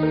Tình 0.00 0.08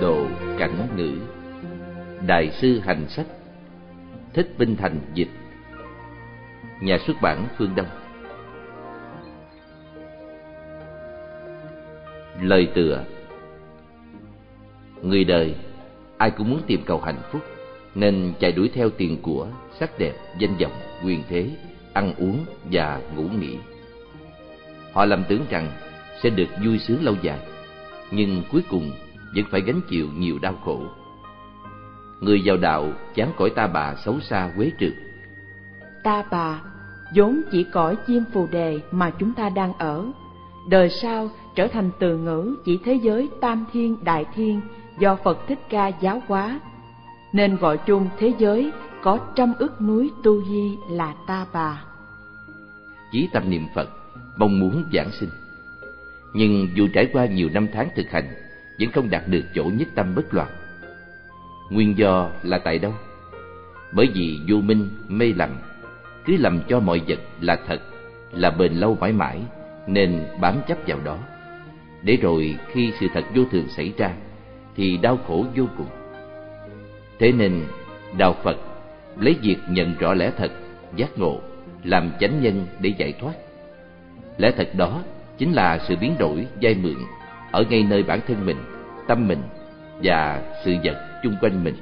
độ 0.00 0.26
cảnh 0.58 0.88
ngữ. 0.96 1.12
Đại 2.26 2.50
sư 2.60 2.80
hành 2.84 3.08
sách. 3.08 3.26
Thích 4.34 4.54
Vinh 4.58 4.76
Thành 4.76 5.00
dịch. 5.14 5.30
Nhà 6.80 6.98
xuất 7.06 7.16
bản 7.22 7.46
Phương 7.58 7.74
Đông. 7.74 7.86
Lời 12.40 12.68
tựa. 12.74 13.04
Người 15.02 15.24
đời, 15.24 15.54
ai 16.18 16.30
cũng 16.30 16.50
muốn 16.50 16.62
tìm 16.66 16.82
cầu 16.86 17.00
hạnh 17.00 17.20
phúc. 17.32 17.42
Nên 17.94 18.32
chạy 18.40 18.52
đuổi 18.52 18.70
theo 18.74 18.90
tiền 18.90 19.22
của, 19.22 19.46
sắc 19.80 19.98
đẹp, 19.98 20.12
danh 20.38 20.56
vọng, 20.60 20.72
quyền 21.04 21.22
thế, 21.28 21.50
ăn 21.92 22.14
uống 22.18 22.44
và 22.72 23.00
ngủ 23.16 23.22
nghỉ. 23.22 23.56
Họ 24.92 25.04
lầm 25.04 25.24
tưởng 25.28 25.44
rằng 25.50 25.72
sẽ 26.22 26.30
được 26.30 26.48
vui 26.64 26.78
sướng 26.78 27.04
lâu 27.04 27.14
dài 27.22 27.38
Nhưng 28.10 28.42
cuối 28.52 28.62
cùng 28.70 28.90
vẫn 29.34 29.44
phải 29.50 29.60
gánh 29.60 29.80
chịu 29.88 30.08
nhiều 30.16 30.38
đau 30.38 30.54
khổ. 30.64 30.82
Người 32.20 32.40
giàu 32.44 32.56
đạo 32.56 32.92
chán 33.14 33.28
cõi 33.36 33.50
ta 33.50 33.66
bà 33.66 33.94
xấu 34.04 34.20
xa 34.20 34.50
quế 34.56 34.70
trượt. 34.80 34.92
Ta 36.04 36.24
bà 36.30 36.60
vốn 37.14 37.42
chỉ 37.52 37.64
cõi 37.64 37.96
chim 38.06 38.24
phù 38.32 38.46
đề 38.50 38.80
mà 38.90 39.12
chúng 39.18 39.34
ta 39.34 39.48
đang 39.48 39.72
ở. 39.78 40.06
Đời 40.68 40.88
sau 40.90 41.30
trở 41.54 41.66
thành 41.66 41.90
từ 41.98 42.16
ngữ 42.16 42.54
chỉ 42.64 42.78
thế 42.84 42.94
giới 42.94 43.28
tam 43.40 43.64
thiên 43.72 43.96
đại 44.04 44.24
thiên 44.34 44.60
do 44.98 45.16
phật 45.16 45.38
thích 45.48 45.58
ca 45.68 45.88
giáo 45.88 46.22
hóa 46.26 46.60
nên 47.32 47.56
gọi 47.56 47.78
chung 47.86 48.08
thế 48.18 48.32
giới 48.38 48.72
có 49.02 49.18
trăm 49.34 49.52
ức 49.58 49.82
núi 49.82 50.10
tu 50.22 50.44
di 50.44 50.78
là 50.90 51.14
ta 51.26 51.46
bà 51.52 51.84
chí 53.12 53.28
tâm 53.32 53.50
niệm 53.50 53.66
phật 53.74 53.88
mong 54.36 54.60
muốn 54.60 54.84
giảng 54.92 55.10
sinh 55.20 55.30
nhưng 56.34 56.68
dù 56.74 56.88
trải 56.94 57.08
qua 57.12 57.26
nhiều 57.26 57.48
năm 57.52 57.66
tháng 57.72 57.88
thực 57.96 58.10
hành 58.10 58.34
vẫn 58.80 58.90
không 58.92 59.10
đạt 59.10 59.28
được 59.28 59.44
chỗ 59.54 59.64
nhất 59.64 59.88
tâm 59.94 60.14
bất 60.14 60.34
loạn 60.34 60.48
Nguyên 61.72 61.98
do 61.98 62.30
là 62.42 62.58
tại 62.58 62.78
đâu? 62.78 62.92
Bởi 63.92 64.08
vì 64.14 64.38
vô 64.48 64.56
minh, 64.56 64.88
mê 65.08 65.32
lầm, 65.36 65.50
cứ 66.24 66.36
lầm 66.36 66.60
cho 66.68 66.80
mọi 66.80 67.00
vật 67.08 67.18
là 67.40 67.58
thật, 67.66 67.80
là 68.32 68.50
bền 68.50 68.72
lâu 68.72 68.96
mãi 69.00 69.12
mãi, 69.12 69.40
nên 69.86 70.24
bám 70.40 70.60
chấp 70.68 70.78
vào 70.86 70.98
đó. 71.04 71.18
Để 72.02 72.16
rồi 72.16 72.58
khi 72.72 72.92
sự 73.00 73.06
thật 73.14 73.24
vô 73.34 73.42
thường 73.50 73.68
xảy 73.68 73.92
ra, 73.98 74.14
thì 74.76 74.96
đau 74.96 75.18
khổ 75.26 75.46
vô 75.56 75.64
cùng. 75.78 75.86
Thế 77.22 77.32
nên, 77.32 77.62
Đạo 78.18 78.36
Phật 78.42 78.56
lấy 79.20 79.36
việc 79.42 79.56
nhận 79.68 79.94
rõ 79.98 80.14
lẽ 80.14 80.30
thật, 80.36 80.50
giác 80.96 81.18
ngộ, 81.18 81.40
làm 81.84 82.10
chánh 82.20 82.42
nhân 82.42 82.66
để 82.80 82.92
giải 82.98 83.12
thoát. 83.20 83.32
Lẽ 84.38 84.52
thật 84.56 84.68
đó 84.76 85.00
chính 85.38 85.52
là 85.52 85.78
sự 85.88 85.96
biến 86.00 86.14
đổi, 86.18 86.46
dai 86.62 86.74
mượn 86.74 86.94
ở 87.52 87.64
ngay 87.70 87.86
nơi 87.90 88.02
bản 88.02 88.20
thân 88.28 88.46
mình, 88.46 88.56
tâm 89.08 89.28
mình 89.28 89.42
và 90.02 90.42
sự 90.64 90.74
vật 90.84 91.20
chung 91.22 91.36
quanh 91.40 91.64
mình. 91.64 91.74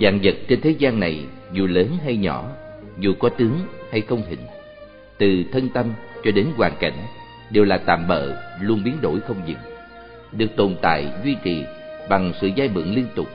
Dạng 0.00 0.18
vật 0.22 0.34
trên 0.48 0.60
thế 0.60 0.70
gian 0.70 1.00
này 1.00 1.26
dù 1.52 1.66
lớn 1.66 1.88
hay 2.04 2.16
nhỏ, 2.16 2.48
dù 2.98 3.14
có 3.18 3.28
tướng 3.28 3.58
hay 3.90 4.00
không 4.00 4.22
hình, 4.28 4.46
từ 5.18 5.44
thân 5.52 5.68
tâm 5.68 5.86
cho 6.24 6.30
đến 6.30 6.46
hoàn 6.56 6.72
cảnh 6.80 6.96
đều 7.50 7.64
là 7.64 7.78
tạm 7.78 8.08
bợ, 8.08 8.36
luôn 8.60 8.82
biến 8.84 8.96
đổi 9.00 9.20
không 9.20 9.42
dừng, 9.46 9.58
được 10.32 10.56
tồn 10.56 10.76
tại 10.82 11.12
duy 11.24 11.36
trì 11.44 11.64
bằng 12.08 12.32
sự 12.40 12.50
dai 12.56 12.68
mượn 12.68 12.84
liên 12.94 13.06
tục, 13.14 13.28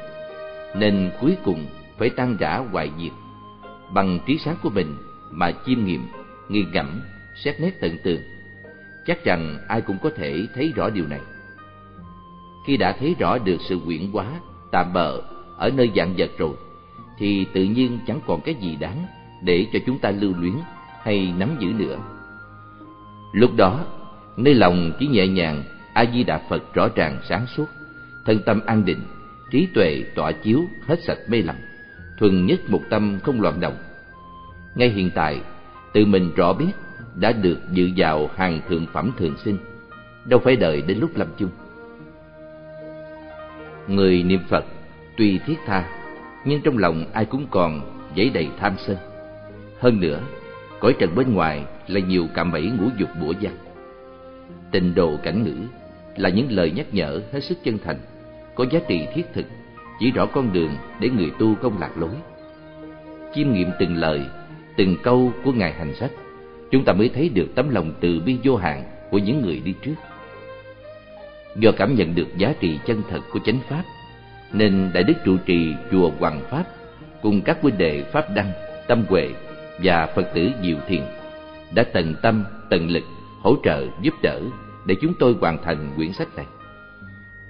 nên 0.75 1.11
cuối 1.21 1.37
cùng 1.43 1.65
phải 1.97 2.09
tan 2.09 2.37
rã 2.37 2.57
hoài 2.71 2.91
diệt. 2.99 3.11
Bằng 3.93 4.19
trí 4.25 4.37
sáng 4.37 4.55
của 4.63 4.69
mình 4.69 4.95
mà 5.31 5.51
chiêm 5.65 5.85
nghiệm, 5.85 6.07
nghiền 6.49 6.71
ngẫm, 6.71 7.01
xét 7.35 7.61
nét 7.61 7.81
tận 7.81 7.97
tường, 8.03 8.21
chắc 9.07 9.23
rằng 9.23 9.57
ai 9.67 9.81
cũng 9.81 9.97
có 10.03 10.09
thể 10.15 10.47
thấy 10.55 10.73
rõ 10.75 10.89
điều 10.89 11.07
này. 11.07 11.21
Khi 12.67 12.77
đã 12.77 12.91
thấy 12.91 13.15
rõ 13.19 13.37
được 13.37 13.57
sự 13.69 13.79
quyển 13.85 14.11
quá 14.13 14.25
tạm 14.71 14.93
bợ 14.93 15.21
ở 15.57 15.69
nơi 15.69 15.91
dạng 15.95 16.13
vật 16.17 16.29
rồi 16.37 16.55
thì 17.17 17.45
tự 17.53 17.63
nhiên 17.63 17.99
chẳng 18.07 18.19
còn 18.27 18.41
cái 18.41 18.55
gì 18.55 18.75
đáng 18.75 19.05
để 19.41 19.65
cho 19.73 19.79
chúng 19.85 19.99
ta 19.99 20.11
lưu 20.11 20.33
luyến 20.37 20.53
hay 21.01 21.33
nắm 21.37 21.55
giữ 21.59 21.67
nữa. 21.67 21.97
Lúc 23.31 23.51
đó 23.55 23.85
nơi 24.37 24.53
lòng 24.53 24.91
chỉ 24.99 25.07
nhẹ 25.07 25.27
nhàng 25.27 25.63
a 25.93 26.05
di 26.13 26.23
đà 26.23 26.41
phật 26.49 26.73
rõ 26.73 26.87
ràng 26.95 27.19
sáng 27.29 27.45
suốt 27.47 27.65
thân 28.25 28.39
tâm 28.45 28.61
an 28.65 28.85
định 28.85 28.99
trí 29.51 29.67
tuệ 29.73 30.03
tỏa 30.15 30.31
chiếu 30.31 30.63
hết 30.87 31.03
sạch 31.03 31.19
mê 31.27 31.41
lầm 31.41 31.55
thuần 32.17 32.45
nhất 32.45 32.59
một 32.67 32.81
tâm 32.89 33.19
không 33.23 33.41
loạn 33.41 33.59
động. 33.59 33.75
Ngay 34.75 34.89
hiện 34.89 35.09
tại 35.15 35.41
tự 35.93 36.05
mình 36.05 36.31
rõ 36.35 36.53
biết 36.53 36.71
đã 37.15 37.31
được 37.31 37.57
dự 37.71 37.89
vào 37.97 38.29
hàng 38.35 38.61
thượng 38.69 38.85
phẩm 38.93 39.11
thường 39.17 39.35
sinh 39.45 39.57
đâu 40.25 40.39
phải 40.39 40.55
đợi 40.55 40.81
đến 40.81 40.97
lúc 40.97 41.17
lâm 41.17 41.27
chung. 41.37 41.49
Người 43.87 44.23
niệm 44.23 44.39
Phật 44.49 44.65
tuy 45.17 45.39
thiết 45.45 45.55
tha, 45.65 45.89
nhưng 46.45 46.61
trong 46.61 46.77
lòng 46.77 47.05
ai 47.13 47.25
cũng 47.25 47.47
còn 47.51 47.81
dấy 48.17 48.29
đầy 48.29 48.49
tham 48.59 48.75
sân. 48.77 48.97
Hơn 49.79 49.99
nữa, 49.99 50.19
cõi 50.79 50.95
trần 50.99 51.15
bên 51.15 51.33
ngoài 51.33 51.65
là 51.87 51.99
nhiều 51.99 52.27
cạm 52.33 52.51
bẫy 52.51 52.63
ngũ 52.63 52.89
dục 52.97 53.09
bủa 53.21 53.33
giặc 53.41 53.53
Tình 54.71 54.95
đồ 54.95 55.17
cảnh 55.23 55.43
ngữ 55.43 55.55
là 56.15 56.29
những 56.29 56.51
lời 56.51 56.71
nhắc 56.71 56.93
nhở 56.93 57.21
hết 57.31 57.39
sức 57.39 57.57
chân 57.63 57.77
thành, 57.83 57.99
có 58.55 58.65
giá 58.71 58.79
trị 58.87 59.07
thiết 59.13 59.23
thực, 59.33 59.45
chỉ 59.99 60.11
rõ 60.11 60.25
con 60.25 60.53
đường 60.53 60.71
để 60.99 61.09
người 61.09 61.31
tu 61.39 61.55
không 61.55 61.79
lạc 61.79 61.97
lối. 61.97 62.15
Chiêm 63.35 63.53
nghiệm 63.53 63.69
từng 63.79 63.95
lời, 63.95 64.21
từng 64.77 64.97
câu 65.03 65.31
của 65.43 65.51
Ngài 65.51 65.73
hành 65.73 65.95
sách, 65.95 66.11
chúng 66.71 66.83
ta 66.83 66.93
mới 66.93 67.09
thấy 67.09 67.29
được 67.29 67.47
tấm 67.55 67.69
lòng 67.69 67.93
từ 67.99 68.19
bi 68.25 68.37
vô 68.43 68.55
hạn 68.55 68.83
của 69.11 69.17
những 69.17 69.41
người 69.41 69.61
đi 69.65 69.73
trước 69.81 69.95
do 71.55 71.71
cảm 71.71 71.95
nhận 71.95 72.15
được 72.15 72.37
giá 72.37 72.53
trị 72.59 72.79
chân 72.85 73.01
thật 73.09 73.19
của 73.31 73.39
chánh 73.39 73.59
pháp 73.69 73.83
nên 74.53 74.91
đại 74.93 75.03
đức 75.03 75.13
trụ 75.25 75.37
trì 75.45 75.75
chùa 75.91 76.11
Hoàng 76.19 76.41
Pháp 76.49 76.63
cùng 77.21 77.41
các 77.41 77.57
huynh 77.61 77.77
đệ 77.77 78.03
Pháp 78.03 78.25
Đăng, 78.35 78.51
Tâm 78.87 79.03
Huệ 79.09 79.29
và 79.83 80.07
Phật 80.15 80.25
tử 80.33 80.51
Diệu 80.63 80.77
Thiền 80.87 81.01
đã 81.75 81.83
tận 81.93 82.15
tâm, 82.21 82.43
tận 82.69 82.89
lực 82.89 83.03
hỗ 83.41 83.55
trợ 83.63 83.87
giúp 84.01 84.13
đỡ 84.23 84.41
để 84.85 84.95
chúng 85.01 85.13
tôi 85.19 85.35
hoàn 85.41 85.63
thành 85.63 85.91
quyển 85.95 86.13
sách 86.13 86.27
này. 86.35 86.45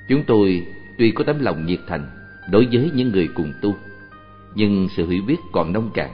Chúng 0.08 0.24
tôi 0.24 0.68
tuy 1.02 1.12
có 1.12 1.24
tấm 1.24 1.40
lòng 1.40 1.66
nhiệt 1.66 1.80
thành 1.88 2.08
đối 2.52 2.68
với 2.72 2.92
những 2.96 3.12
người 3.12 3.30
cùng 3.34 3.54
tu, 3.62 3.76
nhưng 4.56 4.88
sự 4.96 5.08
hiểu 5.10 5.24
biết 5.28 5.38
còn 5.52 5.74
nông 5.74 5.92
cạn. 5.94 6.10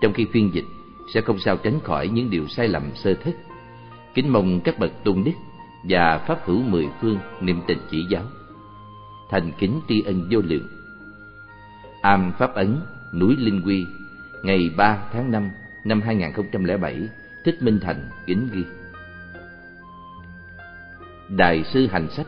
Trong 0.00 0.12
khi 0.12 0.26
phiên 0.32 0.54
dịch 0.54 0.64
sẽ 1.14 1.20
không 1.20 1.38
sao 1.38 1.56
tránh 1.56 1.80
khỏi 1.84 2.08
những 2.08 2.30
điều 2.30 2.48
sai 2.48 2.68
lầm 2.68 2.82
sơ 2.94 3.14
thất. 3.14 3.30
Kính 4.14 4.32
mong 4.32 4.60
các 4.60 4.78
bậc 4.78 5.04
tôn 5.04 5.24
đức 5.24 5.32
và 5.88 6.18
pháp 6.18 6.38
hữu 6.44 6.62
mười 6.62 6.88
phương 7.00 7.18
niệm 7.40 7.60
tình 7.66 7.78
chỉ 7.90 8.04
giáo 8.10 8.22
thành 9.30 9.52
kính 9.58 9.80
tri 9.88 10.02
ân 10.02 10.28
vô 10.30 10.40
lượng 10.44 10.68
am 12.02 12.32
pháp 12.38 12.54
ấn 12.54 12.80
núi 13.14 13.36
linh 13.38 13.62
quy 13.66 13.84
ngày 14.42 14.70
3 14.76 14.98
tháng 15.12 15.30
5 15.30 15.50
năm 15.84 16.00
2007 16.00 17.08
thích 17.44 17.62
minh 17.62 17.78
thành 17.82 18.10
kính 18.26 18.48
ghi 18.52 18.64
đại 21.28 21.64
sư 21.64 21.86
hành 21.86 22.08
sách 22.10 22.26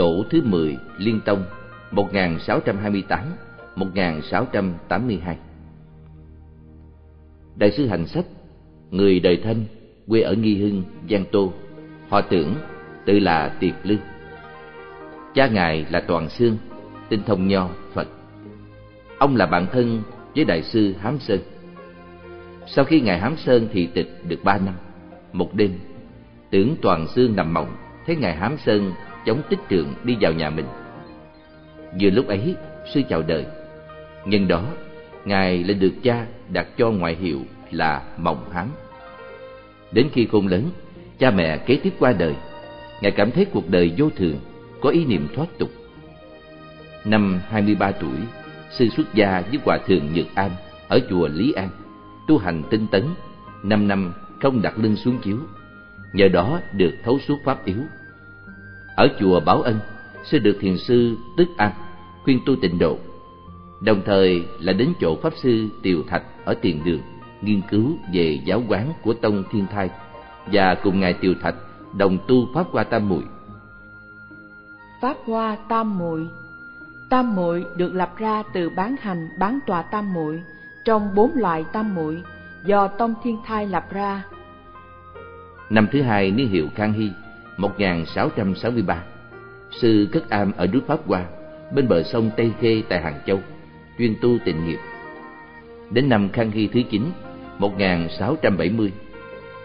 tổ 0.00 0.24
thứ 0.30 0.42
10 0.44 0.76
liên 0.98 1.20
tông 1.24 1.44
1628 1.90 3.20
1682 3.76 5.38
đại 7.56 7.70
sư 7.70 7.86
hành 7.86 8.06
sách, 8.06 8.24
người 8.90 9.20
đời 9.20 9.40
thân, 9.44 9.64
quê 10.08 10.20
ở 10.20 10.34
nghi 10.34 10.56
hưng, 10.56 10.82
giang 11.10 11.24
tô, 11.32 11.52
họ 12.08 12.20
tưởng 12.20 12.54
tự 13.04 13.18
là 13.18 13.56
tiệp 13.60 13.74
lư. 13.82 13.96
Cha 15.34 15.46
ngài 15.46 15.86
là 15.90 16.00
toàn 16.00 16.28
xương 16.28 16.56
tinh 17.08 17.22
thông 17.26 17.48
nho, 17.48 17.68
phật. 17.94 18.08
Ông 19.18 19.36
là 19.36 19.46
bạn 19.46 19.66
thân 19.72 20.02
với 20.34 20.44
đại 20.44 20.62
sư 20.62 20.94
hám 21.00 21.18
sơn. 21.18 21.40
Sau 22.66 22.84
khi 22.84 23.00
ngài 23.00 23.18
hám 23.18 23.36
sơn 23.36 23.68
thì 23.72 23.86
tịch 23.86 24.20
được 24.28 24.44
ba 24.44 24.58
năm, 24.58 24.74
một 25.32 25.54
đêm, 25.54 25.78
tưởng 26.50 26.76
toàn 26.82 27.08
xương 27.08 27.36
nằm 27.36 27.54
mộng, 27.54 27.76
thấy 28.06 28.16
ngài 28.16 28.36
hám 28.36 28.56
sơn 28.58 28.92
chống 29.30 29.42
tích 29.48 29.58
trượng 29.70 29.94
đi 30.04 30.16
vào 30.20 30.32
nhà 30.32 30.50
mình. 30.50 30.66
Vừa 32.00 32.10
lúc 32.10 32.26
ấy, 32.28 32.54
sư 32.94 33.02
chào 33.08 33.22
đời. 33.22 33.46
Nhân 34.24 34.48
đó, 34.48 34.64
ngài 35.24 35.64
lại 35.64 35.74
được 35.74 35.92
cha 36.02 36.26
đặt 36.48 36.66
cho 36.76 36.90
ngoại 36.90 37.14
hiệu 37.14 37.40
là 37.70 38.02
mộng 38.16 38.50
Hán. 38.52 38.68
đến 39.92 40.08
khi 40.12 40.28
khôn 40.32 40.46
lớn, 40.46 40.70
cha 41.18 41.30
mẹ 41.30 41.58
kế 41.58 41.76
tiếp 41.82 41.92
qua 41.98 42.12
đời, 42.12 42.34
ngài 43.00 43.10
cảm 43.10 43.30
thấy 43.30 43.44
cuộc 43.44 43.68
đời 43.68 43.92
vô 43.98 44.10
thường, 44.16 44.36
có 44.80 44.90
ý 44.90 45.04
niệm 45.04 45.28
thoát 45.34 45.58
tục. 45.58 45.70
Năm 47.04 47.40
23 47.48 47.90
tuổi, 47.90 48.18
sư 48.70 48.88
xuất 48.88 49.14
gia 49.14 49.40
với 49.40 49.58
hòa 49.64 49.78
thượng 49.86 50.12
nhược 50.14 50.34
an 50.34 50.50
ở 50.88 51.00
chùa 51.10 51.28
lý 51.28 51.52
an, 51.52 51.68
tu 52.28 52.38
hành 52.38 52.62
tinh 52.70 52.86
tấn, 52.92 53.04
năm 53.62 53.88
năm 53.88 54.12
không 54.40 54.62
đặt 54.62 54.78
lưng 54.78 54.96
xuống 54.96 55.18
chiếu. 55.18 55.38
Nhờ 56.12 56.28
đó 56.28 56.60
được 56.72 56.92
thấu 57.04 57.18
suốt 57.28 57.36
pháp 57.44 57.64
yếu 57.64 57.78
ở 58.96 59.08
chùa 59.20 59.40
bảo 59.40 59.62
ân 59.62 59.78
sư 60.24 60.38
được 60.38 60.56
thiền 60.60 60.78
sư 60.78 61.16
tức 61.36 61.48
an 61.56 61.72
khuyên 62.24 62.40
tu 62.46 62.56
tịnh 62.56 62.78
độ 62.78 62.98
đồng 63.80 64.02
thời 64.06 64.44
là 64.60 64.72
đến 64.72 64.92
chỗ 65.00 65.16
Pháp 65.22 65.32
Sư 65.42 65.68
Tiều 65.82 66.02
Thạch 66.08 66.22
ở 66.44 66.54
tiền 66.54 66.84
đường 66.84 67.00
nghiên 67.42 67.60
cứu 67.70 67.92
về 68.12 68.40
giáo 68.44 68.62
quán 68.68 68.92
của 69.02 69.14
Tông 69.14 69.44
Thiên 69.52 69.66
Thai 69.66 69.90
và 70.46 70.74
cùng 70.74 71.00
Ngài 71.00 71.12
Tiều 71.12 71.34
Thạch 71.42 71.54
đồng 71.96 72.18
tu 72.28 72.48
Pháp 72.54 72.66
Hoa 72.70 72.84
Tam 72.84 73.08
Muội. 73.08 73.22
Pháp 75.00 75.16
Hoa 75.26 75.56
Tam 75.68 75.98
Muội 75.98 76.28
Tam 77.10 77.34
muội 77.34 77.64
được 77.76 77.94
lập 77.94 78.10
ra 78.16 78.42
từ 78.52 78.70
bán 78.70 78.96
hành 79.00 79.28
bán 79.38 79.58
tòa 79.66 79.82
tam 79.82 80.12
muội 80.12 80.42
trong 80.84 81.14
bốn 81.14 81.30
loại 81.34 81.64
tam 81.72 81.94
muội 81.94 82.22
do 82.64 82.88
Tông 82.88 83.14
Thiên 83.22 83.38
Thai 83.46 83.66
lập 83.66 83.86
ra. 83.90 84.24
Năm 85.70 85.88
thứ 85.92 86.02
hai 86.02 86.30
niên 86.30 86.48
hiệu 86.48 86.68
Khang 86.74 86.92
Hy 86.92 87.10
1663 87.60 89.04
Sư 89.70 90.08
cất 90.12 90.30
am 90.30 90.52
ở 90.56 90.66
núi 90.66 90.82
Pháp 90.86 91.06
Hoa, 91.06 91.24
bên 91.74 91.88
bờ 91.88 92.02
sông 92.02 92.30
Tây 92.36 92.52
Khê 92.60 92.82
tại 92.88 93.00
Hàng 93.00 93.20
Châu, 93.26 93.40
chuyên 93.98 94.14
tu 94.22 94.38
tịnh 94.44 94.66
nghiệp. 94.66 94.78
Đến 95.90 96.08
năm 96.08 96.28
Khang 96.32 96.50
Hy 96.50 96.66
thứ 96.66 96.80
9 96.90 97.02
1670 97.58 98.92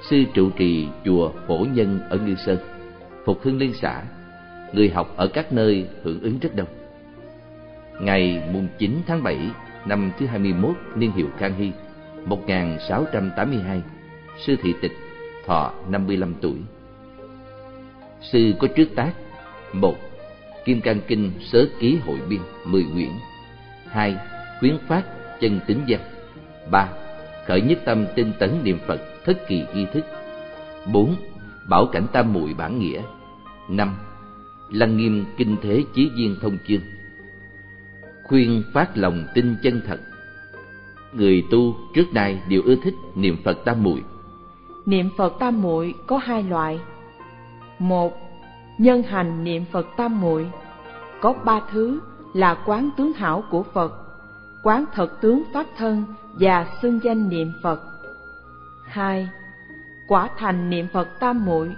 Sư 0.09 0.23
trụ 0.33 0.49
trì 0.49 0.87
chùa 1.05 1.31
Phổ 1.47 1.65
Nhân 1.73 1.99
ở 2.09 2.17
Ngư 2.17 2.35
Sơn, 2.35 2.57
Phục 3.25 3.43
hưng 3.43 3.57
liên 3.57 3.73
xã, 3.73 4.03
Người 4.73 4.89
học 4.89 5.13
ở 5.17 5.27
các 5.27 5.53
nơi 5.53 5.87
hưởng 6.03 6.21
ứng 6.21 6.39
rất 6.39 6.55
đông. 6.55 6.67
Ngày 7.99 8.43
mùng 8.53 8.67
9 8.77 9.01
tháng 9.07 9.23
7 9.23 9.37
năm 9.85 10.11
thứ 10.19 10.25
21 10.25 10.75
niên 10.95 11.11
hiệu 11.11 11.27
Khang 11.37 11.55
Hy 11.57 11.71
1682 12.25 13.81
Sư 14.45 14.55
thị 14.61 14.73
tịch, 14.81 14.93
thọ 15.45 15.73
55 15.89 16.33
tuổi. 16.41 16.55
Sư 18.31 18.53
có 18.59 18.67
trước 18.67 18.87
tác. 18.95 19.13
Một, 19.73 19.95
Kim 20.65 20.81
Cang 20.81 20.99
Kinh 21.07 21.31
Sớ 21.51 21.67
Ký 21.79 21.97
Hội 22.05 22.19
Biên 22.29 22.39
10 22.65 22.85
quyển. 22.93 23.09
Hai, 23.87 24.15
Khuyến 24.59 24.77
phát 24.87 25.03
chân 25.41 25.59
tính 25.67 25.81
văn. 25.87 25.99
Ba, 26.71 26.89
Khởi 27.47 27.61
nhất 27.61 27.79
tâm 27.85 28.05
tinh 28.15 28.31
tấn 28.39 28.63
niệm 28.63 28.77
Phật 28.87 29.01
thất 29.25 29.47
kỳ 29.47 29.63
ghi 29.75 29.85
thức. 29.93 30.05
Bốn, 30.93 31.15
Bảo 31.69 31.85
cảnh 31.85 32.07
tam 32.13 32.33
muội 32.33 32.53
bản 32.53 32.79
nghĩa. 32.79 33.01
Năm, 33.69 33.95
Lăng 34.71 34.97
nghiêm 34.97 35.25
kinh 35.37 35.55
thế 35.61 35.83
chí 35.95 36.09
viên 36.15 36.35
thông 36.41 36.57
chương. 36.67 36.81
Khuyên 38.23 38.63
phát 38.73 38.97
lòng 38.97 39.23
tin 39.33 39.55
chân 39.63 39.81
thật. 39.87 39.99
Người 41.13 41.43
tu 41.51 41.75
trước 41.93 42.13
nay 42.13 42.41
đều 42.49 42.61
ưa 42.65 42.75
thích 42.83 42.93
niệm 43.15 43.37
phật 43.43 43.65
tam 43.65 43.83
muội 43.83 44.01
niệm 44.85 45.09
phật 45.17 45.33
tam 45.39 45.61
muội 45.61 45.93
có 46.07 46.17
hai 46.17 46.43
loại 46.43 46.79
một 47.79 48.17
nhân 48.77 49.03
hành 49.03 49.43
niệm 49.43 49.65
phật 49.71 49.87
tam 49.97 50.21
muội. 50.21 50.47
Có 51.21 51.33
ba 51.33 51.61
thứ 51.71 51.99
là 52.33 52.57
quán 52.65 52.89
tướng 52.97 53.13
hảo 53.13 53.43
của 53.51 53.63
phật 53.63 54.05
quán 54.65 54.85
thật 54.93 55.21
tướng 55.21 55.43
pháp 55.53 55.65
thân 55.77 56.03
và 56.39 56.67
xưng 56.81 56.99
danh 57.03 57.29
niệm 57.29 57.53
phật. 57.63 57.81
Hai 58.85 59.29
quả 60.07 60.29
thành 60.37 60.69
niệm 60.69 60.87
phật 60.93 61.19
tam 61.19 61.45
muội. 61.45 61.69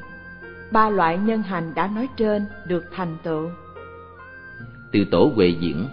Ba 0.71 0.89
loại 0.89 1.17
nhân 1.17 1.41
hành 1.41 1.73
đã 1.75 1.87
nói 1.87 2.07
trên 2.17 2.45
được 2.67 2.85
thành 2.95 3.17
tựu. 3.23 3.49
Từ 4.91 4.99
tổ 5.11 5.31
huệ 5.35 5.47
diễn 5.47 5.87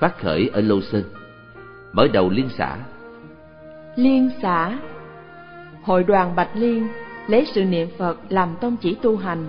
phát 0.00 0.18
khởi 0.18 0.50
ở 0.52 0.60
Lô 0.60 0.80
Sơn, 0.80 1.02
mở 1.92 2.08
đầu 2.12 2.30
liên 2.30 2.48
xã. 2.58 2.76
Liên 3.96 4.30
xã 4.42 4.78
Hội 5.82 6.04
đoàn 6.04 6.36
Bạch 6.36 6.50
Liên 6.54 6.88
lấy 7.28 7.46
sự 7.54 7.64
niệm 7.64 7.88
Phật 7.98 8.18
làm 8.28 8.56
tông 8.60 8.76
chỉ 8.76 8.96
tu 9.02 9.16
hành, 9.16 9.46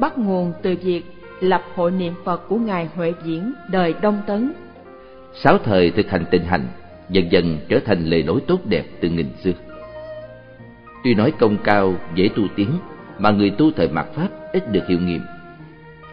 bắt 0.00 0.18
nguồn 0.18 0.52
từ 0.62 0.76
việc 0.82 1.02
lập 1.40 1.62
hội 1.74 1.90
niệm 1.90 2.12
Phật 2.24 2.48
của 2.48 2.56
Ngài 2.56 2.88
Huệ 2.94 3.12
Diễn 3.24 3.52
đời 3.70 3.94
Đông 4.02 4.20
Tấn. 4.26 4.52
Sáu 5.34 5.58
thời 5.58 5.90
thực 5.90 6.10
hành 6.10 6.24
tịnh 6.30 6.44
hành, 6.44 6.68
dần 7.10 7.32
dần 7.32 7.58
trở 7.68 7.78
thành 7.84 8.04
lề 8.04 8.22
lối 8.22 8.40
tốt 8.46 8.60
đẹp 8.64 8.84
từ 9.00 9.08
nghìn 9.08 9.26
xưa. 9.44 9.52
Tuy 11.04 11.14
nói 11.14 11.32
công 11.38 11.56
cao, 11.64 11.94
dễ 12.14 12.28
tu 12.36 12.42
tiến, 12.56 12.68
mà 13.18 13.30
người 13.30 13.50
tu 13.50 13.70
thời 13.70 13.88
mạt 13.88 14.06
Pháp 14.14 14.28
ít 14.52 14.72
được 14.72 14.88
hiệu 14.88 14.98
nghiệm. 14.98 15.20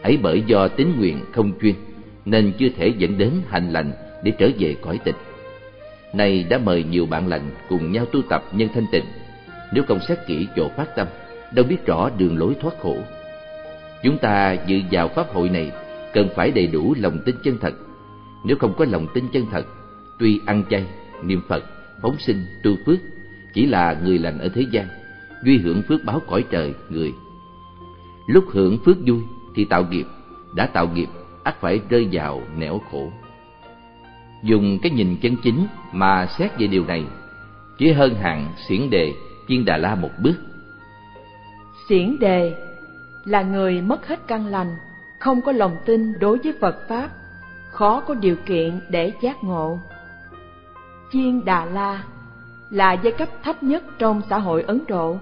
Ấy 0.01 0.18
bởi 0.22 0.44
do 0.48 0.68
tín 0.68 0.88
nguyện 0.98 1.19
không 1.31 1.51
chuyên, 1.62 1.75
nên 2.25 2.54
chưa 2.57 2.69
thể 2.78 2.94
dẫn 2.98 3.18
đến 3.18 3.31
hành 3.48 3.74
lành 3.74 3.92
để 4.24 4.31
trở 4.38 4.50
về 4.60 4.75
cõi 4.81 5.00
tịch. 5.04 5.16
Nay 6.13 6.46
đã 6.50 6.57
mời 6.57 6.84
nhiều 6.84 7.06
bạn 7.06 7.28
lành 7.28 7.51
cùng 7.69 7.92
nhau 7.92 8.06
tu 8.06 8.22
tập 8.22 8.44
nhân 8.51 8.69
thanh 8.74 8.86
tịnh. 8.92 9.06
Nếu 9.74 9.84
không 9.88 10.00
xét 10.00 10.20
kỹ 10.28 10.48
chỗ 10.56 10.70
phát 10.78 10.96
tâm, 10.96 11.08
đâu 11.52 11.66
biết 11.70 11.86
rõ 11.86 12.10
đường 12.18 12.38
lối 12.38 12.56
thoát 12.62 12.74
khổ. 12.81 12.98
Chúng 14.04 14.18
ta 14.18 14.54
dự 14.68 14.80
vào 14.92 15.08
pháp 15.08 15.28
hội 15.34 15.50
này 15.50 15.72
cần 16.14 16.30
phải 16.36 16.52
đầy 16.52 16.68
đủ 16.68 16.96
lòng 16.98 17.20
tin 17.25 17.36
chân 17.44 17.58
thật. 17.62 17.74
Nếu 18.46 18.58
không 18.60 18.74
có 18.78 18.86
lòng 18.86 19.08
tin 19.14 19.24
chân 19.34 19.46
thật, 19.52 19.66
tuy 20.20 20.40
ăn 20.46 20.64
chay, 20.70 20.86
niệm 21.24 21.42
Phật, 21.48 21.64
phóng 22.02 22.16
sinh, 22.20 22.46
tu 22.64 22.72
phước, 22.86 23.00
chỉ 23.54 23.66
là 23.66 23.98
người 24.04 24.18
lành 24.18 24.40
ở 24.40 24.50
thế 24.56 24.66
gian, 24.72 24.88
duy 25.46 25.58
hưởng 25.58 25.81
phước 25.81 26.04
báo 26.06 26.22
cõi 26.28 26.46
trời 26.52 26.74
người. 26.90 27.14
Lúc 28.28 28.44
hưởng 28.52 28.78
phước 28.86 28.98
vui 29.06 29.20
thì 29.56 29.66
tạo 29.66 29.86
nghiệp, 29.90 30.06
đã 30.56 30.66
tạo 30.66 30.88
nghiệp 30.88 31.10
ắt 31.44 31.62
phải 31.62 31.80
rơi 31.90 32.08
vào 32.12 32.42
nẻo 32.58 32.81
khổ. 32.92 33.12
Dùng 34.44 34.80
cái 34.81 34.92
nhìn 34.92 35.18
chân 35.22 35.36
chính 35.44 35.68
mà 35.94 36.28
xét 36.38 36.60
về 36.60 36.68
điều 36.68 36.86
này, 36.86 37.04
chỉ 37.78 37.92
hơn 37.92 38.16
hạng 38.16 38.54
xiển 38.68 38.90
đề 38.90 39.14
Chiên 39.48 39.66
Đà 39.66 39.78
La 39.78 39.95
một 39.95 40.12
bước. 40.24 40.36
Xiển 41.90 42.19
đề 42.19 42.56
là 43.25 43.42
người 43.42 43.81
mất 43.81 44.07
hết 44.07 44.19
căn 44.28 44.45
lành, 44.45 44.75
không 45.19 45.42
có 45.42 45.51
lòng 45.51 45.78
tin 45.86 46.19
đối 46.19 46.38
với 46.38 46.54
Phật 46.62 46.88
Pháp, 46.88 47.10
khó 47.72 48.00
có 48.00 48.13
điều 48.13 48.36
kiện 48.45 48.80
để 48.90 49.12
giác 49.22 49.44
ngộ. 49.44 49.80
Chiên 51.12 51.45
Đà 51.45 51.66
La 51.66 52.04
là 52.69 52.94
giai 52.94 53.13
cấp 53.13 53.30
thấp 53.44 53.63
nhất 53.63 53.84
trong 54.00 54.22
xã 54.30 54.38
hội 54.38 54.63
Ấn 54.63 54.81
Độ, 54.88 55.18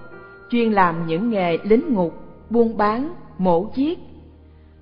chuyên 0.50 0.72
làm 0.72 1.06
những 1.06 1.30
nghề 1.30 1.58
lính 1.64 1.94
ngục, 1.94 2.14
buôn 2.50 2.76
bán, 2.76 3.14
mổ 3.38 3.70
giết, 3.74 3.98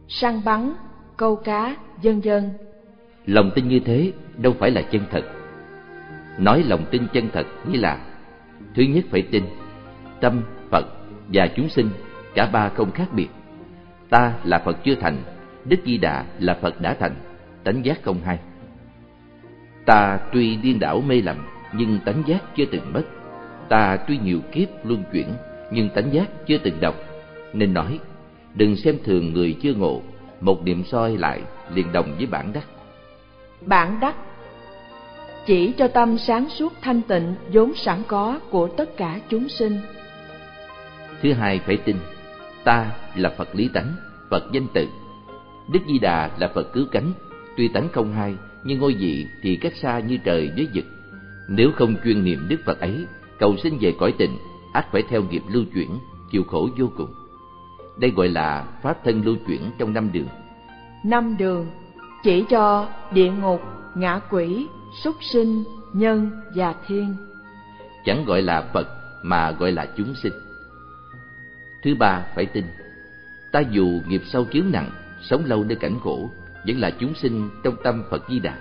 săn 0.09 0.41
bắn, 0.45 0.73
câu 1.17 1.37
cá, 1.37 1.77
dân 2.03 2.25
dân. 2.25 2.51
Lòng 3.27 3.51
tin 3.55 3.69
như 3.69 3.81
thế 3.81 4.13
đâu 4.37 4.55
phải 4.59 4.71
là 4.71 4.83
chân 4.83 5.03
thật. 5.11 5.23
Nói 6.39 6.63
lòng 6.63 6.85
tin 6.91 7.07
chân 7.13 7.29
thật 7.33 7.47
nghĩa 7.67 7.79
là 7.79 8.10
Thứ 8.75 8.83
nhất 8.83 9.05
phải 9.11 9.23
tin 9.23 9.45
Tâm, 10.21 10.43
Phật 10.71 10.87
và 11.29 11.49
chúng 11.57 11.69
sinh 11.69 11.91
Cả 12.35 12.47
ba 12.53 12.69
không 12.69 12.91
khác 12.91 13.09
biệt. 13.13 13.29
Ta 14.11 14.33
là 14.45 14.59
Phật 14.59 14.77
chưa 14.85 14.95
thành 14.95 15.23
Đức 15.65 15.77
Di 15.85 15.99
Đà 15.99 16.25
là 16.39 16.59
Phật 16.63 16.81
đã 16.81 16.97
thành 17.01 17.15
Tánh 17.65 17.85
giác 17.85 18.03
không 18.03 18.21
hai. 18.25 18.39
Ta 19.87 20.19
tuy 20.33 20.57
điên 20.57 20.81
đảo 20.81 21.01
mê 21.01 21.21
lầm 21.21 21.37
Nhưng 21.73 21.99
tánh 22.05 22.23
giác 22.27 22.57
chưa 22.57 22.65
từng 22.73 22.93
mất. 22.93 23.03
Ta 23.69 23.97
tuy 24.09 24.19
nhiều 24.19 24.41
kiếp 24.53 24.69
luân 24.85 25.05
chuyển 25.13 25.27
Nhưng 25.73 25.89
tánh 25.89 26.13
giác 26.13 26.29
chưa 26.47 26.59
từng 26.59 26.81
đọc. 26.81 26.95
Nên 27.53 27.75
nói 27.75 27.99
Đừng 28.55 28.77
xem 28.77 28.99
thường 29.05 29.33
người 29.33 29.57
chưa 29.63 29.75
ngộ 29.75 30.03
một 30.41 30.63
niệm 30.65 30.85
soi 30.85 31.17
lại 31.17 31.43
liền 31.75 31.93
đồng 31.93 32.15
với 32.17 32.27
bản 32.27 32.53
đắc. 32.53 32.65
Bản 33.67 33.99
đắc 34.01 34.15
chỉ 35.47 35.73
cho 35.79 35.89
tâm 35.89 36.19
sáng 36.19 36.49
suốt 36.49 36.73
thanh 36.83 37.03
tịnh 37.03 37.35
vốn 37.53 37.75
sẵn 37.75 38.03
có 38.07 38.41
của 38.51 38.69
tất 38.69 38.97
cả 38.97 39.21
chúng 39.29 39.49
sinh. 39.49 39.81
Thứ 41.23 41.33
hai 41.33 41.61
phải 41.67 41.77
tin, 41.77 41.97
ta 42.65 42.93
là 43.15 43.31
Phật 43.37 43.49
lý 43.55 43.69
tánh, 43.75 43.93
Phật 44.31 44.53
danh 44.53 44.67
tự. 44.75 44.87
Đức 45.73 45.81
Di 45.89 45.99
Đà 45.99 46.31
là 46.39 46.49
Phật 46.55 46.73
cứu 46.73 46.87
cánh, 46.93 47.13
tuy 47.57 47.69
tánh 47.69 47.89
không 47.93 48.13
hai, 48.13 48.35
nhưng 48.65 48.79
ngôi 48.79 48.95
vị 48.95 49.27
thì 49.43 49.57
cách 49.57 49.77
xa 49.83 49.99
như 49.99 50.19
trời 50.25 50.51
với 50.57 50.69
vực. 50.75 50.85
Nếu 51.49 51.71
không 51.77 51.95
chuyên 52.05 52.25
niệm 52.25 52.47
Đức 52.49 52.57
Phật 52.65 52.81
ấy, 52.81 53.05
cầu 53.39 53.57
sinh 53.63 53.79
về 53.81 53.95
cõi 53.99 54.15
tịnh, 54.19 54.39
ắt 54.73 54.93
phải 54.93 55.03
theo 55.09 55.23
nghiệp 55.23 55.43
lưu 55.49 55.65
chuyển, 55.75 55.91
chịu 56.33 56.45
khổ 56.45 56.69
vô 56.79 56.87
cùng. 56.97 57.15
Đây 57.99 58.11
gọi 58.11 58.29
là 58.29 58.65
pháp 58.83 59.05
thân 59.05 59.23
lưu 59.25 59.37
chuyển 59.47 59.61
trong 59.79 59.95
năm 59.95 60.11
đường. 60.13 60.29
Năm 61.05 61.37
đường 61.37 61.67
chỉ 62.23 62.45
cho 62.51 62.89
địa 63.13 63.31
ngục, 63.31 63.61
ngã 63.95 64.21
quỷ, 64.31 64.67
súc 65.03 65.15
sinh, 65.21 65.65
nhân 65.93 66.31
và 66.55 66.75
thiên. 66.87 67.17
Chẳng 68.05 68.25
gọi 68.25 68.43
là 68.43 68.63
Phật 68.63 68.89
mà 69.23 69.51
gọi 69.51 69.73
là 69.73 69.89
chúng 69.97 70.15
sinh. 70.15 70.33
Thứ 71.83 71.95
ba 71.95 72.27
phải 72.35 72.47
tin, 72.47 72.65
ta 73.53 73.61
dù 73.61 74.01
nghiệp 74.09 74.23
sâu 74.25 74.47
chướng 74.53 74.71
nặng, 74.73 74.91
sống 75.21 75.45
lâu 75.45 75.65
nơi 75.65 75.77
cảnh 75.77 75.99
khổ, 76.03 76.31
vẫn 76.67 76.79
là 76.79 76.91
chúng 76.91 77.15
sinh 77.15 77.51
trong 77.65 77.77
tâm 77.83 78.05
Phật 78.11 78.23
Di 78.29 78.39
Đà. 78.39 78.57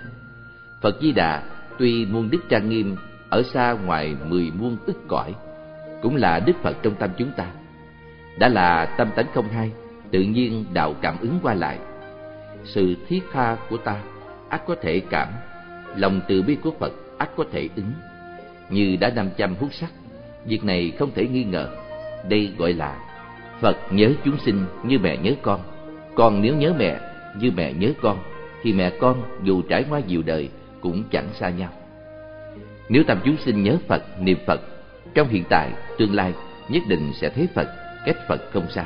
Phật 0.82 0.96
Di 1.02 1.12
Đà 1.12 1.42
tuy 1.78 2.06
muôn 2.06 2.30
đức 2.30 2.40
trang 2.48 2.68
nghiêm 2.68 2.96
ở 3.30 3.42
xa 3.42 3.72
ngoài 3.72 4.16
mười 4.28 4.50
muôn 4.50 4.76
ức 4.86 4.96
cõi, 5.08 5.34
cũng 6.02 6.16
là 6.16 6.40
Đức 6.40 6.56
Phật 6.62 6.76
trong 6.82 6.94
tâm 6.94 7.10
chúng 7.18 7.30
ta 7.36 7.46
đã 8.38 8.48
là 8.48 8.94
tâm 8.98 9.10
tánh 9.16 9.26
không 9.34 9.48
hai 9.48 9.72
tự 10.10 10.20
nhiên 10.20 10.64
đạo 10.72 10.94
cảm 11.00 11.16
ứng 11.20 11.38
qua 11.42 11.54
lại 11.54 11.78
sự 12.64 12.94
thiết 13.08 13.20
tha 13.32 13.56
của 13.70 13.76
ta 13.76 14.02
ắt 14.48 14.62
có 14.66 14.76
thể 14.82 15.00
cảm 15.00 15.28
lòng 15.96 16.20
từ 16.28 16.42
bi 16.42 16.56
của 16.62 16.70
phật 16.80 16.92
ắt 17.18 17.30
có 17.36 17.44
thể 17.52 17.68
ứng 17.76 17.92
như 18.70 18.96
đã 19.00 19.10
năm 19.10 19.28
trăm 19.36 19.54
hút 19.54 19.74
sắc 19.74 19.90
việc 20.44 20.64
này 20.64 20.92
không 20.98 21.10
thể 21.14 21.26
nghi 21.26 21.44
ngờ 21.44 21.68
đây 22.28 22.52
gọi 22.58 22.72
là 22.72 22.98
phật 23.60 23.76
nhớ 23.90 24.12
chúng 24.24 24.38
sinh 24.38 24.64
như 24.84 24.98
mẹ 24.98 25.16
nhớ 25.16 25.32
con 25.42 25.60
con 26.14 26.42
nếu 26.42 26.56
nhớ 26.56 26.74
mẹ 26.78 27.00
như 27.40 27.50
mẹ 27.56 27.72
nhớ 27.72 27.92
con 28.02 28.18
thì 28.62 28.72
mẹ 28.72 28.90
con 28.90 29.22
dù 29.42 29.62
trải 29.62 29.84
qua 29.90 30.00
nhiều 30.06 30.22
đời 30.26 30.48
cũng 30.80 31.04
chẳng 31.10 31.28
xa 31.34 31.50
nhau. 31.50 31.70
Nếu 32.88 33.02
tâm 33.06 33.20
chúng 33.24 33.36
sinh 33.44 33.62
nhớ 33.62 33.76
Phật, 33.88 34.02
niệm 34.20 34.38
Phật, 34.46 34.60
trong 35.14 35.28
hiện 35.28 35.44
tại, 35.48 35.70
tương 35.98 36.14
lai 36.14 36.32
nhất 36.68 36.82
định 36.88 37.12
sẽ 37.20 37.28
thấy 37.28 37.48
Phật, 37.54 37.68
cách 38.06 38.16
Phật 38.28 38.40
không 38.52 38.70
xa. 38.70 38.84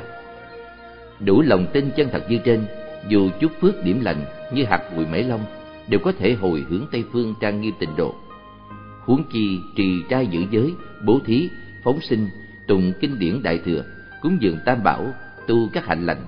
Đủ 1.20 1.42
lòng 1.42 1.66
tin 1.72 1.90
chân 1.96 2.08
thật 2.12 2.24
như 2.28 2.38
trên, 2.44 2.66
dù 3.08 3.28
chút 3.40 3.52
phước 3.60 3.84
điểm 3.84 4.00
lành 4.04 4.24
như 4.52 4.64
hạt 4.64 4.80
bụi 4.96 5.06
mễ 5.12 5.22
long 5.22 5.44
đều 5.88 6.00
có 6.00 6.12
thể 6.12 6.34
hồi 6.34 6.64
hướng 6.68 6.86
Tây 6.92 7.04
phương 7.12 7.34
trang 7.40 7.60
nghiêm 7.60 7.74
tịnh 7.78 7.96
độ. 7.96 8.14
Huống 9.04 9.24
chi 9.32 9.60
trì 9.76 10.02
trai 10.08 10.26
giữ 10.26 10.44
giới, 10.50 10.74
bố 11.04 11.18
thí, 11.24 11.48
phóng 11.84 12.00
sinh, 12.00 12.28
tụng 12.66 12.92
kinh 13.00 13.18
điển 13.18 13.42
đại 13.42 13.58
thừa, 13.58 13.84
cúng 14.22 14.36
dường 14.40 14.58
tam 14.64 14.82
bảo, 14.82 15.06
tu 15.46 15.68
các 15.72 15.86
hạnh 15.86 16.06
lành, 16.06 16.26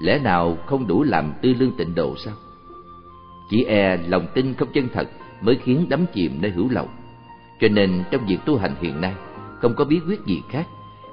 lẽ 0.00 0.18
nào 0.18 0.58
không 0.66 0.86
đủ 0.86 1.02
làm 1.02 1.32
tư 1.42 1.54
lương 1.58 1.76
tịnh 1.76 1.94
độ 1.94 2.16
sao? 2.24 2.34
Chỉ 3.50 3.64
e 3.64 3.96
lòng 4.08 4.26
tin 4.34 4.54
không 4.54 4.68
chân 4.74 4.88
thật 4.92 5.08
mới 5.40 5.58
khiến 5.64 5.86
đắm 5.88 6.06
chìm 6.14 6.38
nơi 6.40 6.50
hữu 6.50 6.68
lậu. 6.68 6.88
Cho 7.60 7.68
nên 7.68 8.02
trong 8.10 8.26
việc 8.26 8.38
tu 8.46 8.56
hành 8.56 8.74
hiện 8.80 9.00
nay, 9.00 9.14
không 9.60 9.74
có 9.74 9.84
bí 9.84 10.00
quyết 10.06 10.20
gì 10.26 10.42
khác. 10.50 10.66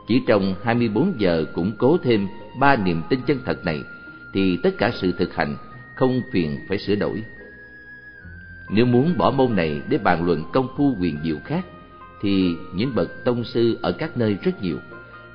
Chỉ 0.08 0.22
trong 0.27 0.56
24 0.63 1.13
giờ 1.20 1.46
củng 1.56 1.72
cố 1.77 1.98
thêm 2.03 2.27
ba 2.60 2.75
niềm 2.75 3.01
tin 3.10 3.20
chân 3.27 3.39
thật 3.46 3.65
này, 3.65 3.82
thì 4.34 4.58
tất 4.63 4.77
cả 4.77 4.91
sự 4.94 5.12
thực 5.12 5.36
hành 5.36 5.58
không 5.96 6.22
phiền 6.32 6.60
phải 6.67 6.77
sửa 6.77 6.96
đổi. 6.96 7.24
Nếu 8.69 8.86
muốn 8.86 9.17
bỏ 9.17 9.31
môn 9.31 9.55
này 9.55 9.81
để 9.89 9.97
bàn 9.97 10.25
luận 10.25 10.43
công 10.53 10.67
phu 10.77 10.95
quyền 11.01 11.17
diệu 11.24 11.38
khác, 11.45 11.65
thì 12.21 12.55
những 12.74 12.95
bậc 12.95 13.25
tông 13.25 13.43
sư 13.43 13.79
ở 13.81 13.91
các 13.91 14.17
nơi 14.17 14.38
rất 14.43 14.62
nhiều, 14.62 14.77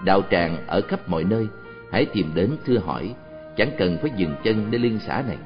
đạo 0.05 0.23
tràng 0.31 0.67
ở 0.67 0.81
khắp 0.81 1.09
mọi 1.09 1.25
nơi, 1.25 1.47
hãy 1.93 2.07
tìm 2.13 2.31
đến 2.35 2.51
thưa 2.67 2.79
hỏi, 2.79 3.15
chẳng 3.57 3.71
cần 3.79 3.99
phải 4.03 4.11
dừng 4.17 4.35
chân 4.45 4.67
nơi 4.71 4.79
liên 4.79 4.99
xã 5.07 5.25
này. 5.29 5.37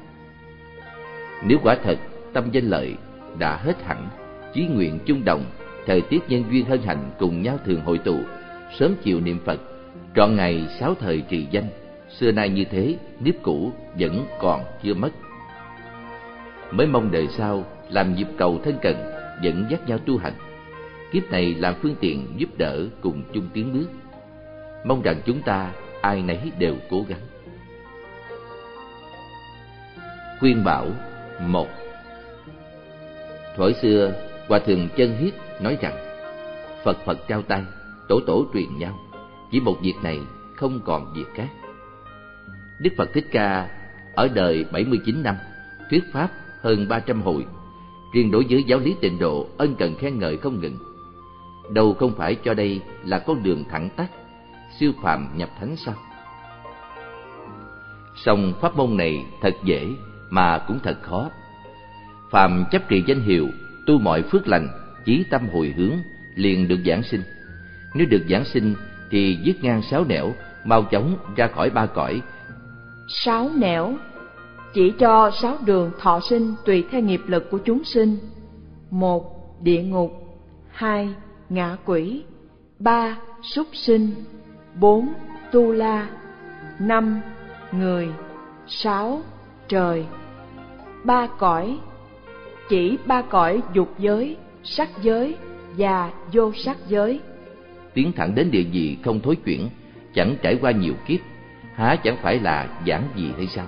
Nếu 1.43 1.57
quả 1.63 1.77
thật 1.83 1.97
tâm 2.33 2.51
danh 2.51 2.69
lợi 2.69 2.95
đã 3.39 3.57
hết 3.57 3.83
hẳn, 3.83 4.07
chí 4.53 4.67
nguyện 4.67 4.99
chung 5.05 5.25
đồng, 5.25 5.45
thời 5.85 6.01
tiết 6.01 6.19
nhân 6.29 6.43
duyên 6.51 6.65
hân 6.65 6.81
hạnh 6.81 7.11
cùng 7.19 7.41
nhau 7.41 7.59
thường 7.65 7.81
hội 7.81 7.97
tụ, 7.97 8.19
sớm 8.79 8.95
chiều 9.03 9.19
niệm 9.19 9.39
Phật, 9.45 9.59
trọn 10.15 10.35
ngày 10.35 10.67
sáu 10.79 10.95
thời 10.99 11.21
trì 11.21 11.47
danh, 11.51 11.67
xưa 12.09 12.31
nay 12.31 12.49
như 12.49 12.63
thế, 12.63 12.95
nếp 13.19 13.35
cũ 13.41 13.71
vẫn 13.99 14.25
còn 14.39 14.63
chưa 14.83 14.93
mất. 14.93 15.09
Mới 16.71 16.87
mong 16.87 17.11
đời 17.11 17.27
sau 17.27 17.65
làm 17.89 18.15
nhịp 18.15 18.27
cầu 18.37 18.59
thân 18.63 18.77
cận, 18.81 18.95
dẫn 19.41 19.65
dắt 19.69 19.89
nhau 19.89 19.97
tu 19.97 20.17
hành. 20.17 20.33
Kiếp 21.11 21.31
này 21.31 21.55
làm 21.55 21.75
phương 21.81 21.95
tiện 21.99 22.27
giúp 22.37 22.49
đỡ 22.57 22.87
cùng 23.01 23.23
chung 23.33 23.49
tiến 23.53 23.73
bước. 23.73 23.87
Mong 24.85 25.01
rằng 25.01 25.21
chúng 25.25 25.41
ta 25.41 25.71
ai 26.01 26.21
nấy 26.21 26.51
đều 26.59 26.75
cố 26.89 27.05
gắng. 27.09 27.21
Khuyên 30.39 30.63
bảo 30.63 30.87
một 31.47 31.67
Thuở 33.55 33.71
xưa, 33.81 34.13
Hòa 34.47 34.59
Thượng 34.59 34.87
Chân 34.97 35.17
Hiết 35.17 35.33
nói 35.61 35.77
rằng 35.81 35.93
Phật 36.83 36.97
Phật 37.05 37.27
trao 37.27 37.41
tay, 37.41 37.63
tổ 38.07 38.19
tổ 38.27 38.45
truyền 38.53 38.77
nhau 38.77 38.99
Chỉ 39.51 39.59
một 39.59 39.77
việc 39.81 39.95
này 40.03 40.19
không 40.55 40.81
còn 40.85 41.13
việc 41.13 41.25
khác 41.35 41.47
Đức 42.79 42.89
Phật 42.97 43.09
Thích 43.13 43.27
Ca 43.31 43.69
ở 44.15 44.27
đời 44.27 44.65
79 44.71 45.23
năm 45.23 45.35
Thuyết 45.89 46.03
Pháp 46.13 46.29
hơn 46.61 46.87
300 46.87 47.21
hội 47.21 47.45
Riêng 48.13 48.31
đối 48.31 48.45
với 48.49 48.63
giáo 48.63 48.79
lý 48.79 48.95
tịnh 49.01 49.19
độ 49.19 49.47
ân 49.57 49.75
cần 49.75 49.95
khen 49.95 50.19
ngợi 50.19 50.37
không 50.37 50.61
ngừng 50.61 50.77
Đâu 51.73 51.93
không 51.93 52.13
phải 52.17 52.35
cho 52.35 52.53
đây 52.53 52.81
là 53.03 53.19
con 53.19 53.43
đường 53.43 53.63
thẳng 53.69 53.89
tắt 53.95 54.11
Siêu 54.79 54.91
phàm 55.03 55.37
nhập 55.37 55.49
thánh 55.59 55.75
sao 55.75 55.95
Song 58.25 58.53
pháp 58.61 58.75
môn 58.75 58.97
này 58.97 59.25
thật 59.41 59.53
dễ 59.63 59.87
mà 60.29 60.57
cũng 60.67 60.79
thật 60.83 60.97
khó. 61.01 61.29
Phàm 62.31 62.65
chấp 62.71 62.89
trì 62.89 63.03
danh 63.07 63.21
hiệu, 63.21 63.47
tu 63.85 63.99
mọi 63.99 64.21
phước 64.21 64.47
lành, 64.47 64.67
chí 65.05 65.23
tâm 65.29 65.49
hồi 65.53 65.73
hướng, 65.77 65.93
liền 66.35 66.67
được 66.67 66.79
giảng 66.85 67.03
sinh. 67.03 67.21
Nếu 67.95 68.07
được 68.09 68.23
giảng 68.29 68.45
sinh 68.45 68.75
thì 69.09 69.37
dứt 69.43 69.63
ngang 69.63 69.81
sáu 69.81 70.05
nẻo, 70.05 70.33
mau 70.65 70.83
chóng 70.83 71.17
ra 71.35 71.47
khỏi 71.47 71.69
ba 71.69 71.85
cõi. 71.85 72.21
Sáu 73.07 73.51
nẻo 73.57 73.97
chỉ 74.73 74.93
cho 74.99 75.31
sáu 75.31 75.57
đường 75.65 75.91
thọ 75.99 76.19
sinh 76.19 76.53
tùy 76.65 76.85
theo 76.91 77.01
nghiệp 77.01 77.21
lực 77.27 77.51
của 77.51 77.57
chúng 77.57 77.83
sinh. 77.83 78.17
Một, 78.89 79.33
địa 79.61 79.83
ngục. 79.83 80.11
Hai, 80.71 81.09
ngạ 81.49 81.77
quỷ. 81.85 82.23
Ba, 82.79 83.17
súc 83.41 83.67
sinh. 83.73 84.09
Bốn, 84.79 85.13
tu 85.51 85.71
la. 85.71 86.09
Năm, 86.79 87.21
người. 87.71 88.09
Sáu, 88.67 89.21
trời 89.67 90.05
ba 91.03 91.27
cõi 91.27 91.77
chỉ 92.69 92.97
ba 93.05 93.21
cõi 93.21 93.61
dục 93.73 93.99
giới 93.99 94.37
sắc 94.63 94.89
giới 95.01 95.35
và 95.77 96.11
vô 96.33 96.51
sắc 96.53 96.77
giới 96.87 97.19
tiến 97.93 98.11
thẳng 98.15 98.35
đến 98.35 98.51
địa 98.51 98.63
vị 98.71 98.97
không 99.03 99.19
thối 99.19 99.35
chuyển 99.35 99.69
chẳng 100.13 100.35
trải 100.41 100.57
qua 100.61 100.71
nhiều 100.71 100.93
kiếp 101.07 101.19
há 101.75 101.95
chẳng 102.03 102.17
phải 102.21 102.39
là 102.39 102.81
giản 102.85 103.03
gì 103.15 103.31
hay 103.37 103.47
sao 103.47 103.65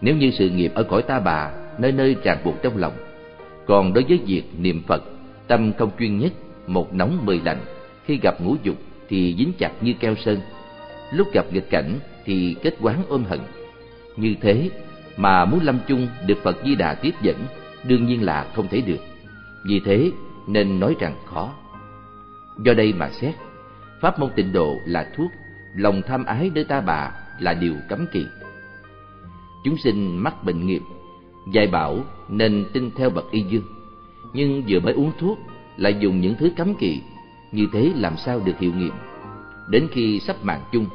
nếu 0.00 0.16
như 0.16 0.30
sự 0.30 0.50
nghiệp 0.50 0.72
ở 0.74 0.82
cõi 0.82 1.02
ta 1.02 1.20
bà 1.20 1.50
nơi 1.78 1.92
nơi 1.92 2.16
ràng 2.22 2.38
buộc 2.44 2.54
trong 2.62 2.76
lòng 2.76 2.92
còn 3.66 3.92
đối 3.92 4.04
với 4.04 4.20
việc 4.26 4.42
niệm 4.58 4.82
phật 4.86 5.02
tâm 5.46 5.72
không 5.78 5.90
chuyên 5.98 6.18
nhất 6.18 6.32
một 6.66 6.94
nóng 6.94 7.26
mười 7.26 7.40
lạnh 7.44 7.60
khi 8.04 8.18
gặp 8.22 8.40
ngũ 8.40 8.56
dục 8.62 8.76
thì 9.08 9.34
dính 9.38 9.52
chặt 9.58 9.72
như 9.80 9.92
keo 10.00 10.14
sơn 10.14 10.40
lúc 11.12 11.32
gặp 11.32 11.46
nghịch 11.52 11.70
cảnh 11.70 11.98
thì 12.24 12.56
kết 12.62 12.74
quán 12.80 13.02
ôm 13.08 13.24
hận 13.24 13.40
như 14.16 14.34
thế 14.40 14.70
mà 15.16 15.44
muốn 15.44 15.60
lâm 15.62 15.78
chung 15.88 16.08
được 16.26 16.38
Phật 16.42 16.56
Di 16.64 16.74
Đà 16.74 16.94
tiếp 16.94 17.14
dẫn 17.22 17.36
đương 17.84 18.06
nhiên 18.06 18.24
là 18.24 18.46
không 18.54 18.68
thể 18.68 18.80
được. 18.80 19.00
Vì 19.64 19.80
thế 19.84 20.10
nên 20.48 20.80
nói 20.80 20.96
rằng 21.00 21.16
khó. 21.26 21.52
Do 22.64 22.74
đây 22.74 22.92
mà 22.92 23.10
xét, 23.10 23.34
pháp 24.00 24.18
môn 24.18 24.30
tịnh 24.36 24.52
độ 24.52 24.76
là 24.86 25.10
thuốc, 25.16 25.30
lòng 25.74 26.02
tham 26.06 26.24
ái 26.24 26.50
nơi 26.54 26.64
ta 26.64 26.80
bà 26.80 27.10
là 27.40 27.54
điều 27.54 27.74
cấm 27.88 28.06
kỵ. 28.12 28.26
Chúng 29.64 29.76
sinh 29.76 30.16
mắc 30.16 30.44
bệnh 30.44 30.66
nghiệp, 30.66 30.82
dạy 31.52 31.66
bảo 31.66 32.04
nên 32.28 32.66
tin 32.72 32.90
theo 32.96 33.10
bậc 33.10 33.30
y 33.30 33.40
dương, 33.40 33.64
nhưng 34.32 34.62
vừa 34.68 34.80
mới 34.80 34.92
uống 34.92 35.12
thuốc 35.18 35.38
lại 35.76 35.96
dùng 36.00 36.20
những 36.20 36.34
thứ 36.38 36.50
cấm 36.56 36.74
kỵ, 36.74 37.00
như 37.52 37.66
thế 37.72 37.92
làm 37.96 38.16
sao 38.16 38.40
được 38.44 38.58
hiệu 38.58 38.72
nghiệm. 38.72 38.92
Đến 39.68 39.88
khi 39.90 40.20
sắp 40.20 40.36
mạng 40.42 40.62
chung, 40.72 40.86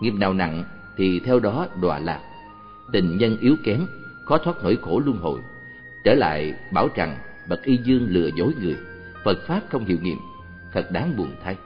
nghiệp 0.00 0.14
nào 0.14 0.34
nặng 0.34 0.64
thì 0.96 1.20
theo 1.20 1.40
đó 1.40 1.66
đọa 1.80 1.98
lạc 1.98 2.20
tình 2.92 3.18
nhân 3.18 3.36
yếu 3.40 3.56
kém, 3.64 3.86
khó 4.24 4.38
thoát 4.38 4.56
nỗi 4.62 4.78
khổ 4.82 5.00
luân 5.04 5.18
hồi. 5.18 5.40
Trở 6.04 6.14
lại 6.14 6.54
bảo 6.72 6.88
rằng 6.94 7.16
bậc 7.48 7.64
y 7.64 7.76
dương 7.76 8.06
lừa 8.08 8.30
dối 8.36 8.54
người, 8.60 8.76
Phật 9.24 9.38
pháp 9.46 9.60
không 9.70 9.84
hiệu 9.84 9.98
nghiệm, 10.02 10.18
thật 10.72 10.90
đáng 10.92 11.16
buồn 11.16 11.32
thay. 11.44 11.56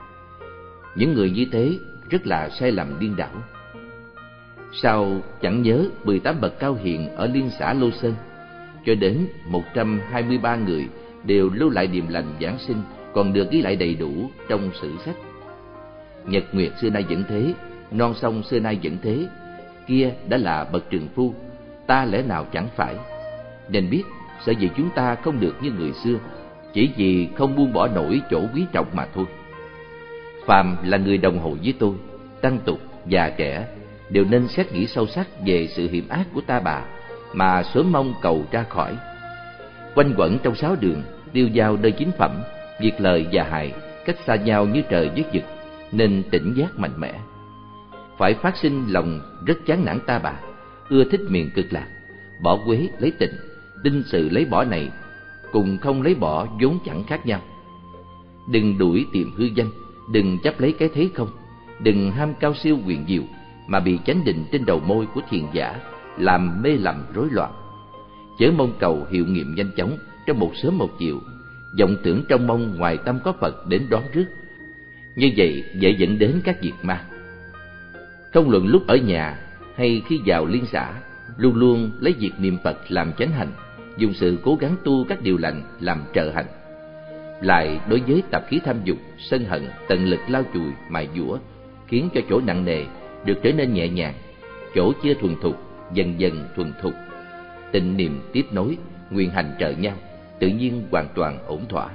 Những 0.95 1.13
người 1.13 1.31
như 1.31 1.45
thế 1.51 1.79
rất 2.09 2.27
là 2.27 2.49
sai 2.49 2.71
lầm 2.71 2.99
điên 2.99 3.15
đảo 3.15 3.31
sau 4.81 5.21
chẳng 5.41 5.61
nhớ 5.61 5.85
18 6.03 6.41
bậc 6.41 6.59
cao 6.59 6.73
hiền 6.73 7.15
ở 7.15 7.27
liên 7.27 7.49
xã 7.59 7.73
Lô 7.73 7.91
Sơn, 7.91 8.13
cho 8.85 8.95
đến 8.95 9.27
123 9.45 10.55
người 10.55 10.87
đều 11.23 11.49
lưu 11.53 11.69
lại 11.69 11.87
điềm 11.87 12.07
lành 12.07 12.35
giảng 12.41 12.57
sinh 12.67 12.77
còn 13.13 13.33
được 13.33 13.51
ghi 13.51 13.61
lại 13.61 13.75
đầy 13.75 13.95
đủ 13.95 14.29
trong 14.49 14.71
sử 14.81 14.91
sách. 15.05 15.15
Nhật 16.25 16.43
Nguyệt 16.51 16.71
xưa 16.81 16.89
nay 16.89 17.05
vẫn 17.09 17.23
thế, 17.27 17.53
non 17.91 18.13
sông 18.21 18.43
xưa 18.43 18.59
nay 18.59 18.79
vẫn 18.83 18.97
thế, 19.01 19.27
kia 19.87 20.11
đã 20.29 20.37
là 20.37 20.63
bậc 20.63 20.89
trường 20.89 21.07
phu 21.15 21.33
ta 21.87 22.05
lẽ 22.05 22.21
nào 22.21 22.45
chẳng 22.53 22.67
phải? 22.75 22.95
Nên 23.69 23.89
biết 23.89 24.03
sở 24.45 24.51
gì 24.51 24.69
chúng 24.77 24.89
ta 24.95 25.15
không 25.15 25.39
được 25.39 25.55
như 25.61 25.71
người 25.71 25.93
xưa 25.93 26.15
chỉ 26.73 26.89
vì 26.97 27.27
không 27.35 27.55
buông 27.55 27.73
bỏ 27.73 27.87
nổi 27.87 28.21
chỗ 28.31 28.41
quý 28.55 28.65
trọng 28.71 28.87
mà 28.93 29.07
thôi. 29.13 29.25
Phàm 30.45 30.77
là 30.83 30.97
người 30.97 31.17
đồng 31.17 31.39
hội 31.39 31.57
với 31.63 31.73
tôi 31.79 31.93
tăng 32.41 32.59
tục 32.65 32.79
già 33.07 33.29
trẻ 33.29 33.67
đều 34.09 34.25
nên 34.25 34.47
xét 34.47 34.73
nghĩ 34.73 34.87
sâu 34.87 35.07
sắc 35.07 35.27
về 35.45 35.67
sự 35.67 35.89
hiểm 35.89 36.07
ác 36.09 36.25
của 36.33 36.41
ta 36.41 36.59
bà 36.59 36.85
mà 37.33 37.63
sớm 37.63 37.91
mong 37.91 38.13
cầu 38.21 38.45
ra 38.51 38.63
khỏi 38.63 38.97
quanh 39.95 40.13
quẩn 40.17 40.39
trong 40.39 40.55
sáu 40.55 40.75
đường 40.79 41.03
tiêu 41.33 41.47
giao 41.47 41.77
nơi 41.77 41.91
chính 41.91 42.11
phẩm 42.17 42.41
việc 42.81 43.01
lời 43.01 43.25
và 43.31 43.43
hại 43.43 43.73
cách 44.05 44.17
xa 44.25 44.35
nhau 44.35 44.65
như 44.65 44.81
trời 44.89 45.09
với 45.09 45.23
vực 45.33 45.43
nên 45.91 46.23
tỉnh 46.31 46.53
giác 46.57 46.79
mạnh 46.79 46.93
mẽ 46.97 47.13
phải 48.17 48.33
phát 48.33 48.57
sinh 48.57 48.85
lòng 48.87 49.21
rất 49.45 49.65
chán 49.65 49.85
nản 49.85 49.99
ta 50.05 50.19
bà, 50.19 50.33
ưa 50.89 51.03
thích 51.03 51.21
miền 51.29 51.49
cực 51.55 51.73
lạc, 51.73 51.87
bỏ 52.41 52.59
quế 52.65 52.89
lấy 52.99 53.11
tịnh, 53.19 53.33
tinh 53.83 54.03
sự 54.05 54.29
lấy 54.29 54.45
bỏ 54.45 54.63
này, 54.63 54.91
cùng 55.51 55.77
không 55.77 56.01
lấy 56.01 56.15
bỏ 56.15 56.47
vốn 56.61 56.79
chẳng 56.85 57.03
khác 57.03 57.25
nhau. 57.25 57.41
Đừng 58.51 58.77
đuổi 58.77 59.05
tìm 59.13 59.31
hư 59.37 59.45
danh, 59.45 59.69
đừng 60.11 60.39
chấp 60.43 60.59
lấy 60.59 60.73
cái 60.73 60.89
thế 60.93 61.09
không, 61.13 61.29
đừng 61.79 62.11
ham 62.11 62.33
cao 62.39 62.53
siêu 62.53 62.77
quyền 62.87 63.05
diệu 63.07 63.23
mà 63.67 63.79
bị 63.79 63.99
chánh 64.05 64.25
định 64.25 64.45
trên 64.51 64.65
đầu 64.65 64.79
môi 64.79 65.05
của 65.05 65.21
thiền 65.29 65.43
giả 65.53 65.79
làm 66.17 66.61
mê 66.61 66.69
lầm 66.69 67.05
rối 67.13 67.27
loạn. 67.31 67.51
Chớ 68.39 68.51
mong 68.57 68.73
cầu 68.79 69.07
hiệu 69.09 69.25
nghiệm 69.25 69.55
nhanh 69.55 69.71
chóng 69.77 69.97
trong 70.25 70.39
một 70.39 70.51
sớm 70.55 70.77
một 70.77 70.89
chiều, 70.99 71.21
vọng 71.79 71.95
tưởng 72.03 72.23
trong 72.29 72.47
mong 72.47 72.77
ngoài 72.77 72.97
tâm 73.05 73.19
có 73.23 73.33
Phật 73.39 73.67
đến 73.67 73.81
đón 73.89 74.03
rước. 74.13 74.25
Như 75.15 75.31
vậy 75.37 75.63
dễ 75.75 75.89
dẫn 75.89 76.19
đến 76.19 76.41
các 76.43 76.61
việc 76.61 76.73
ma. 76.83 77.05
Không 78.33 78.49
luận 78.49 78.67
lúc 78.67 78.87
ở 78.87 78.95
nhà 78.95 79.39
hay 79.75 80.01
khi 80.07 80.19
vào 80.25 80.45
liên 80.45 80.65
xã, 80.71 80.93
luôn 81.37 81.55
luôn 81.55 81.91
lấy 81.99 82.13
việc 82.19 82.31
niệm 82.39 82.57
Phật 82.63 82.77
làm 82.89 83.13
chánh 83.13 83.31
hành, 83.31 83.51
dùng 83.97 84.13
sự 84.13 84.37
cố 84.43 84.55
gắng 84.55 84.75
tu 84.83 85.05
các 85.09 85.21
điều 85.21 85.37
lành 85.37 85.61
làm 85.79 86.03
trợ 86.13 86.31
hành. 86.31 86.45
Lại 87.41 87.79
đối 87.89 87.99
với 87.99 88.23
tập 88.31 88.45
khí 88.49 88.59
tham 88.65 88.75
dục, 88.83 88.97
sân 89.17 89.45
hận, 89.45 89.67
tận 89.87 90.05
lực 90.05 90.19
lao 90.27 90.43
chùi, 90.53 90.71
mài 90.89 91.09
dũa, 91.17 91.37
khiến 91.87 92.09
cho 92.13 92.21
chỗ 92.29 92.41
nặng 92.41 92.65
nề 92.65 92.85
được 93.25 93.39
trở 93.43 93.51
nên 93.51 93.73
nhẹ 93.73 93.87
nhàng, 93.87 94.13
chỗ 94.75 94.93
chưa 95.03 95.13
thuần 95.13 95.35
thục 95.41 95.55
dần 95.93 96.19
dần 96.19 96.47
thuần 96.55 96.73
thục. 96.81 96.93
Tịnh 97.71 97.97
niệm 97.97 98.21
tiếp 98.33 98.45
nối, 98.51 98.77
nguyện 99.09 99.29
hành 99.29 99.55
trợ 99.59 99.71
nhau, 99.71 99.93
tự 100.39 100.47
nhiên 100.47 100.87
hoàn 100.91 101.07
toàn 101.15 101.39
ổn 101.47 101.65
thỏa. 101.69 101.89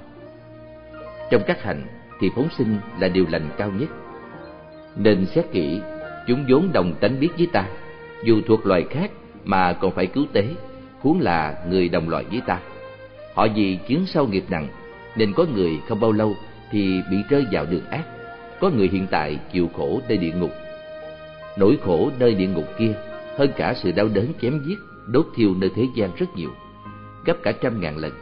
Trong 1.30 1.42
các 1.46 1.62
hành 1.62 1.86
thì 2.20 2.30
phóng 2.36 2.48
sinh 2.58 2.78
là 3.00 3.08
điều 3.08 3.24
lành 3.30 3.48
cao 3.58 3.70
nhất. 3.70 3.88
Nên 4.96 5.26
xét 5.26 5.44
kỹ, 5.52 5.80
chúng 6.26 6.44
vốn 6.48 6.72
đồng 6.72 6.94
tánh 7.00 7.20
biết 7.20 7.28
với 7.38 7.46
ta, 7.52 7.64
dù 8.24 8.40
thuộc 8.46 8.66
loài 8.66 8.84
khác 8.90 9.10
mà 9.44 9.72
còn 9.72 9.92
phải 9.92 10.06
cứu 10.06 10.24
tế, 10.32 10.44
huống 11.00 11.20
là 11.20 11.64
người 11.68 11.88
đồng 11.88 12.08
loại 12.08 12.24
với 12.30 12.40
ta. 12.46 12.60
Họ 13.34 13.46
vì 13.54 13.78
chiến 13.86 14.06
sâu 14.06 14.26
nghiệp 14.26 14.44
nặng, 14.48 14.68
nên 15.16 15.32
có 15.32 15.46
người 15.54 15.78
không 15.88 16.00
bao 16.00 16.12
lâu 16.12 16.34
thì 16.70 17.02
bị 17.10 17.16
rơi 17.28 17.46
vào 17.52 17.66
đường 17.66 17.84
ác, 17.90 18.04
có 18.60 18.70
người 18.70 18.88
hiện 18.88 19.06
tại 19.10 19.38
chịu 19.52 19.70
khổ 19.76 20.00
nơi 20.08 20.18
địa 20.18 20.32
ngục. 20.32 20.50
Nỗi 21.60 21.78
khổ 21.84 22.10
nơi 22.18 22.34
địa 22.34 22.46
ngục 22.46 22.64
kia 22.78 22.94
hơn 23.38 23.50
cả 23.56 23.74
sự 23.82 23.92
đau 23.92 24.08
đớn 24.08 24.32
chém 24.42 24.62
giết, 24.66 24.78
đốt 25.06 25.26
thiêu 25.34 25.54
nơi 25.58 25.70
thế 25.74 25.88
gian 25.94 26.10
rất 26.16 26.36
nhiều, 26.36 26.50
gấp 27.24 27.34
cả 27.42 27.52
trăm 27.52 27.80
ngàn 27.80 27.96
lần. 27.96 28.12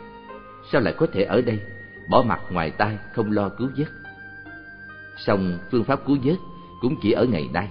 Sao 0.72 0.80
lại 0.80 0.94
có 0.96 1.06
thể 1.12 1.22
ở 1.22 1.40
đây, 1.40 1.60
bỏ 2.10 2.22
mặt 2.22 2.40
ngoài 2.50 2.70
tai 2.70 2.98
không 3.14 3.32
lo 3.32 3.48
cứu 3.48 3.68
vớt? 3.78 3.88
Song 5.26 5.58
phương 5.70 5.84
pháp 5.84 6.06
cứu 6.06 6.16
vớt 6.24 6.36
cũng 6.80 6.96
chỉ 7.02 7.12
ở 7.12 7.24
ngày 7.24 7.48
nay, 7.52 7.68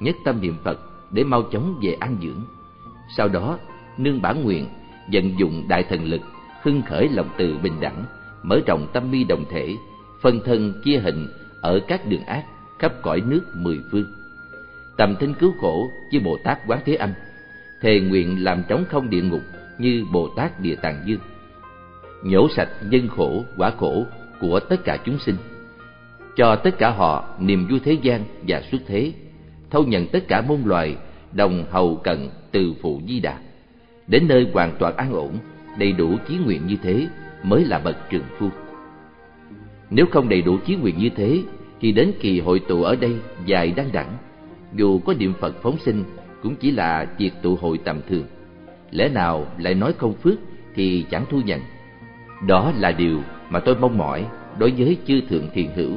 nhất 0.00 0.16
tâm 0.24 0.40
niệm 0.40 0.56
Phật 0.64 0.78
để 1.12 1.24
mau 1.24 1.42
chóng 1.42 1.80
về 1.82 1.96
an 2.00 2.16
dưỡng. 2.22 2.42
Sau 3.16 3.28
đó, 3.28 3.58
nương 3.98 4.22
bản 4.22 4.44
nguyện, 4.44 4.68
vận 5.12 5.38
dụng 5.38 5.68
đại 5.68 5.82
thần 5.82 6.04
lực, 6.04 6.20
hưng 6.62 6.82
khởi 6.82 7.08
lòng 7.08 7.28
từ 7.38 7.58
bình 7.62 7.80
đẳng, 7.80 8.04
mở 8.42 8.60
rộng 8.66 8.86
tâm 8.92 9.10
mi 9.10 9.24
đồng 9.24 9.44
thể, 9.50 9.76
phân 10.20 10.40
thân 10.44 10.80
chia 10.84 10.98
hình 10.98 11.28
ở 11.60 11.80
các 11.88 12.06
đường 12.06 12.24
ác 12.24 12.44
khắp 12.78 12.92
cõi 13.02 13.20
nước 13.26 13.42
mười 13.54 13.80
phương. 13.90 14.19
Tầm 15.00 15.16
thinh 15.16 15.34
cứu 15.34 15.52
khổ 15.60 15.90
như 16.10 16.20
Bồ 16.20 16.36
Tát 16.36 16.58
Quán 16.66 16.80
Thế 16.84 16.94
Âm, 16.94 17.10
thề 17.80 18.00
nguyện 18.00 18.44
làm 18.44 18.62
trống 18.68 18.84
không 18.88 19.10
địa 19.10 19.22
ngục 19.22 19.40
như 19.78 20.04
Bồ 20.12 20.28
Tát 20.28 20.60
Địa 20.60 20.74
Tạng 20.74 21.02
Dương. 21.06 21.20
Nhổ 22.24 22.48
sạch 22.56 22.68
nhân 22.90 23.08
khổ, 23.08 23.44
quả 23.56 23.70
khổ 23.70 24.04
của 24.40 24.60
tất 24.60 24.84
cả 24.84 24.98
chúng 25.04 25.18
sinh, 25.18 25.36
cho 26.36 26.56
tất 26.56 26.78
cả 26.78 26.90
họ 26.90 27.24
niềm 27.38 27.66
vui 27.70 27.80
thế 27.84 27.92
gian 28.02 28.24
và 28.48 28.62
xuất 28.70 28.78
thế, 28.86 29.12
thâu 29.70 29.84
nhận 29.84 30.06
tất 30.06 30.28
cả 30.28 30.40
môn 30.40 30.62
loài 30.64 30.96
đồng 31.32 31.64
hầu 31.70 31.96
cận 31.96 32.28
từ 32.50 32.74
phụ 32.82 33.00
di 33.08 33.20
đà 33.20 33.38
đến 34.06 34.28
nơi 34.28 34.46
hoàn 34.52 34.76
toàn 34.78 34.96
an 34.96 35.12
ổn 35.12 35.38
đầy 35.78 35.92
đủ 35.92 36.16
chí 36.28 36.36
nguyện 36.36 36.66
như 36.66 36.76
thế 36.82 37.06
mới 37.42 37.64
là 37.64 37.78
bậc 37.78 37.96
trường 38.10 38.24
phu 38.38 38.48
nếu 39.90 40.06
không 40.06 40.28
đầy 40.28 40.42
đủ 40.42 40.58
chí 40.66 40.76
nguyện 40.76 40.98
như 40.98 41.08
thế 41.16 41.42
thì 41.80 41.92
đến 41.92 42.12
kỳ 42.20 42.40
hội 42.40 42.60
tụ 42.68 42.82
ở 42.82 42.96
đây 42.96 43.16
dài 43.46 43.72
đăng 43.76 43.92
đẳng 43.92 44.16
dù 44.74 44.98
có 44.98 45.14
niệm 45.14 45.32
phật 45.40 45.54
phóng 45.62 45.78
sinh, 45.78 46.04
cũng 46.42 46.56
chỉ 46.56 46.70
là 46.70 47.06
việc 47.18 47.30
tụ 47.42 47.56
hội 47.56 47.78
tầm 47.84 48.00
thường. 48.08 48.24
Lẽ 48.90 49.08
nào 49.08 49.46
lại 49.58 49.74
nói 49.74 49.94
không 49.98 50.14
phước 50.14 50.38
thì 50.74 51.06
chẳng 51.10 51.24
thu 51.30 51.40
nhận. 51.40 51.60
Đó 52.46 52.72
là 52.78 52.90
điều 52.90 53.22
mà 53.50 53.60
tôi 53.60 53.76
mong 53.76 53.98
mỏi 53.98 54.26
đối 54.58 54.70
với 54.70 54.98
chư 55.06 55.20
thượng 55.20 55.50
thiền 55.52 55.66
hữu. 55.74 55.92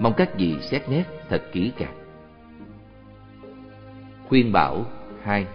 Mong 0.00 0.12
các 0.16 0.38
vị 0.38 0.56
xét 0.70 0.82
nét 0.90 1.04
thật 1.28 1.42
kỹ 1.52 1.72
càng. 1.78 1.94
Khuyên 4.28 4.52
bảo 4.52 4.86
hai. 5.22 5.46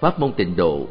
Pháp 0.00 0.20
môn 0.20 0.32
tịnh 0.32 0.56
độ, 0.56 0.88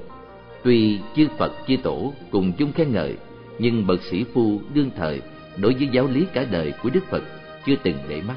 tuy 0.63 0.99
chư 1.15 1.27
phật 1.37 1.51
chư 1.67 1.77
tổ 1.83 2.13
cùng 2.31 2.51
chung 2.57 2.71
khen 2.71 2.91
ngợi, 2.91 3.17
nhưng 3.59 3.87
bậc 3.87 4.01
sĩ 4.03 4.25
phu 4.33 4.59
đương 4.73 4.91
thời 4.95 5.21
đối 5.57 5.73
với 5.73 5.87
giáo 5.91 6.07
lý 6.07 6.25
cả 6.33 6.45
đời 6.51 6.73
của 6.83 6.89
đức 6.89 7.03
phật 7.09 7.23
chưa 7.65 7.75
từng 7.83 7.95
để 8.07 8.21
mắt 8.21 8.35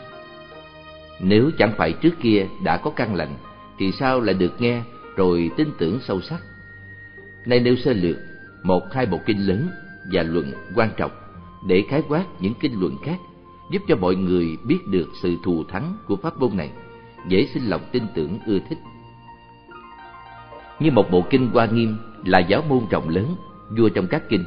nếu 1.23 1.51
chẳng 1.59 1.73
phải 1.77 1.93
trước 1.93 2.15
kia 2.21 2.47
đã 2.65 2.77
có 2.77 2.91
căn 2.91 3.15
lành, 3.15 3.35
thì 3.79 3.93
sao 3.93 4.21
lại 4.21 4.35
được 4.35 4.61
nghe 4.61 4.83
rồi 5.17 5.51
tin 5.57 5.69
tưởng 5.79 6.01
sâu 6.01 6.21
sắc? 6.21 6.41
Nay 7.47 7.61
nêu 7.61 7.77
sơ 7.77 7.93
lược, 7.93 8.17
một 8.63 8.83
hai 8.93 9.07
bộ 9.07 9.19
kinh 9.27 9.47
lớn 9.47 9.69
và 10.13 10.23
luận 10.23 10.53
quan 10.75 10.91
trọng 10.97 11.11
để 11.69 11.85
khái 11.89 12.03
quát 12.09 12.25
những 12.41 12.55
kinh 12.61 12.81
luận 12.81 12.97
khác, 13.05 13.17
giúp 13.71 13.83
cho 13.89 13.97
mọi 13.97 14.15
người 14.15 14.57
biết 14.65 14.79
được 14.87 15.09
sự 15.23 15.37
thù 15.45 15.65
thắng 15.65 15.97
của 16.07 16.17
pháp 16.17 16.39
môn 16.41 16.57
này, 16.57 16.71
dễ 17.29 17.47
sinh 17.55 17.63
lòng 17.67 17.83
tin 17.93 18.03
tưởng 18.15 18.39
ưa 18.47 18.59
thích. 18.69 18.79
Như 20.81 20.91
một 20.91 21.11
bộ 21.11 21.25
kinh 21.31 21.51
hoa 21.53 21.67
nghiêm 21.67 21.97
là 22.25 22.39
giáo 22.39 22.63
môn 22.69 22.81
rộng 22.91 23.09
lớn, 23.09 23.37
vua 23.79 23.89
trong 23.89 24.07
các 24.07 24.23
kinh 24.29 24.45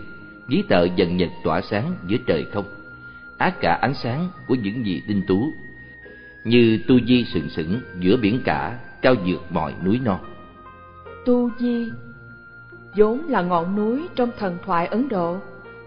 ví 0.48 0.64
tợ 0.70 0.88
dần 0.96 1.18
nhật 1.18 1.30
tỏa 1.44 1.62
sáng 1.62 1.96
giữa 2.08 2.18
trời 2.28 2.46
không. 2.54 2.66
Ác 3.38 3.56
cả 3.62 3.80
ánh 3.82 3.94
sáng 3.94 4.30
của 4.48 4.56
những 4.56 4.86
gì 4.86 5.02
tinh 5.08 5.22
tú 5.28 5.54
như 6.46 6.80
tu 6.88 7.00
di 7.08 7.26
sừng 7.34 7.50
sững 7.50 7.80
giữa 8.00 8.18
biển 8.18 8.42
cả 8.46 8.80
cao 9.02 9.16
vượt 9.26 9.44
mọi 9.50 9.74
núi 9.86 10.00
non 10.06 10.20
tu 11.26 11.50
di 11.60 11.86
vốn 12.98 13.20
là 13.28 13.42
ngọn 13.42 13.76
núi 13.76 14.08
trong 14.16 14.30
thần 14.40 14.58
thoại 14.66 14.88
ấn 14.88 15.10
độ 15.10 15.38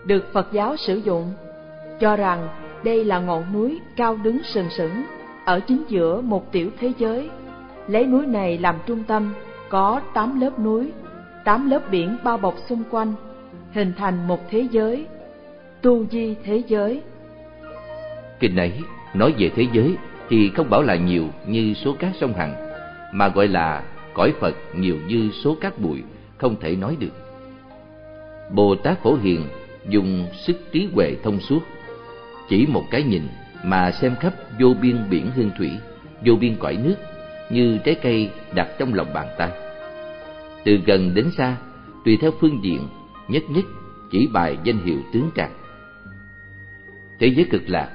được 0.05 0.33
phật 0.33 0.53
giáo 0.53 0.77
sử 0.77 0.97
dụng 0.97 1.33
cho 2.01 2.17
rằng 2.17 2.49
đây 2.85 3.05
là 3.05 3.19
ngọn 3.19 3.53
núi 3.53 3.81
cao 3.97 4.19
đứng 4.25 4.39
sừng 4.43 4.71
sững 4.71 5.05
ở 5.49 5.61
chính 5.61 5.83
giữa 5.89 6.21
một 6.21 6.53
tiểu 6.53 6.71
thế 6.79 6.93
giới. 6.99 7.31
Lấy 7.89 8.07
núi 8.07 8.27
này 8.27 8.59
làm 8.59 8.75
trung 8.87 9.05
tâm, 9.05 9.33
có 9.69 10.01
tám 10.15 10.41
lớp 10.41 10.59
núi, 10.59 10.93
tám 11.45 11.71
lớp 11.71 11.91
biển 11.91 12.17
bao 12.25 12.39
bọc 12.39 12.55
xung 12.69 12.83
quanh, 12.91 13.13
hình 13.73 13.93
thành 13.97 14.29
một 14.29 14.41
thế 14.51 14.67
giới, 14.71 15.07
tu 15.83 16.07
di 16.11 16.35
thế 16.45 16.63
giới. 16.67 17.03
Kinh 18.41 18.57
ấy 18.57 18.73
nói 19.15 19.35
về 19.39 19.51
thế 19.57 19.67
giới 19.73 19.97
thì 20.29 20.51
không 20.51 20.71
bảo 20.71 20.83
là 20.83 20.97
nhiều 20.97 21.29
như 21.47 21.75
số 21.75 21.93
cát 21.93 22.13
sông 22.21 22.35
Hằng, 22.35 22.55
mà 23.13 23.29
gọi 23.29 23.49
là 23.49 23.83
cõi 24.15 24.33
Phật 24.41 24.55
nhiều 24.75 24.97
như 25.07 25.31
số 25.45 25.57
cát 25.61 25.79
bụi, 25.79 26.03
không 26.39 26.61
thể 26.61 26.77
nói 26.77 26.97
được. 27.01 27.13
Bồ 28.51 28.75
Tát 28.75 29.03
Phổ 29.03 29.15
Hiền 29.15 29.45
dùng 29.89 30.27
sức 30.33 30.73
trí 30.73 30.89
huệ 30.95 31.17
thông 31.23 31.41
suốt, 31.41 31.61
chỉ 32.49 32.67
một 32.67 32.85
cái 32.91 33.03
nhìn 33.03 33.23
mà 33.65 33.91
xem 33.91 34.17
khắp 34.21 34.35
vô 34.61 34.75
biên 34.83 34.97
biển 35.11 35.31
hương 35.37 35.51
thủy, 35.59 35.71
vô 36.27 36.35
biên 36.35 36.57
cõi 36.59 36.79
nước, 36.85 36.97
như 37.51 37.79
trái 37.85 37.95
cây 38.03 38.31
đặt 38.55 38.69
trong 38.79 38.95
lòng 38.95 39.13
bàn 39.15 39.27
tay. 39.39 39.51
Từ 40.65 40.79
gần 40.87 41.15
đến 41.15 41.31
xa, 41.37 41.57
tùy 42.05 42.19
theo 42.21 42.31
phương 42.41 42.61
diện, 42.63 42.89
nhất 43.29 43.43
nhất 43.49 43.65
chỉ 44.11 44.29
bài 44.33 44.59
danh 44.65 44.85
hiệu 44.85 44.99
tướng 45.13 45.31
trạng. 45.35 45.53
Thế 47.21 47.27
giới 47.27 47.47
cực 47.51 47.63
lạc 47.67 47.89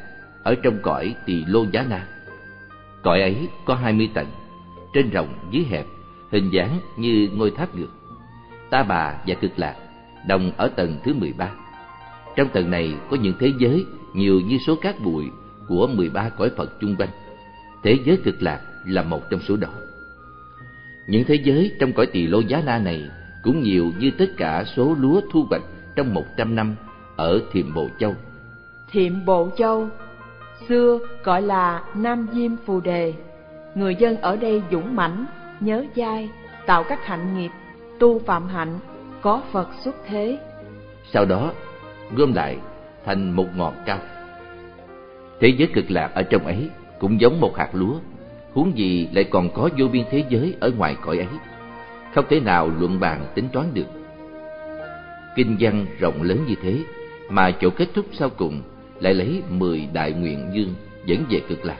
ở 0.43 0.55
trong 0.63 0.79
cõi 0.81 1.15
tỳ 1.25 1.45
lô 1.45 1.65
giá 1.71 1.85
na. 1.89 2.07
Cõi 3.03 3.21
ấy 3.21 3.47
có 3.65 3.75
hai 3.75 3.93
mươi 3.93 4.09
tầng, 4.13 4.27
trên 4.93 5.09
rộng 5.09 5.33
dưới 5.51 5.63
hẹp, 5.63 5.85
hình 6.31 6.49
dáng 6.49 6.79
như 6.97 7.29
ngôi 7.33 7.51
tháp 7.51 7.75
ngược. 7.75 7.89
Ta 8.69 8.83
bà 8.83 9.15
và 9.27 9.35
cực 9.35 9.59
lạc 9.59 9.75
đồng 10.27 10.51
ở 10.57 10.67
tầng 10.67 10.97
thứ 11.03 11.13
mười 11.13 11.33
ba. 11.37 11.51
Trong 12.35 12.49
tầng 12.49 12.71
này 12.71 12.95
có 13.09 13.17
những 13.17 13.33
thế 13.39 13.51
giới 13.59 13.85
nhiều 14.13 14.41
như 14.41 14.57
số 14.57 14.75
cát 14.75 14.99
bụi 14.99 15.25
của 15.67 15.87
13 15.87 16.29
cõi 16.29 16.49
Phật 16.57 16.79
chung 16.81 16.95
quanh. 16.95 17.09
Thế 17.83 17.97
giới 18.05 18.17
cực 18.23 18.41
lạc 18.41 18.61
là 18.85 19.03
một 19.03 19.29
trong 19.29 19.39
số 19.39 19.55
đó. 19.55 19.69
Những 21.07 21.23
thế 21.27 21.35
giới 21.35 21.71
trong 21.79 21.93
cõi 21.93 22.05
tỳ 22.05 22.27
lô 22.27 22.39
giá 22.39 22.61
na 22.65 22.79
này 22.79 23.09
cũng 23.43 23.63
nhiều 23.63 23.91
như 23.99 24.11
tất 24.11 24.37
cả 24.37 24.63
số 24.75 24.95
lúa 24.99 25.21
thu 25.31 25.45
hoạch 25.49 25.61
trong 25.95 26.13
100 26.13 26.55
năm 26.55 26.75
ở 27.15 27.41
Thiềm 27.51 27.73
Bồ 27.73 27.89
Châu. 27.99 28.15
Thiềm 28.91 29.25
Bồ 29.25 29.49
Châu 29.57 29.89
xưa 30.67 30.99
gọi 31.23 31.41
là 31.41 31.83
Nam 31.95 32.27
Diêm 32.33 32.51
Phù 32.65 32.79
Đề. 32.79 33.13
Người 33.75 33.95
dân 33.95 34.21
ở 34.21 34.35
đây 34.35 34.61
dũng 34.71 34.95
mãnh, 34.95 35.25
nhớ 35.59 35.85
dai, 35.95 36.29
tạo 36.65 36.83
các 36.83 37.05
hạnh 37.05 37.37
nghiệp, 37.37 37.51
tu 37.99 38.19
phạm 38.19 38.47
hạnh, 38.47 38.79
có 39.21 39.41
Phật 39.51 39.69
xuất 39.83 39.95
thế. 40.07 40.37
Sau 41.11 41.25
đó, 41.25 41.51
gom 42.15 42.33
lại 42.33 42.57
thành 43.05 43.31
một 43.31 43.47
ngọn 43.55 43.73
cao 43.85 43.99
Thế 45.39 45.53
giới 45.57 45.69
cực 45.73 45.91
lạc 45.91 46.11
ở 46.15 46.23
trong 46.23 46.45
ấy 46.45 46.69
cũng 46.99 47.21
giống 47.21 47.39
một 47.41 47.57
hạt 47.57 47.69
lúa, 47.73 47.95
huống 48.53 48.77
gì 48.77 49.09
lại 49.13 49.23
còn 49.23 49.49
có 49.53 49.69
vô 49.77 49.87
biên 49.87 50.03
thế 50.11 50.25
giới 50.29 50.55
ở 50.59 50.71
ngoài 50.77 50.95
cõi 51.01 51.17
ấy. 51.17 51.27
Không 52.15 52.25
thể 52.29 52.39
nào 52.39 52.71
luận 52.79 52.99
bàn 52.99 53.25
tính 53.35 53.47
toán 53.53 53.73
được. 53.73 53.87
Kinh 55.35 55.57
văn 55.59 55.85
rộng 55.99 56.23
lớn 56.23 56.39
như 56.47 56.55
thế, 56.63 56.79
mà 57.29 57.51
chỗ 57.51 57.69
kết 57.69 57.87
thúc 57.93 58.05
sau 58.11 58.29
cùng 58.29 58.61
lại 59.03 59.13
lấy 59.13 59.41
mười 59.49 59.87
đại 59.93 60.11
nguyện 60.11 60.49
dương 60.53 60.73
dẫn 61.05 61.25
về 61.29 61.41
cực 61.49 61.65
lạc. 61.65 61.77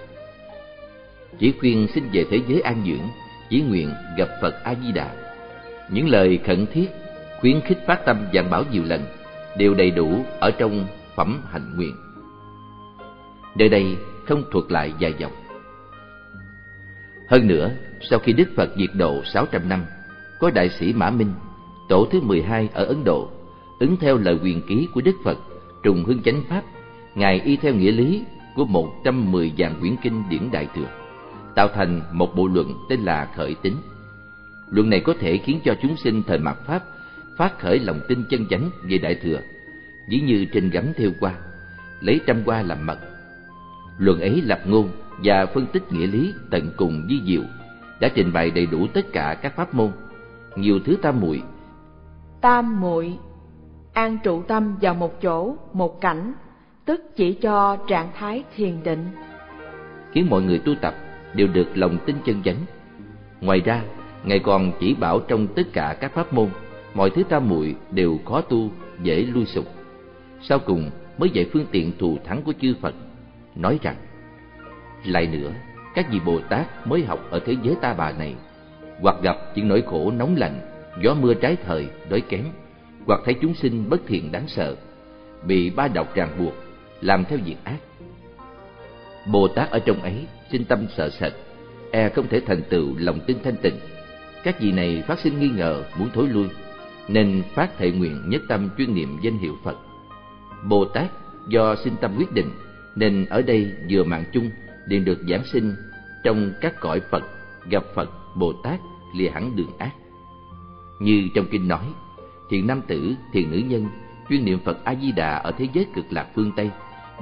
Chỉ 1.40 1.54
khuyên 1.60 1.88
xin 1.94 2.04
về 2.14 2.26
thế 2.30 2.40
giới 2.48 2.62
an 2.62 2.84
dưỡng, 2.86 3.08
chỉ 3.50 3.62
nguyện 3.62 3.90
gặp 4.18 4.30
Phật 4.42 4.64
A-di-đà. 4.64 5.16
Những 5.90 6.10
lời 6.10 6.40
khẩn 6.46 6.66
thiết, 6.74 6.88
khuyến 7.40 7.62
khích 7.62 7.78
phát 7.88 8.06
tâm 8.06 8.26
giảng 8.34 8.50
bảo 8.50 8.64
nhiều 8.72 8.84
lần, 8.84 9.06
đều 9.58 9.74
đầy 9.74 9.92
đủ 9.92 10.26
ở 10.40 10.52
trong 10.52 10.88
phẩm 11.16 11.42
hạnh 11.52 11.74
nguyện. 11.76 11.96
Nơi 13.56 13.70
đây 13.70 13.98
không 14.26 14.44
thuật 14.52 14.66
lại 14.72 14.94
dài 15.00 15.14
dòng. 15.18 15.32
Hơn 17.28 17.48
nữa, 17.48 17.72
sau 18.02 18.20
khi 18.20 18.34
Đức 18.34 18.50
Phật 18.56 18.70
diệt 18.78 18.90
độ 18.94 19.22
600 19.34 19.70
năm, 19.70 19.86
có 20.40 20.50
đại 20.50 20.70
sĩ 20.70 20.94
Mã 20.94 21.10
Minh, 21.10 21.34
Tổ 21.90 22.08
thứ 22.12 22.22
12 22.22 22.70
ở 22.74 22.86
Ấn 22.86 23.04
Độ, 23.04 23.30
ứng 23.80 23.98
theo 23.98 24.18
lời 24.18 24.38
quyền 24.44 24.62
ký 24.62 24.88
của 24.94 25.02
Đức 25.02 25.16
Phật, 25.24 25.38
trùng 25.84 26.04
hương 26.04 26.24
chánh 26.24 26.44
pháp, 26.50 26.64
Ngài 27.16 27.42
y 27.42 27.56
theo 27.58 27.74
nghĩa 27.74 27.92
lý 27.92 28.24
của 28.56 28.66
110 28.66 29.54
dạng 29.58 29.76
quyển 29.80 29.96
kinh 30.04 30.24
điển 30.30 30.52
đại 30.52 30.68
thừa, 30.76 30.88
tạo 31.56 31.68
thành 31.68 32.02
một 32.12 32.36
bộ 32.36 32.48
luận 32.48 32.74
tên 32.90 33.00
là 33.00 33.28
Khởi 33.36 33.56
Tính. 33.56 33.76
Luận 34.70 34.90
này 34.90 35.00
có 35.00 35.14
thể 35.20 35.38
khiến 35.38 35.60
cho 35.64 35.76
chúng 35.82 35.96
sinh 35.98 36.24
thời 36.28 36.38
mạt 36.38 36.58
Pháp 36.68 36.84
phát 37.38 37.60
khởi 37.60 37.80
lòng 37.80 38.00
tin 38.08 38.24
chân 38.30 38.46
chánh 38.50 38.70
về 38.84 38.98
đại 38.98 39.16
thừa, 39.16 39.40
dĩ 40.10 40.22
như 40.22 40.46
trình 40.46 40.70
gấm 40.70 40.94
theo 40.98 41.10
qua, 41.20 41.34
lấy 42.00 42.20
trăm 42.28 42.42
qua 42.46 42.62
làm 42.62 42.86
mật. 42.86 42.98
Luận 43.98 44.20
ấy 44.20 44.42
lập 44.42 44.60
ngôn 44.66 44.90
và 45.24 45.46
phân 45.46 45.66
tích 45.66 45.92
nghĩa 45.92 46.08
lý 46.08 46.34
tận 46.52 46.72
cùng 46.78 47.08
di 47.10 47.22
diệu, 47.28 47.44
đã 48.00 48.10
trình 48.16 48.34
bày 48.34 48.52
đầy 48.52 48.66
đủ 48.66 48.88
tất 48.94 49.06
cả 49.14 49.38
các 49.42 49.56
pháp 49.56 49.74
môn, 49.74 49.92
nhiều 50.56 50.80
thứ 50.86 50.98
tam 51.02 51.20
muội. 51.20 51.42
Tam 52.42 52.82
muội 52.82 53.18
an 53.94 54.18
trụ 54.24 54.44
tâm 54.44 54.76
vào 54.82 54.94
một 54.94 55.22
chỗ, 55.22 55.56
một 55.74 56.02
cảnh, 56.02 56.34
tức 56.86 57.02
chỉ 57.16 57.34
cho 57.34 57.78
trạng 57.88 58.12
thái 58.16 58.44
thiền 58.56 58.84
định. 58.84 59.06
Khiến 60.12 60.28
mọi 60.30 60.42
người 60.42 60.60
tu 60.60 60.76
tập 60.76 60.96
đều 61.34 61.48
được 61.48 61.68
lòng 61.76 61.98
tin 62.06 62.16
chân 62.26 62.44
chánh. 62.44 62.58
Ngoài 63.42 63.62
ra, 63.66 63.82
Ngài 64.24 64.40
còn 64.40 64.72
chỉ 64.80 64.94
bảo 64.94 65.20
trong 65.20 65.48
tất 65.48 65.64
cả 65.74 65.98
các 66.00 66.14
pháp 66.14 66.34
môn, 66.34 66.50
mọi 66.94 67.10
thứ 67.10 67.24
tam 67.24 67.50
muội 67.50 67.76
đều 67.92 68.20
khó 68.26 68.42
tu, 68.42 68.70
dễ 69.04 69.22
lui 69.22 69.46
sụp. 69.46 69.66
Sau 70.42 70.60
cùng 70.60 70.90
mới 71.18 71.30
dạy 71.30 71.50
phương 71.54 71.66
tiện 71.72 71.92
thù 72.00 72.18
thắng 72.26 72.42
của 72.42 72.54
chư 72.62 72.76
Phật, 72.82 72.96
nói 73.56 73.80
rằng 73.82 73.96
lại 75.06 75.28
nữa, 75.28 75.52
các 75.96 76.12
vị 76.12 76.20
Bồ 76.26 76.40
Tát 76.40 76.88
mới 76.88 77.06
học 77.06 77.20
ở 77.30 77.40
thế 77.40 77.56
giới 77.64 77.76
ta 77.82 77.94
bà 77.94 78.12
này, 78.12 78.36
hoặc 79.02 79.16
gặp 79.24 79.38
những 79.56 79.68
nỗi 79.68 79.84
khổ 79.88 80.12
nóng 80.12 80.36
lạnh, 80.36 80.60
gió 81.02 81.14
mưa 81.14 81.34
trái 81.34 81.58
thời, 81.66 81.88
đói 82.10 82.22
kém, 82.22 82.46
hoặc 83.06 83.22
thấy 83.26 83.34
chúng 83.34 83.54
sinh 83.54 83.90
bất 83.90 84.02
thiện 84.08 84.32
đáng 84.32 84.48
sợ, 84.48 84.76
bị 85.48 85.70
ba 85.70 85.88
độc 85.88 86.16
ràng 86.16 86.30
buộc, 86.40 86.54
làm 87.04 87.26
theo 87.26 87.40
việc 87.46 87.58
ác. 87.64 87.78
Bồ 89.32 89.48
Tát 89.48 89.70
ở 89.70 89.80
trong 89.80 90.02
ấy 90.02 90.28
sinh 90.52 90.66
tâm 90.66 90.86
sợ 90.98 91.10
sệt, 91.10 91.34
e 91.92 92.10
không 92.10 92.28
thể 92.28 92.42
thành 92.46 92.62
tựu 92.70 92.96
lòng 92.98 93.20
tin 93.28 93.38
thanh 93.44 93.56
tịnh. 93.56 93.76
Các 94.44 94.60
vị 94.60 94.72
này 94.72 95.04
phát 95.08 95.20
sinh 95.20 95.40
nghi 95.40 95.50
ngờ 95.50 95.84
muốn 96.00 96.10
thối 96.14 96.28
lui, 96.28 96.48
nên 97.08 97.44
phát 97.54 97.78
thệ 97.78 97.92
nguyện 97.92 98.30
nhất 98.30 98.42
tâm 98.50 98.70
chuyên 98.78 98.96
niệm 98.96 99.18
danh 99.22 99.38
hiệu 99.38 99.58
Phật. 99.64 99.78
Bồ 100.64 100.86
Tát 100.86 101.12
do 101.48 101.76
sinh 101.84 101.96
tâm 102.02 102.16
quyết 102.18 102.32
định, 102.32 102.50
nên 102.96 103.26
ở 103.26 103.42
đây 103.42 103.72
vừa 103.90 104.04
mạng 104.04 104.24
chung 104.34 104.50
liền 104.88 105.06
được 105.06 105.20
giảng 105.30 105.46
sinh 105.46 105.76
trong 106.24 106.54
các 106.62 106.80
cõi 106.80 107.02
Phật, 107.12 107.24
gặp 107.70 107.84
Phật, 107.96 108.10
Bồ 108.36 108.54
Tát 108.54 108.80
lìa 109.16 109.30
hẳn 109.30 109.56
đường 109.56 109.78
ác. 109.78 109.92
Như 111.00 111.28
trong 111.36 111.46
kinh 111.52 111.68
nói, 111.68 111.86
thiền 112.50 112.68
nam 112.68 112.82
tử, 112.88 113.14
thiền 113.34 113.52
nữ 113.52 113.58
nhân 113.58 113.88
chuyên 114.30 114.46
niệm 114.46 114.60
Phật 114.66 114.84
A 114.84 114.96
Di 114.96 115.12
Đà 115.12 115.36
ở 115.36 115.52
thế 115.58 115.68
giới 115.74 115.86
cực 115.96 116.06
lạc 116.10 116.28
phương 116.36 116.52
Tây, 116.56 116.72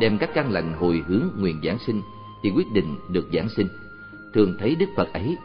đem 0.01 0.17
các 0.17 0.29
căn 0.33 0.51
lành 0.51 0.73
hồi 0.73 1.03
hướng 1.07 1.23
nguyện 1.37 1.61
giảng 1.63 1.77
sinh 1.87 2.01
thì 2.43 2.51
quyết 2.55 2.71
định 2.73 2.95
được 3.09 3.27
giảng 3.33 3.49
sinh. 3.49 3.67
Thường 4.33 4.55
thấy 4.59 4.75
Đức 4.75 4.85
Phật 4.95 5.13
ấy, 5.13 5.37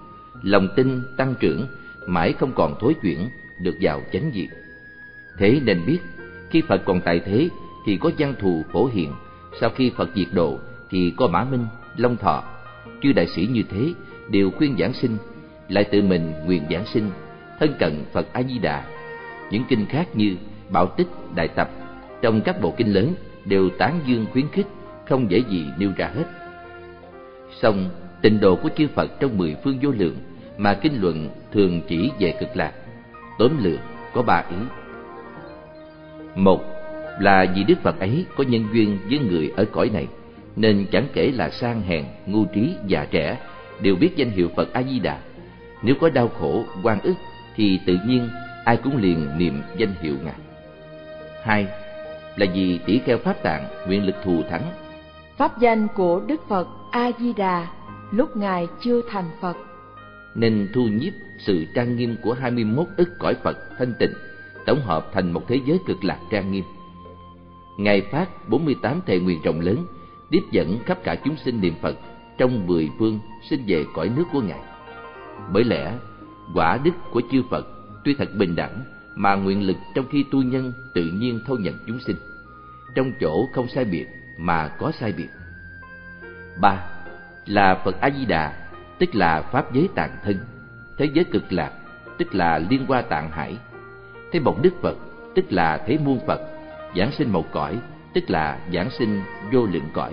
lòng 0.43 0.69
tin 0.77 1.03
tăng 1.17 1.35
trưởng, 1.41 1.67
mãi 2.07 2.33
không 2.33 2.53
còn 2.55 2.75
thối 2.81 2.95
chuyển, 3.03 3.29
được 3.61 3.75
vào 3.81 4.03
chánh 4.13 4.31
diệt. 4.35 4.49
Thế 5.39 5.61
nên 5.65 5.87
biết, 5.87 5.99
khi 6.51 6.63
Phật 6.69 6.83
còn 6.85 7.01
tại 7.01 7.21
thế 7.27 7.49
thì 7.87 7.97
có 7.97 8.11
văn 8.19 8.35
thù 8.39 8.65
phổ 8.73 8.87
hiện, 8.87 9.13
sau 9.61 9.71
khi 9.71 9.91
Phật 9.97 10.09
diệt 10.15 10.29
độ 10.33 10.59
thì 10.91 11.13
có 11.17 11.27
Mã 11.27 11.45
Minh, 11.45 11.67
Long 11.97 12.17
Thọ. 12.17 12.45
Chư 13.03 13.13
đại 13.13 13.27
sĩ 13.27 13.49
như 13.53 13.63
thế 13.71 13.93
đều 14.31 14.51
khuyên 14.51 14.77
giảng 14.79 14.93
sinh, 14.93 15.17
lại 15.69 15.85
tự 15.85 16.03
mình 16.03 16.33
nguyện 16.47 16.63
giảng 16.71 16.87
sinh, 16.87 17.11
thân 17.61 17.75
cận 17.79 18.05
Phật 18.13 18.33
A 18.33 18.43
Di 18.43 18.59
Đà. 18.59 18.85
Những 19.51 19.65
kinh 19.69 19.87
khác 19.87 20.17
như 20.17 20.37
Bảo 20.71 20.87
Tích, 20.87 21.09
Đại 21.35 21.49
Tập 21.49 21.71
trong 22.23 22.41
các 22.41 22.61
bộ 22.61 22.75
kinh 22.77 22.93
lớn 22.93 23.15
đều 23.49 23.71
tán 23.71 24.01
dương 24.07 24.27
khuyến 24.33 24.49
khích, 24.49 24.67
không 25.09 25.31
dễ 25.31 25.39
gì 25.39 25.67
nêu 25.79 25.91
ra 25.97 26.11
hết. 26.15 26.25
Song 27.61 27.91
tịnh 28.23 28.41
độ 28.41 28.57
của 28.57 28.69
chư 28.77 28.89
Phật 28.89 29.21
trong 29.21 29.39
mười 29.39 29.57
phương 29.65 29.79
vô 29.83 29.91
lượng 29.91 30.17
mà 30.57 30.75
kinh 30.75 31.01
luận 31.01 31.31
thường 31.53 31.81
chỉ 31.89 32.11
về 32.19 32.35
cực 32.41 32.57
lạc. 32.57 32.73
Tóm 33.39 33.65
lược 33.65 33.81
có 34.13 34.23
ba 34.23 34.45
ý. 34.51 34.57
Một 36.35 36.65
là 37.21 37.47
vì 37.55 37.65
Đức 37.65 37.83
Phật 37.83 38.01
ấy 38.01 38.25
có 38.37 38.45
nhân 38.45 38.65
duyên 38.73 38.99
với 39.11 39.19
người 39.19 39.53
ở 39.57 39.65
cõi 39.65 39.91
này, 39.95 40.07
nên 40.57 40.87
chẳng 40.93 41.07
kể 41.13 41.31
là 41.35 41.51
sang 41.51 41.83
hèn, 41.83 42.05
ngu 42.27 42.45
trí, 42.45 42.75
già 42.87 43.07
trẻ, 43.11 43.39
đều 43.81 43.97
biết 43.97 44.17
danh 44.17 44.31
hiệu 44.31 44.49
Phật 44.57 44.73
A-di-đà. 44.73 45.19
Nếu 45.83 45.95
có 46.01 46.09
đau 46.09 46.29
khổ, 46.29 46.65
quan 46.83 47.01
ức, 47.01 47.15
thì 47.57 47.81
tự 47.87 47.97
nhiên 48.07 48.29
ai 48.65 48.77
cũng 48.77 48.97
liền 48.97 49.39
niệm 49.39 49.63
danh 49.77 49.95
hiệu 50.01 50.15
Ngài. 50.25 50.35
Hai 51.43 51.67
là 52.37 52.47
vì 52.55 52.79
tỷ 52.87 52.99
kheo 52.99 53.19
Pháp 53.19 53.43
Tạng 53.43 53.65
nguyện 53.87 54.07
lực 54.07 54.15
thù 54.25 54.43
thắng. 54.51 54.63
Pháp 55.37 55.61
danh 55.61 55.89
của 55.95 56.21
Đức 56.27 56.49
Phật 56.49 56.69
A-di-đà 56.91 57.67
lúc 58.11 58.37
Ngài 58.37 58.67
chưa 58.81 59.01
thành 59.09 59.31
Phật. 59.41 59.57
Nên 60.35 60.69
thu 60.75 60.83
nhiếp 60.83 61.13
sự 61.39 61.67
trang 61.75 61.97
nghiêm 61.97 62.17
của 62.23 62.33
21 62.33 62.87
ức 62.97 63.09
cõi 63.19 63.35
Phật 63.43 63.59
thanh 63.79 63.95
tịnh, 63.99 64.13
tổng 64.67 64.81
hợp 64.81 65.11
thành 65.13 65.33
một 65.33 65.43
thế 65.49 65.61
giới 65.67 65.79
cực 65.87 66.05
lạc 66.05 66.19
trang 66.31 66.53
nghiêm. 66.53 66.65
Ngài 67.79 68.01
phát 68.01 68.49
48 68.49 69.01
thệ 69.07 69.19
nguyện 69.19 69.41
rộng 69.45 69.61
lớn, 69.61 69.87
tiếp 70.31 70.43
dẫn 70.51 70.79
khắp 70.87 70.99
cả 71.05 71.17
chúng 71.25 71.37
sinh 71.45 71.61
niệm 71.61 71.75
Phật 71.83 71.97
trong 72.39 72.67
mười 72.67 72.91
phương 72.99 73.21
sinh 73.51 73.65
về 73.67 73.85
cõi 73.95 74.11
nước 74.17 74.25
của 74.33 74.41
Ngài. 74.41 74.61
Bởi 75.53 75.65
lẽ, 75.65 75.93
quả 76.55 76.79
đức 76.85 76.91
của 77.13 77.23
chư 77.33 77.43
Phật 77.51 77.67
tuy 78.05 78.15
thật 78.15 78.29
bình 78.39 78.57
đẳng, 78.57 78.81
mà 79.17 79.35
nguyện 79.35 79.67
lực 79.67 79.77
trong 79.95 80.07
khi 80.11 80.25
tu 80.31 80.43
nhân 80.43 80.73
tự 80.95 81.05
nhiên 81.05 81.41
thâu 81.47 81.57
nhận 81.57 81.75
chúng 81.87 82.01
sinh. 82.01 82.17
Trong 82.95 83.13
chỗ 83.21 83.49
không 83.53 83.69
sai 83.69 83.85
biệt 83.85 84.07
mà 84.39 84.69
có 84.69 84.93
sai 85.01 85.13
biệt. 85.13 85.29
ba 86.61 86.87
Là 87.47 87.75
Phật 87.85 88.01
A-di-đà, 88.01 88.69
tức 88.99 89.15
là 89.15 89.43
Pháp 89.43 89.73
giới 89.75 89.89
tạng 89.95 90.17
thân, 90.25 90.37
thế 90.99 91.09
giới 91.15 91.25
cực 91.25 91.53
lạc, 91.53 91.73
tức 92.19 92.35
là 92.35 92.59
liên 92.59 92.87
hoa 92.87 93.03
tạng 93.03 93.31
hải, 93.31 93.57
thế 94.33 94.41
bậc 94.41 94.63
Đức 94.63 94.75
Phật, 94.83 94.97
tức 95.35 95.53
là 95.53 95.85
thế 95.87 95.99
muôn 96.05 96.21
Phật, 96.27 96.41
giảng 96.97 97.13
sinh 97.13 97.33
một 97.33 97.53
cõi, 97.53 97.79
tức 98.15 98.31
là 98.31 98.59
giảng 98.73 98.91
sinh 98.99 99.23
vô 99.53 99.67
lượng 99.67 99.91
cõi. 99.93 100.13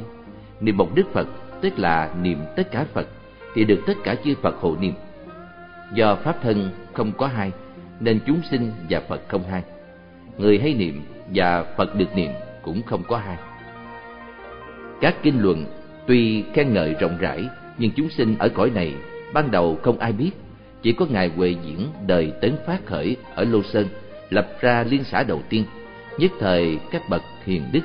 Niệm 0.60 0.78
một 0.78 0.96
Đức 0.96 1.06
Phật, 1.14 1.28
tức 1.62 1.80
là 1.80 2.14
niệm 2.22 2.40
tất 2.56 2.72
cả 2.72 2.86
Phật, 2.94 3.08
thì 3.54 3.64
được 3.64 3.80
tất 3.88 3.94
cả 4.04 4.16
chư 4.24 4.36
Phật 4.42 4.56
hộ 4.56 4.76
niệm. 4.80 4.94
Do 5.94 6.16
Pháp 6.16 6.36
thân 6.42 6.72
không 6.94 7.12
có 7.12 7.28
hai, 7.28 7.52
nên 8.04 8.20
chúng 8.26 8.42
sinh 8.52 8.72
và 8.90 9.02
Phật 9.10 9.22
không 9.28 9.44
hai. 9.44 9.62
Người 10.38 10.60
hay 10.60 10.74
niệm 10.74 11.02
và 11.34 11.64
Phật 11.78 11.96
được 11.96 12.16
niệm 12.16 12.32
cũng 12.62 12.82
không 12.84 13.04
có 13.08 13.18
hai. 13.18 13.38
Các 15.02 15.16
kinh 15.24 15.42
luận 15.42 15.66
tuy 16.08 16.44
khen 16.54 16.74
ngợi 16.74 16.94
rộng 16.94 17.18
rãi, 17.20 17.48
nhưng 17.78 17.92
chúng 17.92 18.10
sinh 18.10 18.36
ở 18.40 18.50
cõi 18.50 18.70
này 18.70 18.94
ban 19.34 19.52
đầu 19.52 19.80
không 19.82 20.00
ai 20.00 20.12
biết, 20.12 20.32
chỉ 20.82 20.94
có 20.94 21.06
ngài 21.10 21.28
Huệ 21.28 21.56
Diễn 21.66 21.88
đời 22.08 22.34
tấn 22.42 22.56
phát 22.68 22.86
khởi 22.86 23.16
ở 23.36 23.44
Lô 23.44 23.64
Sơn 23.64 23.88
lập 24.30 24.48
ra 24.62 24.84
liên 24.90 25.04
xã 25.04 25.24
đầu 25.24 25.42
tiên 25.50 25.66
nhất 26.18 26.32
thời 26.40 26.80
các 26.92 27.10
bậc 27.10 27.22
hiền 27.46 27.64
đức 27.72 27.82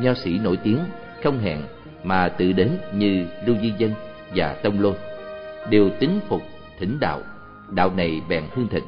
nho 0.00 0.14
sĩ 0.14 0.38
nổi 0.38 0.56
tiếng 0.64 0.78
không 1.22 1.38
hẹn 1.38 1.62
mà 2.04 2.28
tự 2.28 2.52
đến 2.52 2.78
như 2.94 3.26
lưu 3.46 3.56
di 3.62 3.72
dân 3.78 3.92
và 4.34 4.54
tông 4.62 4.80
lôn 4.80 4.94
đều 5.70 5.90
tín 5.90 6.10
phục 6.28 6.42
thỉnh 6.78 7.00
đạo 7.00 7.20
đạo 7.70 7.92
này 7.96 8.20
bèn 8.28 8.44
hương 8.54 8.68
thịnh 8.68 8.84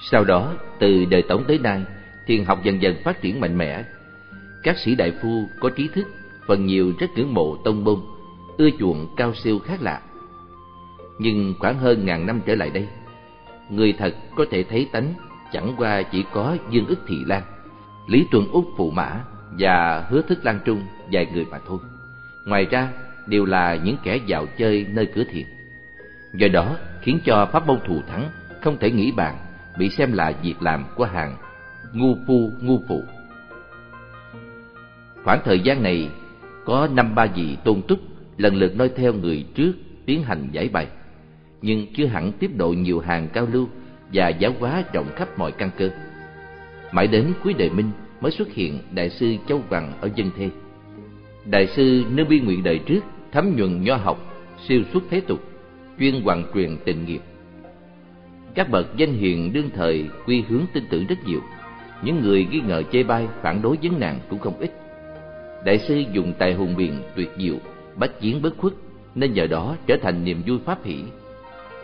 sau 0.00 0.24
đó 0.24 0.54
từ 0.78 1.04
đời 1.04 1.22
tổng 1.22 1.44
tới 1.48 1.58
nay 1.58 1.82
thiền 2.26 2.44
học 2.44 2.64
dần 2.64 2.82
dần 2.82 2.96
phát 3.04 3.20
triển 3.20 3.40
mạnh 3.40 3.58
mẽ 3.58 3.84
các 4.62 4.78
sĩ 4.78 4.94
đại 4.94 5.12
phu 5.22 5.48
có 5.60 5.70
trí 5.70 5.88
thức 5.88 6.06
phần 6.46 6.66
nhiều 6.66 6.92
rất 6.98 7.10
ngưỡng 7.16 7.34
mộ 7.34 7.56
tông 7.56 7.84
môn 7.84 7.96
ưa 8.56 8.68
chuộng 8.78 9.14
cao 9.16 9.34
siêu 9.34 9.58
khác 9.58 9.82
lạ 9.82 10.00
nhưng 11.18 11.54
khoảng 11.58 11.78
hơn 11.78 12.06
ngàn 12.06 12.26
năm 12.26 12.40
trở 12.46 12.54
lại 12.54 12.70
đây 12.70 12.88
người 13.70 13.92
thật 13.92 14.14
có 14.36 14.44
thể 14.50 14.62
thấy 14.62 14.88
tánh 14.92 15.14
chẳng 15.52 15.74
qua 15.78 16.02
chỉ 16.02 16.24
có 16.32 16.56
dương 16.70 16.86
ức 16.86 16.98
thị 17.06 17.16
lan 17.26 17.42
Lý 18.06 18.26
Tuần 18.30 18.48
Úc 18.52 18.64
Phụ 18.76 18.90
Mã 18.90 19.24
và 19.58 20.06
Hứa 20.10 20.22
Thức 20.22 20.44
Lan 20.44 20.60
Trung 20.64 20.82
vài 21.12 21.26
người 21.32 21.44
mà 21.50 21.58
thôi. 21.66 21.78
Ngoài 22.46 22.66
ra, 22.70 22.88
đều 23.26 23.44
là 23.44 23.76
những 23.84 23.96
kẻ 24.02 24.16
dạo 24.26 24.46
chơi 24.58 24.86
nơi 24.88 25.06
cửa 25.06 25.24
thiền. 25.30 25.46
Do 26.34 26.48
đó, 26.48 26.76
khiến 27.02 27.18
cho 27.24 27.46
pháp 27.52 27.66
môn 27.66 27.78
thù 27.86 28.02
thắng 28.08 28.30
không 28.60 28.76
thể 28.78 28.90
nghĩ 28.90 29.12
bàn, 29.12 29.36
bị 29.78 29.90
xem 29.90 30.12
là 30.12 30.32
việc 30.42 30.62
làm 30.62 30.84
của 30.96 31.04
hàng 31.04 31.36
ngu 31.92 32.16
phu 32.26 32.50
ngu 32.60 32.80
phụ. 32.88 33.02
Khoảng 35.24 35.40
thời 35.44 35.60
gian 35.60 35.82
này, 35.82 36.10
có 36.64 36.88
năm 36.94 37.14
ba 37.14 37.26
vị 37.26 37.56
tôn 37.64 37.82
túc 37.82 37.98
lần 38.36 38.56
lượt 38.56 38.76
noi 38.76 38.90
theo 38.96 39.12
người 39.12 39.44
trước 39.54 39.72
tiến 40.06 40.22
hành 40.22 40.48
giải 40.52 40.68
bày, 40.68 40.86
nhưng 41.62 41.86
chưa 41.94 42.06
hẳn 42.06 42.32
tiếp 42.32 42.50
độ 42.56 42.68
nhiều 42.68 43.00
hàng 43.00 43.28
cao 43.32 43.46
lưu 43.52 43.68
và 44.12 44.28
giáo 44.28 44.52
hóa 44.60 44.84
rộng 44.92 45.06
khắp 45.16 45.38
mọi 45.38 45.52
căn 45.52 45.70
cơ. 45.78 45.90
Mãi 46.92 47.06
đến 47.06 47.32
cuối 47.44 47.54
đời 47.58 47.70
Minh 47.70 47.90
mới 48.20 48.32
xuất 48.32 48.48
hiện 48.52 48.78
Đại 48.94 49.10
sư 49.10 49.34
Châu 49.48 49.62
Văn 49.68 49.92
ở 50.00 50.10
dân 50.14 50.30
thê. 50.36 50.50
Đại 51.44 51.66
sư 51.66 52.04
nơi 52.10 52.24
bi 52.24 52.40
nguyện 52.40 52.62
đời 52.62 52.78
trước 52.78 53.00
thấm 53.32 53.56
nhuần 53.56 53.82
nho 53.82 53.96
học, 53.96 54.18
siêu 54.68 54.82
xuất 54.92 55.02
thế 55.10 55.20
tục, 55.20 55.40
chuyên 55.98 56.22
hoàn 56.22 56.44
truyền 56.54 56.76
tình 56.84 57.04
nghiệp. 57.06 57.20
Các 58.56 58.70
bậc 58.70 58.96
danh 58.96 59.12
hiền 59.12 59.52
đương 59.52 59.70
thời 59.74 60.08
quy 60.26 60.42
hướng 60.48 60.62
tin 60.72 60.84
tưởng 60.90 61.06
rất 61.06 61.24
nhiều. 61.26 61.40
Những 62.02 62.20
người 62.20 62.46
nghi 62.50 62.60
ngờ 62.60 62.82
chê 62.92 63.02
bai, 63.02 63.28
phản 63.42 63.62
đối 63.62 63.78
vấn 63.82 64.00
nạn 64.00 64.20
cũng 64.30 64.38
không 64.38 64.58
ít. 64.58 64.70
Đại 65.64 65.78
sư 65.78 66.04
dùng 66.12 66.32
tài 66.38 66.54
hùng 66.54 66.76
biện 66.76 67.02
tuyệt 67.16 67.30
diệu, 67.38 67.54
bách 67.96 68.20
chiến 68.20 68.42
bất 68.42 68.56
khuất, 68.58 68.72
nên 69.14 69.32
nhờ 69.32 69.46
đó 69.46 69.76
trở 69.86 69.96
thành 70.02 70.24
niềm 70.24 70.42
vui 70.46 70.58
pháp 70.64 70.84
hỷ. 70.84 70.96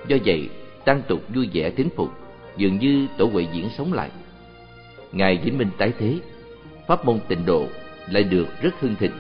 Do 0.08 0.16
vậy, 0.24 0.48
tăng 0.84 1.02
tục 1.08 1.22
vui 1.34 1.50
vẻ 1.52 1.70
thính 1.70 1.88
phục, 1.96 2.08
dường 2.56 2.78
như 2.78 3.06
tổ 3.18 3.24
huệ 3.24 3.46
diễn 3.52 3.68
sống 3.76 3.92
lại. 3.92 4.10
Ngài 5.12 5.40
Vĩnh 5.44 5.58
Minh 5.58 5.70
tái 5.78 5.92
thế, 5.98 6.18
pháp 6.86 7.04
môn 7.04 7.18
tịnh 7.28 7.46
độ 7.46 7.66
lại 8.10 8.22
được 8.22 8.46
rất 8.62 8.80
hưng 8.80 8.94
thịnh. 8.94 9.12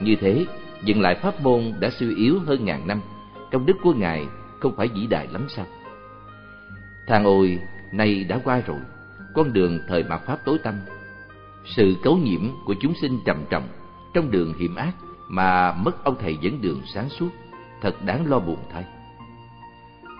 Như 0.00 0.16
thế, 0.16 0.44
dừng 0.84 1.00
lại 1.00 1.14
pháp 1.14 1.42
môn 1.42 1.72
đã 1.80 1.90
suy 1.90 2.14
yếu 2.16 2.38
hơn 2.46 2.64
ngàn 2.64 2.86
năm, 2.86 3.00
công 3.52 3.66
đức 3.66 3.76
của 3.82 3.92
Ngài 3.92 4.24
không 4.60 4.76
phải 4.76 4.88
vĩ 4.88 5.06
đại 5.06 5.28
lắm 5.32 5.46
sao? 5.48 5.66
Thang 7.06 7.24
ôi, 7.24 7.58
nay 7.92 8.24
đã 8.24 8.40
qua 8.44 8.60
rồi, 8.66 8.78
con 9.34 9.52
đường 9.52 9.80
thời 9.88 10.04
mạt 10.04 10.20
Pháp 10.26 10.44
tối 10.44 10.58
tăm. 10.58 10.74
Sự 11.64 11.96
cấu 12.02 12.16
nhiễm 12.16 12.40
của 12.64 12.74
chúng 12.80 12.94
sinh 13.00 13.20
trầm 13.24 13.44
trọng 13.50 13.68
trong 14.14 14.30
đường 14.30 14.54
hiểm 14.58 14.74
ác 14.74 14.92
mà 15.28 15.72
mất 15.72 16.04
ông 16.04 16.16
thầy 16.20 16.36
dẫn 16.40 16.60
đường 16.60 16.82
sáng 16.94 17.08
suốt, 17.08 17.28
thật 17.82 17.94
đáng 18.04 18.26
lo 18.26 18.38
buồn 18.38 18.58
thay. 18.72 18.84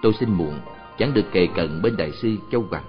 Tôi 0.02 0.12
xin 0.20 0.30
muộn, 0.30 0.60
chẳng 0.98 1.14
được 1.14 1.32
kề 1.32 1.46
cận 1.46 1.82
bên 1.82 1.96
đại 1.96 2.12
sư 2.12 2.36
Châu 2.52 2.66
Hoàng. 2.70 2.84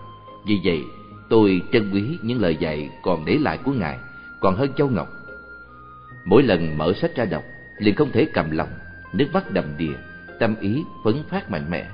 Vì 0.46 0.62
vậy, 0.64 0.84
tôi 1.30 1.62
trân 1.72 1.92
quý 1.92 2.18
những 2.22 2.42
lời 2.42 2.58
dạy 2.60 2.90
còn 3.04 3.26
để 3.26 3.38
lại 3.38 3.60
của 3.64 3.72
Ngài, 3.72 3.98
còn 4.40 4.56
hơn 4.56 4.74
Châu 4.78 4.90
Ngọc. 4.90 5.08
Mỗi 6.26 6.44
lần 6.44 6.78
mở 6.78 6.94
sách 6.94 7.16
ra 7.16 7.26
đọc, 7.26 7.44
liền 7.78 7.96
không 7.96 8.12
thể 8.12 8.28
cầm 8.34 8.52
lòng, 8.52 8.70
nước 9.14 9.28
mắt 9.34 9.52
đầm 9.52 9.66
đìa, 9.78 9.94
tâm 10.40 10.56
ý 10.60 10.84
phấn 11.04 11.24
phát 11.30 11.52
mạnh 11.52 11.70
mẽ. 11.70 11.90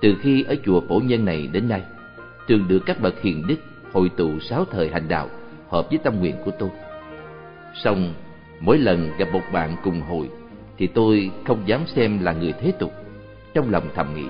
Từ 0.00 0.16
khi 0.20 0.42
ở 0.42 0.56
chùa 0.64 0.80
Phổ 0.88 1.00
Nhân 1.04 1.24
này 1.24 1.46
đến 1.52 1.68
nay, 1.68 1.82
thường 2.48 2.68
được 2.68 2.80
các 2.86 3.00
bậc 3.00 3.22
hiền 3.22 3.46
đức 3.46 3.56
hội 3.92 4.10
tụ 4.16 4.40
sáu 4.40 4.64
thời 4.64 4.88
hành 4.88 5.08
đạo 5.08 5.28
hợp 5.68 5.86
với 5.90 5.98
tâm 5.98 6.18
nguyện 6.18 6.36
của 6.44 6.50
tôi. 6.58 6.70
Song 7.84 8.14
mỗi 8.60 8.78
lần 8.78 9.10
gặp 9.18 9.28
một 9.32 9.42
bạn 9.52 9.76
cùng 9.84 10.00
hội 10.00 10.28
thì 10.78 10.86
tôi 10.86 11.30
không 11.46 11.68
dám 11.68 11.86
xem 11.86 12.20
là 12.20 12.32
người 12.32 12.52
thế 12.52 12.72
tục, 12.78 12.92
trong 13.54 13.70
lòng 13.70 13.88
thầm 13.94 14.14
nghĩ. 14.14 14.26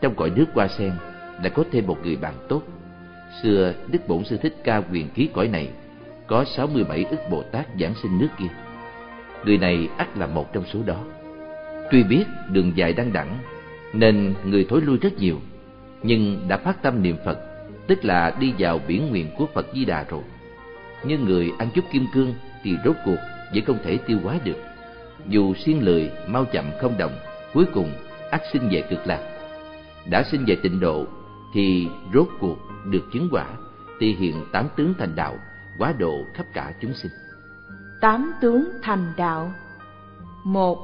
Trong 0.00 0.14
cõi 0.14 0.30
nước 0.36 0.46
hoa 0.54 0.68
sen 0.68 0.92
đã 1.42 1.50
có 1.50 1.64
thêm 1.72 1.86
một 1.86 1.98
người 2.02 2.16
bạn 2.16 2.34
tốt. 2.48 2.62
Xưa 3.42 3.74
Đức 3.88 4.08
Bổn 4.08 4.24
Sư 4.24 4.36
Thích 4.36 4.56
Ca 4.64 4.82
quyền 4.92 5.10
ký 5.10 5.28
cõi 5.32 5.48
này 5.48 5.68
có 6.26 6.44
sáu 6.44 6.66
mươi 6.66 6.84
bảy 6.84 7.04
ức 7.04 7.20
Bồ 7.30 7.42
Tát 7.42 7.66
giảng 7.80 7.94
sinh 8.02 8.18
nước 8.18 8.28
kia. 8.38 8.46
Người 9.44 9.58
này 9.58 9.88
ắt 9.96 10.18
là 10.18 10.26
một 10.26 10.52
trong 10.52 10.64
số 10.64 10.78
đó. 10.86 11.04
Tuy 11.90 12.02
biết 12.02 12.24
đường 12.48 12.72
dài 12.76 12.92
đang 12.92 13.12
đẳng 13.12 13.38
nên 13.92 14.34
người 14.44 14.66
thối 14.68 14.80
lui 14.80 14.98
rất 14.98 15.18
nhiều, 15.18 15.40
nhưng 16.02 16.48
đã 16.48 16.56
phát 16.56 16.82
tâm 16.82 17.02
niệm 17.02 17.16
Phật, 17.24 17.38
tức 17.86 18.04
là 18.04 18.36
đi 18.40 18.54
vào 18.58 18.80
biển 18.88 19.10
nguyện 19.10 19.26
của 19.38 19.46
Phật 19.54 19.66
Di 19.74 19.84
Đà 19.84 20.04
rồi. 20.04 20.22
như 21.04 21.18
người 21.18 21.52
ăn 21.58 21.68
chút 21.74 21.84
kim 21.92 22.06
cương 22.14 22.34
thì 22.62 22.76
rốt 22.84 22.96
cuộc 23.04 23.16
vẫn 23.54 23.64
không 23.64 23.78
thể 23.84 23.96
tiêu 23.96 24.18
hóa 24.22 24.38
được. 24.44 24.56
Dù 25.26 25.54
xiên 25.54 25.78
lười, 25.80 26.10
mau 26.26 26.44
chậm 26.44 26.64
không 26.80 26.98
đồng, 26.98 27.12
cuối 27.54 27.64
cùng 27.74 27.92
ắt 28.30 28.40
sinh 28.52 28.68
về 28.70 28.82
cực 28.90 29.06
lạc. 29.06 29.20
Đã 30.10 30.22
sinh 30.22 30.44
về 30.46 30.56
tịnh 30.62 30.80
độ 30.80 31.06
thì 31.54 31.88
rốt 32.14 32.28
cuộc 32.40 32.56
được 32.84 33.04
chứng 33.12 33.28
quả, 33.30 33.46
thì 34.00 34.14
hiện 34.14 34.44
tám 34.52 34.68
tướng 34.76 34.94
thành 34.98 35.16
đạo, 35.16 35.36
quá 35.78 35.94
độ 35.98 36.24
khắp 36.34 36.46
cả 36.52 36.72
chúng 36.80 36.94
sinh. 36.94 37.12
Tám 38.00 38.32
tướng 38.40 38.68
thành 38.82 39.12
đạo 39.16 39.52
một 40.44 40.78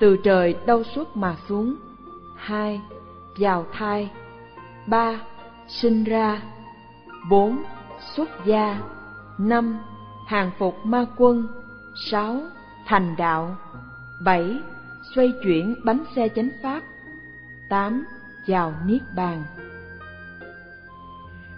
Từ 0.00 0.16
trời 0.24 0.54
đâu 0.66 0.82
xuất 0.94 1.16
mà 1.16 1.36
xuống 1.48 1.74
hai 2.46 2.80
Vào 3.38 3.66
thai. 3.72 4.10
Ba 4.86 5.20
Sinh 5.68 6.04
ra. 6.04 6.42
Bốn 7.30 7.62
Xuất 8.16 8.28
gia. 8.44 8.80
Năm 9.38 9.78
Hàng 10.26 10.50
phục 10.58 10.86
ma 10.86 11.06
quân. 11.16 11.46
Sáu 12.10 12.40
Thành 12.86 13.14
đạo. 13.18 13.56
Bảy 14.24 14.58
Xoay 15.14 15.32
chuyển 15.44 15.74
bánh 15.84 16.04
xe 16.16 16.28
chánh 16.28 16.48
pháp. 16.62 16.82
Tám 17.68 18.04
Vào 18.46 18.74
Niết 18.86 19.02
Bàn. 19.16 19.42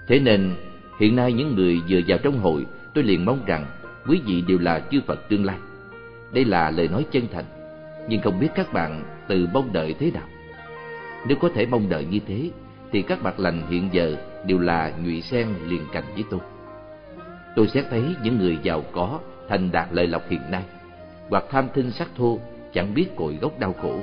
Thế 0.07 0.21
nên, 0.21 0.55
hiện 1.01 1.17
nay 1.17 1.33
những 1.33 1.55
người 1.55 1.81
vừa 1.89 2.01
vào 2.07 2.19
trong 2.23 2.39
hội, 2.39 2.67
tôi 2.95 3.05
liền 3.05 3.25
mong 3.25 3.45
rằng 3.47 3.67
quý 4.07 4.21
vị 4.27 4.45
đều 4.49 4.59
là 4.59 4.81
chư 4.91 5.01
Phật 5.07 5.29
tương 5.29 5.45
lai. 5.45 5.59
Đây 6.33 6.45
là 6.45 6.71
lời 6.71 6.89
nói 6.89 7.07
chân 7.11 7.23
thành, 7.33 7.45
nhưng 8.09 8.23
không 8.23 8.41
biết 8.41 8.49
các 8.55 8.73
bạn 8.73 9.05
từ 9.29 9.49
mong 9.53 9.73
đợi 9.73 9.95
thế 9.99 10.11
nào. 10.11 10.29
Nếu 11.27 11.37
có 11.41 11.49
thể 11.55 11.67
mong 11.67 11.89
đợi 11.89 12.05
như 12.05 12.19
thế, 12.27 12.51
thì 12.93 13.03
các 13.03 13.23
bậc 13.23 13.41
lành 13.41 13.63
hiện 13.71 13.89
giờ 13.93 14.17
đều 14.47 14.59
là 14.59 14.93
nhụy 15.05 15.23
sen 15.23 15.49
liền 15.67 15.83
cạnh 15.93 16.05
với 16.15 16.25
tôi. 16.31 16.41
Tôi 17.57 17.69
xét 17.69 17.85
thấy 17.91 18.03
những 18.23 18.39
người 18.39 18.59
giàu 18.63 18.85
có, 18.93 19.19
thành 19.49 19.71
đạt 19.73 19.89
lợi 19.91 20.07
lộc 20.07 20.29
hiện 20.29 20.51
nay, 20.51 20.63
hoặc 21.29 21.45
tham 21.51 21.69
thinh 21.75 21.91
sắc 21.91 22.09
thô, 22.17 22.39
chẳng 22.73 22.95
biết 22.95 23.17
cội 23.17 23.39
gốc 23.41 23.59
đau 23.59 23.75
khổ, 23.83 24.01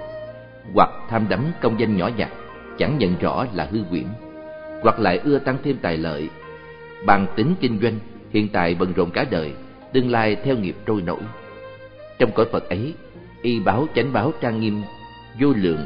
hoặc 0.74 0.90
tham 1.10 1.26
đắm 1.30 1.46
công 1.62 1.80
danh 1.80 1.98
nhỏ 1.98 2.10
nhặt, 2.18 2.30
chẳng 2.78 2.98
nhận 2.98 3.16
rõ 3.20 3.46
là 3.54 3.68
hư 3.72 3.80
quyển, 3.90 4.06
hoặc 4.82 5.00
lại 5.00 5.18
ưa 5.18 5.40
tăng 5.40 5.58
thêm 5.64 5.78
tài 5.82 5.98
lợi, 5.98 6.30
bằng 7.06 7.28
tính 7.36 7.56
kinh 7.60 7.80
doanh, 7.82 8.00
hiện 8.30 8.48
tại 8.54 8.76
bận 8.80 8.94
rộn 8.94 9.12
cả 9.12 9.26
đời, 9.30 9.54
tương 9.94 10.12
lai 10.12 10.36
theo 10.36 10.58
nghiệp 10.58 10.76
trôi 10.86 11.02
nổi. 11.02 11.22
Trong 12.20 12.32
cõi 12.36 12.46
Phật 12.52 12.70
ấy, 12.70 12.94
y 13.42 13.60
báo 13.60 13.88
chánh 13.96 14.14
báo 14.14 14.32
trang 14.42 14.60
nghiêm, 14.60 14.82
vô 15.40 15.54
lượng, 15.56 15.86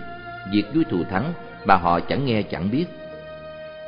việc 0.54 0.64
vui 0.74 0.84
thù 0.90 1.04
thắng 1.10 1.34
mà 1.66 1.76
họ 1.76 2.00
chẳng 2.00 2.26
nghe 2.26 2.42
chẳng 2.42 2.72
biết. 2.72 2.86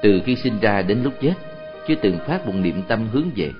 Từ 0.03 0.21
khi 0.25 0.35
sinh 0.35 0.59
ra 0.59 0.81
đến 0.81 1.03
lúc 1.03 1.13
chết, 1.21 1.33
chưa 1.87 1.95
từng 1.95 2.17
phát 2.27 2.47
một 2.47 2.53
niệm 2.55 2.81
tâm 2.87 3.07
hướng 3.11 3.29
về, 3.35 3.51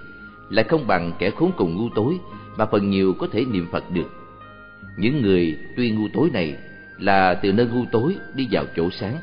lại 0.50 0.66
không 0.70 0.88
bằng 0.88 1.12
kẻ 1.20 1.30
khốn 1.30 1.52
cùng 1.58 1.76
ngu 1.76 1.90
tối 1.96 2.20
mà 2.58 2.66
phần 2.66 2.90
nhiều 2.90 3.14
có 3.20 3.28
thể 3.32 3.46
niệm 3.46 3.68
Phật 3.72 3.92
được. 3.92 4.10
Những 4.98 5.22
người 5.22 5.58
tuy 5.78 5.92
ngu 5.92 6.08
tối 6.14 6.30
này 6.34 6.58
là 7.00 7.34
từ 7.34 7.52
nơi 7.52 7.68
ngu 7.68 7.86
tối 7.92 8.16
đi 8.36 8.48
vào 8.52 8.66
chỗ 8.76 8.90
sáng, 8.90 9.18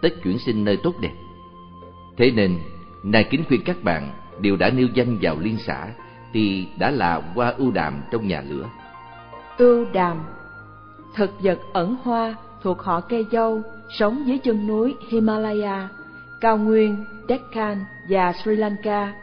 tất 0.00 0.08
chuyển 0.24 0.38
sinh 0.38 0.64
nơi 0.64 0.78
tốt 0.82 0.94
đẹp. 1.00 1.12
Thế 2.16 2.30
nên, 2.30 2.58
nay 3.02 3.24
kính 3.30 3.44
khuyên 3.48 3.60
các 3.64 3.82
bạn 3.84 4.12
đều 4.40 4.56
đã 4.56 4.70
nêu 4.70 4.88
danh 4.94 5.18
vào 5.22 5.36
liên 5.40 5.56
xã 5.66 5.86
thì 6.32 6.66
đã 6.78 6.90
là 6.90 7.22
qua 7.34 7.54
ưu 7.58 7.70
đàm 7.70 8.02
trong 8.10 8.28
nhà 8.28 8.42
lửa. 8.48 8.68
Ưu 9.58 9.86
đàm 9.92 10.18
Thực 11.14 11.30
vật 11.42 11.58
ẩn 11.72 11.96
hoa 12.02 12.34
thuộc 12.64 12.82
họ 12.82 13.00
cây 13.00 13.26
dâu, 13.32 13.62
sống 13.98 14.24
dưới 14.26 14.38
chân 14.38 14.66
núi 14.66 14.94
Himalaya, 15.08 15.88
cao 16.40 16.58
nguyên, 16.58 17.04
Deccan 17.28 17.84
và 18.08 18.32
Sri 18.32 18.56
Lanka. 18.56 19.14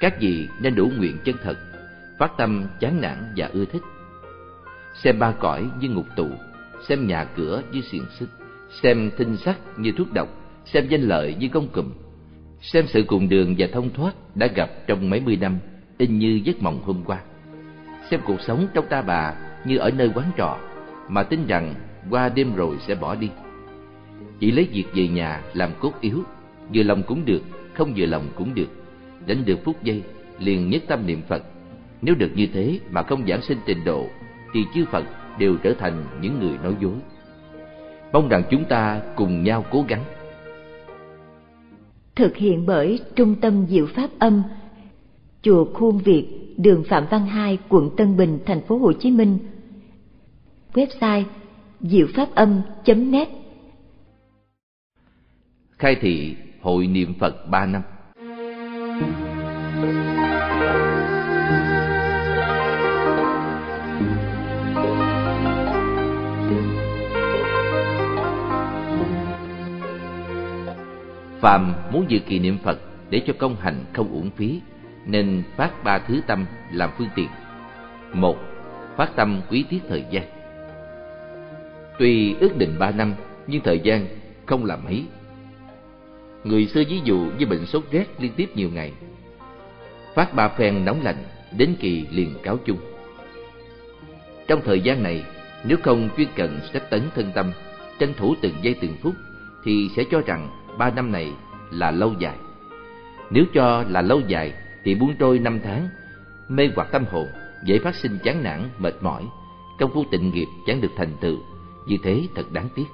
Các 0.00 0.20
vị 0.20 0.48
nên 0.60 0.74
đủ 0.74 0.90
nguyện 0.98 1.18
chân 1.24 1.36
thật, 1.42 1.56
phát 2.18 2.32
tâm 2.38 2.66
chán 2.80 3.00
nản 3.00 3.32
và 3.36 3.50
ưa 3.52 3.64
thích. 3.64 3.82
Xem 5.02 5.18
ba 5.18 5.32
cõi 5.32 5.70
như 5.80 5.88
ngục 5.88 6.06
tù, 6.16 6.26
xem 6.88 7.06
nhà 7.06 7.24
cửa 7.24 7.62
như 7.72 7.80
xiềng 7.80 8.06
xích, 8.18 8.28
xem 8.82 9.10
thinh 9.16 9.36
sắc 9.36 9.58
như 9.76 9.92
thuốc 9.98 10.12
độc, 10.12 10.28
xem 10.64 10.88
danh 10.88 11.02
lợi 11.02 11.34
như 11.38 11.48
công 11.48 11.68
cụm, 11.68 11.92
xem 12.60 12.86
sự 12.86 13.04
cùng 13.06 13.28
đường 13.28 13.54
và 13.58 13.66
thông 13.72 13.90
thoát 13.92 14.14
đã 14.34 14.46
gặp 14.46 14.70
trong 14.86 15.10
mấy 15.10 15.20
mươi 15.20 15.36
năm, 15.40 15.58
in 15.98 16.18
như 16.18 16.40
giấc 16.44 16.62
mộng 16.62 16.82
hôm 16.84 17.02
qua. 17.04 17.18
Xem 18.10 18.20
cuộc 18.26 18.40
sống 18.40 18.66
trong 18.74 18.84
ta 18.90 19.02
bà 19.02 19.34
như 19.64 19.78
ở 19.78 19.90
nơi 19.90 20.10
quán 20.14 20.30
trọ, 20.36 20.58
mà 21.08 21.22
tin 21.22 21.46
rằng 21.46 21.74
qua 22.10 22.28
đêm 22.28 22.54
rồi 22.54 22.76
sẽ 22.86 22.94
bỏ 22.94 23.14
đi. 23.14 23.30
Chỉ 24.40 24.50
lấy 24.50 24.68
việc 24.72 24.84
về 24.94 25.08
nhà 25.08 25.42
làm 25.54 25.70
cốt 25.80 25.92
yếu, 26.00 26.22
vừa 26.74 26.82
lòng 26.82 27.02
cũng 27.06 27.24
được, 27.24 27.42
không 27.74 27.92
vừa 27.96 28.06
lòng 28.06 28.28
cũng 28.36 28.54
được. 28.54 28.68
Đến 29.26 29.38
được 29.44 29.64
phút 29.64 29.82
giây, 29.82 30.02
liền 30.38 30.70
nhất 30.70 30.82
tâm 30.88 31.06
niệm 31.06 31.20
Phật. 31.28 31.42
Nếu 32.02 32.14
được 32.14 32.30
như 32.34 32.46
thế 32.52 32.80
mà 32.90 33.02
không 33.02 33.26
giảng 33.28 33.42
sinh 33.42 33.58
trình 33.66 33.84
độ, 33.84 34.06
thì 34.52 34.64
chư 34.74 34.84
Phật 34.92 35.04
đều 35.38 35.56
trở 35.56 35.74
thành 35.74 36.04
những 36.20 36.40
người 36.40 36.58
nói 36.62 36.76
dối. 36.80 36.94
Mong 38.12 38.28
rằng 38.28 38.42
chúng 38.50 38.64
ta 38.64 39.00
cùng 39.16 39.42
nhau 39.44 39.64
cố 39.70 39.84
gắng. 39.88 40.04
Thực 42.14 42.36
hiện 42.36 42.66
bởi 42.66 43.00
Trung 43.16 43.34
tâm 43.40 43.66
Diệu 43.68 43.86
Pháp 43.86 44.10
Âm, 44.18 44.42
Chùa 45.42 45.64
Khuôn 45.64 45.98
Việt, 45.98 46.54
đường 46.56 46.84
Phạm 46.88 47.04
Văn 47.10 47.26
Hai, 47.26 47.58
quận 47.68 47.90
Tân 47.96 48.16
Bình, 48.16 48.38
thành 48.46 48.60
phố 48.60 48.78
Hồ 48.78 48.92
Chí 48.92 49.10
Minh. 49.10 49.38
Website 50.74 51.24
diệu 51.84 52.06
pháp 52.14 52.34
âm.net 52.34 53.28
Khai 55.78 55.96
thị 56.00 56.36
Hội 56.60 56.86
niệm 56.86 57.14
Phật 57.20 57.46
ba 57.50 57.66
năm 57.66 57.82
phàm 71.40 71.74
muốn 71.92 72.04
dự 72.08 72.18
kỳ 72.18 72.38
niệm 72.38 72.58
Phật 72.64 72.78
để 73.10 73.22
cho 73.26 73.32
công 73.38 73.56
hành 73.56 73.84
không 73.92 74.12
uổng 74.12 74.30
phí, 74.30 74.60
nên 75.06 75.42
phát 75.56 75.84
ba 75.84 75.98
thứ 75.98 76.20
tâm 76.26 76.46
làm 76.72 76.90
phương 76.98 77.08
tiện. 77.14 77.28
Một, 78.12 78.36
phát 78.96 79.16
tâm 79.16 79.40
quý 79.50 79.64
tiết 79.70 79.80
thời 79.88 80.04
gian. 80.10 80.33
Tuy 81.98 82.34
ước 82.40 82.56
định 82.56 82.76
ba 82.78 82.90
năm, 82.90 83.14
nhưng 83.46 83.62
thời 83.62 83.80
gian 83.80 84.06
không 84.46 84.64
làm 84.64 84.84
mấy. 84.84 85.04
Người 86.44 86.66
xưa 86.66 86.82
ví 86.88 87.00
dụ 87.04 87.30
với 87.36 87.46
bệnh 87.46 87.66
sốt 87.66 87.84
rét 87.90 88.06
liên 88.18 88.32
tiếp 88.36 88.50
nhiều 88.54 88.70
ngày. 88.74 88.92
Phát 90.14 90.34
ba 90.34 90.48
phen 90.48 90.84
nóng 90.84 91.02
lạnh, 91.02 91.24
đến 91.58 91.74
kỳ 91.80 92.06
liền 92.10 92.34
cáo 92.42 92.58
chung. 92.64 92.78
Trong 94.48 94.60
thời 94.64 94.80
gian 94.80 95.02
này, 95.02 95.24
nếu 95.64 95.78
không 95.82 96.08
chuyên 96.16 96.28
cần 96.36 96.60
sách 96.72 96.90
tấn 96.90 97.02
thân 97.14 97.32
tâm, 97.34 97.52
tranh 97.98 98.14
thủ 98.16 98.34
từng 98.40 98.54
giây 98.62 98.74
từng 98.80 98.96
phút, 99.02 99.14
thì 99.64 99.88
sẽ 99.96 100.02
cho 100.10 100.20
rằng 100.26 100.50
ba 100.78 100.90
năm 100.90 101.12
này 101.12 101.32
là 101.70 101.90
lâu 101.90 102.14
dài. 102.18 102.36
Nếu 103.30 103.44
cho 103.54 103.84
là 103.88 104.02
lâu 104.02 104.20
dài, 104.20 104.52
thì 104.84 104.94
buông 104.94 105.14
trôi 105.18 105.38
năm 105.38 105.60
tháng, 105.64 105.88
mê 106.48 106.68
hoặc 106.74 106.88
tâm 106.92 107.04
hồn, 107.10 107.26
dễ 107.64 107.78
phát 107.78 107.94
sinh 107.94 108.18
chán 108.24 108.42
nản, 108.42 108.68
mệt 108.78 108.94
mỏi, 109.00 109.22
công 109.78 109.90
phu 109.94 110.04
tịnh 110.10 110.30
nghiệp 110.30 110.46
chẳng 110.66 110.80
được 110.80 110.90
thành 110.96 111.12
tựu, 111.20 111.36
như 111.86 111.96
thế 112.02 112.28
thật 112.34 112.52
đáng 112.52 112.68
tiếc. 112.74 112.86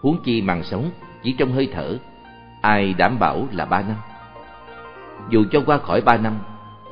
Huống 0.00 0.22
chi 0.24 0.42
màn 0.42 0.64
sống 0.64 0.90
chỉ 1.22 1.34
trong 1.38 1.52
hơi 1.52 1.68
thở, 1.72 1.98
ai 2.62 2.94
đảm 2.94 3.18
bảo 3.18 3.48
là 3.52 3.64
ba 3.64 3.82
năm? 3.82 3.96
Dù 5.30 5.44
cho 5.50 5.62
qua 5.66 5.78
khỏi 5.78 6.00
ba 6.00 6.16
năm, 6.16 6.38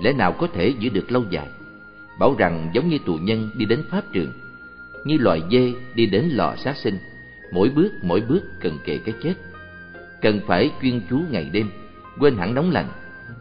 lẽ 0.02 0.12
nào 0.12 0.32
có 0.32 0.46
thể 0.46 0.74
giữ 0.78 0.88
được 0.88 1.12
lâu 1.12 1.24
dài? 1.30 1.46
Bảo 2.18 2.34
rằng 2.38 2.70
giống 2.74 2.88
như 2.88 2.98
tù 2.98 3.14
nhân 3.14 3.50
đi 3.56 3.64
đến 3.64 3.84
pháp 3.90 4.04
trường, 4.12 4.32
như 5.04 5.16
loài 5.18 5.42
dê 5.50 5.72
đi 5.94 6.06
đến 6.06 6.24
lò 6.32 6.54
sát 6.56 6.76
sinh, 6.76 6.98
mỗi 7.52 7.68
bước 7.68 7.92
mỗi 8.02 8.20
bước 8.20 8.42
cần 8.60 8.78
kề 8.84 8.98
cái 8.98 9.14
chết. 9.22 9.34
Cần 10.20 10.40
phải 10.46 10.70
chuyên 10.82 11.00
chú 11.10 11.20
ngày 11.30 11.50
đêm, 11.52 11.70
quên 12.18 12.36
hẳn 12.36 12.54
nóng 12.54 12.70
lạnh, 12.70 12.88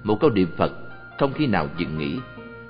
một 0.04 0.18
câu 0.20 0.30
niệm 0.30 0.48
Phật 0.58 0.72
không 1.18 1.34
khi 1.34 1.48
nào 1.48 1.68
dừng 1.78 1.98
nghỉ. 1.98 2.20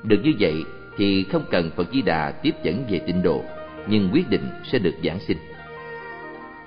Được 0.03 0.17
như 0.23 0.33
vậy 0.39 0.65
thì 0.97 1.23
không 1.23 1.43
cần 1.51 1.71
Phật 1.75 1.87
Di 1.93 2.01
Đà 2.01 2.31
tiếp 2.31 2.55
dẫn 2.63 2.85
về 2.89 2.99
tịnh 2.99 3.23
độ, 3.23 3.43
nhưng 3.89 4.09
quyết 4.13 4.29
định 4.29 4.49
sẽ 4.71 4.79
được 4.79 4.95
giảng 5.03 5.19
sinh. 5.19 5.37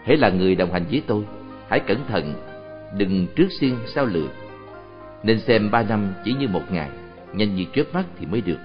Hãy 0.04 0.16
là 0.16 0.30
người 0.30 0.54
đồng 0.54 0.72
hành 0.72 0.84
với 0.90 1.02
tôi, 1.06 1.24
hãy 1.68 1.80
cẩn 1.80 1.98
thận, 2.08 2.34
đừng 2.96 3.26
trước 3.36 3.48
xiên 3.60 3.74
sau 3.94 4.06
lừa. 4.06 4.28
Nên 5.22 5.40
xem 5.40 5.70
ba 5.70 5.82
năm 5.82 6.14
chỉ 6.24 6.34
như 6.34 6.48
một 6.48 6.72
ngày, 6.72 6.90
nhanh 7.32 7.54
như 7.54 7.64
chớp 7.74 7.84
mắt 7.92 8.04
thì 8.18 8.26
mới 8.26 8.40
được. 8.40 8.58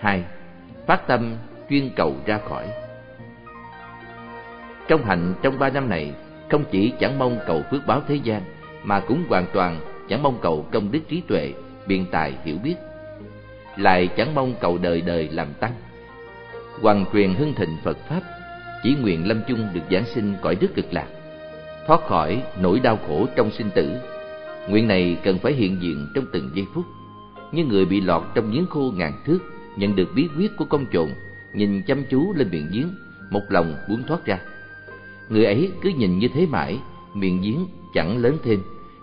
Hai, 0.00 0.24
Phát 0.88 1.06
tâm 1.06 1.36
chuyên 1.70 1.90
cầu 1.96 2.16
ra 2.26 2.38
khỏi. 2.48 2.68
Trong 4.88 5.04
hành 5.04 5.34
trong 5.42 5.58
ba 5.58 5.70
năm 5.70 5.88
này, 5.88 6.12
không 6.50 6.64
chỉ 6.70 6.92
chẳng 7.00 7.18
mong 7.18 7.38
cầu 7.46 7.62
phước 7.70 7.86
báo 7.86 8.02
thế 8.08 8.14
gian, 8.14 8.42
mà 8.82 9.00
cũng 9.00 9.24
hoàn 9.28 9.46
toàn 9.52 9.80
chẳng 10.08 10.22
mong 10.22 10.38
cầu 10.42 10.66
công 10.72 10.92
đức 10.92 11.00
trí 11.08 11.20
tuệ, 11.20 11.52
biện 11.86 12.06
tài 12.10 12.34
hiểu 12.44 12.56
biết. 12.62 12.74
Lại 13.76 14.08
chẳng 14.16 14.34
mong 14.34 14.54
cầu 14.60 14.78
đời 14.78 15.00
đời 15.00 15.28
làm 15.32 15.48
tăng. 15.60 15.72
Hoàng 16.82 17.04
truyền 17.12 17.34
hưng 17.34 17.54
thịnh 17.54 17.76
Phật 17.84 17.98
Pháp, 18.08 18.20
chỉ 18.82 18.94
nguyện 18.94 19.28
lâm 19.28 19.40
chung 19.48 19.68
được 19.74 19.80
giảng 19.90 20.04
sinh 20.14 20.34
cõi 20.42 20.54
đức 20.54 20.74
cực 20.74 20.92
lạc, 20.92 21.06
thoát 21.86 22.00
khỏi 22.06 22.42
nỗi 22.60 22.80
đau 22.80 22.98
khổ 23.06 23.26
trong 23.36 23.50
sinh 23.50 23.70
tử. 23.74 23.90
Nguyện 24.68 24.88
này 24.88 25.16
cần 25.24 25.38
phải 25.38 25.52
hiện 25.52 25.82
diện 25.82 26.06
trong 26.14 26.24
từng 26.32 26.50
giây 26.54 26.66
phút, 26.74 26.84
như 27.52 27.64
người 27.64 27.84
bị 27.84 28.00
lọt 28.00 28.22
trong 28.34 28.50
giếng 28.52 28.66
khô 28.66 28.92
ngàn 28.96 29.12
thước, 29.24 29.38
nhận 29.76 29.96
được 29.96 30.08
bí 30.14 30.28
quyết 30.36 30.56
của 30.56 30.64
công 30.64 30.86
trộn, 30.92 31.08
nhìn 31.52 31.82
chăm 31.82 32.04
chú 32.10 32.32
lên 32.34 32.48
miệng 32.50 32.68
giếng, 32.72 32.88
một 33.30 33.42
lòng 33.48 33.74
muốn 33.88 34.02
thoát 34.06 34.26
ra. 34.26 34.38
Người 35.28 35.44
ấy 35.44 35.70
cứ 35.82 35.88
nhìn 35.88 36.18
như 36.18 36.28
thế 36.28 36.46
mãi, 36.46 36.78
miệng 37.14 37.40
giếng 37.42 37.66
chẳng 37.94 38.18
lớn 38.18 38.36
thêm, 38.44 38.62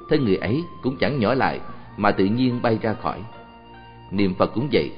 thân 0.09 0.25
người 0.25 0.37
ấy 0.37 0.63
cũng 0.81 0.97
chẳng 0.97 1.19
nhỏ 1.19 1.33
lại 1.33 1.59
mà 1.97 2.11
tự 2.11 2.25
nhiên 2.25 2.61
bay 2.61 2.79
ra 2.81 2.93
khỏi. 2.93 3.19
Niệm 4.11 4.33
Phật 4.35 4.51
cũng 4.53 4.67
vậy, 4.71 4.91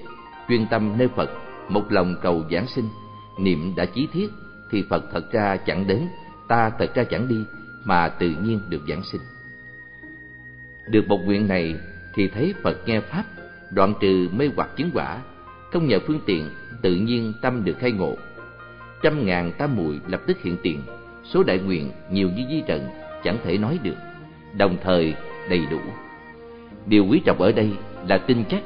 chuyên 0.49 0.65
tâm 0.69 0.97
nơi 0.97 1.07
Phật, 1.07 1.29
một 1.69 1.91
lòng 1.91 2.15
cầu 2.21 2.45
giảng 2.51 2.67
sinh, 2.67 2.89
niệm 3.39 3.73
đã 3.75 3.85
chí 3.85 4.07
thiết 4.13 4.27
thì 4.71 4.83
Phật 4.89 5.03
thật 5.11 5.31
ra 5.31 5.57
chẳng 5.57 5.87
đến, 5.87 6.07
ta 6.47 6.71
thật 6.79 6.95
ra 6.95 7.03
chẳng 7.03 7.27
đi 7.27 7.43
mà 7.83 8.09
tự 8.09 8.29
nhiên 8.29 8.59
được 8.69 8.81
giảng 8.87 9.03
sinh. 9.03 9.21
Được 10.89 11.07
một 11.07 11.19
nguyện 11.25 11.47
này 11.47 11.75
thì 12.13 12.27
thấy 12.27 12.53
Phật 12.63 12.77
nghe 12.85 12.99
pháp, 12.99 13.23
đoạn 13.71 13.93
trừ 13.99 14.29
mê 14.31 14.49
hoặc 14.55 14.69
chứng 14.75 14.91
quả, 14.93 15.17
không 15.71 15.87
nhờ 15.87 15.99
phương 16.07 16.19
tiện, 16.25 16.49
tự 16.81 16.95
nhiên 16.95 17.33
tâm 17.41 17.65
được 17.65 17.77
khai 17.79 17.91
ngộ. 17.91 18.15
Trăm 19.01 19.25
ngàn 19.25 19.51
tam 19.57 19.75
muội 19.75 19.99
lập 20.07 20.21
tức 20.27 20.37
hiện 20.41 20.57
tiền, 20.63 20.81
số 21.23 21.43
đại 21.43 21.59
nguyện 21.59 21.91
nhiều 22.11 22.29
như 22.29 22.43
di 22.49 22.63
trận, 22.67 22.87
chẳng 23.23 23.37
thể 23.43 23.57
nói 23.57 23.79
được, 23.83 23.95
đồng 24.57 24.77
thời 24.83 25.15
đầy 25.49 25.65
đủ. 25.71 25.79
Điều 26.85 27.05
quý 27.05 27.21
trọng 27.25 27.41
ở 27.41 27.51
đây 27.51 27.71
là 28.07 28.17
tin 28.17 28.43
chắc. 28.49 28.63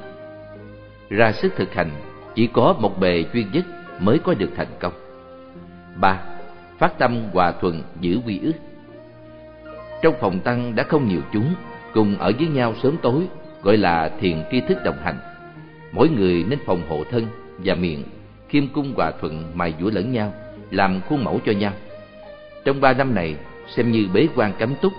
Ra 1.09 1.31
sức 1.31 1.53
thực 1.55 1.73
hành, 1.73 2.10
chỉ 2.35 2.47
có 2.47 2.75
một 2.79 2.99
bề 2.99 3.25
chuyên 3.33 3.51
nhất 3.51 3.65
mới 3.99 4.19
có 4.19 4.33
được 4.33 4.49
thành 4.55 4.67
công. 4.79 4.93
ba 6.01 6.21
Phát 6.77 6.97
tâm 6.99 7.23
hòa 7.33 7.51
thuận 7.51 7.83
giữ 7.99 8.19
quy 8.25 8.39
ước. 8.43 8.53
Trong 10.01 10.15
phòng 10.19 10.39
tăng 10.39 10.75
đã 10.75 10.83
không 10.83 11.07
nhiều 11.07 11.21
chúng, 11.33 11.53
cùng 11.93 12.17
ở 12.17 12.31
với 12.39 12.47
nhau 12.47 12.73
sớm 12.83 12.95
tối, 13.01 13.23
gọi 13.63 13.77
là 13.77 14.11
thiền 14.19 14.43
tri 14.51 14.61
thức 14.61 14.77
đồng 14.83 14.97
hành. 15.03 15.17
Mỗi 15.91 16.09
người 16.09 16.45
nên 16.49 16.59
phòng 16.65 16.81
hộ 16.89 17.03
thân 17.11 17.27
và 17.57 17.75
miệng, 17.75 18.03
khiêm 18.49 18.67
cung 18.67 18.93
hòa 18.95 19.11
thuận 19.21 19.51
mài 19.53 19.73
dũa 19.79 19.89
lẫn 19.89 20.11
nhau, 20.11 20.33
làm 20.71 21.01
khuôn 21.09 21.23
mẫu 21.23 21.39
cho 21.45 21.51
nhau. 21.51 21.73
Trong 22.65 22.81
ba 22.81 22.93
năm 22.93 23.15
này, 23.15 23.35
xem 23.67 23.91
như 23.91 24.07
bế 24.13 24.27
quan 24.35 24.53
cấm 24.59 24.75
túc, 24.81 24.93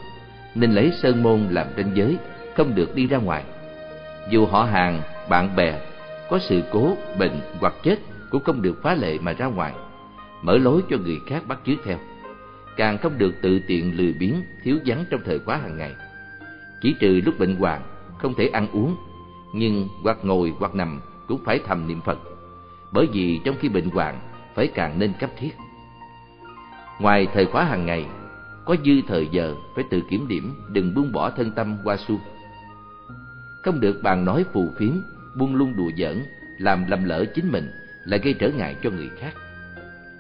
nên 0.55 0.73
lấy 0.73 0.93
sơn 1.03 1.23
môn 1.23 1.49
làm 1.51 1.67
ranh 1.77 1.91
giới, 1.95 2.17
không 2.57 2.75
được 2.75 2.95
đi 2.95 3.07
ra 3.07 3.19
ngoài. 3.19 3.45
Dù 4.31 4.47
họ 4.47 4.65
hàng, 4.65 5.01
bạn 5.29 5.57
bè, 5.57 5.79
có 6.33 6.39
sự 6.39 6.63
cố, 6.73 6.97
bệnh 7.19 7.41
hoặc 7.61 7.75
chết 7.83 7.97
cũng 8.31 8.43
không 8.45 8.63
được 8.63 8.83
phá 8.83 8.95
lệ 8.95 9.19
mà 9.19 9.33
ra 9.33 9.47
ngoài, 9.47 9.75
mở 10.43 10.59
lối 10.59 10.83
cho 10.91 10.97
người 10.97 11.21
khác 11.27 11.43
bắt 11.49 11.59
chước 11.67 11.79
theo. 11.85 11.99
Càng 12.77 12.99
không 12.99 13.19
được 13.19 13.35
tự 13.43 13.61
tiện 13.67 13.97
lười 13.97 14.13
biếng, 14.13 14.35
thiếu 14.63 14.79
vắng 14.87 15.05
trong 15.11 15.21
thời 15.25 15.39
khóa 15.39 15.57
hàng 15.57 15.79
ngày. 15.79 15.95
Chỉ 16.83 16.95
trừ 17.01 17.21
lúc 17.25 17.39
bệnh 17.39 17.57
hoạn, 17.57 17.83
không 18.19 18.35
thể 18.35 18.47
ăn 18.47 18.69
uống, 18.73 18.97
nhưng 19.55 19.89
hoặc 20.03 20.19
ngồi 20.23 20.55
hoặc 20.59 20.75
nằm 20.75 21.01
cũng 21.29 21.45
phải 21.45 21.61
thầm 21.67 21.89
niệm 21.89 22.01
Phật, 22.01 22.19
bởi 22.93 23.07
vì 23.13 23.41
trong 23.45 23.57
khi 23.61 23.69
bệnh 23.69 23.91
hoạn 23.91 24.21
phải 24.55 24.67
càng 24.67 24.99
nên 24.99 25.13
cấp 25.21 25.31
thiết. 25.39 25.53
Ngoài 27.01 27.27
thời 27.35 27.47
khóa 27.47 27.65
hàng 27.65 27.87
ngày, 27.87 28.07
có 28.65 28.77
dư 28.85 28.93
thời 29.09 29.29
giờ 29.33 29.55
phải 29.75 29.85
tự 29.91 30.01
kiểm 30.11 30.29
điểm, 30.29 30.55
đừng 30.69 30.95
buông 30.95 31.13
bỏ 31.13 31.31
thân 31.31 31.51
tâm 31.51 31.77
qua 31.85 31.97
suông. 31.97 32.21
Không 33.63 33.81
được 33.81 34.03
bàn 34.03 34.25
nói 34.25 34.45
phù 34.53 34.69
phiếm, 34.79 34.93
buông 35.37 35.55
lung 35.55 35.77
đùa 35.77 35.91
giỡn, 35.99 36.23
làm 36.59 36.85
lầm 36.89 37.05
lỡ 37.05 37.25
chính 37.35 37.53
mình, 37.53 37.71
lại 38.05 38.21
gây 38.23 38.35
trở 38.35 38.49
ngại 38.49 38.77
cho 38.83 38.91
người 38.91 39.09
khác. 39.19 39.33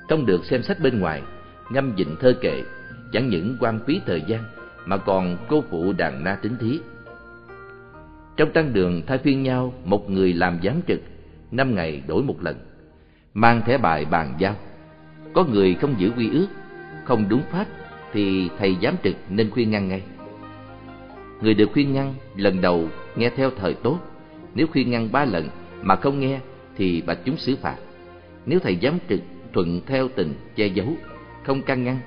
Không 0.09 0.27
được 0.27 0.45
xem 0.45 0.63
sách 0.63 0.81
bên 0.81 1.01
ngoài, 1.01 1.23
ngâm 1.71 1.93
dịnh 1.99 2.17
thơ 2.21 2.35
kệ, 2.41 2.63
chẳng 3.13 3.29
những 3.29 3.57
quan 3.61 3.81
phí 3.87 4.01
thời 4.07 4.23
gian, 4.27 4.45
mà 4.87 4.97
còn 4.97 5.37
cô 5.49 5.65
phụ 5.71 5.93
đàn 5.93 6.25
na 6.25 6.39
tính 6.43 6.57
thí. 6.61 6.81
Trong 8.37 8.53
tăng 8.53 8.73
đường 8.73 9.03
thay 9.07 9.19
phiên 9.19 9.43
nhau 9.43 9.75
một 9.85 10.11
người 10.11 10.33
làm 10.33 10.59
giám 10.65 10.83
trực, 10.89 11.01
năm 11.51 11.75
ngày 11.75 12.03
đổi 12.07 12.23
một 12.23 12.43
lần, 12.43 12.57
mang 13.35 13.63
thẻ 13.67 13.79
bài 13.79 14.05
bàn 14.05 14.35
giao. 14.39 14.57
Có 15.33 15.45
người 15.45 15.75
không 15.75 15.95
giữ 15.99 16.11
quy 16.17 16.31
ước, 16.31 16.47
không 17.05 17.29
đúng 17.29 17.43
pháp 17.51 17.67
thì 18.13 18.51
thầy 18.59 18.77
giám 18.83 18.95
trực 19.05 19.17
nên 19.29 19.51
khuyên 19.51 19.71
ngăn 19.71 19.89
ngay. 19.89 20.03
Người 21.43 21.55
được 21.55 21.69
khuyên 21.73 21.93
ngăn 21.93 22.15
lần 22.37 22.61
đầu 22.61 22.89
nghe 23.17 23.31
theo 23.37 23.51
thời 23.59 23.75
tốt, 23.75 23.99
nếu 24.55 24.67
khuyên 24.67 24.91
ngăn 24.91 25.13
ba 25.13 25.25
lần 25.25 25.49
mà 25.83 25.97
không 25.97 26.21
nghe 26.21 26.41
thì 26.77 27.03
bạch 27.07 27.19
chúng 27.25 27.37
xử 27.37 27.57
phạt. 27.57 27.77
Nếu 28.47 28.59
thầy 28.59 28.79
giám 28.83 28.99
trực 29.09 29.21
thuận 29.53 29.81
theo 29.87 30.09
tình 30.09 30.35
che 30.57 30.67
giấu, 30.67 30.89
không 31.45 31.63
can 31.63 31.85
ngăn, 31.85 31.99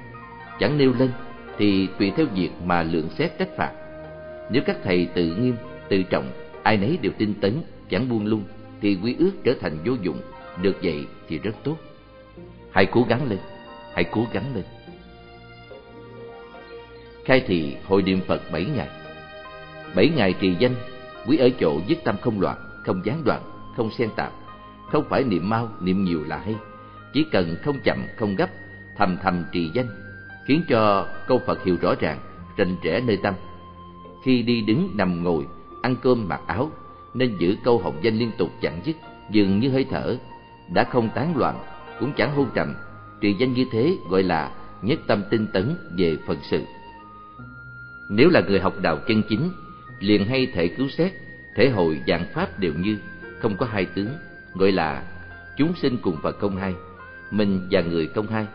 chẳng 0.60 0.77
nêu 0.77 0.93
lên 0.99 1.10
thì 1.58 1.88
tùy 1.99 2.12
theo 2.17 2.25
việc 2.36 2.49
mà 2.65 2.84
lượng 2.84 3.10
xét 3.17 3.38
trách 3.39 3.58
phạt. 3.58 3.71
Nếu 4.51 4.63
các 4.65 4.77
thầy 4.84 5.05
tự 5.05 5.36
nghiêm, 5.36 5.55
tự 5.89 6.03
trọng, 6.03 6.31
ai 6.63 6.77
nấy 6.77 6.97
đều 7.01 7.12
tinh 7.17 7.34
tấn, 7.41 7.62
chẳng 7.89 8.10
buông 8.10 8.25
lung 8.25 8.43
thì 8.81 8.97
quy 9.03 9.15
ước 9.19 9.31
trở 9.43 9.53
thành 9.62 9.77
vô 9.86 9.93
dụng, 10.01 10.21
được 10.62 10.77
vậy 10.84 11.05
thì 11.27 11.38
rất 11.38 11.55
tốt. 11.63 11.77
Hãy 12.71 12.86
cố 12.86 13.05
gắng 13.10 13.30
lên, 13.30 13.39
hãy 13.93 14.03
cố 14.03 14.26
gắng 14.34 14.55
lên. 14.55 14.63
Khai 17.26 17.43
thị 17.47 17.76
hội 17.86 18.01
niệm 18.01 18.20
Phật 18.28 18.41
bảy 18.51 18.65
ngày. 18.76 18.88
Bảy 19.95 20.09
ngày 20.15 20.34
trì 20.39 20.55
danh, 20.59 20.76
quý 21.28 21.38
ở 21.38 21.49
chỗ 21.59 21.80
dứt 21.88 21.97
tâm 22.03 22.15
không 22.21 22.41
loạn, 22.41 22.57
không 22.86 23.01
gián 23.05 23.23
đoạn, 23.23 23.41
không 23.76 23.91
xen 23.91 24.09
tạp, 24.15 24.32
không 24.91 25.05
phải 25.09 25.23
niệm 25.23 25.49
mau, 25.49 25.69
niệm 25.82 26.03
nhiều 26.03 26.23
là 26.28 26.38
hay. 26.38 26.55
Chỉ 27.13 27.26
cần 27.32 27.55
không 27.63 27.80
chậm, 27.84 27.97
không 28.17 28.36
gấp, 28.36 28.49
thầm 28.97 29.17
thầm 29.23 29.43
trì 29.51 29.71
danh, 29.73 29.88
khiến 30.47 30.61
cho 30.69 31.07
câu 31.28 31.41
Phật 31.47 31.63
hiểu 31.63 31.78
rõ 31.82 31.93
ràng, 31.99 32.19
rành 32.57 32.76
rẽ 32.84 33.01
nơi 33.01 33.17
tâm. 33.17 33.34
Khi 34.23 34.41
đi 34.41 34.61
đứng 34.61 34.89
nằm 34.93 35.23
ngồi, 35.23 35.45
ăn 35.82 35.95
cơm 36.01 36.28
mặc 36.28 36.41
áo, 36.47 36.71
nên 37.13 37.38
giữ 37.38 37.55
câu 37.63 37.80
hồng 37.80 37.99
danh 38.01 38.17
liên 38.17 38.32
tục 38.38 38.49
chẳng 38.61 38.82
dứt, 38.86 38.95
dường 39.32 39.59
như 39.59 39.69
hơi 39.69 39.86
thở, 39.89 40.17
đã 40.73 40.84
không 40.84 41.09
tán 41.15 41.38
loạn, 41.38 41.59
cũng 41.99 42.13
chẳng 42.17 42.36
hôn 42.36 42.47
trầm. 42.53 42.73
Trì 43.21 43.34
danh 43.34 43.53
như 43.53 43.65
thế 43.71 43.97
gọi 44.09 44.23
là 44.23 44.51
nhất 44.82 44.99
tâm 45.07 45.23
tinh 45.30 45.47
tấn 45.53 45.76
về 45.97 46.17
phần 46.28 46.38
sự. 46.41 46.63
Nếu 48.09 48.30
là 48.30 48.41
người 48.47 48.59
học 48.59 48.73
đạo 48.82 48.97
chân 49.07 49.21
chính, 49.30 49.49
liền 50.00 50.26
hay 50.26 50.48
thể 50.54 50.68
cứu 50.68 50.88
xét, 50.89 51.12
thể 51.56 51.70
hội 51.70 52.02
dạng 52.08 52.26
pháp 52.34 52.60
đều 52.60 52.74
như, 52.74 52.98
không 53.39 53.58
có 53.58 53.66
hai 53.66 53.86
tướng, 53.86 54.10
gọi 54.54 54.72
là 54.72 55.04
chúng 55.58 55.74
sinh 55.76 55.98
cùng 56.02 56.18
Phật 56.24 56.39
không 56.39 56.58
hai, 56.58 56.74
mình 57.32 57.68
và 57.72 57.82
người 57.82 58.08
không 58.08 58.28
hai, 58.28 58.46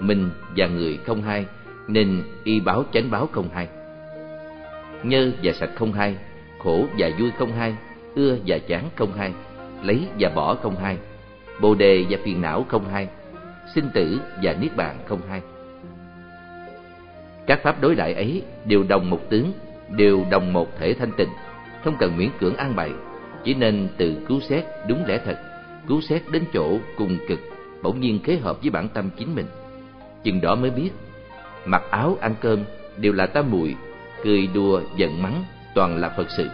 mình 0.00 0.30
và 0.56 0.66
người 0.66 0.98
không 1.06 1.22
hai, 1.22 1.46
nên 1.88 2.22
y 2.44 2.60
báo 2.60 2.84
chánh 2.92 3.10
báo 3.10 3.28
không 3.32 3.48
hai. 3.52 3.68
Nhơ 5.02 5.30
và 5.42 5.52
sạch 5.52 5.70
không 5.74 5.92
hai 5.92 6.16
khổ 6.58 6.86
và 6.98 7.10
vui 7.18 7.30
không 7.38 7.52
hai 7.52 7.76
ưa 8.14 8.36
và 8.46 8.58
chán 8.58 8.84
không 8.96 9.12
hai 9.12 9.32
lấy 9.82 10.08
và 10.18 10.28
bỏ 10.34 10.54
không 10.54 10.76
hai 10.76 10.98
bồ 11.60 11.74
đề 11.74 12.04
và 12.10 12.18
phiền 12.24 12.42
não 12.42 12.64
không 12.68 12.88
hai 12.88 13.08
sinh 13.74 13.90
tử 13.94 14.20
và 14.42 14.56
niết 14.60 14.76
bàn 14.76 14.98
không 15.06 15.20
hai. 15.28 15.40
Các 17.46 17.60
pháp 17.62 17.80
đối 17.80 17.94
đại 17.94 18.14
ấy 18.14 18.42
đều 18.64 18.84
đồng 18.88 19.10
một 19.10 19.20
tướng 19.30 19.52
đều 19.96 20.26
đồng 20.30 20.52
một 20.52 20.68
thể 20.78 20.94
thanh 20.94 21.12
tịnh, 21.16 21.28
không 21.84 21.96
cần 21.98 22.16
miễn 22.16 22.28
cưỡng 22.40 22.56
an 22.56 22.76
bày, 22.76 22.90
chỉ 23.44 23.54
nên 23.54 23.88
từ 23.96 24.16
cứu 24.28 24.40
xét 24.40 24.64
đúng 24.88 25.04
lẽ 25.06 25.20
thật, 25.24 25.38
cứu 25.88 26.00
xét 26.00 26.22
đến 26.30 26.44
chỗ 26.52 26.78
cùng 26.96 27.18
cực, 27.28 27.40
bỗng 27.82 28.00
nhiên 28.00 28.18
kế 28.24 28.36
hợp 28.36 28.62
với 28.62 28.70
bản 28.70 28.88
tâm 28.88 29.10
chính 29.18 29.34
mình. 29.34 29.46
Chừng 30.24 30.40
đó 30.40 30.54
mới 30.54 30.70
biết, 30.70 30.90
mặc 31.64 31.82
áo 31.90 32.16
ăn 32.20 32.34
cơm 32.40 32.64
đều 32.96 33.12
là 33.12 33.26
tam 33.26 33.50
muội 33.50 33.76
cười 34.24 34.48
đùa 34.54 34.80
giận 34.96 35.22
mắng 35.22 35.44
toàn 35.74 35.96
là 35.96 36.08
phật 36.08 36.30
sự. 36.36 36.48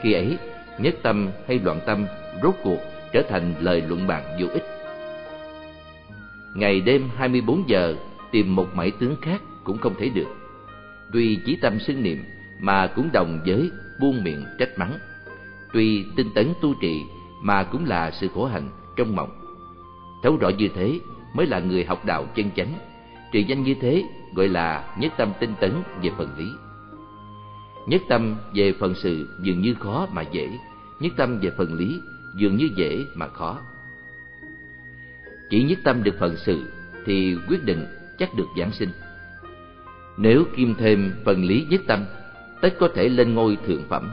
Khi 0.00 0.12
ấy, 0.12 0.38
nhất 0.78 0.94
tâm 1.02 1.30
hay 1.48 1.58
loạn 1.58 1.80
tâm 1.86 2.06
rốt 2.42 2.54
cuộc 2.64 2.78
trở 3.12 3.22
thành 3.28 3.54
lời 3.60 3.82
luận 3.88 4.06
bàn 4.06 4.22
vô 4.40 4.46
ích. 4.52 4.64
Ngày 6.54 6.80
đêm 6.80 7.08
24 7.16 7.64
giờ, 7.68 7.94
tìm 8.30 8.56
một 8.56 8.68
mảy 8.74 8.90
tướng 8.90 9.16
khác 9.22 9.42
cũng 9.64 9.78
không 9.78 9.94
thể 9.98 10.08
được. 10.08 10.28
Tuy 11.12 11.38
chí 11.46 11.56
tâm 11.56 11.78
xưng 11.80 12.02
niệm 12.02 12.24
mà 12.62 12.86
cũng 12.86 13.12
đồng 13.12 13.40
với 13.46 13.70
buông 14.00 14.24
miệng 14.24 14.44
trách 14.58 14.78
mắng. 14.78 14.98
Tuy 15.72 16.04
tinh 16.16 16.30
tấn 16.34 16.52
tu 16.62 16.74
trì, 16.80 17.02
mà 17.42 17.62
cũng 17.62 17.84
là 17.84 18.10
sự 18.10 18.28
khổ 18.34 18.44
hạnh 18.44 18.68
trong 18.96 19.16
mộng. 19.16 19.30
Thấu 20.22 20.36
rõ 20.36 20.48
như 20.48 20.68
thế 20.74 21.00
mới 21.34 21.46
là 21.46 21.58
người 21.58 21.84
học 21.84 22.04
đạo 22.04 22.26
chân 22.34 22.50
chánh. 22.56 22.74
Trì 23.32 23.44
danh 23.44 23.62
như 23.62 23.74
thế 23.80 24.04
gọi 24.34 24.48
là 24.48 24.94
nhất 24.98 25.12
tâm 25.16 25.32
tinh 25.40 25.54
tấn 25.60 25.72
về 26.02 26.10
phần 26.18 26.28
lý. 26.38 26.48
Nhất 27.86 28.02
tâm 28.08 28.36
về 28.54 28.72
phần 28.80 28.94
sự 28.94 29.28
dường 29.42 29.60
như 29.60 29.74
khó 29.74 30.06
mà 30.12 30.22
dễ, 30.22 30.58
nhất 31.00 31.12
tâm 31.16 31.38
về 31.40 31.50
phần 31.56 31.74
lý 31.74 32.00
dường 32.36 32.56
như 32.56 32.68
dễ 32.76 33.04
mà 33.14 33.28
khó. 33.28 33.58
Chỉ 35.50 35.62
nhất 35.62 35.78
tâm 35.84 36.02
được 36.02 36.14
phần 36.20 36.36
sự 36.36 36.72
thì 37.06 37.36
quyết 37.48 37.64
định 37.64 37.86
chắc 38.18 38.34
được 38.34 38.46
giảng 38.58 38.72
sinh. 38.72 38.90
Nếu 40.16 40.44
kim 40.56 40.74
thêm 40.74 41.12
phần 41.24 41.44
lý 41.44 41.66
nhất 41.70 41.80
tâm 41.86 42.04
tất 42.62 42.74
có 42.78 42.88
thể 42.94 43.08
lên 43.08 43.34
ngôi 43.34 43.56
thượng 43.66 43.84
phẩm. 43.88 44.12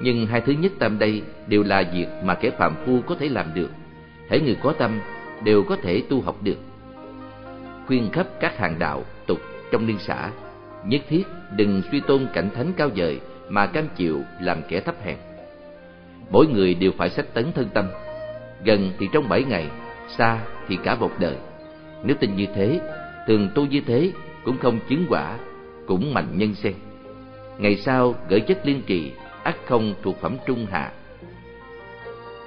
Nhưng 0.00 0.26
hai 0.26 0.40
thứ 0.40 0.52
nhất 0.52 0.72
tâm 0.78 0.98
đây 0.98 1.22
đều 1.46 1.62
là 1.62 1.84
việc 1.94 2.06
mà 2.24 2.34
kẻ 2.34 2.50
phạm 2.50 2.74
phu 2.86 3.00
có 3.06 3.14
thể 3.14 3.28
làm 3.28 3.46
được. 3.54 3.70
Hễ 4.30 4.40
người 4.40 4.56
có 4.62 4.72
tâm 4.72 5.00
đều 5.44 5.62
có 5.62 5.76
thể 5.76 6.02
tu 6.08 6.20
học 6.20 6.36
được. 6.42 6.58
Khuyên 7.86 8.10
khắp 8.12 8.26
các 8.40 8.58
hàng 8.58 8.78
đạo, 8.78 9.04
tục 9.26 9.38
trong 9.72 9.86
liên 9.86 9.98
xã, 9.98 10.30
nhất 10.84 11.00
thiết 11.08 11.22
đừng 11.56 11.82
suy 11.92 12.00
tôn 12.00 12.26
cảnh 12.34 12.50
thánh 12.54 12.72
cao 12.76 12.90
vời 12.96 13.20
mà 13.48 13.66
cam 13.66 13.84
chịu 13.96 14.22
làm 14.40 14.62
kẻ 14.68 14.80
thấp 14.80 14.94
hèn. 15.04 15.16
Mỗi 16.30 16.46
người 16.46 16.74
đều 16.74 16.92
phải 16.98 17.10
sách 17.10 17.26
tấn 17.34 17.52
thân 17.52 17.68
tâm. 17.74 17.86
Gần 18.64 18.92
thì 18.98 19.08
trong 19.12 19.28
bảy 19.28 19.44
ngày, 19.44 19.70
xa 20.08 20.38
thì 20.68 20.78
cả 20.84 20.94
một 20.94 21.10
đời. 21.18 21.36
Nếu 22.04 22.16
tin 22.20 22.36
như 22.36 22.46
thế, 22.54 22.80
thường 23.26 23.48
tu 23.54 23.66
như 23.66 23.80
thế 23.86 24.12
cũng 24.44 24.58
không 24.58 24.78
chứng 24.88 25.06
quả, 25.08 25.38
cũng 25.86 26.14
mạnh 26.14 26.28
nhân 26.34 26.54
sen 26.54 26.74
ngày 27.62 27.76
sau, 27.76 28.14
gửi 28.28 28.40
chất 28.40 28.66
liên 28.66 28.82
trì 28.86 29.12
ắt 29.42 29.56
không 29.66 29.94
thuộc 30.02 30.20
phẩm 30.20 30.36
trung 30.46 30.66
hạ. 30.70 30.92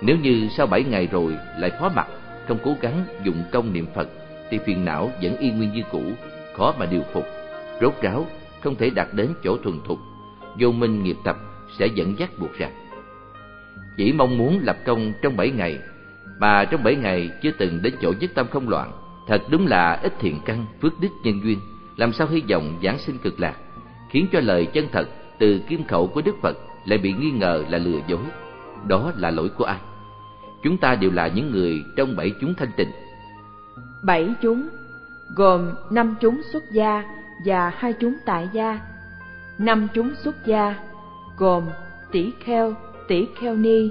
Nếu 0.01 0.17
như 0.17 0.47
sau 0.57 0.67
bảy 0.67 0.83
ngày 0.83 1.07
rồi 1.11 1.37
lại 1.59 1.71
phó 1.79 1.89
mặt 1.95 2.07
không 2.47 2.57
cố 2.63 2.75
gắng 2.81 3.05
dụng 3.23 3.43
công 3.51 3.73
niệm 3.73 3.85
phật, 3.95 4.09
thì 4.49 4.59
phiền 4.65 4.85
não 4.85 5.11
vẫn 5.21 5.37
y 5.37 5.51
nguyên 5.51 5.73
như 5.73 5.81
cũ, 5.91 6.03
khó 6.57 6.73
mà 6.79 6.85
điều 6.85 7.01
phục. 7.13 7.25
Rốt 7.81 7.93
ráo, 8.01 8.25
không 8.61 8.75
thể 8.75 8.89
đạt 8.89 9.07
đến 9.13 9.33
chỗ 9.43 9.57
thuần 9.57 9.79
thục, 9.87 9.99
vô 10.59 10.71
minh 10.71 11.03
nghiệp 11.03 11.17
tập 11.23 11.37
sẽ 11.79 11.87
dẫn 11.87 12.19
dắt 12.19 12.29
buộc 12.39 12.53
rằng 12.57 12.71
chỉ 13.97 14.11
mong 14.11 14.37
muốn 14.37 14.59
lập 14.63 14.77
công 14.85 15.13
trong 15.21 15.37
bảy 15.37 15.51
ngày, 15.51 15.79
mà 16.39 16.65
trong 16.65 16.83
bảy 16.83 16.95
ngày 16.95 17.29
chưa 17.41 17.51
từng 17.51 17.81
đến 17.81 17.93
chỗ 18.01 18.13
nhất 18.19 18.31
tâm 18.35 18.47
không 18.51 18.69
loạn, 18.69 18.91
thật 19.27 19.41
đúng 19.49 19.67
là 19.67 19.99
ít 20.03 20.13
thiện 20.19 20.39
căn, 20.45 20.65
phước 20.81 20.99
đức 20.99 21.09
nhân 21.23 21.41
duyên, 21.43 21.59
làm 21.97 22.13
sao 22.13 22.27
hy 22.27 22.43
vọng 22.49 22.79
giảng 22.83 22.99
sinh 22.99 23.17
cực 23.17 23.39
lạc 23.39 23.55
khiến 24.09 24.27
cho 24.31 24.39
lời 24.39 24.65
chân 24.65 24.87
thật 24.91 25.07
từ 25.37 25.59
kim 25.67 25.83
khẩu 25.83 26.07
của 26.07 26.21
đức 26.21 26.35
phật 26.41 26.57
lại 26.85 26.97
bị 26.97 27.13
nghi 27.13 27.31
ngờ 27.31 27.63
là 27.69 27.77
lừa 27.77 27.99
dối. 28.07 28.23
Đó 28.87 29.11
là 29.17 29.31
lỗi 29.31 29.49
của 29.57 29.65
ai? 29.65 29.77
Chúng 30.63 30.77
ta 30.77 30.95
đều 30.95 31.11
là 31.11 31.27
những 31.27 31.51
người 31.51 31.83
trong 31.95 32.15
bảy 32.15 32.31
chúng 32.41 32.53
thanh 32.53 32.71
tịnh. 32.77 32.91
Bảy 34.03 34.29
chúng, 34.41 34.67
gồm 35.35 35.71
năm 35.89 36.15
chúng 36.21 36.41
xuất 36.51 36.63
gia 36.71 37.03
và 37.45 37.69
hai 37.77 37.93
chúng 37.93 38.15
tại 38.25 38.49
gia. 38.53 38.79
Năm 39.57 39.87
chúng 39.93 40.11
xuất 40.15 40.45
gia 40.45 40.75
gồm 41.37 41.63
tỷ 42.11 42.31
kheo 42.39 42.73
tỷ 43.07 43.27
kheo 43.39 43.55
ni 43.55 43.89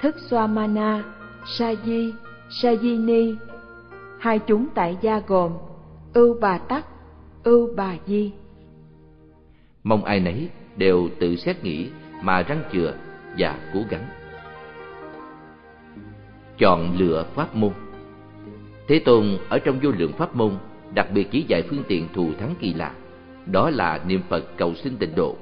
thức 0.00 0.16
xoa 0.18 0.46
mana 0.46 1.02
sa 1.46 1.74
di 1.84 2.14
sa 2.50 2.74
di 2.74 2.96
ni. 2.96 3.34
Hai 4.18 4.38
chúng 4.38 4.66
tại 4.74 4.96
gia 5.00 5.20
gồm 5.26 5.52
ưu 6.14 6.36
bà 6.40 6.58
tắc, 6.58 6.86
ưu 7.44 7.74
bà 7.76 7.94
di 8.06 8.32
mong 9.84 10.04
ai 10.04 10.20
nấy 10.20 10.48
đều 10.76 11.08
tự 11.20 11.36
xét 11.36 11.64
nghĩ 11.64 11.88
mà 12.22 12.42
răng 12.42 12.62
chừa 12.72 12.94
và 13.38 13.58
cố 13.74 13.80
gắng. 13.90 14.06
Chọn 16.58 16.98
lựa 16.98 17.26
pháp 17.34 17.54
môn. 17.54 17.72
Thế 18.88 18.98
tôn 19.04 19.38
ở 19.48 19.58
trong 19.58 19.78
vô 19.82 19.90
lượng 19.90 20.12
pháp 20.12 20.36
môn, 20.36 20.52
đặc 20.94 21.06
biệt 21.14 21.28
chỉ 21.30 21.44
dạy 21.48 21.62
phương 21.62 21.82
tiện 21.88 22.08
thù 22.12 22.30
thắng 22.38 22.54
kỳ 22.60 22.74
lạ, 22.74 22.92
đó 23.46 23.70
là 23.70 24.00
niệm 24.06 24.20
phật 24.28 24.44
cầu 24.56 24.74
sinh 24.74 24.96
tịnh 24.96 25.14
độ. 25.14 25.36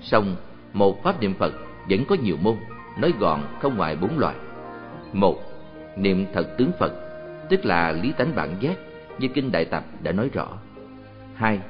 Song, 0.00 0.36
một 0.72 1.02
pháp 1.02 1.20
niệm 1.20 1.34
phật 1.34 1.52
vẫn 1.90 2.04
có 2.08 2.16
nhiều 2.22 2.36
môn, 2.42 2.56
nói 2.98 3.12
gọn 3.18 3.40
không 3.60 3.76
ngoài 3.76 3.96
bốn 3.96 4.18
loại. 4.18 4.36
Một, 5.12 5.38
niệm 5.96 6.26
thật 6.32 6.58
tướng 6.58 6.70
phật, 6.78 6.92
tức 7.50 7.64
là 7.64 7.92
lý 7.92 8.12
tánh 8.18 8.34
bản 8.36 8.56
giác, 8.60 8.76
như 9.18 9.28
kinh 9.28 9.52
đại 9.52 9.64
tập 9.64 9.84
đã 10.02 10.12
nói 10.12 10.30
rõ. 10.32 10.48
Hai, 11.34 11.60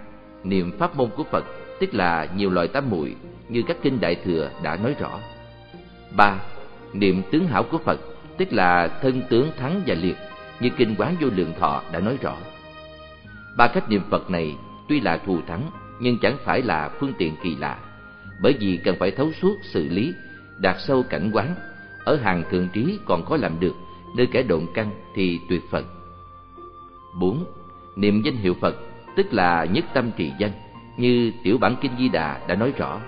niệm 0.44 0.78
pháp 0.78 0.96
môn 0.96 1.10
của 1.16 1.24
phật 1.24 1.44
tức 1.80 1.94
là 1.94 2.28
nhiều 2.36 2.50
loại 2.50 2.68
tam 2.68 2.90
muội, 2.90 3.16
như 3.48 3.62
các 3.62 3.76
kinh 3.82 4.00
đại 4.00 4.14
thừa 4.14 4.50
đã 4.62 4.76
nói 4.76 4.94
rõ. 5.00 5.18
Ba, 6.16 6.38
niệm 6.92 7.22
tướng 7.30 7.46
hảo 7.46 7.62
của 7.62 7.78
phật, 7.78 8.00
tức 8.38 8.52
là 8.52 8.88
thân 9.02 9.22
tướng 9.30 9.50
thắng 9.58 9.82
và 9.86 9.94
liệt, 9.94 10.16
như 10.60 10.70
kinh 10.76 10.94
quán 10.98 11.16
vô 11.20 11.28
lượng 11.34 11.52
thọ 11.58 11.82
đã 11.92 12.00
nói 12.00 12.18
rõ. 12.22 12.36
Ba 13.56 13.68
cách 13.68 13.90
niệm 13.90 14.02
phật 14.10 14.30
này 14.30 14.56
tuy 14.88 15.00
là 15.00 15.16
thù 15.16 15.40
thắng, 15.46 15.70
nhưng 16.00 16.18
chẳng 16.18 16.36
phải 16.44 16.62
là 16.62 16.90
phương 17.00 17.12
tiện 17.18 17.34
kỳ 17.42 17.56
lạ, 17.56 17.78
bởi 18.42 18.54
vì 18.60 18.80
cần 18.84 18.96
phải 18.98 19.10
thấu 19.10 19.32
suốt 19.42 19.54
xử 19.62 19.88
lý, 19.88 20.14
đạt 20.58 20.76
sâu 20.78 21.04
cảnh 21.10 21.30
quán. 21.32 21.54
Ở 22.04 22.16
hàng 22.16 22.44
thượng 22.50 22.68
trí 22.72 22.98
còn 23.04 23.24
có 23.24 23.36
làm 23.36 23.60
được, 23.60 23.74
nơi 24.16 24.26
kẻ 24.32 24.42
độn 24.42 24.66
căn 24.74 24.90
thì 25.14 25.40
tuyệt 25.48 25.62
phật 25.70 25.84
bốn, 27.18 27.44
niệm 27.96 28.22
danh 28.22 28.36
hiệu 28.36 28.54
phật, 28.60 28.76
tức 29.16 29.32
là 29.32 29.64
nhất 29.64 29.84
tâm 29.94 30.10
trì 30.16 30.32
danh 30.38 30.52
như 30.98 31.32
tiểu 31.44 31.58
bản 31.58 31.76
kinh 31.80 31.92
di 31.98 32.08
đà 32.08 32.40
đã 32.48 32.54
nói 32.54 32.72
rõ, 32.76 33.00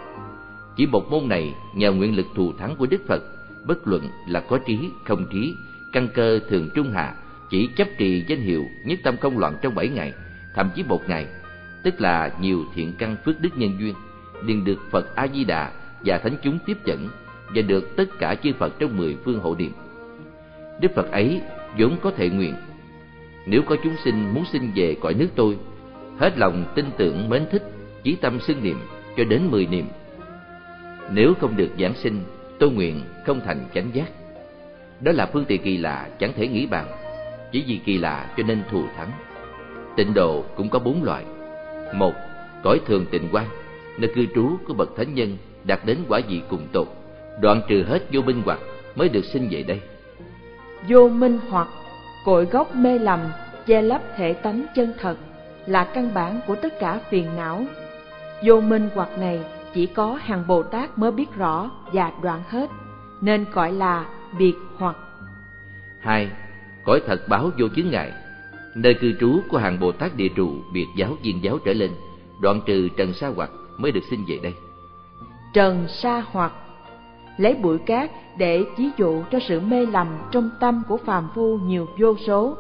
chỉ 0.77 0.87
một 0.87 1.11
môn 1.11 1.29
này 1.29 1.55
nhờ 1.75 1.93
nguyện 1.93 2.17
lực 2.17 2.27
thù 2.35 2.53
thắng 2.53 2.77
của 2.77 2.87
đức 2.87 3.07
phật, 3.09 3.23
bất 3.67 3.89
luận 3.89 4.09
là 4.29 4.41
có 4.41 4.59
trí, 4.59 4.91
không 5.05 5.27
trí, 5.33 5.55
căn 5.93 6.09
cơ 6.15 6.41
thường 6.49 6.71
trung 6.75 6.93
hạ, 6.93 7.15
chỉ 7.51 7.69
chấp 7.77 7.89
trì 7.99 8.25
danh 8.29 8.41
hiệu 8.41 8.65
nhất 8.85 8.99
tâm 9.03 9.17
không 9.17 9.39
loạn 9.39 9.55
trong 9.63 9.75
bảy 9.75 9.89
ngày, 9.89 10.13
thậm 10.55 10.71
chí 10.75 10.83
một 10.83 11.09
ngày, 11.09 11.27
tức 11.83 12.01
là 12.01 12.33
nhiều 12.41 12.65
thiện 12.75 12.93
căn 12.99 13.17
phước 13.25 13.41
đức 13.41 13.57
nhân 13.57 13.77
duyên, 13.81 13.95
liền 14.45 14.65
được 14.65 14.79
phật 14.91 15.15
a 15.15 15.27
di 15.35 15.45
đà 15.45 15.73
và 16.05 16.19
thánh 16.19 16.37
chúng 16.43 16.59
tiếp 16.67 16.77
dẫn 16.85 17.09
và 17.55 17.63
được 17.63 17.97
tất 17.97 18.05
cả 18.19 18.35
chư 18.35 18.53
phật 18.59 18.79
trong 18.79 18.97
mười 18.97 19.17
phương 19.25 19.41
hộ 19.41 19.55
niệm. 19.55 19.73
Đức 20.81 20.89
phật 20.95 21.11
ấy 21.11 21.41
vốn 21.79 21.97
có 22.03 22.11
thể 22.11 22.31
nguyện, 22.31 22.55
nếu 23.47 23.63
có 23.63 23.77
chúng 23.85 23.95
sinh 24.05 24.35
muốn 24.35 24.45
sinh 24.53 24.71
về 24.75 24.97
cõi 25.01 25.15
nước 25.15 25.29
tôi, 25.37 25.59
hết 26.19 26.39
lòng 26.39 26.65
tin 26.75 26.85
tưởng 26.97 27.29
mến 27.29 27.47
thích 27.51 27.63
chí 28.03 28.17
tâm 28.17 28.41
xưng 28.41 28.63
niệm 28.63 28.79
cho 29.17 29.25
đến 29.25 29.49
mười 29.51 29.67
niệm. 29.67 29.87
Nếu 31.13 31.35
không 31.41 31.57
được 31.57 31.71
giảng 31.81 31.95
sinh, 31.95 32.21
tôi 32.59 32.71
nguyện 32.71 33.01
không 33.27 33.41
thành 33.45 33.65
chánh 33.75 33.91
giác. 33.93 34.09
Đó 35.01 35.13
là 35.13 35.27
phương 35.27 35.45
tiện 35.45 35.63
kỳ 35.63 35.77
lạ 35.77 36.09
chẳng 36.19 36.33
thể 36.37 36.49
nghĩ 36.49 36.67
bàn 36.67 36.87
chỉ 37.53 37.65
vì 37.67 37.81
kỳ 37.85 37.99
lạ 37.99 38.27
cho 38.37 38.43
nên 38.43 38.63
thù 38.71 38.83
thắng. 38.97 39.11
Tịnh 39.97 40.15
độ 40.15 40.45
cũng 40.57 40.69
có 40.69 40.79
bốn 40.79 41.03
loại. 41.03 41.25
Một, 41.95 42.13
cõi 42.63 42.81
thường 42.87 43.07
tịnh 43.11 43.29
quan 43.33 43.47
nơi 43.99 44.11
cư 44.15 44.27
trú 44.35 44.51
của 44.67 44.75
bậc 44.75 44.97
thánh 44.97 45.15
nhân 45.15 45.37
đạt 45.65 45.81
đến 45.85 45.99
quả 46.09 46.21
vị 46.29 46.41
cùng 46.49 46.67
tột, 46.73 46.89
đoạn 47.41 47.63
trừ 47.69 47.83
hết 47.83 48.03
vô 48.13 48.23
minh 48.23 48.43
hoặc 48.45 48.59
mới 48.95 49.09
được 49.09 49.25
sinh 49.25 49.49
về 49.51 49.63
đây. 49.63 49.81
Vô 50.89 51.09
minh 51.09 51.39
hoặc, 51.49 51.69
cội 52.25 52.45
gốc 52.45 52.77
mê 52.77 52.99
lầm, 52.99 53.21
che 53.67 53.83
lấp 53.83 54.03
thể 54.17 54.33
tánh 54.33 54.67
chân 54.77 54.93
thật, 54.99 55.17
là 55.67 55.85
căn 55.85 56.15
bản 56.15 56.41
của 56.47 56.55
tất 56.55 56.81
cả 56.81 57.01
phiền 57.11 57.27
não 57.37 57.65
vô 58.43 58.61
minh 58.61 58.89
hoặc 58.95 59.19
này 59.19 59.41
chỉ 59.75 59.87
có 59.87 60.19
hàng 60.23 60.45
bồ 60.47 60.63
tát 60.63 60.99
mới 60.99 61.13
biết 61.13 61.35
rõ 61.37 61.71
và 61.93 62.13
đoạn 62.23 62.43
hết 62.49 62.71
nên 63.21 63.45
gọi 63.53 63.73
là 63.73 64.07
biệt 64.39 64.55
hoặc. 64.79 64.97
Hai 66.01 66.31
cõi 66.85 67.01
thật 67.07 67.29
báo 67.29 67.51
vô 67.59 67.69
chướng 67.77 67.91
ngại 67.91 68.13
nơi 68.75 68.95
cư 68.95 69.13
trú 69.21 69.41
của 69.49 69.59
hàng 69.59 69.81
bồ 69.81 69.93
tát 69.93 70.17
địa 70.17 70.29
trụ 70.29 70.51
biệt 70.73 70.87
giáo 70.97 71.17
viên 71.23 71.45
giáo 71.45 71.59
trở 71.65 71.73
lên 71.73 71.91
đoạn 72.41 72.61
trừ 72.67 72.89
trần 72.97 73.13
sa 73.13 73.29
hoặc 73.37 73.51
mới 73.79 73.93
được 73.93 74.05
sinh 74.11 74.25
về 74.29 74.39
đây. 74.43 74.55
Trần 75.55 75.87
sa 75.89 76.25
hoặc 76.33 76.53
lấy 77.37 77.55
bụi 77.55 77.79
cát 77.79 78.11
để 78.39 78.65
ví 78.77 78.91
dụ 78.97 79.23
cho 79.31 79.39
sự 79.49 79.61
mê 79.61 79.87
lầm 79.87 80.07
trong 80.31 80.51
tâm 80.61 80.83
của 80.89 80.97
phàm 80.97 81.29
phu 81.35 81.59
nhiều 81.59 81.89
vô 81.99 82.17
số. 82.27 82.57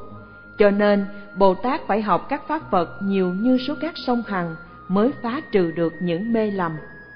Cho 0.58 0.70
nên 0.70 1.06
bồ 1.38 1.54
tát 1.54 1.86
phải 1.86 2.02
học 2.02 2.26
các 2.28 2.48
pháp 2.48 2.70
vật 2.70 2.98
nhiều 3.02 3.34
như 3.34 3.58
số 3.66 3.74
các 3.80 3.94
sông 4.06 4.22
hằng 4.26 4.56
mới 4.88 5.10
phá 5.22 5.40
trừ 5.50 5.70
được 5.70 5.94
những 6.00 6.32
mê 6.32 6.50
lầm 6.50 6.72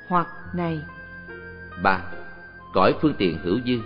hoặc 0.08 0.26
này. 0.54 0.80
Ba 1.82 2.00
cõi 2.72 2.94
phương 3.00 3.14
tiện 3.18 3.38
hữu 3.38 3.58
dư 3.66 3.78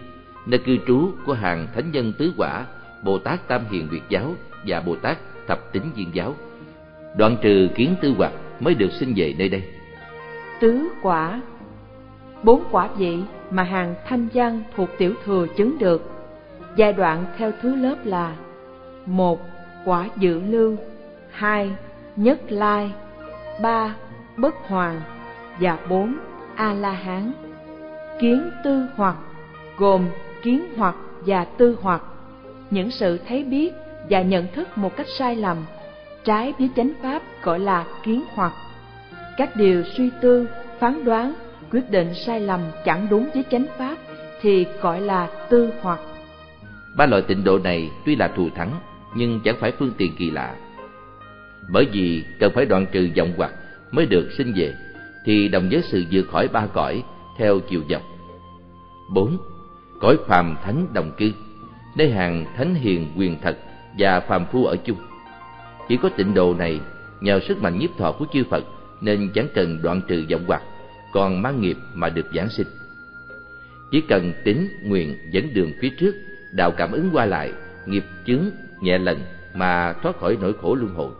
nơi 0.46 0.58
cư 0.58 0.76
trú 0.86 1.10
của 1.26 1.32
hàng 1.32 1.66
thánh 1.74 1.90
nhân 1.90 2.12
tứ 2.18 2.32
quả 2.36 2.66
bồ 3.02 3.18
tát 3.18 3.48
tam 3.48 3.64
hiền 3.70 3.88
việt 3.90 4.02
giáo 4.08 4.34
và 4.66 4.80
bồ 4.80 4.96
tát 4.96 5.18
thập 5.46 5.72
tính 5.72 5.90
viên 5.96 6.14
giáo. 6.14 6.34
Đoạn 7.16 7.36
trừ 7.42 7.68
kiến 7.74 7.94
tư 8.02 8.14
hoặc 8.18 8.32
mới 8.60 8.74
được 8.74 8.92
sinh 8.92 9.12
về 9.16 9.34
nơi 9.38 9.48
đây. 9.48 9.62
Tứ 10.60 10.88
quả. 11.02 11.40
Bốn 12.42 12.64
quả 12.70 12.88
vị 12.96 13.18
mà 13.50 13.62
hàng 13.62 13.94
thanh 14.06 14.28
văn 14.34 14.62
thuộc 14.76 14.88
tiểu 14.98 15.14
thừa 15.24 15.46
chứng 15.56 15.78
được. 15.78 16.10
Giai 16.76 16.92
đoạn 16.92 17.24
theo 17.38 17.52
thứ 17.62 17.74
lớp 17.76 17.96
là 18.04 18.36
một 19.06 19.40
quả 19.84 20.08
dự 20.16 20.40
lưu. 20.40 20.76
Hai 21.30 21.70
nhất 22.16 22.40
lai 22.48 22.92
ba, 23.60 23.94
bất 24.36 24.54
hoàng 24.68 25.00
và 25.60 25.78
bốn 25.88 26.18
a 26.54 26.72
la 26.72 26.92
hán 26.92 27.32
kiến 28.18 28.50
tư 28.64 28.86
hoặc, 28.96 29.16
gồm 29.76 30.06
kiến 30.42 30.66
hoặc 30.76 30.94
và 31.26 31.44
tư 31.44 31.76
hoặc. 31.80 32.02
Những 32.70 32.90
sự 32.90 33.18
thấy 33.28 33.44
biết 33.44 33.72
và 34.10 34.22
nhận 34.22 34.46
thức 34.54 34.78
một 34.78 34.96
cách 34.96 35.06
sai 35.18 35.36
lầm, 35.36 35.56
trái 36.24 36.52
với 36.58 36.70
chánh 36.76 36.92
pháp 37.02 37.22
gọi 37.42 37.58
là 37.58 37.84
kiến 38.02 38.22
hoặc. 38.34 38.52
Các 39.36 39.56
điều 39.56 39.82
suy 39.96 40.10
tư, 40.20 40.48
phán 40.78 41.04
đoán, 41.04 41.32
quyết 41.72 41.90
định 41.90 42.14
sai 42.14 42.40
lầm 42.40 42.60
chẳng 42.84 43.06
đúng 43.10 43.28
với 43.34 43.44
chánh 43.50 43.66
pháp 43.78 43.96
thì 44.40 44.66
gọi 44.80 45.00
là 45.00 45.28
tư 45.50 45.70
hoặc. 45.82 46.00
Ba 46.96 47.06
loại 47.06 47.22
tịnh 47.22 47.44
độ 47.44 47.58
này 47.58 47.90
tuy 48.06 48.16
là 48.16 48.28
thù 48.28 48.48
thắng, 48.54 48.70
nhưng 49.14 49.40
chẳng 49.44 49.56
phải 49.60 49.72
phương 49.78 49.92
tiện 49.98 50.16
kỳ 50.18 50.30
lạ 50.30 50.54
bởi 51.72 51.86
vì 51.92 52.24
cần 52.38 52.52
phải 52.54 52.66
đoạn 52.66 52.86
trừ 52.92 53.08
vọng 53.16 53.32
hoặc 53.36 53.52
mới 53.90 54.06
được 54.06 54.28
sinh 54.38 54.52
về, 54.56 54.74
thì 55.24 55.48
đồng 55.48 55.68
với 55.70 55.82
sự 55.82 56.04
vượt 56.10 56.28
khỏi 56.28 56.48
ba 56.48 56.66
cõi 56.66 57.02
theo 57.38 57.60
chiều 57.60 57.82
dọc 57.90 58.02
bốn, 59.08 59.38
cõi 60.00 60.16
phàm 60.26 60.56
thánh 60.64 60.86
đồng 60.94 61.12
cư, 61.18 61.32
nơi 61.96 62.10
hàng 62.10 62.44
thánh 62.56 62.74
hiền 62.74 63.12
quyền 63.16 63.36
thật 63.42 63.58
và 63.98 64.20
phàm 64.20 64.46
phu 64.46 64.66
ở 64.66 64.76
chung. 64.84 64.96
Chỉ 65.88 65.96
có 65.96 66.08
tịnh 66.08 66.34
độ 66.34 66.54
này, 66.54 66.80
nhờ 67.20 67.40
sức 67.48 67.62
mạnh 67.62 67.78
nhiếp 67.78 67.98
thọ 67.98 68.12
của 68.12 68.26
chư 68.32 68.44
phật 68.50 68.64
nên 69.00 69.30
chẳng 69.34 69.48
cần 69.54 69.82
đoạn 69.82 70.00
trừ 70.08 70.24
vọng 70.30 70.44
hoặc, 70.46 70.62
còn 71.12 71.42
mang 71.42 71.60
nghiệp 71.60 71.76
mà 71.94 72.08
được 72.08 72.26
giảng 72.34 72.48
sinh. 72.48 72.66
Chỉ 73.90 74.00
cần 74.00 74.32
tín 74.44 74.68
nguyện 74.82 75.16
dẫn 75.30 75.54
đường 75.54 75.72
phía 75.80 75.90
trước, 76.00 76.14
đạo 76.52 76.70
cảm 76.70 76.92
ứng 76.92 77.10
qua 77.12 77.26
lại, 77.26 77.52
nghiệp 77.86 78.04
chướng 78.26 78.44
nhẹ 78.80 78.98
lần 78.98 79.20
mà 79.54 79.92
thoát 79.92 80.18
khỏi 80.18 80.36
nỗi 80.40 80.52
khổ 80.62 80.74
luân 80.74 80.94
hồi 80.94 81.10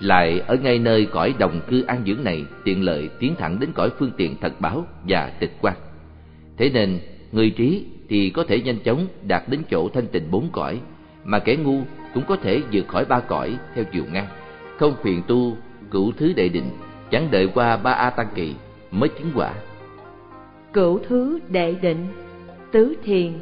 lại 0.00 0.42
ở 0.46 0.56
ngay 0.56 0.78
nơi 0.78 1.06
cõi 1.12 1.34
đồng 1.38 1.60
cư 1.68 1.82
an 1.82 2.02
dưỡng 2.06 2.24
này, 2.24 2.44
tiện 2.64 2.82
lợi 2.82 3.08
tiến 3.18 3.34
thẳng 3.38 3.60
đến 3.60 3.70
cõi 3.74 3.90
phương 3.98 4.12
tiện 4.16 4.36
thật 4.40 4.60
báo 4.60 4.84
và 5.08 5.32
tịch 5.40 5.52
quan. 5.60 5.74
Thế 6.56 6.70
nên, 6.74 6.98
người 7.32 7.50
trí 7.50 7.86
thì 8.08 8.30
có 8.30 8.44
thể 8.44 8.60
nhanh 8.60 8.78
chóng 8.78 9.06
đạt 9.22 9.42
đến 9.48 9.62
chỗ 9.70 9.88
thanh 9.88 10.06
tịnh 10.06 10.30
bốn 10.30 10.48
cõi, 10.52 10.80
mà 11.24 11.38
kẻ 11.38 11.56
ngu 11.56 11.80
cũng 12.14 12.24
có 12.28 12.36
thể 12.36 12.60
vượt 12.72 12.88
khỏi 12.88 13.04
ba 13.04 13.20
cõi 13.20 13.58
theo 13.74 13.84
chiều 13.92 14.04
ngang. 14.12 14.26
Không 14.78 14.94
phiền 15.02 15.22
tu, 15.26 15.56
cửu 15.90 16.12
thứ 16.16 16.32
đệ 16.32 16.48
định, 16.48 16.70
chẳng 17.10 17.28
đợi 17.30 17.48
qua 17.54 17.76
ba 17.76 17.92
a 17.92 18.10
tăng 18.10 18.28
kỳ 18.34 18.54
mới 18.90 19.08
chứng 19.08 19.30
quả. 19.34 19.54
Cửu 20.72 20.98
thứ 21.08 21.40
đệ 21.48 21.74
định, 21.82 22.06
tứ 22.72 22.94
thiền, 23.04 23.32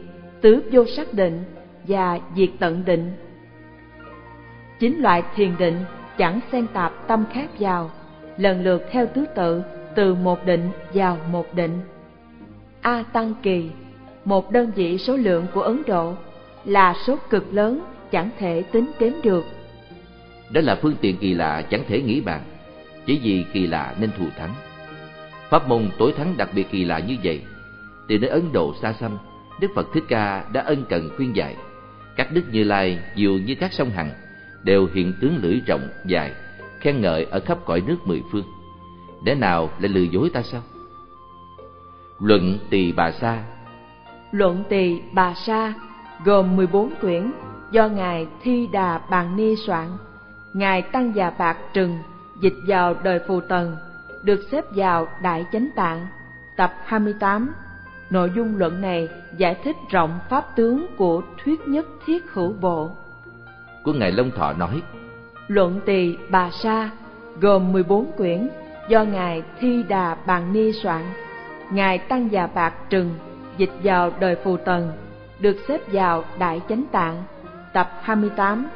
tứ 0.40 0.62
vô 0.72 0.84
sắc 0.86 1.14
định 1.14 1.44
và 1.88 2.20
diệt 2.36 2.50
tận 2.58 2.84
định. 2.84 3.12
Chính 4.80 4.98
loại 4.98 5.22
thiền 5.34 5.56
định 5.58 5.84
chẳng 6.18 6.40
xen 6.52 6.66
tạp 6.66 7.08
tâm 7.08 7.24
khác 7.32 7.50
vào, 7.58 7.90
lần 8.36 8.64
lượt 8.64 8.82
theo 8.90 9.06
thứ 9.14 9.26
tự, 9.36 9.62
từ 9.94 10.14
một 10.14 10.46
định 10.46 10.70
vào 10.94 11.18
một 11.30 11.54
định. 11.54 11.80
A 12.80 13.04
tăng 13.12 13.34
kỳ, 13.42 13.70
một 14.24 14.52
đơn 14.52 14.70
vị 14.74 14.98
số 14.98 15.16
lượng 15.16 15.46
của 15.54 15.62
ấn 15.62 15.82
độ, 15.86 16.14
là 16.64 16.94
số 17.06 17.16
cực 17.30 17.54
lớn, 17.54 17.80
chẳng 18.10 18.30
thể 18.38 18.62
tính 18.62 18.90
đếm 18.98 19.12
được. 19.22 19.44
Đó 20.50 20.60
là 20.60 20.78
phương 20.82 20.96
tiện 21.00 21.16
kỳ 21.16 21.34
lạ 21.34 21.62
chẳng 21.70 21.82
thể 21.88 22.02
nghĩ 22.02 22.20
bàn, 22.20 22.40
chỉ 23.06 23.20
vì 23.22 23.44
kỳ 23.52 23.66
lạ 23.66 23.94
nên 24.00 24.10
thù 24.18 24.24
thắng. 24.38 24.54
Pháp 25.48 25.68
môn 25.68 25.90
tối 25.98 26.12
thắng 26.16 26.36
đặc 26.36 26.48
biệt 26.54 26.70
kỳ 26.70 26.84
lạ 26.84 26.98
như 26.98 27.16
vậy 27.24 27.42
từ 28.08 28.18
nơi 28.18 28.30
ấn 28.30 28.52
độ 28.52 28.74
xa 28.82 28.92
xăm, 28.92 29.18
đức 29.60 29.68
phật 29.74 29.86
thích 29.94 30.04
ca 30.08 30.44
đã 30.52 30.60
ân 30.60 30.84
cần 30.88 31.10
khuyên 31.16 31.36
dạy, 31.36 31.56
các 32.16 32.32
đức 32.32 32.42
như 32.52 32.64
lai 32.64 32.98
dù 33.14 33.38
như 33.46 33.54
các 33.54 33.72
sông 33.72 33.90
hằng 33.90 34.10
đều 34.68 34.88
hiện 34.94 35.12
tướng 35.20 35.38
lưỡi 35.42 35.60
rộng, 35.66 35.88
dài, 36.04 36.32
khen 36.80 37.00
ngợi 37.00 37.24
ở 37.24 37.40
khắp 37.40 37.58
cõi 37.64 37.82
nước 37.86 37.96
mười 38.04 38.22
phương. 38.32 38.44
Để 39.24 39.34
nào 39.34 39.70
lại 39.78 39.88
lừa 39.88 40.00
dối 40.00 40.30
ta 40.30 40.42
sao? 40.42 40.60
Luận 42.20 42.58
tỳ 42.70 42.92
bà 42.92 43.10
sa. 43.10 43.42
Luận 44.30 44.64
tỳ 44.68 45.00
bà 45.12 45.34
sa 45.34 45.74
gồm 46.24 46.56
14 46.56 46.90
quyển 47.00 47.32
do 47.70 47.88
ngài 47.88 48.26
thi 48.42 48.68
đà 48.72 49.00
bàn 49.10 49.36
ni 49.36 49.56
soạn. 49.56 49.88
Ngài 50.54 50.82
tăng 50.82 51.14
già 51.14 51.30
bạc 51.30 51.56
trừng, 51.72 51.98
dịch 52.40 52.56
vào 52.66 52.94
đời 53.02 53.20
phù 53.28 53.40
tần, 53.40 53.76
được 54.22 54.40
xếp 54.50 54.64
vào 54.74 55.08
đại 55.22 55.44
chánh 55.52 55.68
tạng, 55.76 56.06
tập 56.56 56.74
28 56.84 57.52
nội 58.10 58.30
dung 58.36 58.56
luận 58.56 58.80
này 58.80 59.08
giải 59.36 59.54
thích 59.64 59.76
rộng 59.90 60.18
pháp 60.28 60.56
tướng 60.56 60.86
của 60.96 61.22
thuyết 61.44 61.68
nhất 61.68 61.86
thiết 62.06 62.30
hữu 62.32 62.52
bộ 62.60 62.90
của 63.88 63.94
ngài 63.94 64.12
long 64.12 64.30
thọ 64.30 64.52
nói. 64.52 64.82
Luận 65.46 65.80
tỳ 65.86 66.16
bà 66.30 66.50
sa 66.50 66.90
gồm 67.40 67.72
14 67.72 68.12
quyển 68.16 68.48
do 68.88 69.04
ngài 69.04 69.42
thi 69.60 69.82
đà 69.88 70.16
bàn 70.26 70.52
ni 70.52 70.72
soạn. 70.72 71.02
Ngài 71.72 71.98
tăng 71.98 72.32
già 72.32 72.46
bạc 72.46 72.74
trừng 72.90 73.10
dịch 73.56 73.70
vào 73.82 74.12
đời 74.20 74.36
phù 74.44 74.56
tần 74.56 74.92
được 75.40 75.56
xếp 75.68 75.80
vào 75.92 76.24
đại 76.38 76.60
chánh 76.68 76.84
tạng 76.92 77.22
tập 77.72 77.90
28 78.02 78.66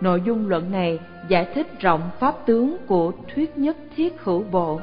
nội 0.00 0.22
dung 0.24 0.48
luận 0.48 0.72
này 0.72 0.98
giải 1.28 1.46
thích 1.54 1.80
rộng 1.80 2.00
pháp 2.20 2.34
tướng 2.46 2.76
của 2.86 3.12
thuyết 3.34 3.58
nhất 3.58 3.76
thiết 3.96 4.20
hữu 4.22 4.44
bộ. 4.50 4.80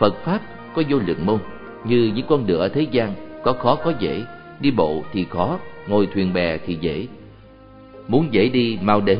Phật 0.00 0.14
pháp 0.24 0.40
có 0.74 0.82
vô 0.88 0.98
lượng 1.06 1.26
môn 1.26 1.38
như 1.84 2.12
những 2.14 2.26
con 2.28 2.46
đường 2.46 2.60
ở 2.60 2.68
thế 2.68 2.86
gian 2.90 3.14
có 3.44 3.52
khó 3.52 3.78
có 3.84 3.92
dễ 3.98 4.24
đi 4.60 4.70
bộ 4.70 5.02
thì 5.12 5.26
khó 5.30 5.58
ngồi 5.86 6.08
thuyền 6.14 6.32
bè 6.32 6.58
thì 6.66 6.78
dễ 6.80 7.06
muốn 8.08 8.28
dễ 8.30 8.48
đi 8.48 8.78
mau 8.82 9.00
đến, 9.00 9.18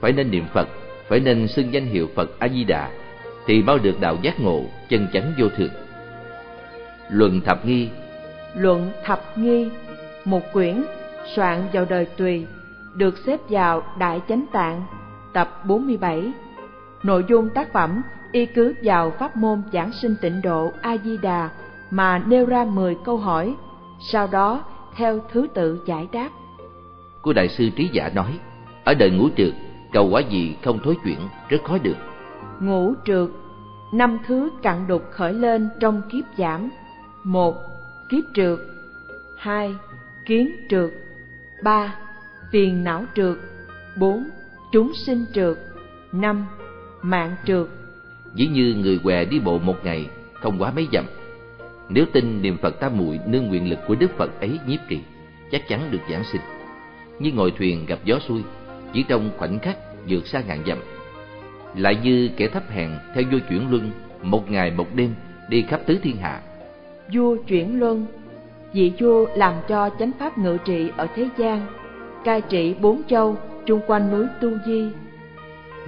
phải 0.00 0.12
nên 0.12 0.30
niệm 0.30 0.44
phật, 0.52 0.68
phải 1.08 1.20
nên 1.20 1.48
xưng 1.48 1.72
danh 1.72 1.86
hiệu 1.86 2.08
phật 2.14 2.38
a 2.38 2.48
di 2.48 2.64
đà 2.64 2.90
thì 3.46 3.62
mau 3.62 3.78
được 3.78 4.00
đạo 4.00 4.16
giác 4.22 4.40
ngộ 4.40 4.62
chân 4.88 5.06
chánh 5.12 5.32
vô 5.38 5.48
thường. 5.56 5.70
Luận 7.10 7.40
thập 7.40 7.66
nghi. 7.66 7.88
Luận 8.54 8.90
thập 9.04 9.38
nghi, 9.38 9.68
một 10.24 10.52
quyển 10.52 10.84
soạn 11.34 11.62
vào 11.72 11.84
đời 11.84 12.04
tùy, 12.04 12.46
được 12.94 13.18
xếp 13.26 13.40
vào 13.48 13.82
đại 13.98 14.20
chánh 14.28 14.44
tạng, 14.52 14.82
tập 15.32 15.64
47 15.66 16.32
nội 17.04 17.24
dung 17.28 17.48
tác 17.48 17.72
phẩm 17.72 18.02
y 18.32 18.46
cứ 18.46 18.74
vào 18.82 19.12
pháp 19.18 19.36
môn 19.36 19.62
giảng 19.72 19.92
sinh 19.92 20.16
tịnh 20.20 20.42
độ 20.42 20.72
a 20.80 20.96
di 21.04 21.16
đà 21.16 21.50
mà 21.90 22.18
nêu 22.26 22.46
ra 22.46 22.64
10 22.64 22.96
câu 23.04 23.16
hỏi, 23.16 23.54
sau 24.12 24.26
đó 24.26 24.64
theo 24.96 25.20
thứ 25.32 25.46
tự 25.54 25.80
giải 25.86 26.08
đáp 26.12 26.28
của 27.24 27.32
đại 27.32 27.48
sư 27.48 27.68
trí 27.76 27.88
giả 27.92 28.10
nói 28.14 28.38
ở 28.84 28.94
đời 28.94 29.10
ngũ 29.10 29.28
trượt 29.36 29.52
cầu 29.92 30.08
quả 30.08 30.20
gì 30.20 30.56
không 30.64 30.78
thối 30.84 30.96
chuyển 31.04 31.18
rất 31.48 31.64
khó 31.64 31.78
được. 31.78 31.96
Ngũ 32.60 32.94
trượt 33.04 33.28
năm 33.92 34.18
thứ 34.26 34.50
cặn 34.62 34.86
đục 34.86 35.02
khởi 35.10 35.32
lên 35.32 35.68
trong 35.80 36.02
kiếp 36.12 36.24
giảm. 36.38 36.70
Một 37.24 37.54
kiếp 38.10 38.24
trượt 38.34 38.58
hai 39.38 39.74
kiến 40.26 40.50
trượt 40.70 40.90
ba 41.62 41.94
phiền 42.52 42.84
não 42.84 43.04
trượt 43.14 43.36
bốn 43.98 44.24
chúng 44.72 44.92
sinh 44.94 45.24
trượt 45.34 45.56
năm 46.12 46.46
mạng 47.02 47.36
trượt 47.46 47.66
ví 48.34 48.46
như 48.46 48.74
người 48.74 48.98
què 49.04 49.24
đi 49.24 49.40
bộ 49.40 49.58
một 49.58 49.84
ngày 49.84 50.06
không 50.34 50.62
quá 50.62 50.72
mấy 50.74 50.88
dặm. 50.92 51.04
Nếu 51.88 52.06
tin 52.12 52.42
niệm 52.42 52.56
phật 52.62 52.80
tam 52.80 52.96
muội 52.96 53.20
nương 53.26 53.46
nguyện 53.46 53.70
lực 53.70 53.78
của 53.86 53.94
đức 53.94 54.10
phật 54.16 54.40
ấy 54.40 54.58
nhiếp 54.66 54.80
trì 54.88 55.00
chắc 55.50 55.68
chắn 55.68 55.90
được 55.90 56.00
giảng 56.10 56.24
sinh 56.24 56.40
như 57.18 57.32
ngồi 57.32 57.50
thuyền 57.58 57.86
gặp 57.86 57.98
gió 58.04 58.18
xuôi 58.28 58.42
chỉ 58.92 59.04
trong 59.08 59.30
khoảnh 59.36 59.58
khắc 59.58 59.78
vượt 60.08 60.26
xa 60.26 60.42
ngàn 60.46 60.64
dặm 60.66 60.78
lại 61.76 61.96
như 62.02 62.30
kẻ 62.36 62.48
thấp 62.48 62.62
hèn 62.70 62.90
theo 63.14 63.24
vua 63.32 63.38
chuyển 63.50 63.70
luân 63.70 63.90
một 64.22 64.50
ngày 64.50 64.70
một 64.70 64.94
đêm 64.94 65.14
đi 65.48 65.64
khắp 65.68 65.80
tứ 65.86 65.98
thiên 66.02 66.16
hạ 66.16 66.40
vua 67.12 67.36
chuyển 67.36 67.80
luân 67.80 68.06
vị 68.72 68.92
vua 69.00 69.26
làm 69.36 69.54
cho 69.68 69.90
chánh 69.98 70.10
pháp 70.18 70.38
ngự 70.38 70.58
trị 70.64 70.90
ở 70.96 71.06
thế 71.16 71.28
gian 71.38 71.66
cai 72.24 72.40
trị 72.40 72.74
bốn 72.80 73.02
châu 73.08 73.36
chung 73.66 73.80
quanh 73.86 74.10
núi 74.10 74.26
Tu 74.40 74.50
Di. 74.66 74.84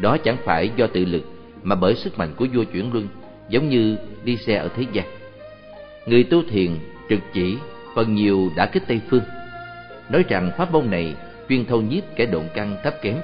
Đó 0.01 0.16
chẳng 0.24 0.37
phải 0.45 0.70
do 0.77 0.87
tự 0.87 1.05
lực 1.05 1.22
mà 1.62 1.74
bởi 1.74 1.95
sức 1.95 2.18
mạnh 2.18 2.35
của 2.37 2.47
vua 2.55 2.64
chuyển 2.64 2.93
luân, 2.93 3.09
giống 3.49 3.68
như 3.68 3.97
đi 4.24 4.37
xe 4.37 4.57
ở 4.57 4.68
thế 4.77 4.85
gian. 4.93 5.07
Người 6.07 6.24
tu 6.24 6.43
thiền 6.43 6.70
trực 7.09 7.20
chỉ 7.33 7.57
phần 7.95 8.14
nhiều 8.14 8.51
đã 8.57 8.66
kích 8.66 8.83
Tây 8.89 9.01
Phương. 9.11 9.22
Nói 10.11 10.25
rằng 10.29 10.51
pháp 10.59 10.73
môn 10.73 10.91
này 10.91 11.17
chuyên 11.49 11.67
thâu 11.67 11.81
nhiếp 11.83 12.05
kẻ 12.17 12.27
độn 12.27 12.45
căn 12.55 12.77
thấp 12.85 12.95
kém. 13.03 13.17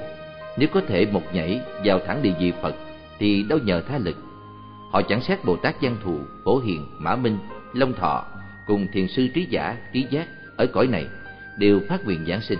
Nếu 0.57 0.69
có 0.73 0.81
thể 0.87 1.05
một 1.05 1.21
nhảy 1.33 1.61
vào 1.85 1.99
thẳng 2.07 2.21
địa 2.21 2.33
vị 2.39 2.53
Phật 2.61 2.75
thì 3.19 3.43
đâu 3.43 3.59
nhờ 3.63 3.81
tha 3.81 3.97
lực. 3.97 4.17
Họ 4.91 5.01
chẳng 5.01 5.21
xét 5.21 5.45
Bồ 5.45 5.55
Tát 5.55 5.75
Giang 5.81 5.97
Thù, 6.03 6.19
Phổ 6.43 6.59
Hiền, 6.59 6.85
Mã 6.97 7.15
Minh, 7.15 7.37
Long 7.73 7.93
Thọ 7.93 8.25
cùng 8.67 8.87
thiền 8.93 9.07
sư 9.07 9.27
trí 9.33 9.45
giả, 9.49 9.77
trí 9.93 10.05
giác 10.09 10.27
ở 10.57 10.65
cõi 10.65 10.87
này 10.87 11.07
đều 11.57 11.81
phát 11.89 12.05
nguyện 12.05 12.25
giảng 12.27 12.41
sinh. 12.41 12.59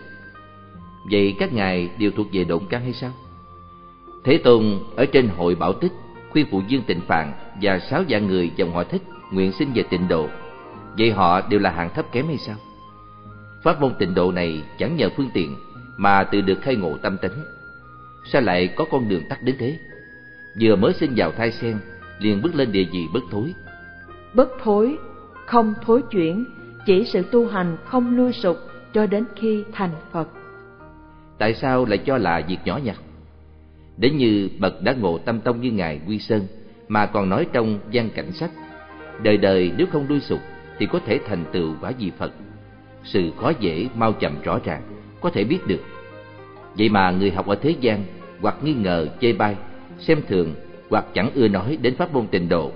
Vậy 1.11 1.35
các 1.39 1.53
ngài 1.53 1.89
đều 1.99 2.11
thuộc 2.11 2.27
về 2.33 2.43
độn 2.43 2.61
căn 2.69 2.81
hay 2.81 2.93
sao? 2.93 3.11
Thế 4.23 4.37
Tôn 4.37 4.79
ở 4.95 5.05
trên 5.05 5.27
hội 5.27 5.55
bảo 5.55 5.73
tích 5.73 5.91
khuyên 6.29 6.45
phụ 6.51 6.61
dương 6.67 6.83
tịnh 6.87 7.01
phạn 7.01 7.33
và 7.61 7.79
sáu 7.79 8.03
dạng 8.09 8.27
người 8.27 8.51
dòng 8.55 8.73
họ 8.73 8.83
thích 8.83 9.01
nguyện 9.31 9.51
sinh 9.51 9.73
về 9.73 9.83
tịnh 9.83 10.07
độ. 10.07 10.27
Vậy 10.97 11.11
họ 11.11 11.41
đều 11.41 11.59
là 11.59 11.71
hạng 11.71 11.89
thấp 11.93 12.05
kém 12.11 12.27
hay 12.27 12.37
sao? 12.37 12.55
Pháp 13.63 13.81
môn 13.81 13.93
tịnh 13.99 14.13
độ 14.15 14.31
này 14.31 14.63
chẳng 14.77 14.95
nhờ 14.95 15.09
phương 15.17 15.29
tiện 15.33 15.55
mà 15.97 16.23
tự 16.23 16.41
được 16.41 16.61
khai 16.61 16.75
ngộ 16.75 16.97
tâm 16.97 17.17
tánh. 17.17 17.43
Sao 18.31 18.41
lại 18.41 18.67
có 18.75 18.85
con 18.91 19.09
đường 19.09 19.23
tắt 19.29 19.43
đến 19.43 19.55
thế? 19.59 19.77
Vừa 20.61 20.75
mới 20.75 20.93
sinh 20.93 21.13
vào 21.15 21.31
thai 21.31 21.51
sen, 21.51 21.77
liền 22.19 22.41
bước 22.41 22.55
lên 22.55 22.71
địa 22.71 22.85
vị 22.91 23.07
bất 23.13 23.23
thối. 23.31 23.53
Bất 24.33 24.49
thối, 24.63 24.97
không 25.45 25.73
thối 25.81 26.01
chuyển, 26.11 26.45
chỉ 26.85 27.05
sự 27.05 27.23
tu 27.31 27.47
hành 27.47 27.77
không 27.85 28.17
lui 28.17 28.33
sụp 28.33 28.57
cho 28.93 29.05
đến 29.05 29.25
khi 29.35 29.63
thành 29.71 29.91
Phật. 30.11 30.27
Tại 31.37 31.53
sao 31.53 31.85
lại 31.85 31.97
cho 31.97 32.17
là 32.17 32.41
việc 32.47 32.57
nhỏ 32.65 32.79
nhặt? 32.83 32.97
Đến 33.97 34.17
như 34.17 34.49
bậc 34.59 34.81
đã 34.81 34.93
ngộ 34.93 35.17
tâm 35.17 35.41
tông 35.41 35.61
như 35.61 35.71
Ngài 35.71 36.01
Quy 36.07 36.19
Sơn 36.19 36.47
mà 36.87 37.05
còn 37.05 37.29
nói 37.29 37.47
trong 37.53 37.79
văn 37.93 38.09
cảnh 38.15 38.31
sách, 38.31 38.51
đời 39.23 39.37
đời 39.37 39.71
nếu 39.77 39.87
không 39.91 40.05
lui 40.09 40.19
sụp 40.19 40.39
thì 40.77 40.85
có 40.85 40.99
thể 41.05 41.19
thành 41.27 41.45
tựu 41.53 41.75
quả 41.81 41.91
vị 41.99 42.11
Phật. 42.17 42.31
Sự 43.03 43.31
khó 43.41 43.51
dễ 43.59 43.87
mau 43.95 44.13
chậm 44.13 44.41
rõ 44.43 44.59
ràng, 44.63 44.81
có 45.21 45.29
thể 45.29 45.43
biết 45.43 45.59
được. 45.67 45.81
Vậy 46.77 46.89
mà 46.89 47.11
người 47.11 47.31
học 47.31 47.47
ở 47.47 47.55
thế 47.55 47.75
gian 47.81 48.03
hoặc 48.41 48.55
nghi 48.63 48.73
ngờ 48.73 49.07
chê 49.21 49.33
bai, 49.33 49.55
xem 49.99 50.21
thường 50.27 50.55
hoặc 50.89 51.05
chẳng 51.13 51.31
ưa 51.35 51.47
nói 51.47 51.77
đến 51.81 51.95
pháp 51.95 52.13
môn 52.13 52.27
tịnh 52.27 52.49
độ, 52.49 52.71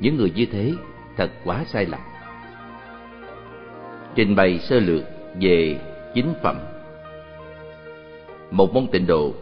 những 0.00 0.16
người 0.16 0.32
như 0.34 0.46
thế 0.46 0.72
thật 1.16 1.30
quá 1.44 1.64
sai 1.66 1.86
lầm. 1.86 2.00
Trình 4.14 4.36
bày 4.36 4.58
sơ 4.58 4.80
lược 4.80 5.02
về 5.40 5.80
chính 6.14 6.34
phẩm 6.42 6.56
Một 8.50 8.74
môn 8.74 8.86
tịnh 8.86 9.06
độ 9.06 9.34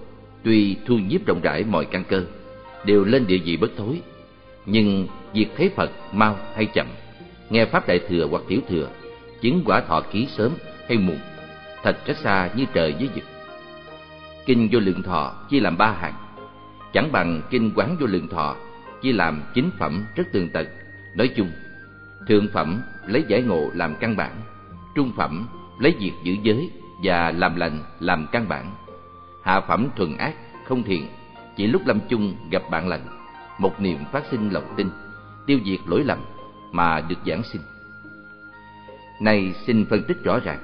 tuy 0.43 0.77
thu 0.87 0.99
nhiếp 0.99 1.27
rộng 1.27 1.41
rãi 1.43 1.65
mọi 1.65 1.85
căn 1.85 2.05
cơ, 2.09 2.25
đều 2.85 3.05
lên 3.05 3.27
địa 3.27 3.39
vị 3.45 3.57
bất 3.57 3.71
thối, 3.77 4.01
nhưng 4.67 5.07
việc 5.33 5.47
thấy 5.57 5.71
Phật 5.77 5.91
mau 6.13 6.37
hay 6.55 6.67
chậm, 6.67 6.87
nghe 7.51 7.65
pháp 7.65 7.89
đại 7.89 8.01
thừa 8.09 8.27
hoặc 8.31 8.43
tiểu 8.49 8.61
thừa, 8.69 8.89
chứng 9.43 9.63
quả 9.65 9.81
thọ 9.81 10.01
ký 10.01 10.29
sớm 10.37 10.53
hay 10.89 10.99
muộn, 10.99 11.19
thật 11.83 11.97
rất 12.07 12.17
xa 12.17 12.51
như 12.57 12.65
trời 12.75 12.95
với 12.99 13.11
vực. 13.15 13.25
Kinh 14.47 14.69
vô 14.73 14.81
lượng 14.81 15.03
thọ 15.03 15.35
chia 15.51 15.61
làm 15.61 15.77
ba 15.77 15.93
hạng, 15.93 16.15
chẳng 16.93 17.13
bằng 17.13 17.43
kinh 17.51 17.73
quán 17.75 17.97
vô 18.01 18.07
lượng 18.07 18.29
thọ 18.29 18.57
chia 19.03 19.13
làm 19.13 19.43
chính 19.55 19.71
phẩm 19.79 20.05
rất 20.17 20.25
tường 20.33 20.49
tận. 20.53 20.67
Nói 21.17 21.31
chung, 21.37 21.51
thượng 22.29 22.49
phẩm 22.53 22.83
lấy 23.07 23.25
giải 23.29 23.43
ngộ 23.43 23.71
làm 23.75 23.95
căn 24.01 24.17
bản, 24.17 24.41
trung 24.95 25.13
phẩm 25.17 25.47
lấy 25.79 25.97
việc 25.99 26.13
giữ 26.23 26.37
giới 26.43 26.71
và 27.03 27.31
làm 27.31 27.57
lành 27.57 27.79
làm 28.01 28.27
căn 28.33 28.49
bản 28.49 28.75
hạ 29.45 29.61
phẩm 29.61 29.89
thuần 29.97 30.17
ác 30.17 30.35
không 30.65 30.83
thiện 30.83 31.09
chỉ 31.57 31.67
lúc 31.67 31.83
lâm 31.87 32.01
chung 32.09 32.37
gặp 32.51 32.63
bạn 32.71 32.89
lành 32.89 33.07
một 33.59 33.81
niệm 33.81 33.99
phát 34.13 34.23
sinh 34.31 34.51
lòng 34.51 34.75
tin 34.77 34.91
tiêu 35.47 35.59
diệt 35.65 35.81
lỗi 35.87 36.05
lầm 36.05 36.19
mà 36.73 37.01
được 37.01 37.19
giảng 37.27 37.43
sinh 37.43 37.63
này 39.25 39.55
xin 39.67 39.85
phân 39.85 40.03
tích 40.03 40.25
rõ 40.25 40.39
ràng. 40.45 40.59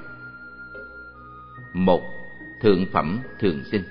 Một 1.73 2.03
thượng 2.61 2.87
phẩm 2.93 3.19
thường 3.41 3.63
sinh. 3.73 3.83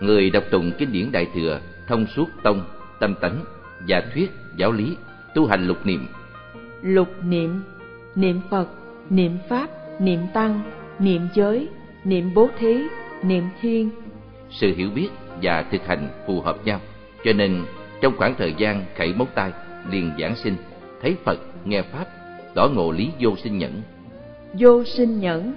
Người 0.00 0.30
đọc 0.30 0.44
tụng 0.50 0.72
kinh 0.78 0.92
điển 0.92 1.12
đại 1.12 1.26
thừa 1.34 1.60
thông 1.86 2.06
suốt 2.06 2.26
tông 2.42 2.64
tâm 3.00 3.14
tánh 3.20 3.44
và 3.88 4.02
thuyết 4.14 4.30
giáo 4.56 4.72
lý 4.72 4.96
tu 5.34 5.46
hành 5.46 5.66
lục 5.66 5.86
niệm. 5.86 6.06
Lục 6.82 7.08
niệm 7.24 7.62
niệm 8.14 8.40
phật 8.50 8.68
niệm 9.10 9.38
pháp 9.48 9.70
niệm 10.00 10.20
tăng 10.34 10.60
niệm 10.98 11.22
giới 11.34 11.68
niệm 12.04 12.34
bố 12.34 12.48
thí 12.58 12.82
niệm 13.22 13.44
thiên. 13.60 13.90
Sự 14.50 14.74
hiểu 14.76 14.90
biết 14.94 15.08
và 15.42 15.64
thực 15.72 15.86
hành 15.86 16.08
phù 16.26 16.40
hợp 16.40 16.56
nhau 16.64 16.80
cho 17.24 17.32
nên 17.32 17.64
trong 18.00 18.16
khoảng 18.16 18.34
thời 18.38 18.54
gian 18.58 18.84
khẩy 18.96 19.14
móng 19.14 19.28
tay 19.34 19.52
liền 19.90 20.12
giảng 20.20 20.36
sinh 20.36 20.56
thấy 21.02 21.16
phật 21.24 21.38
nghe 21.64 21.82
pháp 21.82 22.06
tỏ 22.54 22.68
ngộ 22.68 22.90
lý 22.90 23.10
vô 23.20 23.36
sinh 23.36 23.58
nhẫn. 23.58 23.82
Vô 24.58 24.84
sinh 24.84 25.20
nhẫn. 25.20 25.54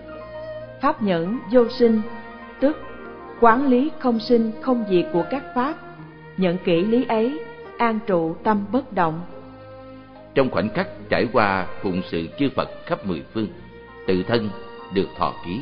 Pháp 0.82 1.04
nhẫn 1.04 1.39
vô 1.52 1.70
sinh 1.70 2.02
tức 2.60 2.78
quán 3.39 3.68
lý 3.68 3.91
không 4.00 4.20
sinh 4.20 4.52
không 4.62 4.86
diệt 4.89 5.06
của 5.14 5.26
các 5.30 5.43
pháp. 5.56 5.76
Nhận 6.38 6.58
kỹ 6.58 6.82
lý 6.86 7.06
ấy 7.08 7.39
an 7.78 8.00
trụ 8.08 8.36
tâm 8.43 8.66
bất 8.72 8.93
động. 8.93 9.22
Trong 10.36 10.50
khoảnh 10.50 10.70
khắc 10.70 10.88
trải 11.10 11.28
qua 11.34 11.68
phụng 11.82 12.02
sự 12.06 12.28
chư 12.39 12.50
phật 12.56 12.70
khắp 12.86 13.06
mười 13.06 13.24
phương 13.34 13.48
tự 14.08 14.24
thân 14.24 14.50
được 14.93 15.08
thọ 15.18 15.34
ký. 15.45 15.62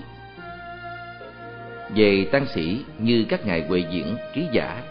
Về 1.95 2.27
tăng 2.31 2.45
sĩ 2.55 2.85
như 2.99 3.25
các 3.29 3.45
ngài 3.45 3.67
huệ 3.67 3.83
diễn 3.91 4.15
trí 4.35 4.45
giả 4.51 4.83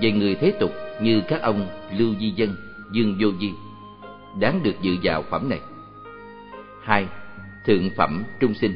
về 0.00 0.12
người 0.12 0.34
thế 0.34 0.52
tục 0.60 0.70
như 1.00 1.22
các 1.28 1.42
ông 1.42 1.66
lưu 1.98 2.08
di 2.20 2.30
dân 2.30 2.56
dương 2.92 3.16
vô 3.20 3.28
di 3.40 3.50
đáng 4.40 4.62
được 4.62 4.74
dự 4.80 4.96
vào 5.02 5.22
phẩm 5.30 5.48
này 5.48 5.60
hai 6.84 7.06
thượng 7.66 7.90
phẩm 7.96 8.24
trung 8.40 8.54
sinh. 8.54 8.74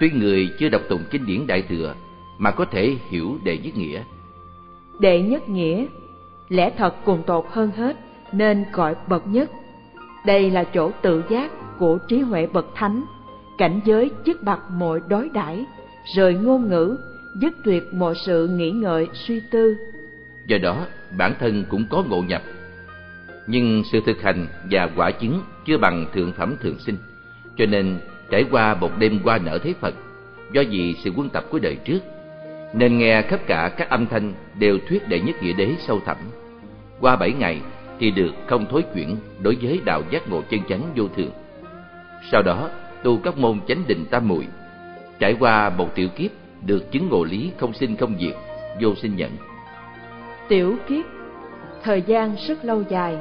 Tuy 0.00 0.10
người 0.10 0.54
chưa 0.58 0.68
đọc 0.68 0.82
tụng 0.88 1.04
kinh 1.10 1.26
điển 1.26 1.46
đại 1.46 1.62
thừa 1.62 1.94
mà 2.38 2.50
có 2.50 2.64
thể 2.64 2.96
hiểu 3.10 3.38
đệ 3.44 3.58
nhất 3.58 3.76
nghĩa. 3.76 4.02
Đệ 5.00 5.22
nhất 5.22 5.48
nghĩa 5.48 5.86
lẽ 6.48 6.70
thật 6.78 6.94
cùng 7.04 7.22
tột 7.26 7.46
hơn 7.50 7.70
hết 7.76 7.96
nên 8.32 8.64
gọi 8.72 8.94
bậc 9.08 9.26
nhất. 9.26 9.50
Đây 10.26 10.50
là 10.50 10.64
chỗ 10.64 10.90
tự 11.02 11.22
giác 11.30 11.50
của 11.78 11.98
trí 12.08 12.20
huệ 12.20 12.46
bậc 12.46 12.66
thánh. 12.74 13.04
Cảnh 13.58 13.80
giới 13.84 14.10
chức 14.26 14.42
bậc 14.42 14.70
mọi 14.70 15.00
đối 15.08 15.28
đãi 15.28 15.64
rời 16.14 16.34
ngôn 16.34 16.68
ngữ 16.68 16.96
dứt 17.40 17.54
tuyệt 17.64 17.82
mọi 17.92 18.14
sự 18.26 18.48
nghĩ 18.48 18.70
ngợi 18.70 19.08
suy 19.14 19.40
tư. 19.50 19.76
Do 20.46 20.58
đó 20.62 20.86
bản 21.18 21.34
thân 21.40 21.64
cũng 21.68 21.84
có 21.90 22.02
ngộ 22.08 22.22
nhập 22.22 22.42
nhưng 23.48 23.82
sự 23.92 24.00
thực 24.06 24.22
hành 24.22 24.46
và 24.70 24.88
quả 24.96 25.10
chứng 25.10 25.42
chưa 25.66 25.78
bằng 25.78 26.06
thượng 26.14 26.32
phẩm 26.32 26.56
thường 26.60 26.78
sinh. 26.78 26.96
Cho 27.56 27.66
nên, 27.66 27.98
trải 28.30 28.44
qua 28.50 28.74
một 28.74 28.90
đêm 28.98 29.20
qua 29.24 29.38
nở 29.38 29.58
thế 29.58 29.74
phật, 29.80 29.94
do 30.52 30.62
vì 30.70 30.94
sự 31.04 31.10
quân 31.16 31.28
tập 31.28 31.44
của 31.50 31.58
đời 31.58 31.76
trước, 31.84 31.98
nên 32.74 32.98
nghe 32.98 33.22
khắp 33.22 33.40
cả 33.46 33.70
các 33.76 33.90
âm 33.90 34.06
thanh 34.06 34.32
đều 34.58 34.78
thuyết 34.88 35.08
đệ 35.08 35.20
nhất 35.20 35.42
nghĩa 35.42 35.52
đế 35.52 35.74
sâu 35.78 36.00
thẳm. 36.06 36.16
Qua 37.00 37.16
bảy 37.16 37.32
ngày 37.32 37.60
thì 38.00 38.10
được 38.10 38.32
không 38.46 38.66
thối 38.70 38.82
chuyển 38.94 39.16
đối 39.42 39.56
với 39.62 39.80
đạo 39.84 40.02
giác 40.10 40.28
ngộ 40.28 40.42
chân 40.50 40.60
chánh 40.68 40.82
vô 40.96 41.04
thường. 41.16 41.30
Sau 42.32 42.42
đó, 42.42 42.70
tu 43.02 43.18
các 43.24 43.38
môn 43.38 43.60
chánh 43.68 43.82
định 43.86 44.04
tam 44.10 44.28
muội, 44.28 44.46
trải 45.18 45.36
qua 45.40 45.70
một 45.70 45.94
tiểu 45.94 46.08
kiếp 46.08 46.30
được 46.66 46.92
chứng 46.92 47.08
ngộ 47.08 47.24
lý 47.24 47.50
không 47.56 47.72
sinh 47.72 47.96
không 47.96 48.14
diệt, 48.20 48.34
vô 48.80 48.94
sinh 48.94 49.16
nhận. 49.16 49.30
Tiểu 50.48 50.76
kiếp, 50.88 51.04
thời 51.82 52.02
gian 52.02 52.36
rất 52.48 52.64
lâu 52.64 52.84
dài 52.88 53.16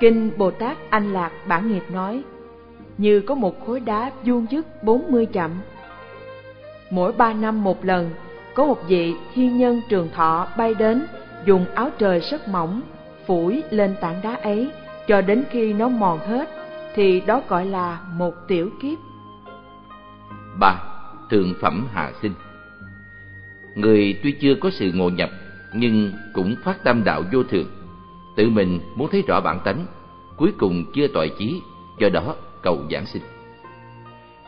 kinh 0.00 0.30
bồ 0.36 0.50
tát 0.50 0.76
anh 0.90 1.12
lạc 1.12 1.30
bản 1.48 1.72
nghiệp 1.72 1.82
nói 1.90 2.22
như 2.98 3.20
có 3.20 3.34
một 3.34 3.66
khối 3.66 3.80
đá 3.80 4.12
vuông 4.24 4.46
dứt 4.50 4.82
bốn 4.82 5.12
mươi 5.12 5.26
chậm 5.26 5.50
mỗi 6.90 7.12
ba 7.12 7.32
năm 7.32 7.64
một 7.64 7.84
lần 7.84 8.10
có 8.54 8.66
một 8.66 8.88
vị 8.88 9.14
thiên 9.34 9.58
nhân 9.58 9.80
trường 9.88 10.08
thọ 10.14 10.48
bay 10.56 10.74
đến 10.74 11.06
dùng 11.44 11.64
áo 11.74 11.90
trời 11.98 12.20
rất 12.20 12.48
mỏng 12.48 12.80
phủi 13.26 13.62
lên 13.70 13.94
tảng 14.00 14.20
đá 14.22 14.34
ấy 14.34 14.70
cho 15.08 15.20
đến 15.20 15.44
khi 15.50 15.72
nó 15.72 15.88
mòn 15.88 16.18
hết 16.18 16.48
thì 16.94 17.20
đó 17.20 17.42
gọi 17.48 17.66
là 17.66 18.00
một 18.16 18.34
tiểu 18.48 18.70
kiếp. 18.82 18.98
3. 20.60 20.82
Thượng 21.30 21.54
phẩm 21.60 21.86
hạ 21.92 22.12
sinh 22.22 22.32
Người 23.74 24.20
tuy 24.22 24.32
chưa 24.32 24.54
có 24.54 24.70
sự 24.70 24.92
ngộ 24.94 25.10
nhập 25.10 25.30
nhưng 25.72 26.12
cũng 26.32 26.54
phát 26.64 26.84
tâm 26.84 27.04
đạo 27.04 27.22
vô 27.32 27.42
thường, 27.42 27.66
tự 28.36 28.48
mình 28.50 28.80
muốn 28.94 29.08
thấy 29.12 29.22
rõ 29.26 29.40
bản 29.40 29.60
tánh, 29.64 29.86
cuối 30.36 30.52
cùng 30.58 30.84
chưa 30.94 31.06
tội 31.14 31.32
chí, 31.38 31.60
do 31.98 32.08
đó 32.08 32.34
cầu 32.62 32.78
giảng 32.90 33.06
sinh. 33.06 33.22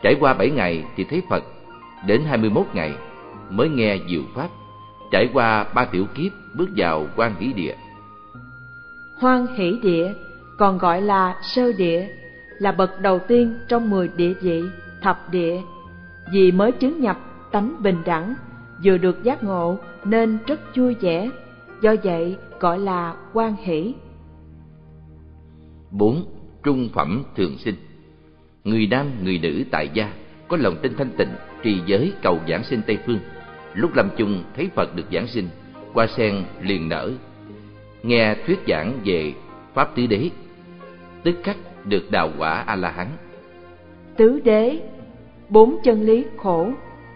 Trải 0.03 0.15
qua 0.19 0.33
bảy 0.33 0.49
ngày 0.49 0.83
thì 0.95 1.03
thấy 1.03 1.21
Phật, 1.29 1.43
đến 2.07 2.21
hai 2.21 2.37
mươi 2.37 2.49
21 2.49 2.65
ngày 2.73 2.93
mới 3.49 3.69
nghe 3.69 3.97
diệu 4.09 4.21
pháp, 4.35 4.49
trải 5.11 5.29
qua 5.33 5.65
ba 5.75 5.85
tiểu 5.85 6.05
kiếp 6.15 6.31
bước 6.55 6.69
vào 6.75 7.07
quan 7.15 7.35
hỷ 7.39 7.53
địa. 7.53 7.75
Hoan 9.19 9.47
hỷ 9.55 9.79
địa 9.81 10.13
còn 10.57 10.77
gọi 10.77 11.01
là 11.01 11.35
sơ 11.41 11.71
địa 11.77 12.07
là 12.59 12.71
bậc 12.71 13.01
đầu 13.01 13.19
tiên 13.27 13.59
trong 13.67 13.89
mười 13.89 14.09
địa 14.15 14.33
vị 14.41 14.63
thập 15.01 15.31
địa 15.31 15.61
vì 16.31 16.51
mới 16.51 16.71
chứng 16.71 17.01
nhập 17.01 17.17
tánh 17.51 17.83
bình 17.83 17.97
đẳng, 18.05 18.33
vừa 18.83 18.97
được 18.97 19.23
giác 19.23 19.43
ngộ 19.43 19.77
nên 20.03 20.37
rất 20.47 20.75
vui 20.75 20.95
vẻ, 21.01 21.29
do 21.81 21.95
vậy 22.03 22.37
gọi 22.59 22.79
là 22.79 23.15
quan 23.33 23.55
hỷ. 23.63 23.93
4. 25.91 26.25
Trung 26.63 26.89
phẩm 26.93 27.23
thường 27.35 27.57
sinh 27.57 27.75
Người 28.63 28.87
nam, 28.87 29.07
người 29.23 29.39
nữ 29.39 29.63
tại 29.71 29.89
gia 29.93 30.13
có 30.47 30.57
lòng 30.57 30.75
tin 30.81 30.95
thanh 30.97 31.09
tịnh, 31.17 31.29
trì 31.63 31.81
giới 31.85 32.13
cầu 32.21 32.39
giảng 32.49 32.63
sinh 32.63 32.81
Tây 32.87 32.97
Phương. 33.05 33.19
Lúc 33.73 33.95
lâm 33.95 34.09
chung 34.17 34.43
thấy 34.55 34.69
Phật 34.75 34.95
được 34.95 35.05
giảng 35.11 35.27
sinh, 35.27 35.47
qua 35.93 36.07
sen 36.07 36.43
liền 36.61 36.89
nở. 36.89 37.11
Nghe 38.03 38.35
thuyết 38.45 38.59
giảng 38.67 38.99
về 39.05 39.33
Pháp 39.73 39.95
Tứ 39.95 40.07
Đế, 40.07 40.29
tức 41.23 41.35
khắc 41.43 41.57
được 41.85 42.11
đào 42.11 42.31
quả 42.37 42.63
A-la-hán. 42.67 43.07
Tứ 44.17 44.39
Đế 44.43 44.79
Bốn 45.49 45.77
chân 45.83 46.01
lý 46.01 46.25
khổ, 46.37 46.71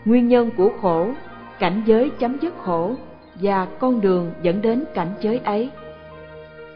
nguyên 0.06 0.28
nhân 0.28 0.50
của 0.58 0.72
khổ, 0.82 1.12
cảnh 1.60 1.84
giới 1.86 2.10
chấm 2.10 2.38
dứt 2.42 2.54
khổ 2.58 2.96
và 3.42 3.66
con 3.66 4.02
đường 4.02 4.32
dẫn 4.42 4.62
đến 4.62 4.84
cảnh 4.94 5.14
giới 5.22 5.38
ấy. 5.38 5.70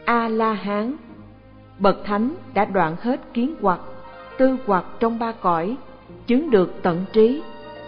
A-la-hán 0.04 0.96
Bậc 1.78 2.04
Thánh 2.04 2.34
đã 2.54 2.64
đoạn 2.64 2.96
hết 3.00 3.20
kiến 3.34 3.54
hoặc, 3.60 3.80
tư 4.38 4.56
hoặc 4.66 4.84
trong 5.00 5.18
ba 5.18 5.32
cõi, 5.32 5.76
chứng 6.26 6.50
được 6.50 6.74
tận 6.82 7.04
trí, 7.12 7.42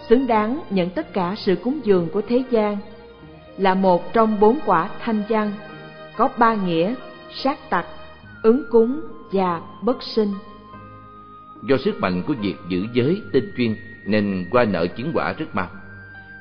xứng 0.09 0.27
đáng 0.27 0.61
nhận 0.69 0.89
tất 0.89 1.13
cả 1.13 1.35
sự 1.37 1.55
cúng 1.55 1.79
dường 1.83 2.07
của 2.13 2.21
thế 2.21 2.43
gian, 2.49 2.77
là 3.57 3.73
một 3.73 4.13
trong 4.13 4.39
bốn 4.39 4.59
quả 4.65 4.89
thanh 4.99 5.23
văn, 5.29 5.51
có 6.17 6.29
ba 6.37 6.53
nghĩa, 6.53 6.95
sát 7.33 7.69
tặc, 7.69 7.85
ứng 8.43 8.63
cúng 8.71 9.01
và 9.31 9.61
bất 9.81 10.03
sinh. 10.03 10.33
Do 11.63 11.77
sức 11.77 11.99
mạnh 11.99 12.23
của 12.27 12.33
việc 12.41 12.55
giữ 12.69 12.85
giới 12.93 13.21
tinh 13.33 13.51
chuyên 13.57 13.75
nên 14.05 14.47
qua 14.51 14.63
nợ 14.63 14.87
chứng 14.87 15.11
quả 15.13 15.33
rất 15.37 15.55
mau. 15.55 15.67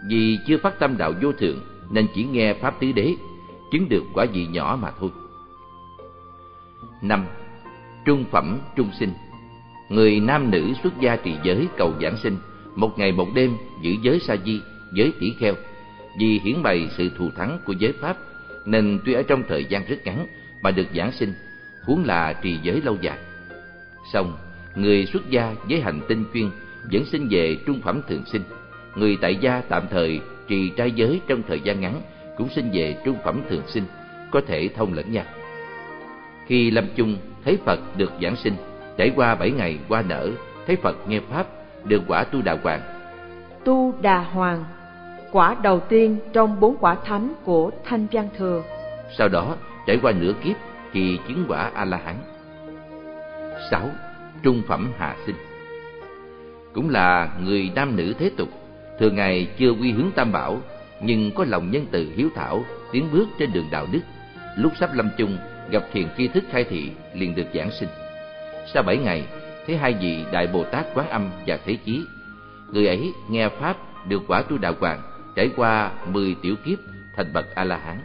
Vì 0.09 0.39
chưa 0.47 0.57
phát 0.59 0.79
tâm 0.79 0.97
đạo 0.99 1.13
vô 1.23 1.33
thượng 1.33 1.61
nên 1.91 2.07
chỉ 2.15 2.25
nghe 2.25 2.55
Pháp 2.55 2.81
Tứ 2.81 2.93
Đế, 2.93 3.17
chứng 3.71 3.89
được 3.89 4.03
quả 4.15 4.27
vị 4.33 4.47
nhỏ 4.47 4.79
mà 4.83 4.91
thôi. 5.01 5.11
năm 7.03 7.27
Trung 8.05 8.25
phẩm 8.31 8.59
trung 8.77 8.91
sinh 8.99 9.11
Người 9.89 10.21
nam 10.21 10.51
nữ 10.51 10.73
xuất 10.83 11.01
gia 11.01 11.17
trì 11.17 11.35
giới 11.43 11.69
cầu 11.77 11.95
giảng 12.03 12.17
sinh, 12.17 12.37
một 12.75 12.99
ngày 12.99 13.13
một 13.13 13.29
đêm 13.35 13.57
giữ 13.83 13.91
giới 14.03 14.21
sa 14.21 14.37
di, 14.45 14.61
giới 14.93 15.13
tỷ 15.21 15.35
kheo. 15.39 15.55
Vì 16.19 16.41
hiển 16.45 16.63
bày 16.63 16.89
sự 16.97 17.11
thù 17.19 17.31
thắng 17.37 17.59
của 17.67 17.73
giới 17.79 17.93
Pháp, 18.01 18.17
nên 18.67 18.99
tuy 19.05 19.13
ở 19.13 19.23
trong 19.23 19.43
thời 19.49 19.65
gian 19.65 19.83
rất 19.89 19.97
ngắn 20.05 20.27
mà 20.63 20.71
được 20.71 20.87
giảng 20.95 21.13
sinh, 21.13 21.35
huống 21.85 22.05
là 22.05 22.33
trì 22.33 22.59
giới 22.63 22.81
lâu 22.81 22.97
dài. 23.01 23.19
Xong, 24.13 24.37
người 24.75 25.07
xuất 25.07 25.31
gia 25.31 25.55
với 25.69 25.81
hành 25.81 26.01
tinh 26.09 26.25
chuyên 26.35 26.51
vẫn 26.93 27.05
sinh 27.05 27.29
về 27.31 27.57
trung 27.67 27.81
phẩm 27.81 28.01
thường 28.09 28.23
sinh. 28.27 28.43
Người 28.97 29.17
tại 29.21 29.37
gia 29.41 29.61
tạm 29.61 29.83
thời 29.91 30.21
trì 30.49 30.73
trai 30.77 30.91
giới 30.91 31.21
trong 31.29 31.43
thời 31.49 31.61
gian 31.61 31.81
ngắn 31.81 32.01
cũng 32.37 32.49
sinh 32.49 32.71
về 32.73 32.97
trung 33.05 33.17
phẩm 33.25 33.43
thường 33.49 33.63
sinh, 33.67 33.85
có 34.31 34.41
thể 34.47 34.69
thông 34.77 34.95
lẫn 34.95 35.13
nhau. 35.13 35.25
Khi 36.47 36.71
lâm 36.71 36.85
chung 36.97 37.17
thấy 37.45 37.59
Phật 37.65 37.81
được 37.97 38.13
giảng 38.23 38.37
sinh, 38.37 38.55
trải 38.97 39.13
qua 39.17 39.35
bảy 39.35 39.51
ngày 39.51 39.79
qua 39.89 40.03
nở, 40.03 40.31
thấy 40.67 40.77
Phật 40.77 41.09
nghe 41.09 41.21
Pháp, 41.21 41.47
được 41.85 42.03
quả 42.09 42.25
tu 42.25 42.43
đà 42.43 42.59
hoàng. 42.63 42.81
Tu 43.65 43.95
đà 44.01 44.19
hoàng, 44.19 44.65
quả 45.33 45.57
đầu 45.63 45.81
tiên 45.81 46.19
trong 46.33 46.61
bốn 46.61 46.77
quả 46.81 46.97
thánh 47.05 47.33
của 47.45 47.71
Thanh 47.85 48.07
Văn 48.13 48.29
Thừa. 48.39 48.63
Sau 49.19 49.29
đó, 49.29 49.57
trải 49.87 49.99
qua 50.03 50.13
nửa 50.13 50.33
kiếp 50.45 50.57
thì 50.93 51.19
chứng 51.29 51.45
quả 51.49 51.71
A-la-hán. 51.75 52.17
sáu 53.71 53.91
Trung 54.43 54.63
phẩm 54.69 54.93
hạ 54.99 55.17
sinh 55.27 55.37
Cũng 56.73 56.91
là 56.91 57.29
người 57.45 57.71
nam 57.75 57.97
nữ 57.97 58.15
thế 58.19 58.31
tục, 58.37 58.49
thường 58.99 59.15
ngày 59.15 59.49
chưa 59.59 59.71
quy 59.71 59.93
hướng 59.93 60.11
tam 60.15 60.33
bảo, 60.33 60.63
nhưng 61.03 61.31
có 61.35 61.45
lòng 61.49 61.71
nhân 61.71 61.87
từ 61.91 62.13
hiếu 62.17 62.29
thảo, 62.35 62.65
tiến 62.93 63.09
bước 63.13 63.29
trên 63.39 63.53
đường 63.53 63.69
đạo 63.71 63.87
đức. 63.93 64.01
Lúc 64.57 64.73
sắp 64.81 64.95
lâm 64.95 65.11
chung, 65.19 65.39
gặp 65.71 65.83
thiền 65.93 66.09
tri 66.19 66.29
thức 66.29 66.45
khai 66.51 66.65
thị 66.65 66.91
liền 67.15 67.35
được 67.35 67.47
giảng 67.55 67.71
sinh. 67.81 67.89
Sau 68.75 68.83
bảy 68.83 68.97
ngày, 68.97 69.27
thấy 69.67 69.77
hai 69.77 69.95
vị 70.01 70.25
Đại 70.33 70.47
Bồ 70.47 70.65
Tát 70.65 70.87
Quán 70.95 71.09
Âm 71.09 71.31
và 71.47 71.59
Thế 71.65 71.77
Chí. 71.85 72.05
Người 72.73 72.87
ấy 72.87 73.13
nghe 73.31 73.49
Pháp 73.49 73.77
được 74.09 74.23
quả 74.29 74.43
tu 74.43 74.59
đạo 74.59 74.75
hoàng, 74.81 75.03
trải 75.37 75.51
qua 75.57 75.93
mười 76.07 76.37
tiểu 76.43 76.55
kiếp 76.65 76.79
thành 77.17 77.33
bậc 77.33 77.55
A-la-hán. 77.55 77.99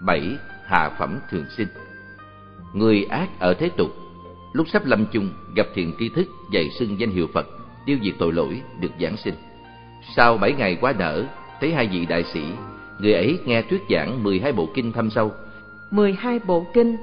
bảy 0.00 0.36
Hạ 0.66 0.90
phẩm 0.98 1.18
thường 1.30 1.44
sinh 1.56 1.68
Người 2.74 3.04
ác 3.04 3.28
ở 3.38 3.54
thế 3.54 3.70
tục, 3.76 3.90
lúc 4.52 4.66
sắp 4.72 4.86
lâm 4.86 5.06
chung 5.12 5.30
gặp 5.56 5.66
thiền 5.74 5.92
tri 5.98 6.08
thức 6.08 6.26
dạy 6.52 6.70
xưng 6.78 7.00
danh 7.00 7.10
hiệu 7.10 7.26
Phật, 7.34 7.46
tiêu 7.86 7.98
diệt 8.04 8.14
tội 8.18 8.32
lỗi, 8.32 8.62
được 8.80 8.90
giảng 9.00 9.16
sinh. 9.16 9.34
Sau 10.16 10.38
bảy 10.38 10.52
ngày 10.52 10.78
quá 10.80 10.94
nở, 10.98 11.24
thấy 11.60 11.72
hai 11.72 11.88
vị 11.92 12.06
đại 12.06 12.24
sĩ, 12.24 12.42
người 12.98 13.12
ấy 13.12 13.38
nghe 13.44 13.62
thuyết 13.62 13.82
giảng 13.90 14.22
mười 14.22 14.40
hai 14.40 14.52
bộ 14.52 14.68
kinh 14.74 14.92
thâm 14.92 15.10
sâu, 15.10 15.32
12 15.90 16.38
bộ 16.38 16.66
kinh 16.74 16.96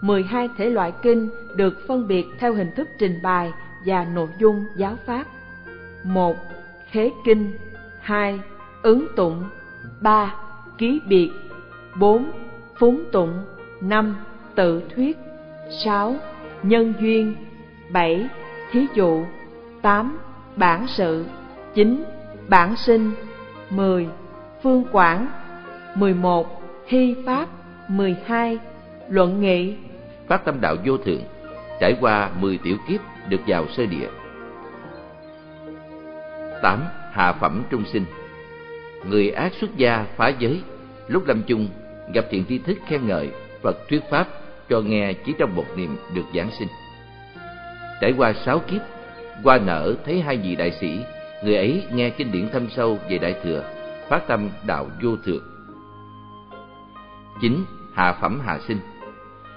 12 0.00 0.48
thể 0.56 0.70
loại 0.70 0.92
kinh 1.02 1.28
được 1.56 1.78
phân 1.88 2.08
biệt 2.08 2.26
theo 2.38 2.54
hình 2.54 2.70
thức 2.76 2.88
trình 2.98 3.22
bày 3.22 3.52
và 3.86 4.04
nội 4.04 4.28
dung 4.38 4.64
giáo 4.76 4.96
pháp 5.06 5.24
1. 6.04 6.36
Khế 6.90 7.10
kinh 7.24 7.52
2. 8.00 8.40
Ứng 8.82 9.06
tụng 9.16 9.44
3. 10.00 10.34
Ký 10.78 11.00
biệt 11.08 11.30
4. 11.98 12.30
Phúng 12.78 13.04
tụng 13.12 13.44
5. 13.80 14.16
Tự 14.54 14.82
thuyết 14.94 15.18
6. 15.84 16.16
Nhân 16.62 16.94
duyên 17.00 17.34
7. 17.90 18.28
Thí 18.72 18.86
dụ 18.94 19.24
8. 19.82 20.18
Bản 20.56 20.86
sự 20.88 21.26
9. 21.74 22.04
Bản 22.48 22.76
sinh 22.76 23.12
10. 23.70 24.06
Phương 24.62 24.84
quản 24.92 25.28
11. 25.94 26.62
Hy 26.86 27.16
pháp 27.26 27.48
12. 27.88 28.58
Luận 29.08 29.40
nghị 29.40 29.74
Phát 30.26 30.44
tâm 30.44 30.60
đạo 30.60 30.76
vô 30.84 30.96
thượng, 30.96 31.22
Trải 31.80 31.96
qua 32.00 32.30
10 32.40 32.58
tiểu 32.58 32.76
kiếp 32.88 33.00
được 33.28 33.40
vào 33.46 33.66
sơ 33.76 33.86
địa 33.86 34.08
8. 36.62 36.84
Hạ 37.12 37.32
phẩm 37.32 37.62
trung 37.70 37.84
sinh 37.92 38.04
Người 39.08 39.30
ác 39.30 39.52
xuất 39.60 39.76
gia 39.76 40.06
phá 40.16 40.28
giới, 40.38 40.62
Lúc 41.08 41.26
lâm 41.26 41.42
chung, 41.42 41.68
gặp 42.12 42.24
thiện 42.30 42.44
tri 42.48 42.58
thức 42.58 42.78
khen 42.86 43.06
ngợi 43.06 43.30
Phật 43.62 43.88
thuyết 43.88 44.02
pháp 44.10 44.28
cho 44.68 44.80
nghe 44.80 45.12
chỉ 45.12 45.34
trong 45.38 45.56
một 45.56 45.66
niệm 45.76 45.96
được 46.14 46.24
giảng 46.34 46.50
sinh 46.58 46.68
Trải 48.00 48.14
qua 48.16 48.32
sáu 48.32 48.58
kiếp, 48.58 48.80
Qua 49.42 49.58
nở 49.58 49.94
thấy 50.04 50.20
hai 50.20 50.36
vị 50.36 50.56
đại 50.56 50.70
sĩ 50.80 51.00
Người 51.44 51.56
ấy 51.56 51.86
nghe 51.92 52.10
kinh 52.10 52.32
điển 52.32 52.48
thâm 52.52 52.68
sâu 52.70 52.98
về 53.10 53.18
Đại 53.18 53.40
Thừa 53.42 53.64
Phát 54.08 54.26
tâm 54.28 54.50
đạo 54.66 54.86
vô 55.02 55.16
thượng. 55.24 55.42
Chín 57.40 57.64
Hạ 57.94 58.12
phẩm 58.20 58.40
hạ 58.44 58.58
sinh. 58.68 58.78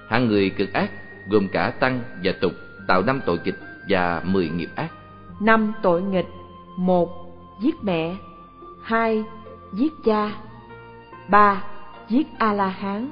Hạng 0.10 0.28
người 0.28 0.50
cực 0.50 0.74
ác 0.74 0.92
gồm 1.30 1.48
cả 1.48 1.70
tăng 1.80 2.02
và 2.24 2.32
tục 2.42 2.52
tạo 2.88 3.02
năm 3.02 3.22
tội 3.26 3.38
kịch 3.38 3.60
và 3.90 4.22
mười 4.26 4.50
nghiệp 4.50 4.70
ác. 4.76 4.92
Năm 5.40 5.74
tội 5.82 6.02
nghịch: 6.02 6.28
một 6.78 7.10
Giết 7.62 7.76
mẹ, 7.84 8.16
hai 8.82 9.24
Giết 9.74 9.94
cha, 10.06 10.32
ba 11.28 11.64
Giết 12.10 12.28
A-la-hán, 12.38 13.12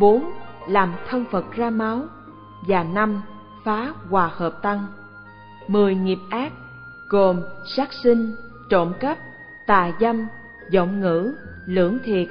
bốn 0.00 0.30
Làm 0.68 0.92
thân 1.08 1.24
Phật 1.30 1.52
ra 1.56 1.70
máu. 1.70 2.02
Và 2.66 2.84
năm 2.84 3.22
Phá 3.64 3.92
hòa 4.10 4.30
hợp 4.32 4.62
tăng. 4.62 4.86
Mười 5.68 5.94
nghiệp 5.94 6.18
ác 6.30 6.52
gồm 7.12 7.40
sát 7.66 7.92
sinh, 7.92 8.34
trộm 8.68 8.92
cắp, 9.00 9.18
tà 9.66 9.92
dâm, 10.00 10.26
giọng 10.70 11.00
ngữ, 11.00 11.34
lưỡng 11.66 11.98
thiệt, 12.04 12.28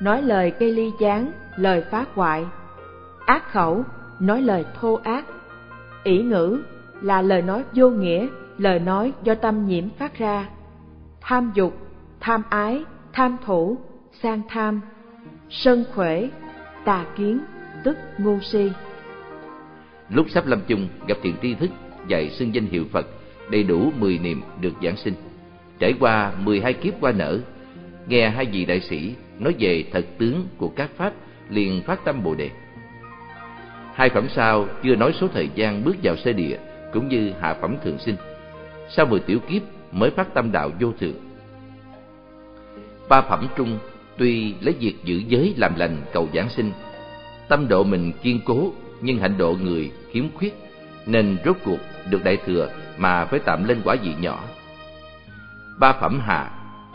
nói 0.00 0.22
lời 0.22 0.52
gây 0.58 0.72
ly 0.72 0.92
gián, 1.00 1.32
lời 1.56 1.84
phá 1.90 2.04
hoại. 2.14 2.46
Ác 3.26 3.52
khẩu, 3.52 3.84
nói 4.20 4.42
lời 4.42 4.64
thô 4.80 4.94
ác. 4.94 5.24
ỷ 6.04 6.22
ngữ 6.22 6.62
là 7.00 7.22
lời 7.22 7.42
nói 7.42 7.64
vô 7.72 7.90
nghĩa, 7.90 8.26
lời 8.58 8.78
nói 8.78 9.12
do 9.22 9.34
tâm 9.34 9.66
nhiễm 9.66 9.84
phát 9.98 10.18
ra. 10.18 10.48
Tham 11.20 11.50
dục, 11.54 11.76
tham 12.20 12.42
ái, 12.50 12.84
tham 13.12 13.36
thủ, 13.44 13.78
sang 14.22 14.42
tham, 14.48 14.80
sân 15.50 15.84
khỏe, 15.94 16.28
tà 16.84 17.06
kiến, 17.16 17.38
tức 17.84 17.96
ngu 18.18 18.38
si. 18.40 18.70
Lúc 20.10 20.26
sắp 20.30 20.46
lâm 20.46 20.60
chung 20.66 20.88
gặp 21.06 21.16
thiện 21.22 21.34
tri 21.42 21.54
thức 21.54 21.70
dạy 22.08 22.30
xưng 22.30 22.54
danh 22.54 22.66
hiệu 22.66 22.84
Phật 22.92 23.06
đầy 23.50 23.62
đủ 23.62 23.92
mười 23.98 24.18
niệm 24.18 24.42
được 24.60 24.72
giảng 24.82 24.96
sinh. 24.96 25.14
Trải 25.78 25.94
qua 26.00 26.32
mười 26.44 26.60
hai 26.60 26.72
kiếp 26.72 26.94
qua 27.00 27.12
nở, 27.12 27.40
nghe 28.08 28.28
hai 28.28 28.44
vị 28.44 28.64
đại 28.64 28.80
sĩ 28.80 29.14
nói 29.38 29.54
về 29.58 29.84
thật 29.92 30.06
tướng 30.18 30.46
của 30.56 30.68
các 30.68 30.90
pháp 30.96 31.12
liền 31.50 31.82
phát 31.82 32.04
tâm 32.04 32.22
bồ 32.24 32.34
đề. 32.34 32.50
Hai 33.94 34.08
phẩm 34.08 34.26
sau 34.34 34.66
chưa 34.82 34.96
nói 34.96 35.12
số 35.20 35.28
thời 35.28 35.48
gian 35.54 35.84
bước 35.84 35.96
vào 36.02 36.16
sơ 36.16 36.32
địa 36.32 36.58
cũng 36.92 37.08
như 37.08 37.32
hạ 37.40 37.54
phẩm 37.60 37.76
thường 37.84 37.98
sinh. 37.98 38.16
Sau 38.88 39.06
mười 39.06 39.20
tiểu 39.20 39.38
kiếp 39.38 39.62
mới 39.92 40.10
phát 40.10 40.34
tâm 40.34 40.52
đạo 40.52 40.70
vô 40.80 40.92
thượng 41.00 41.28
ba 43.08 43.22
phẩm 43.22 43.48
trung 43.56 43.78
tuy 44.16 44.54
lấy 44.60 44.74
việc 44.80 44.94
giữ 45.04 45.22
giới 45.28 45.54
làm 45.56 45.74
lành 45.76 45.96
cầu 46.12 46.28
giảng 46.34 46.48
sinh 46.48 46.72
tâm 47.48 47.68
độ 47.68 47.84
mình 47.84 48.12
kiên 48.22 48.40
cố 48.44 48.72
nhưng 49.00 49.18
hạnh 49.18 49.38
độ 49.38 49.56
người 49.62 49.90
khiếm 50.10 50.24
khuyết 50.34 50.54
nên 51.08 51.38
rốt 51.44 51.56
cuộc 51.64 51.78
được 52.10 52.24
đại 52.24 52.36
thừa 52.46 52.68
mà 52.98 53.24
phải 53.24 53.40
tạm 53.44 53.64
lên 53.64 53.80
quả 53.84 53.96
vị 54.02 54.14
nhỏ 54.20 54.38
Ba 55.78 55.92
phẩm 55.92 56.20
hạ 56.20 56.50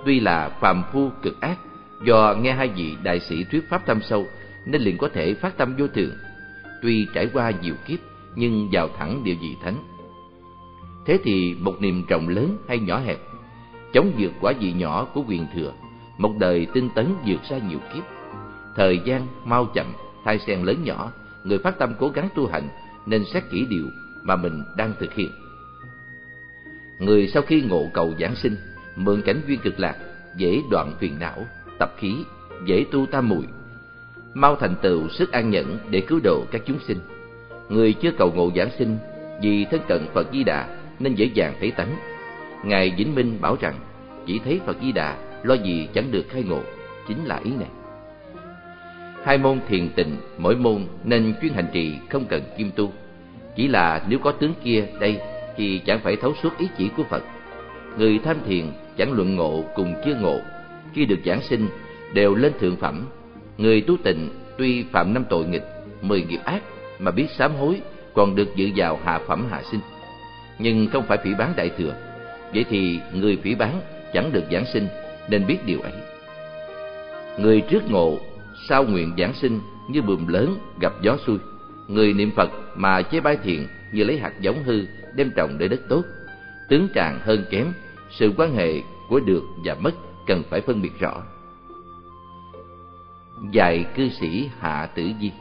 tuy 0.06 0.20
là 0.20 0.50
phàm 0.50 0.84
phu 0.92 1.10
cực 1.22 1.42
ác, 1.42 1.58
do 2.04 2.36
nghe 2.42 2.54
hai 2.54 2.68
vị 2.68 2.96
đại 3.04 3.20
sĩ 3.20 3.44
thuyết 3.44 3.70
pháp 3.70 3.86
thâm 3.86 4.02
sâu 4.02 4.28
nên 4.66 4.82
liền 4.82 4.98
có 4.98 5.10
thể 5.14 5.34
phát 5.34 5.58
tâm 5.58 5.76
vô 5.78 5.88
thường. 5.88 6.12
Tuy 6.82 7.08
trải 7.14 7.30
qua 7.34 7.52
nhiều 7.62 7.76
kiếp 7.88 8.00
nhưng 8.36 8.70
vào 8.72 8.90
thẳng 8.98 9.24
địa 9.24 9.34
vị 9.34 9.56
thánh. 9.64 9.76
Thế 11.06 11.20
thì 11.24 11.56
một 11.60 11.76
niềm 11.80 12.04
trọng 12.08 12.28
lớn 12.28 12.58
hay 12.68 12.80
nhỏ 12.80 13.00
hẹp, 13.00 13.18
chống 13.94 14.12
vượt 14.18 14.32
quả 14.42 14.54
vị 14.60 14.74
nhỏ 14.74 15.08
của 15.14 15.24
quyền 15.28 15.48
thừa, 15.54 15.74
một 16.18 16.32
đời 16.40 16.68
tinh 16.74 16.90
tấn 16.96 17.16
vượt 17.26 17.44
ra 17.50 17.58
nhiều 17.58 17.80
kiếp. 17.94 18.04
Thời 18.76 19.00
gian 19.06 19.28
mau 19.46 19.66
chậm, 19.66 19.94
thai 20.26 20.40
sen 20.40 20.64
lớn 20.64 20.84
nhỏ, 20.84 21.12
người 21.44 21.58
phát 21.58 21.80
tâm 21.80 21.94
cố 22.00 22.10
gắng 22.10 22.30
tu 22.36 22.48
hành 22.48 22.70
nên 23.06 23.26
xét 23.26 23.44
kỹ 23.52 23.66
điều 23.70 23.86
mà 24.24 24.36
mình 24.36 24.64
đang 24.78 24.94
thực 25.00 25.14
hiện. 25.14 25.32
Người 27.00 27.28
sau 27.28 27.44
khi 27.44 27.62
ngộ 27.62 27.90
cầu 27.94 28.14
giảng 28.20 28.36
sinh, 28.36 28.56
mượn 28.96 29.22
cảnh 29.22 29.42
duyên 29.48 29.60
cực 29.60 29.80
lạc, 29.80 29.96
dễ 30.38 30.62
đoạn 30.72 30.94
phiền 31.00 31.20
não, 31.20 31.48
tập 31.80 31.94
khí, 31.98 32.16
dễ 32.66 32.86
tu 32.92 33.06
tam 33.06 33.30
muội 33.30 33.46
mau 34.34 34.56
thành 34.56 34.76
tựu 34.82 35.10
sức 35.10 35.32
an 35.32 35.50
nhẫn 35.50 35.78
để 35.90 36.02
cứu 36.02 36.20
độ 36.24 36.46
các 36.52 36.62
chúng 36.66 36.80
sinh. 36.88 36.98
Người 37.70 37.94
chưa 37.94 38.12
cầu 38.18 38.32
ngộ 38.36 38.52
giảng 38.56 38.70
sinh 38.80 38.98
vì 39.42 39.66
thân 39.66 39.82
cận 39.88 40.08
Phật 40.14 40.28
Di 40.34 40.44
Đà 40.44 40.68
nên 41.00 41.16
dễ 41.16 41.26
dàng 41.26 41.54
thấy 41.60 41.72
tánh. 41.72 41.96
Ngài 42.64 42.94
Vĩnh 42.98 43.16
Minh 43.16 43.38
bảo 43.42 43.58
rằng 43.62 43.76
chỉ 44.26 44.40
thấy 44.40 44.62
Phật 44.66 44.78
Di 44.82 44.92
Đà 44.92 45.18
lo 45.44 45.54
gì 45.54 45.88
chẳng 45.94 46.12
được 46.12 46.26
khai 46.30 46.44
ngộ, 46.44 46.62
chính 47.08 47.26
là 47.26 47.42
ý 47.44 47.52
này. 47.52 47.70
Hai 49.24 49.38
môn 49.38 49.60
thiền 49.68 49.90
tịnh, 49.90 50.18
mỗi 50.38 50.56
môn 50.56 50.86
nên 51.04 51.34
chuyên 51.42 51.54
hành 51.54 51.68
trì 51.74 51.98
không 52.10 52.26
cần 52.26 52.44
kim 52.58 52.72
tu. 52.76 52.94
Chỉ 53.56 53.68
là 53.68 54.06
nếu 54.10 54.20
có 54.20 54.32
tướng 54.32 54.54
kia 54.64 54.86
đây 55.00 55.20
thì 55.58 55.82
chẳng 55.86 56.00
phải 56.04 56.16
thấu 56.16 56.34
suốt 56.44 56.58
ý 56.58 56.68
chỉ 56.78 56.90
của 56.98 57.04
Phật. 57.04 57.24
Người 57.98 58.20
tham 58.24 58.38
thiền 58.46 58.72
chẳng 58.98 59.14
luận 59.14 59.36
ngộ 59.36 59.64
cùng 59.76 59.94
chưa 60.06 60.16
ngộ, 60.16 60.40
khi 60.94 61.06
được 61.06 61.20
giảng 61.26 61.42
sinh 61.42 61.68
đều 62.14 62.36
lên 62.36 62.52
thượng 62.60 62.76
phẩm. 62.76 63.06
Người 63.58 63.82
tu 63.82 63.98
tịnh 64.04 64.30
tuy 64.58 64.84
phạm 64.92 65.14
năm 65.14 65.26
tội 65.30 65.46
nghịch, 65.46 65.64
mười 66.02 66.24
nghiệp 66.24 66.40
ác 66.46 66.62
mà 67.00 67.12
biết 67.12 67.28
sám 67.38 67.56
hối 67.56 67.82
còn 68.14 68.36
được 68.36 68.56
dự 68.56 68.70
vào 68.76 69.00
hạ 69.04 69.20
phẩm 69.28 69.48
hạ 69.50 69.62
sinh. 69.72 69.80
Nhưng 70.60 70.88
không 70.88 71.04
phải 71.08 71.18
phỉ 71.24 71.34
bán 71.34 71.54
đại 71.56 71.70
thừa. 71.78 71.94
Vậy 72.54 72.66
thì 72.70 73.00
người 73.14 73.38
phỉ 73.44 73.56
bán 73.56 73.82
chẳng 74.14 74.32
được 74.32 74.44
giảng 74.52 74.66
sinh 74.74 74.88
nên 75.30 75.48
biết 75.48 75.58
điều 75.66 75.82
ấy. 75.82 75.94
Người 77.40 77.62
trước 77.62 77.92
ngộ, 77.92 78.18
sau 78.70 78.84
nguyện 78.84 79.14
giảng 79.18 79.34
sinh 79.34 79.60
như 79.90 80.02
bùm 80.02 80.28
lớn 80.28 80.58
gặp 80.80 80.94
gió 81.02 81.18
xuôi. 81.28 81.38
Người 81.88 82.14
niệm 82.14 82.32
Phật 82.36 82.50
mà 82.76 83.02
chế 83.02 83.20
bái 83.20 83.38
thiện 83.44 83.68
như 83.92 84.04
lấy 84.04 84.20
hạt 84.20 84.34
giống 84.40 84.64
hư 84.64 84.86
đem 85.16 85.32
trồng 85.36 85.58
để 85.58 85.68
đất 85.68 85.80
tốt. 85.90 86.04
Tướng 86.70 86.88
trạng 86.94 87.20
hơn 87.20 87.46
kém, 87.50 87.74
sự 88.10 88.34
quan 88.38 88.56
hệ 88.56 88.82
của 89.10 89.20
được 89.20 89.44
và 89.66 89.76
mất 89.76 89.92
cần 90.28 90.44
phải 90.50 90.62
phân 90.62 90.82
biệt 90.82 91.00
rõ. 91.00 91.24
Dạy 93.52 93.86
cư 93.96 94.10
sĩ 94.10 94.50
Hạ 94.60 94.90
Tử 94.96 95.04
Di 95.22 95.32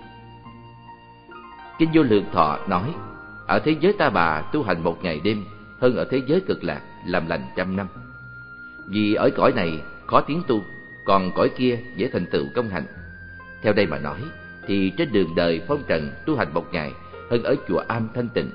Kinh 1.79 1.91
Vô 1.95 2.03
Lượng 2.03 2.25
Thọ 2.33 2.59
nói, 2.69 2.95
ở 3.47 3.59
thế 3.59 3.77
giới 3.81 3.93
ta 3.93 4.11
bà 4.11 4.41
tu 4.41 4.63
hành 4.63 4.85
một 4.85 5.05
ngày 5.05 5.21
đêm 5.25 5.45
hơn 5.81 5.97
ở 5.97 6.05
thế 6.11 6.23
giới 6.27 6.41
cực 6.41 6.65
lạc 6.65 6.81
làm 7.07 7.29
lành 7.29 7.43
trăm 7.57 7.77
năm. 7.77 7.87
Vì 8.89 9.15
ở 9.15 9.31
cõi 9.37 9.53
này 9.53 9.81
khó 10.07 10.21
tiến 10.21 10.43
tu, 10.47 10.63
còn 11.05 11.33
cõi 11.35 11.51
kia 11.57 11.79
dễ 11.97 12.09
thành 12.13 12.27
tựu 12.27 12.47
công 12.55 12.69
hạnh 12.69 12.87
Theo 13.63 13.73
đây 13.73 13.87
mà 13.87 13.99
nói, 13.99 14.21
thì 14.67 14.93
trên 14.99 15.13
đường 15.13 15.35
đời 15.35 15.61
phong 15.69 15.83
trần 15.89 16.13
tu 16.27 16.37
hành 16.37 16.55
một 16.55 16.73
ngày 16.73 16.93
hơn 17.33 17.43
ở 17.43 17.57
chùa 17.69 17.83
Am 17.89 18.09
thanh 18.15 18.29
tịnh, 18.29 18.51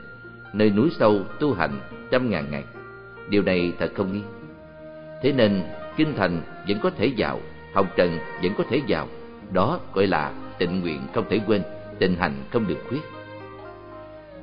nơi 0.53 0.69
núi 0.69 0.89
sâu 0.99 1.19
tu 1.39 1.53
hành 1.53 1.79
trăm 2.11 2.29
ngàn 2.29 2.51
ngày. 2.51 2.63
Điều 3.29 3.43
này 3.43 3.73
thật 3.79 3.91
không 3.95 4.13
nghi. 4.13 4.21
Thế 5.21 5.31
nên 5.31 5.63
kinh 5.97 6.13
thành 6.17 6.41
vẫn 6.67 6.77
có 6.83 6.89
thể 6.89 7.11
vào, 7.17 7.39
hồng 7.73 7.87
trần 7.95 8.19
vẫn 8.43 8.51
có 8.57 8.63
thể 8.69 8.81
vào. 8.87 9.07
Đó 9.51 9.79
gọi 9.93 10.07
là 10.07 10.33
tịnh 10.57 10.81
nguyện 10.81 10.99
không 11.13 11.25
thể 11.29 11.39
quên, 11.47 11.61
tịnh 11.99 12.15
hành 12.15 12.33
không 12.51 12.67
được 12.67 12.77
khuyết. 12.89 13.01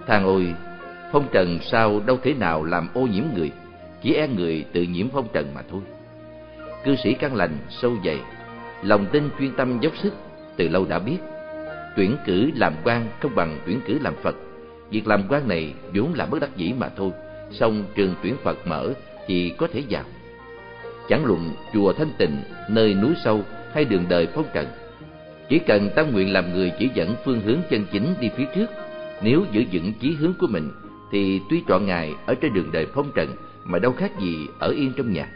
Thang 0.07 0.25
ôi, 0.25 0.55
phong 1.13 1.29
trần 1.33 1.59
sao 1.63 2.01
đâu 2.07 2.19
thể 2.23 2.35
nào 2.35 2.65
làm 2.65 2.89
ô 2.95 3.01
nhiễm 3.01 3.25
người, 3.35 3.53
chỉ 4.03 4.15
e 4.15 4.29
người 4.29 4.65
tự 4.73 4.83
nhiễm 4.83 5.07
phong 5.13 5.29
trần 5.33 5.55
mà 5.55 5.63
thôi. 5.71 5.81
Cư 6.85 6.97
sĩ 6.97 7.15
căn 7.15 7.35
lành 7.35 7.59
sâu 7.71 7.93
dày, 8.05 8.21
lòng 8.83 9.07
tin 9.13 9.29
chuyên 9.39 9.53
tâm 9.57 9.81
dốc 9.81 9.93
sức, 10.03 10.15
từ 10.57 10.69
lâu 10.69 10.85
đã 10.85 10.99
biết. 10.99 11.19
Tuyển 11.97 12.17
cử 12.27 12.51
làm 12.55 12.75
quan 12.85 13.09
không 13.21 13.35
bằng 13.35 13.59
tuyển 13.67 13.81
cử 13.87 13.99
làm 14.03 14.15
Phật. 14.23 14.37
Việc 14.91 15.07
làm 15.07 15.23
quan 15.29 15.49
này 15.49 15.75
vốn 15.95 16.15
là 16.15 16.27
bất 16.27 16.41
đắc 16.41 16.57
dĩ 16.57 16.73
mà 16.79 16.89
thôi, 16.97 17.11
song 17.51 17.85
trường 17.95 18.15
tuyển 18.23 18.37
Phật 18.43 18.67
mở 18.67 18.93
thì 19.27 19.53
có 19.59 19.67
thể 19.73 19.83
vào. 19.91 20.05
Chẳng 21.09 21.25
luận 21.25 21.51
chùa 21.73 21.93
thanh 21.93 22.11
tịnh, 22.19 22.37
nơi 22.71 22.95
núi 22.95 23.15
sâu 23.25 23.43
hay 23.75 23.85
đường 23.85 24.05
đời 24.09 24.29
phong 24.35 24.47
trần. 24.55 24.67
Chỉ 25.49 25.59
cần 25.59 25.91
tâm 25.97 26.13
nguyện 26.13 26.33
làm 26.33 26.53
người 26.53 26.73
chỉ 26.79 26.91
dẫn 26.95 27.15
phương 27.25 27.41
hướng 27.41 27.59
chân 27.71 27.87
chính 27.93 28.15
đi 28.21 28.31
phía 28.37 28.47
trước, 28.55 28.67
nếu 29.23 29.45
giữ 29.53 29.65
vững 29.73 29.93
chí 30.01 30.15
hướng 30.15 30.35
của 30.39 30.47
mình 30.47 30.71
thì 31.13 31.41
tuy 31.51 31.63
trọn 31.69 31.87
ngày 31.87 32.15
ở 32.27 32.35
trên 32.35 32.55
đường 32.55 32.73
đời 32.73 32.87
phong 32.95 33.13
trần 33.15 33.37
mà 33.65 33.79
đâu 33.79 33.93
khác 33.93 34.11
gì 34.21 34.47
ở 34.59 34.69
yên 34.69 34.93
trong 34.97 35.13
nhà. 35.13 35.29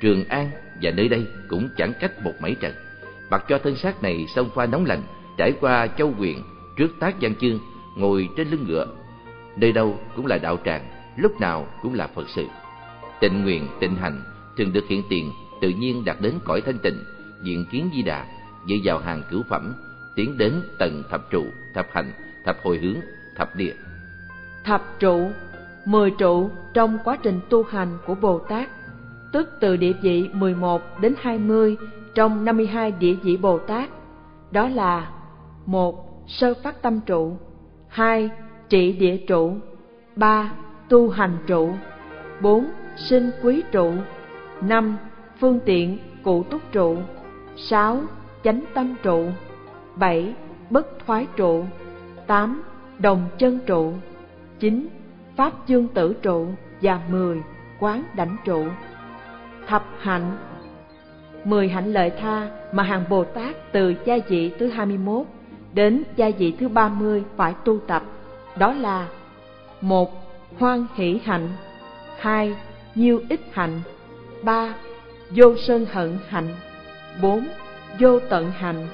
Trường 0.00 0.24
An 0.24 0.50
và 0.82 0.90
nơi 0.90 1.08
đây 1.08 1.26
cũng 1.48 1.68
chẳng 1.76 1.92
cách 2.00 2.12
một 2.24 2.32
mảy 2.40 2.56
trần. 2.60 2.72
Mặc 3.30 3.44
cho 3.48 3.58
thân 3.58 3.76
xác 3.76 4.02
này 4.02 4.26
xông 4.34 4.50
pha 4.54 4.66
nóng 4.66 4.84
lạnh, 4.84 5.02
trải 5.38 5.52
qua 5.60 5.86
châu 5.86 6.12
quyền 6.18 6.42
trước 6.76 6.90
tác 7.00 7.14
văn 7.20 7.34
chương, 7.40 7.58
ngồi 7.96 8.28
trên 8.36 8.48
lưng 8.50 8.64
ngựa. 8.68 8.86
Nơi 9.56 9.72
đâu 9.72 9.98
cũng 10.16 10.26
là 10.26 10.38
đạo 10.38 10.56
tràng, 10.64 10.88
lúc 11.16 11.40
nào 11.40 11.66
cũng 11.82 11.94
là 11.94 12.06
Phật 12.06 12.28
sự. 12.28 12.46
Tịnh 13.20 13.42
nguyện, 13.42 13.68
tịnh 13.80 13.94
hành 13.94 14.22
thường 14.56 14.72
được 14.72 14.84
hiện 14.88 15.02
tiền, 15.08 15.32
tự 15.60 15.68
nhiên 15.68 16.04
đạt 16.04 16.16
đến 16.20 16.34
cõi 16.44 16.60
thanh 16.60 16.78
tịnh, 16.78 17.04
diện 17.42 17.64
kiến 17.70 17.90
di 17.94 18.02
đà, 18.02 18.26
dự 18.66 18.76
vào 18.84 18.98
hàng 18.98 19.22
cửu 19.30 19.42
phẩm, 19.48 19.74
tiến 20.16 20.38
đến 20.38 20.62
tầng 20.78 21.02
thập 21.10 21.30
trụ, 21.30 21.44
thập 21.74 21.86
hành, 21.92 22.12
thập 22.44 22.56
hồi 22.62 22.78
hướng, 22.78 22.96
thập 23.36 23.56
địa. 23.56 23.74
Thập 24.64 24.82
trụ, 24.98 25.30
mười 25.84 26.10
trụ 26.10 26.50
trong 26.74 26.98
quá 27.04 27.18
trình 27.22 27.40
tu 27.48 27.62
hành 27.62 27.98
của 28.06 28.14
Bồ 28.14 28.38
Tát, 28.38 28.68
tức 29.32 29.48
từ 29.60 29.76
địa 29.76 29.92
vị 30.02 30.28
11 30.32 31.00
đến 31.00 31.14
20 31.20 31.76
trong 32.14 32.44
52 32.44 32.92
địa 32.92 33.14
vị 33.14 33.36
Bồ 33.36 33.58
Tát, 33.58 33.90
đó 34.50 34.68
là 34.68 35.10
một 35.68 36.04
Sơ 36.26 36.54
phát 36.62 36.82
tâm 36.82 37.00
trụ, 37.06 37.36
hai 37.88 38.30
Trị 38.68 38.92
địa 38.92 39.16
trụ, 39.16 39.52
ba 40.16 40.52
Tu 40.88 41.08
hành 41.08 41.38
trụ, 41.46 41.70
bốn 42.40 42.66
Sinh 42.96 43.30
quý 43.42 43.62
trụ, 43.72 43.92
năm 44.60 44.96
Phương 45.40 45.60
tiện 45.64 45.98
cụ 46.22 46.42
túc 46.42 46.72
trụ, 46.72 46.96
sáu 47.56 48.00
Chánh 48.44 48.64
tâm 48.74 48.94
trụ, 49.02 49.24
bảy 49.96 50.34
Bất 50.70 51.06
thoái 51.06 51.26
trụ, 51.36 51.64
tám 52.26 52.62
Đồng 52.98 53.28
chân 53.38 53.58
trụ, 53.66 53.92
chín 54.58 54.88
Pháp 55.36 55.66
dương 55.66 55.88
tử 55.88 56.14
trụ 56.22 56.46
và 56.82 57.00
mười 57.10 57.42
Quán 57.80 58.04
đảnh 58.16 58.36
trụ. 58.44 58.64
Thập 59.66 59.84
hạnh. 59.98 60.36
Mười 61.44 61.68
hạnh 61.68 61.92
lợi 61.92 62.10
tha 62.10 62.50
mà 62.72 62.82
hàng 62.82 63.04
Bồ 63.08 63.24
Tát 63.24 63.72
từ 63.72 63.94
gia 64.04 64.18
vị 64.28 64.52
thứ 64.58 64.68
21 64.68 65.26
đến 65.74 66.02
gia 66.16 66.30
vị 66.38 66.54
thứ 66.60 66.68
30 66.68 67.24
phải 67.36 67.54
tu 67.64 67.78
tập, 67.86 68.02
đó 68.56 68.72
là 68.72 69.08
một 69.80 70.28
Hoan 70.58 70.86
hỷ 70.94 71.20
hạnh. 71.24 71.48
Hai 72.18 72.56
Nhiêu 72.94 73.20
ích 73.28 73.40
hạnh. 73.52 73.80
Ba 74.42 74.74
Vô 75.30 75.54
sân 75.66 75.86
hận 75.92 76.18
hạnh. 76.28 76.48
Bốn 77.22 77.46
Vô 78.00 78.20
tận 78.20 78.50
hạnh. 78.50 78.88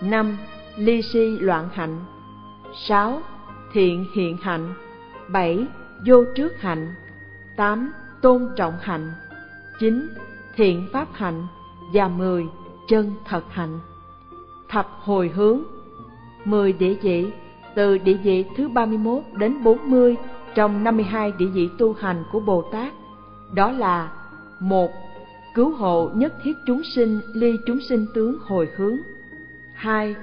Năm 0.00 0.36
Ly 0.76 1.02
si 1.02 1.38
loạn 1.40 1.68
hạnh. 1.72 2.04
Sáu 2.74 3.22
Thiện 3.72 4.06
hiện 4.16 4.36
hạnh. 4.36 4.74
Bảy 5.28 5.66
Vô 6.06 6.24
trước 6.34 6.60
hạnh. 6.60 6.94
Tám 7.56 7.92
Tôn 8.22 8.48
trọng 8.56 8.74
hạnh. 8.80 9.12
Chín 9.80 10.08
Thiện 10.56 10.88
pháp 10.92 11.08
hạnh. 11.12 11.46
Và 11.92 12.08
mười 12.08 12.46
chân 12.88 13.14
thật 13.24 13.42
hạnh. 13.50 13.80
Thập 14.68 14.88
hồi 15.00 15.28
hướng 15.34 15.62
mười 16.44 16.72
địa 16.72 16.94
vị, 17.02 17.26
từ 17.74 17.98
địa 17.98 18.16
vị 18.22 18.44
thứ 18.56 18.68
31 18.68 19.22
đến 19.38 19.62
40 19.64 20.16
trong 20.54 20.84
52 20.84 21.32
địa 21.38 21.46
vị 21.46 21.68
tu 21.78 21.92
hành 21.92 22.24
của 22.32 22.40
Bồ 22.40 22.62
Tát 22.72 22.92
đó 23.54 23.70
là, 23.70 24.12
một, 24.60 24.90
Cứu 25.54 25.70
hộ 25.70 26.10
nhất 26.14 26.34
thiết 26.42 26.56
chúng 26.66 26.82
sinh, 26.84 27.20
ly 27.34 27.58
chúng 27.66 27.80
sinh 27.80 28.06
tướng 28.14 28.38
hồi 28.40 28.68
hướng 28.76 28.96
2. 29.74 30.14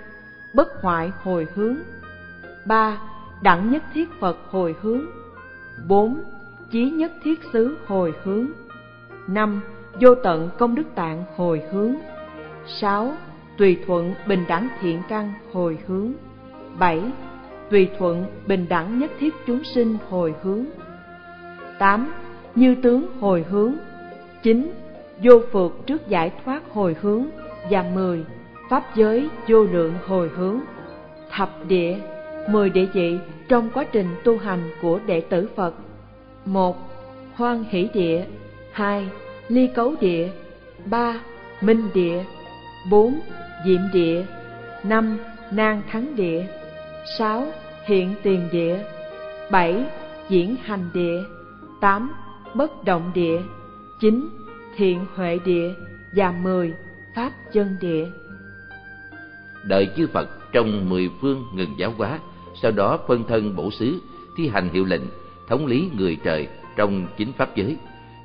Bất 0.53 0.82
hoại 0.82 1.11
hồi 1.24 1.47
hướng 1.55 1.76
3. 2.65 2.97
Đẳng 3.41 3.72
nhất 3.72 3.84
thiết 3.93 4.09
Phật 4.19 4.38
hồi 4.49 4.76
hướng 4.82 5.01
4. 5.88 6.24
Chí 6.72 6.89
nhất 6.89 7.11
thiết 7.24 7.39
xứ 7.53 7.78
hồi 7.88 8.13
hướng 8.24 8.47
5. 9.28 9.61
vô 10.01 10.15
tận 10.15 10.49
công 10.57 10.76
đức 10.76 10.84
tạng 10.95 11.24
hồi 11.38 11.61
hướng. 11.72 11.95
6. 12.67 13.13
Tùy 13.58 13.78
thuận 13.86 14.14
bình 14.28 14.43
đẳng 14.47 14.68
thiện 14.82 15.02
căn 15.10 15.34
hồi 15.54 15.78
hướng. 15.88 16.14
7. 16.80 17.02
Tùy 17.70 17.89
thuận 17.97 18.26
bình 18.47 18.66
đẳng 18.70 18.99
nhất 18.99 19.12
thiết 19.20 19.34
chúng 19.47 19.64
sinh 19.64 19.97
hồi 20.10 20.34
hướng. 20.43 20.66
8. 21.80 22.14
Như 22.56 22.76
tướng 22.76 23.20
hồi 23.20 23.45
hướng. 23.49 23.74
chín, 24.43 24.72
vô 25.24 25.41
phượt 25.52 25.72
trước 25.86 26.08
giải 26.08 26.32
thoát 26.45 26.64
hồi 26.74 26.95
hướng 27.02 27.26
và 27.70 27.86
mười, 27.93 28.26
pháp 28.70 28.95
giới 28.95 29.30
vô 29.47 29.64
lượng 29.64 29.93
hồi 30.08 30.30
hướng 30.36 30.60
thập 31.32 31.49
địa, 31.68 31.97
mười 32.49 32.70
địa 32.70 32.86
vị 32.93 33.18
trong 33.47 33.70
quá 33.74 33.84
trình 33.91 34.08
tu 34.24 34.38
hành 34.38 34.70
của 34.82 34.99
đệ 35.06 35.22
tử 35.22 35.49
phật 35.56 35.74
một, 36.45 36.78
hoan 37.34 37.64
hỷ 37.70 37.89
địa 37.93 38.26
hai, 38.72 39.08
ly 39.47 39.68
cấu 39.68 39.95
địa 40.02 40.30
ba, 40.86 41.22
minh 41.62 41.89
địa 41.93 42.24
bốn, 42.90 43.20
diệm 43.66 43.80
địa, 43.94 44.26
năm 44.84 45.18
nang 45.52 45.82
thắng 45.92 46.16
địa, 46.16 46.46
sáu, 47.18 47.48
hiện 47.86 48.14
tiền 48.24 48.50
địa, 48.52 48.84
bảy, 49.52 49.86
diễn 50.30 50.56
hành 50.64 50.90
địa, 50.94 51.24
tám, 51.82 52.14
bất 52.54 52.84
động 52.84 53.12
địa, 53.14 53.42
chín, 54.00 54.28
thiện 54.76 55.06
huệ 55.16 55.40
địa 55.46 55.74
và 56.16 56.32
mười, 56.44 56.74
pháp 57.16 57.32
chân 57.54 57.78
địa. 57.82 58.08
Đời 59.64 59.90
chư 59.98 60.08
phật 60.08 60.52
trong 60.52 60.90
mười 60.90 61.10
phương 61.22 61.44
ngừng 61.54 61.76
giáo 61.78 61.94
hóa, 61.98 62.20
sau 62.62 62.72
đó 62.72 63.00
phân 63.08 63.24
thân 63.24 63.56
bổ 63.56 63.72
xứ, 63.72 64.00
thi 64.38 64.48
hành 64.48 64.70
hiệu 64.70 64.86
lệnh, 64.86 65.02
thống 65.48 65.66
lý 65.66 65.90
người 65.98 66.18
trời 66.24 66.48
trong 66.76 67.08
chính 67.18 67.32
pháp 67.38 67.56
giới. 67.56 67.78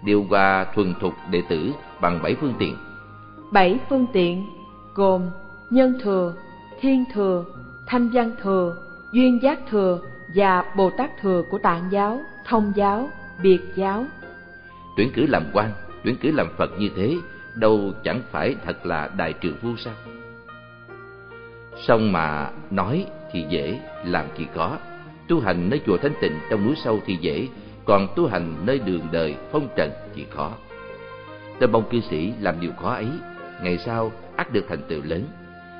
Điều 0.04 0.26
hòa 0.30 0.66
thuần 0.74 0.94
thục 1.00 1.14
đệ 1.30 1.42
tử 1.48 1.72
bằng 2.00 2.22
bảy 2.22 2.34
phương 2.34 2.54
tiện 2.58 2.74
bảy 3.56 3.78
phương 3.88 4.06
tiện 4.12 4.46
gồm 4.94 5.30
nhân 5.70 5.94
thừa, 6.02 6.34
thiên 6.80 7.04
thừa, 7.12 7.44
thanh 7.86 8.08
văn 8.08 8.30
thừa, 8.42 8.76
duyên 9.12 9.42
giác 9.42 9.58
thừa 9.70 10.00
và 10.34 10.64
bồ 10.76 10.90
tát 10.90 11.10
thừa 11.20 11.42
của 11.50 11.58
tạng 11.58 11.88
giáo, 11.90 12.20
thông 12.44 12.72
giáo, 12.76 13.08
biệt 13.42 13.60
giáo. 13.74 14.04
Tuyển 14.96 15.10
cử 15.14 15.26
làm 15.26 15.44
quan, 15.52 15.70
tuyển 16.04 16.16
cử 16.16 16.32
làm 16.32 16.48
phật 16.56 16.70
như 16.78 16.90
thế, 16.96 17.16
đâu 17.54 17.92
chẳng 18.04 18.20
phải 18.30 18.56
thật 18.64 18.86
là 18.86 19.10
đại 19.16 19.34
trượng 19.42 19.56
phu 19.62 19.76
sao 19.76 19.94
song 21.86 22.12
mà 22.12 22.50
nói 22.70 23.06
thì 23.32 23.44
dễ, 23.48 23.80
làm 24.04 24.26
thì 24.36 24.46
khó. 24.54 24.78
Tu 25.28 25.40
hành 25.40 25.70
nơi 25.70 25.80
chùa 25.86 25.96
thánh 25.96 26.14
tịnh 26.20 26.38
trong 26.50 26.66
núi 26.66 26.74
sâu 26.84 27.00
thì 27.06 27.16
dễ, 27.20 27.48
còn 27.84 28.08
tu 28.16 28.26
hành 28.26 28.54
nơi 28.66 28.78
đường 28.78 29.06
đời 29.12 29.36
phong 29.52 29.68
trần 29.76 29.90
thì 30.14 30.26
khó. 30.30 30.52
Tôi 31.60 31.68
mong 31.68 31.88
cư 31.90 32.00
sĩ 32.10 32.32
làm 32.40 32.60
điều 32.60 32.72
khó 32.72 32.94
ấy 32.94 33.08
ngày 33.62 33.78
sau, 33.78 34.12
ắt 34.36 34.52
được 34.52 34.64
thành 34.68 34.82
tựu 34.88 35.02
lớn. 35.02 35.24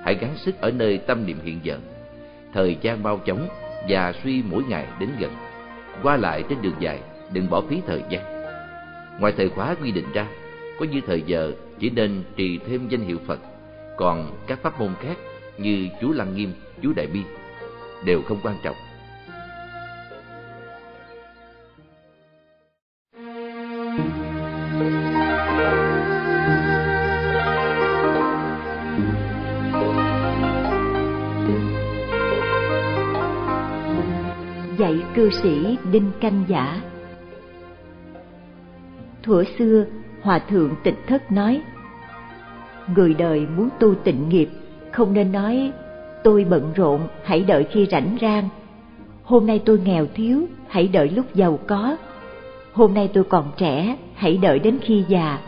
Hãy 0.04 0.14
gắng 0.14 0.36
sức 0.36 0.60
ở 0.60 0.70
nơi 0.70 0.98
tâm 0.98 1.26
niệm 1.26 1.38
hiện 1.44 1.60
giờ. 1.62 1.78
Thời 2.52 2.76
gian 2.80 3.02
mau 3.02 3.18
chóng 3.26 3.48
và 3.88 4.12
suy 4.24 4.42
mỗi 4.50 4.62
ngày 4.68 4.86
đến 5.00 5.08
gần. 5.18 5.30
Qua 6.02 6.16
lại 6.16 6.44
trên 6.48 6.62
đường 6.62 6.76
dài, 6.80 7.00
đừng 7.32 7.50
bỏ 7.50 7.62
phí 7.68 7.80
thời 7.86 8.02
gian. 8.10 8.36
Ngoài 9.20 9.32
thời 9.36 9.48
khóa 9.48 9.74
quy 9.82 9.90
định 9.90 10.12
ra, 10.14 10.26
có 10.78 10.86
như 10.86 11.00
thời 11.06 11.22
giờ, 11.22 11.52
chỉ 11.78 11.90
nên 11.90 12.22
trì 12.36 12.58
thêm 12.58 12.88
danh 12.88 13.00
hiệu 13.00 13.18
phật. 13.26 13.40
Còn 13.96 14.32
các 14.46 14.58
pháp 14.62 14.80
môn 14.80 14.90
khác 15.00 15.16
như 15.58 15.88
chú 16.00 16.12
lăng 16.12 16.36
nghiêm, 16.36 16.52
chú 16.82 16.92
đại 16.92 17.06
bi 17.06 17.20
đều 18.04 18.22
không 18.22 18.38
quan 18.42 18.56
trọng. 18.62 18.76
Dạy 34.78 35.02
cư 35.14 35.30
sĩ 35.30 35.78
đinh 35.92 36.10
canh 36.20 36.44
giả. 36.48 36.80
Thuở 39.22 39.44
xưa, 39.58 39.84
hòa 40.22 40.38
thượng 40.38 40.74
tịnh 40.82 40.94
thất 41.06 41.32
nói, 41.32 41.62
người 42.96 43.14
đời 43.14 43.46
muốn 43.56 43.68
tu 43.80 43.94
tịnh 43.94 44.28
nghiệp, 44.28 44.48
không 44.92 45.12
nên 45.12 45.32
nói, 45.32 45.72
tôi 46.24 46.44
bận 46.44 46.72
rộn, 46.76 47.00
hãy 47.24 47.40
đợi 47.40 47.66
khi 47.72 47.86
rảnh 47.90 48.16
rang. 48.20 48.48
Hôm 49.24 49.46
nay 49.46 49.62
tôi 49.64 49.78
nghèo 49.84 50.06
thiếu, 50.14 50.46
hãy 50.68 50.88
đợi 50.88 51.08
lúc 51.08 51.34
giàu 51.34 51.58
có. 51.66 51.96
Hôm 52.72 52.94
nay 52.94 53.10
tôi 53.12 53.24
còn 53.24 53.52
trẻ, 53.56 53.96
hãy 54.14 54.36
đợi 54.36 54.58
đến 54.58 54.78
khi 54.82 55.04
già. 55.08 55.38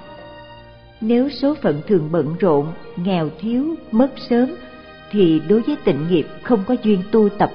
Nếu 1.01 1.29
số 1.29 1.55
phận 1.63 1.81
thường 1.87 2.09
bận 2.13 2.35
rộn, 2.41 2.67
nghèo 2.97 3.29
thiếu, 3.41 3.65
mất 3.93 4.11
sớm, 4.17 4.49
thì 5.11 5.41
đối 5.49 5.61
với 5.61 5.77
tịnh 5.85 6.09
nghiệp 6.11 6.27
không 6.43 6.61
có 6.67 6.77
duyên 6.83 7.03
tu 7.11 7.29
tập 7.29 7.51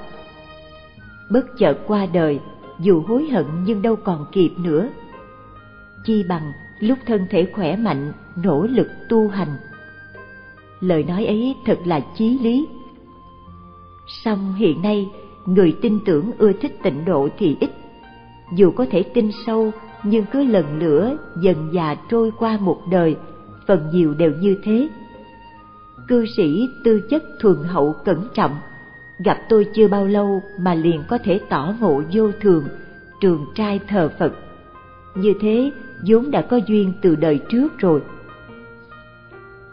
bất 1.34 1.58
chợt 1.58 1.78
qua 1.88 2.06
đời, 2.14 2.40
dù 2.80 3.04
hối 3.08 3.26
hận 3.26 3.46
nhưng 3.66 3.82
đâu 3.82 3.96
còn 3.96 4.26
kịp 4.32 4.52
nữa. 4.58 4.90
Chi 6.06 6.24
bằng 6.30 6.52
lúc 6.80 6.98
thân 7.06 7.28
thể 7.30 7.48
khỏe 7.54 7.76
mạnh, 7.76 8.14
nỗ 8.36 8.68
lực 8.70 8.88
tu 9.10 9.28
hành. 9.28 9.58
Lời 10.80 11.04
nói 11.04 11.26
ấy 11.26 11.56
thật 11.66 11.80
là 11.86 12.00
chí 12.18 12.40
lý. 12.40 12.68
Song 14.08 14.56
hiện 14.56 14.82
nay, 14.82 15.10
người 15.46 15.78
tin 15.82 16.00
tưởng 16.06 16.32
ưa 16.38 16.52
thích 16.54 16.80
tịnh 16.84 17.06
độ 17.06 17.30
thì 17.38 17.58
ít. 17.60 17.70
Dù 18.56 18.72
có 18.72 18.86
thể 18.92 19.04
tin 19.04 19.30
sâu, 19.46 19.72
nhưng 20.04 20.26
cứ 20.32 20.44
lần 20.44 20.80
nữa 20.80 21.18
dần 21.42 21.70
già 21.74 21.96
trôi 22.10 22.32
qua 22.40 22.58
một 22.62 22.82
đời, 22.92 23.16
phần 23.68 23.90
nhiều 23.94 24.14
đều 24.14 24.32
như 24.40 24.58
thế. 24.64 24.90
Cư 26.08 26.26
sĩ 26.38 26.70
tư 26.84 27.02
chất 27.10 27.24
thuần 27.40 27.56
hậu 27.64 27.96
cẩn 28.06 28.28
trọng 28.34 28.52
gặp 29.20 29.38
tôi 29.50 29.68
chưa 29.74 29.88
bao 29.88 30.08
lâu 30.08 30.44
mà 30.60 30.74
liền 30.74 31.04
có 31.08 31.18
thể 31.18 31.40
tỏ 31.50 31.74
ngộ 31.80 32.02
vô 32.14 32.32
thường, 32.42 32.64
trường 33.22 33.46
trai 33.56 33.80
thờ 33.88 34.10
phật. 34.20 34.34
Như 35.16 35.34
thế, 35.42 35.72
vốn 36.08 36.32
đã 36.32 36.42
có 36.42 36.58
duyên 36.58 36.94
từ 37.02 37.16
đời 37.16 37.40
trước 37.50 37.78
rồi. 37.78 38.02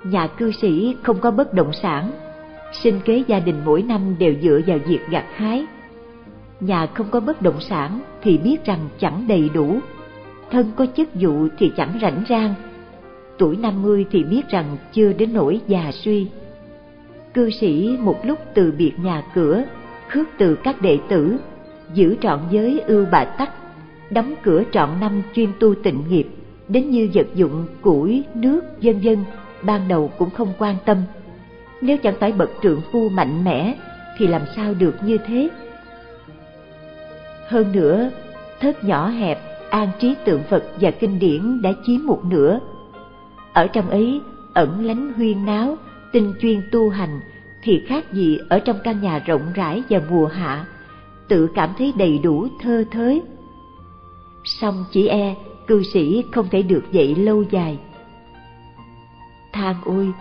Nhà 0.05 0.27
cư 0.27 0.53
sĩ 0.53 0.97
không 1.03 1.21
có 1.21 1.31
bất 1.31 1.55
động 1.55 1.73
sản, 1.73 2.11
sinh 2.73 3.01
kế 3.05 3.25
gia 3.27 3.41
đình 3.41 3.57
mỗi 3.65 3.83
năm 3.83 4.17
đều 4.19 4.35
dựa 4.43 4.61
vào 4.67 4.79
việc 4.87 5.01
gặt 5.11 5.25
hái. 5.35 5.67
Nhà 6.61 6.87
không 6.87 7.07
có 7.11 7.21
bất 7.21 7.43
động 7.43 7.61
sản 7.61 8.01
thì 8.23 8.39
biết 8.39 8.65
rằng 8.65 8.89
chẳng 8.99 9.25
đầy 9.29 9.51
đủ, 9.55 9.79
thân 10.51 10.73
có 10.77 10.87
chức 10.97 11.09
vụ 11.15 11.49
thì 11.59 11.73
chẳng 11.77 11.99
rảnh 12.03 12.25
rang. 12.29 12.55
Tuổi 13.39 13.57
năm 13.57 13.83
mươi 13.83 14.07
thì 14.11 14.25
biết 14.25 14.49
rằng 14.49 14.77
chưa 14.93 15.13
đến 15.13 15.33
nỗi 15.33 15.61
già 15.67 15.91
suy 15.93 16.29
cư 17.35 17.51
sĩ 17.51 17.97
một 18.01 18.21
lúc 18.25 18.39
từ 18.55 18.73
biệt 18.79 18.93
nhà 19.03 19.23
cửa, 19.35 19.65
khước 20.09 20.29
từ 20.39 20.55
các 20.55 20.83
đệ 20.83 20.99
tử, 21.09 21.37
giữ 21.95 22.17
trọn 22.21 22.41
giới 22.51 22.81
ưu 22.81 23.07
bà 23.13 23.25
tắc, 23.25 23.51
đóng 24.11 24.35
cửa 24.43 24.63
trọn 24.73 24.89
năm 25.01 25.23
chuyên 25.35 25.51
tu 25.61 25.75
tịnh 25.75 26.05
nghiệp, 26.09 26.29
đến 26.69 26.91
như 26.91 27.11
vật 27.15 27.27
dụng, 27.35 27.67
củi, 27.81 28.25
nước, 28.35 28.61
vân 28.83 29.01
vân, 29.01 29.25
ban 29.63 29.89
đầu 29.89 30.11
cũng 30.19 30.31
không 30.31 30.53
quan 30.59 30.77
tâm. 30.85 30.97
Nếu 31.81 31.97
chẳng 31.99 32.15
phải 32.21 32.33
bậc 32.33 32.51
trượng 32.63 32.81
phu 32.93 33.09
mạnh 33.09 33.45
mẽ, 33.45 33.75
thì 34.19 34.27
làm 34.27 34.43
sao 34.57 34.75
được 34.75 34.95
như 35.05 35.19
thế? 35.27 35.49
Hơn 37.49 37.73
nữa 37.73 38.11
thất 38.61 38.85
nhỏ 38.85 39.09
hẹp, 39.09 39.39
an 39.71 39.89
trí 39.99 40.15
tượng 40.25 40.43
phật 40.51 40.65
và 40.81 40.91
kinh 40.91 41.19
điển 41.19 41.63
đã 41.63 41.71
chiếm 41.87 42.07
một 42.07 42.25
nửa. 42.25 42.61
Ở 43.53 43.67
trong 43.67 43.91
ấy, 43.91 44.21
ẩn 44.55 44.85
lánh 44.87 45.13
huyên 45.13 45.47
náo 45.47 45.77
tinh 46.13 46.35
chuyên 46.41 46.63
tu 46.73 46.91
hành, 46.91 47.21
thì 47.63 47.83
khác 47.87 48.13
gì 48.13 48.39
ở 48.49 48.59
trong 48.59 48.79
căn 48.85 49.01
nhà 49.01 49.19
rộng 49.19 49.53
rãi 49.55 49.83
và 49.91 50.01
mùa 50.11 50.27
hạ, 50.27 50.67
tự 51.29 51.49
cảm 51.55 51.71
thấy 51.79 51.93
đầy 51.97 52.19
đủ 52.19 52.49
thơ 52.61 52.85
thới. 52.91 53.23
Song 54.45 54.85
chỉ 54.93 55.07
e 55.07 55.35
cư 55.67 55.83
sĩ 55.83 56.25
không 56.33 56.49
thể 56.51 56.63
được 56.63 56.93
dậy 56.93 57.15
lâu 57.15 57.43
dài. 57.43 57.79
Than 59.53 59.77
ôi, 59.85 60.13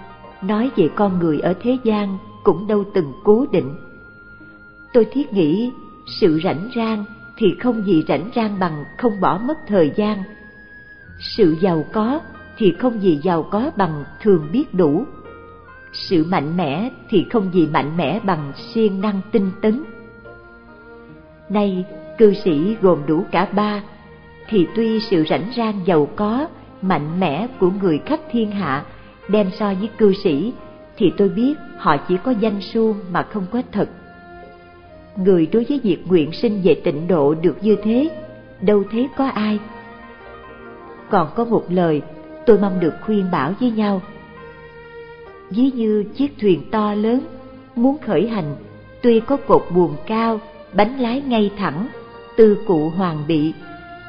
nói 0.42 0.72
về 0.76 0.90
con 0.96 1.20
người 1.20 1.40
ở 1.40 1.54
thế 1.62 1.78
gian 1.84 2.18
cũng 2.44 2.68
đâu 2.68 2.84
từng 2.94 3.14
cố 3.24 3.46
định. 3.52 3.76
Tôi 4.94 5.06
thiết 5.06 5.34
nghĩ, 5.34 5.72
sự 6.20 6.40
rảnh 6.44 6.70
rang 6.76 7.06
thì 7.38 7.56
không 7.60 7.86
gì 7.86 8.04
rảnh 8.08 8.30
rang 8.36 8.60
bằng 8.60 8.86
không 8.98 9.22
bỏ 9.22 9.38
mất 9.38 9.58
thời 9.68 9.92
gian. 9.96 10.24
Sự 11.20 11.56
giàu 11.62 11.86
có 11.92 12.20
thì 12.58 12.76
không 12.80 13.02
gì 13.02 13.20
giàu 13.24 13.44
có 13.44 13.72
bằng 13.78 14.04
thường 14.22 14.48
biết 14.52 14.74
đủ 14.74 15.06
sự 15.94 16.26
mạnh 16.30 16.58
mẽ 16.58 16.90
thì 17.10 17.26
không 17.32 17.54
gì 17.54 17.68
mạnh 17.68 17.98
mẽ 17.98 18.20
bằng 18.24 18.52
siêng 18.56 19.02
năng 19.02 19.22
tinh 19.32 19.52
tấn. 19.62 19.84
Nay, 21.50 21.86
cư 22.18 22.34
sĩ 22.34 22.76
gồm 22.82 23.00
đủ 23.08 23.26
cả 23.32 23.48
ba, 23.56 23.84
thì 24.48 24.68
tuy 24.76 25.00
sự 25.00 25.24
rảnh 25.30 25.52
rang 25.58 25.82
giàu 25.86 26.08
có, 26.16 26.48
mạnh 26.82 27.20
mẽ 27.20 27.48
của 27.60 27.72
người 27.82 28.00
khắp 28.06 28.20
thiên 28.32 28.52
hạ 28.52 28.86
đem 29.28 29.50
so 29.52 29.74
với 29.80 29.90
cư 29.98 30.14
sĩ, 30.14 30.54
thì 30.98 31.12
tôi 31.18 31.30
biết 31.30 31.54
họ 31.78 31.98
chỉ 31.98 32.18
có 32.24 32.32
danh 32.32 32.62
suông 32.62 32.96
mà 33.12 33.24
không 33.24 33.46
có 33.52 33.62
thật. 33.72 33.90
Người 35.16 35.48
đối 35.52 35.64
với 35.64 35.80
việc 35.84 36.08
nguyện 36.08 36.32
sinh 36.32 36.62
về 36.64 36.82
tịnh 36.84 37.08
độ 37.08 37.36
được 37.36 37.58
như 37.62 37.76
thế, 37.84 38.10
đâu 38.62 38.84
thế 38.92 39.08
có 39.18 39.28
ai. 39.28 39.60
Còn 41.10 41.28
có 41.36 41.46
một 41.46 41.64
lời, 41.70 42.02
tôi 42.46 42.58
mong 42.58 42.80
được 42.80 42.94
khuyên 43.02 43.26
bảo 43.32 43.54
với 43.60 43.72
nhau 43.72 44.02
ví 45.50 45.72
như 45.72 46.04
chiếc 46.16 46.32
thuyền 46.42 46.62
to 46.72 46.94
lớn 46.94 47.20
muốn 47.76 47.98
khởi 48.06 48.28
hành 48.28 48.56
tuy 49.02 49.20
có 49.20 49.38
cột 49.38 49.66
buồm 49.76 49.92
cao 50.06 50.40
bánh 50.74 51.00
lái 51.00 51.22
ngay 51.22 51.52
thẳng 51.58 51.88
tư 52.38 52.58
cụ 52.68 52.90
hoàng 52.90 53.24
bị 53.28 53.54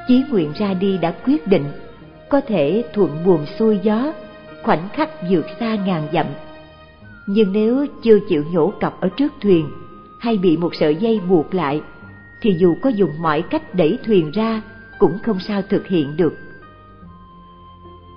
chí 0.09 0.22
nguyện 0.30 0.53
ra 0.59 0.74
đi 0.74 0.99
đã 0.99 1.14
quyết 1.24 1.47
định 1.47 1.64
có 2.30 2.41
thể 2.41 2.84
thuận 2.93 3.24
buồm 3.24 3.45
xuôi 3.59 3.78
gió, 3.82 4.12
khoảnh 4.62 4.88
khắc 4.93 5.11
vượt 5.30 5.47
xa 5.61 5.74
ngàn 5.74 6.09
dặm. 6.12 6.26
Nhưng 7.26 7.53
nếu 7.53 7.86
chưa 8.03 8.18
chịu 8.28 8.45
nhổ 8.53 8.72
cọc 8.80 9.01
ở 9.01 9.09
trước 9.09 9.32
thuyền 9.41 9.70
hay 10.20 10.38
bị 10.38 10.57
một 10.57 10.74
sợi 10.74 10.97
dây 10.97 11.20
buộc 11.28 11.55
lại, 11.55 11.82
thì 12.41 12.57
dù 12.59 12.76
có 12.82 12.91
dùng 12.91 13.11
mọi 13.22 13.43
cách 13.43 13.74
đẩy 13.74 13.99
thuyền 14.07 14.30
ra 14.30 14.62
cũng 14.99 15.18
không 15.22 15.41
sao 15.41 15.62
thực 15.62 15.86
hiện 15.86 16.16
được. 16.16 16.34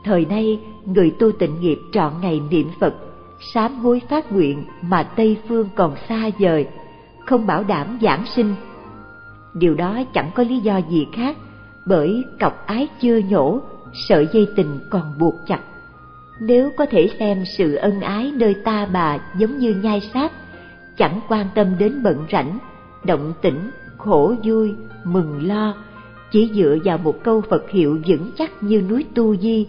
Thời 0.04 0.26
nay, 0.26 0.60
người 0.86 1.12
tu 1.20 1.32
tịnh 1.32 1.62
nghiệp 1.62 1.78
trọn 1.92 2.14
ngày 2.22 2.42
niệm 2.52 2.68
Phật, 2.80 2.96
sám 3.54 3.80
hối 3.80 4.02
phát 4.10 4.32
nguyện 4.32 4.66
mà 4.82 5.04
Tây 5.04 5.38
Phương 5.48 5.70
còn 5.76 5.96
xa 6.10 6.30
vời, 6.40 6.68
không 7.26 7.48
bảo 7.48 7.64
đảm 7.64 7.98
giảng 8.02 8.26
sinh. 8.36 8.56
Điều 9.54 9.76
đó 9.76 10.04
chẳng 10.14 10.32
có 10.36 10.44
lý 10.44 10.60
do 10.60 10.78
gì 10.90 11.08
khác, 11.14 11.38
bởi 11.86 12.24
cọc 12.40 12.68
ái 12.68 12.88
chưa 13.02 13.18
nhổ, 13.18 13.62
sợi 13.94 14.28
dây 14.34 14.48
tình 14.56 14.80
còn 14.90 15.14
buộc 15.20 15.36
chặt. 15.48 15.60
Nếu 16.40 16.72
có 16.78 16.86
thể 16.86 17.10
xem 17.20 17.44
sự 17.46 17.76
ân 17.76 18.02
ái 18.02 18.32
nơi 18.36 18.54
ta 18.54 18.88
bà 18.94 19.20
giống 19.38 19.58
như 19.58 19.74
nhai 19.84 20.00
sát, 20.14 20.32
chẳng 20.98 21.20
quan 21.30 21.48
tâm 21.56 21.68
đến 21.80 22.04
bận 22.04 22.26
rảnh, 22.32 22.58
động 23.04 23.34
tĩnh, 23.42 23.72
khổ 23.98 24.36
vui, 24.44 24.74
mừng 25.04 25.48
lo, 25.48 25.76
chỉ 26.32 26.50
dựa 26.54 26.78
vào 26.84 26.98
một 26.98 27.24
câu 27.24 27.42
Phật 27.42 27.70
hiệu 27.70 28.00
vững 28.08 28.32
chắc 28.38 28.52
như 28.64 28.82
núi 28.90 29.06
Tu 29.16 29.36
Di, 29.36 29.68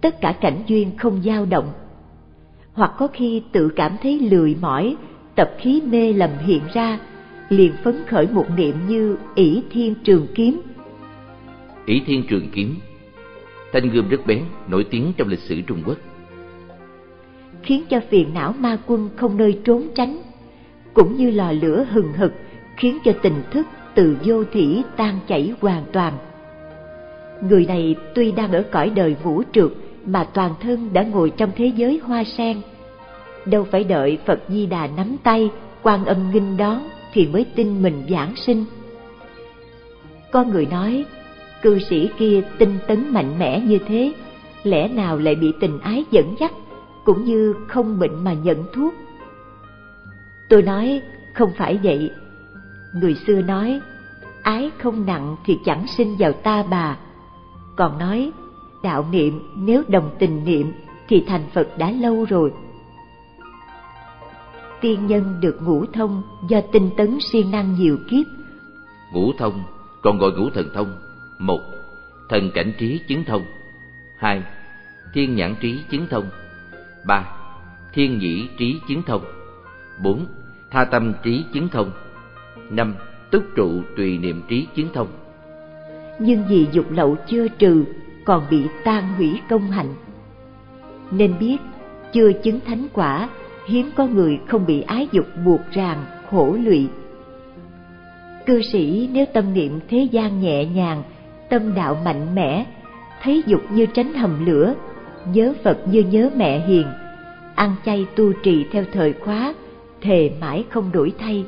tất 0.00 0.20
cả 0.20 0.32
cảnh 0.32 0.62
duyên 0.66 0.96
không 0.96 1.22
dao 1.24 1.46
động. 1.46 1.72
Hoặc 2.76 2.92
có 2.98 3.08
khi 3.12 3.42
tự 3.52 3.68
cảm 3.76 3.96
thấy 4.02 4.18
lười 4.18 4.56
mỏi, 4.60 4.96
tập 5.34 5.50
khí 5.58 5.82
mê 5.86 6.12
lầm 6.12 6.30
hiện 6.38 6.62
ra, 6.74 6.98
liền 7.48 7.72
phấn 7.84 7.94
khởi 8.06 8.26
một 8.32 8.46
niệm 8.56 8.74
như 8.88 9.16
ỷ 9.34 9.62
thiên 9.70 9.94
trường 10.04 10.26
kiếm. 10.34 10.60
ỷ 11.86 12.02
thiên 12.06 12.26
trường 12.28 12.48
kiếm 12.52 12.74
thanh 13.72 13.90
gươm 13.90 14.08
rất 14.08 14.26
bén, 14.26 14.42
nổi 14.68 14.86
tiếng 14.90 15.12
trong 15.16 15.28
lịch 15.28 15.38
sử 15.38 15.60
Trung 15.66 15.82
Quốc. 15.86 15.96
Khiến 17.62 17.82
cho 17.90 18.00
phiền 18.10 18.34
não 18.34 18.54
ma 18.58 18.78
quân 18.86 19.08
không 19.16 19.36
nơi 19.36 19.58
trốn 19.64 19.88
tránh, 19.94 20.22
cũng 20.94 21.16
như 21.16 21.30
lò 21.30 21.52
lửa 21.52 21.86
hừng 21.90 22.12
hực 22.12 22.32
khiến 22.76 22.98
cho 23.04 23.12
tình 23.22 23.42
thức 23.50 23.66
từ 23.94 24.16
vô 24.24 24.44
thủy 24.44 24.82
tan 24.96 25.18
chảy 25.28 25.52
hoàn 25.60 25.84
toàn. 25.92 26.12
Người 27.48 27.66
này 27.66 27.96
tuy 28.14 28.32
đang 28.32 28.52
ở 28.52 28.62
cõi 28.70 28.90
đời 28.90 29.16
vũ 29.22 29.42
trượt 29.52 29.70
mà 30.06 30.24
toàn 30.24 30.54
thân 30.60 30.92
đã 30.92 31.02
ngồi 31.02 31.30
trong 31.30 31.50
thế 31.56 31.66
giới 31.76 32.00
hoa 32.04 32.24
sen. 32.24 32.60
Đâu 33.46 33.64
phải 33.64 33.84
đợi 33.84 34.18
Phật 34.26 34.40
Di 34.48 34.66
Đà 34.66 34.86
nắm 34.86 35.16
tay, 35.22 35.50
quan 35.82 36.04
âm 36.04 36.30
nghinh 36.30 36.56
đón 36.56 36.88
thì 37.12 37.26
mới 37.26 37.46
tin 37.54 37.82
mình 37.82 38.06
giảng 38.10 38.36
sinh. 38.36 38.64
Có 40.32 40.44
người 40.44 40.66
nói, 40.66 41.04
cư 41.62 41.78
sĩ 41.78 42.10
kia 42.18 42.42
tinh 42.58 42.78
tấn 42.86 43.12
mạnh 43.12 43.38
mẽ 43.38 43.60
như 43.60 43.78
thế, 43.88 44.12
lẽ 44.62 44.88
nào 44.88 45.18
lại 45.18 45.34
bị 45.34 45.52
tình 45.60 45.78
ái 45.80 46.04
dẫn 46.10 46.34
dắt, 46.40 46.52
cũng 47.04 47.24
như 47.24 47.54
không 47.68 47.98
bệnh 47.98 48.24
mà 48.24 48.32
nhận 48.32 48.64
thuốc. 48.72 48.94
Tôi 50.48 50.62
nói, 50.62 51.02
không 51.34 51.50
phải 51.56 51.78
vậy. 51.82 52.10
Người 52.94 53.14
xưa 53.26 53.42
nói, 53.42 53.80
ái 54.42 54.70
không 54.78 55.06
nặng 55.06 55.36
thì 55.44 55.58
chẳng 55.64 55.86
sinh 55.86 56.16
vào 56.18 56.32
ta 56.32 56.64
bà. 56.70 56.96
Còn 57.76 57.98
nói, 57.98 58.32
đạo 58.86 59.06
niệm 59.10 59.40
nếu 59.56 59.82
đồng 59.88 60.10
tình 60.18 60.44
niệm 60.44 60.72
thì 61.08 61.24
thành 61.26 61.42
Phật 61.54 61.68
đã 61.78 61.90
lâu 61.90 62.26
rồi. 62.28 62.52
Tiên 64.80 65.06
nhân 65.06 65.34
được 65.40 65.62
ngũ 65.62 65.86
thông 65.86 66.22
do 66.48 66.60
tinh 66.72 66.90
tấn 66.96 67.18
siêng 67.20 67.50
năng 67.50 67.74
nhiều 67.74 67.98
kiếp. 68.10 68.26
Ngũ 69.12 69.32
thông 69.38 69.62
còn 70.02 70.18
gọi 70.18 70.30
ngũ 70.32 70.50
thần 70.50 70.68
thông. 70.74 70.96
Một, 71.38 71.60
thần 72.28 72.50
cảnh 72.54 72.72
trí 72.78 73.00
chứng 73.08 73.24
thông. 73.24 73.42
Hai, 74.18 74.42
thiên 75.14 75.34
nhãn 75.34 75.54
trí 75.60 75.80
chứng 75.90 76.06
thông. 76.10 76.24
Ba, 77.06 77.24
thiên 77.92 78.18
nhĩ 78.18 78.48
trí 78.58 78.80
chứng 78.88 79.02
thông. 79.02 79.22
Bốn, 80.02 80.26
tha 80.70 80.84
tâm 80.84 81.12
trí 81.22 81.44
chứng 81.52 81.68
thông. 81.68 81.90
Năm, 82.70 82.94
túc 83.30 83.44
trụ 83.56 83.82
tùy 83.96 84.18
niệm 84.18 84.42
trí 84.48 84.66
chứng 84.74 84.88
thông. 84.94 85.08
Nhưng 86.18 86.44
vì 86.48 86.66
dục 86.72 86.86
lậu 86.90 87.16
chưa 87.26 87.48
trừ 87.48 87.84
còn 88.26 88.46
bị 88.50 88.62
tan 88.84 89.14
hủy 89.16 89.40
công 89.48 89.70
hạnh. 89.70 89.94
Nên 91.10 91.34
biết, 91.40 91.56
chưa 92.12 92.32
chứng 92.32 92.60
thánh 92.60 92.86
quả, 92.92 93.28
hiếm 93.66 93.90
có 93.96 94.06
người 94.06 94.38
không 94.46 94.66
bị 94.66 94.80
ái 94.80 95.08
dục 95.12 95.26
buộc 95.44 95.60
ràng, 95.72 96.04
khổ 96.30 96.56
lụy. 96.64 96.88
Cư 98.46 98.62
sĩ 98.72 99.08
nếu 99.12 99.26
tâm 99.34 99.54
niệm 99.54 99.80
thế 99.88 100.08
gian 100.10 100.40
nhẹ 100.40 100.64
nhàng, 100.64 101.02
tâm 101.50 101.74
đạo 101.74 101.98
mạnh 102.04 102.34
mẽ, 102.34 102.66
thấy 103.22 103.42
dục 103.46 103.60
như 103.70 103.86
tránh 103.86 104.14
hầm 104.14 104.46
lửa, 104.46 104.74
nhớ 105.32 105.54
Phật 105.64 105.78
như 105.90 106.02
nhớ 106.02 106.30
mẹ 106.36 106.66
hiền, 106.66 106.86
ăn 107.54 107.74
chay 107.84 108.06
tu 108.16 108.32
trì 108.32 108.64
theo 108.72 108.84
thời 108.92 109.12
khóa, 109.12 109.54
thề 110.00 110.30
mãi 110.40 110.64
không 110.70 110.92
đổi 110.92 111.12
thay. 111.18 111.44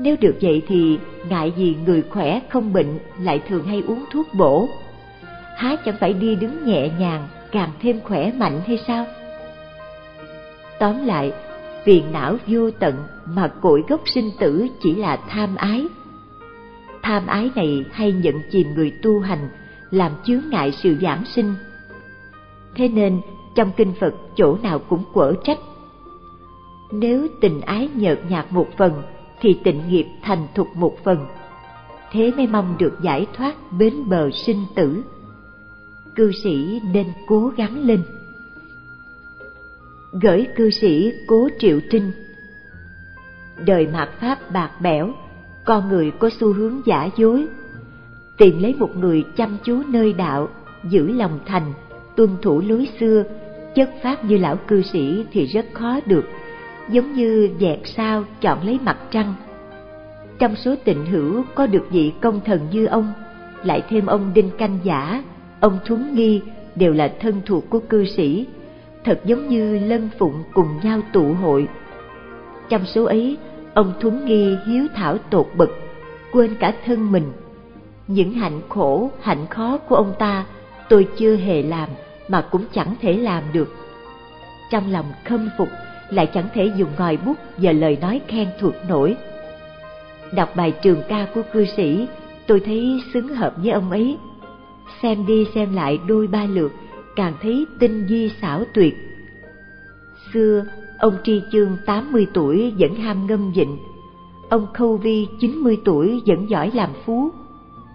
Nếu 0.00 0.16
được 0.20 0.36
vậy 0.42 0.62
thì 0.66 0.98
ngại 1.28 1.52
gì 1.56 1.76
người 1.86 2.02
khỏe 2.02 2.40
không 2.48 2.72
bệnh 2.72 2.98
lại 3.22 3.40
thường 3.48 3.64
hay 3.64 3.82
uống 3.86 4.04
thuốc 4.12 4.26
bổ, 4.38 4.68
há 5.60 5.76
chẳng 5.76 5.96
phải 6.00 6.12
đi 6.12 6.34
đứng 6.34 6.64
nhẹ 6.64 6.90
nhàng, 6.98 7.28
càng 7.52 7.70
thêm 7.80 8.00
khỏe 8.00 8.32
mạnh 8.32 8.60
hay 8.66 8.78
sao? 8.86 9.06
Tóm 10.78 11.06
lại, 11.06 11.32
phiền 11.84 12.12
não 12.12 12.36
vô 12.46 12.70
tận 12.70 12.94
mà 13.26 13.48
cội 13.48 13.82
gốc 13.88 14.00
sinh 14.14 14.30
tử 14.38 14.66
chỉ 14.82 14.94
là 14.94 15.16
tham 15.16 15.56
ái. 15.56 15.86
Tham 17.02 17.26
ái 17.26 17.50
này 17.54 17.84
hay 17.92 18.12
nhận 18.12 18.34
chìm 18.50 18.74
người 18.74 18.92
tu 19.02 19.20
hành, 19.20 19.48
làm 19.90 20.12
chướng 20.24 20.42
ngại 20.50 20.72
sự 20.72 20.96
giảng 21.02 21.24
sinh. 21.24 21.54
Thế 22.74 22.88
nên, 22.88 23.20
trong 23.54 23.70
kinh 23.76 23.92
phật, 24.00 24.14
chỗ 24.36 24.56
nào 24.62 24.78
cũng 24.78 25.04
quở 25.12 25.34
trách. 25.44 25.58
Nếu 26.92 27.26
tình 27.40 27.60
ái 27.60 27.88
nhợt 27.94 28.18
nhạt 28.28 28.46
một 28.50 28.66
phần, 28.76 29.02
thì 29.40 29.58
tịnh 29.64 29.88
nghiệp 29.88 30.06
thành 30.22 30.46
thục 30.54 30.68
một 30.76 30.96
phần. 31.04 31.26
Thế 32.12 32.32
mới 32.36 32.46
mong 32.46 32.74
được 32.78 32.98
giải 33.02 33.26
thoát 33.32 33.54
bến 33.78 33.94
bờ 34.08 34.30
sinh 34.30 34.64
tử 34.74 35.02
cư 36.20 36.32
sĩ 36.32 36.80
nên 36.92 37.06
cố 37.26 37.52
gắng 37.56 37.86
lên. 37.86 38.02
Gửi 40.22 40.46
cư 40.56 40.70
sĩ 40.70 41.12
cố 41.26 41.48
triệu 41.58 41.80
trinh. 41.90 42.12
Đời 43.66 43.86
mạt 43.86 44.08
pháp 44.20 44.52
bạc 44.52 44.70
bẽo, 44.80 45.10
con 45.64 45.88
người 45.88 46.10
có 46.10 46.30
xu 46.40 46.52
hướng 46.52 46.80
giả 46.86 47.08
dối. 47.16 47.46
Tìm 48.38 48.62
lấy 48.62 48.74
một 48.74 48.96
người 48.96 49.24
chăm 49.36 49.56
chú 49.62 49.82
nơi 49.88 50.12
đạo, 50.12 50.48
giữ 50.84 51.12
lòng 51.12 51.38
thành, 51.46 51.72
tuân 52.16 52.30
thủ 52.42 52.62
lối 52.66 52.88
xưa, 53.00 53.24
chất 53.74 53.90
pháp 54.02 54.24
như 54.24 54.38
lão 54.38 54.56
cư 54.56 54.82
sĩ 54.82 55.24
thì 55.32 55.46
rất 55.46 55.66
khó 55.72 56.00
được, 56.06 56.24
giống 56.90 57.12
như 57.12 57.50
dẹt 57.60 57.78
sao 57.84 58.24
chọn 58.40 58.66
lấy 58.66 58.78
mặt 58.84 58.98
trăng. 59.10 59.34
Trong 60.38 60.56
số 60.56 60.74
tịnh 60.84 61.06
hữu 61.06 61.44
có 61.54 61.66
được 61.66 61.86
vị 61.90 62.12
công 62.20 62.40
thần 62.44 62.60
như 62.72 62.86
ông, 62.86 63.12
lại 63.64 63.82
thêm 63.88 64.06
ông 64.06 64.30
đinh 64.34 64.50
canh 64.58 64.78
giả 64.84 65.22
ông 65.60 65.78
Thuấn 65.84 66.14
Nghi 66.14 66.40
đều 66.74 66.92
là 66.92 67.12
thân 67.20 67.40
thuộc 67.46 67.70
của 67.70 67.78
cư 67.78 68.04
sĩ, 68.04 68.46
thật 69.04 69.20
giống 69.24 69.48
như 69.48 69.78
lân 69.78 70.08
phụng 70.18 70.42
cùng 70.52 70.68
nhau 70.82 71.00
tụ 71.12 71.34
hội. 71.34 71.68
Trong 72.68 72.86
số 72.86 73.04
ấy, 73.04 73.36
ông 73.74 73.92
Thuấn 74.00 74.24
Nghi 74.24 74.56
hiếu 74.66 74.86
thảo 74.94 75.18
tột 75.18 75.46
bậc, 75.56 75.70
quên 76.32 76.54
cả 76.60 76.74
thân 76.86 77.12
mình. 77.12 77.32
Những 78.06 78.32
hạnh 78.32 78.60
khổ, 78.68 79.10
hạnh 79.20 79.46
khó 79.50 79.78
của 79.78 79.96
ông 79.96 80.14
ta 80.18 80.46
tôi 80.88 81.08
chưa 81.16 81.36
hề 81.36 81.62
làm 81.62 81.88
mà 82.28 82.40
cũng 82.50 82.64
chẳng 82.72 82.94
thể 83.00 83.12
làm 83.12 83.42
được. 83.52 83.74
Trong 84.70 84.92
lòng 84.92 85.12
khâm 85.24 85.50
phục 85.58 85.68
lại 86.10 86.26
chẳng 86.26 86.48
thể 86.54 86.70
dùng 86.76 86.90
ngòi 86.98 87.16
bút 87.16 87.36
và 87.56 87.72
lời 87.72 87.98
nói 88.00 88.20
khen 88.28 88.48
thuộc 88.60 88.74
nổi. 88.88 89.16
Đọc 90.32 90.56
bài 90.56 90.72
trường 90.82 91.02
ca 91.08 91.26
của 91.34 91.42
cư 91.52 91.64
sĩ, 91.76 92.06
tôi 92.46 92.60
thấy 92.60 93.00
xứng 93.14 93.28
hợp 93.28 93.54
với 93.56 93.70
ông 93.70 93.90
ấy 93.90 94.16
xem 95.02 95.26
đi 95.26 95.46
xem 95.54 95.74
lại 95.74 96.00
đôi 96.06 96.26
ba 96.26 96.44
lượt, 96.44 96.72
càng 97.16 97.34
thấy 97.42 97.66
tinh 97.78 98.06
di 98.08 98.30
xảo 98.40 98.64
tuyệt. 98.74 98.96
Xưa, 100.32 100.64
ông 100.98 101.14
tri 101.24 101.42
chương 101.52 101.76
tám 101.86 102.12
mươi 102.12 102.26
tuổi 102.34 102.74
vẫn 102.78 102.94
ham 102.94 103.26
ngâm 103.26 103.52
vịnh, 103.52 103.78
ông 104.48 104.66
khâu 104.74 104.96
vi 104.96 105.26
chín 105.40 105.56
mươi 105.56 105.78
tuổi 105.84 106.22
vẫn 106.26 106.50
giỏi 106.50 106.70
làm 106.74 106.90
phú. 107.04 107.30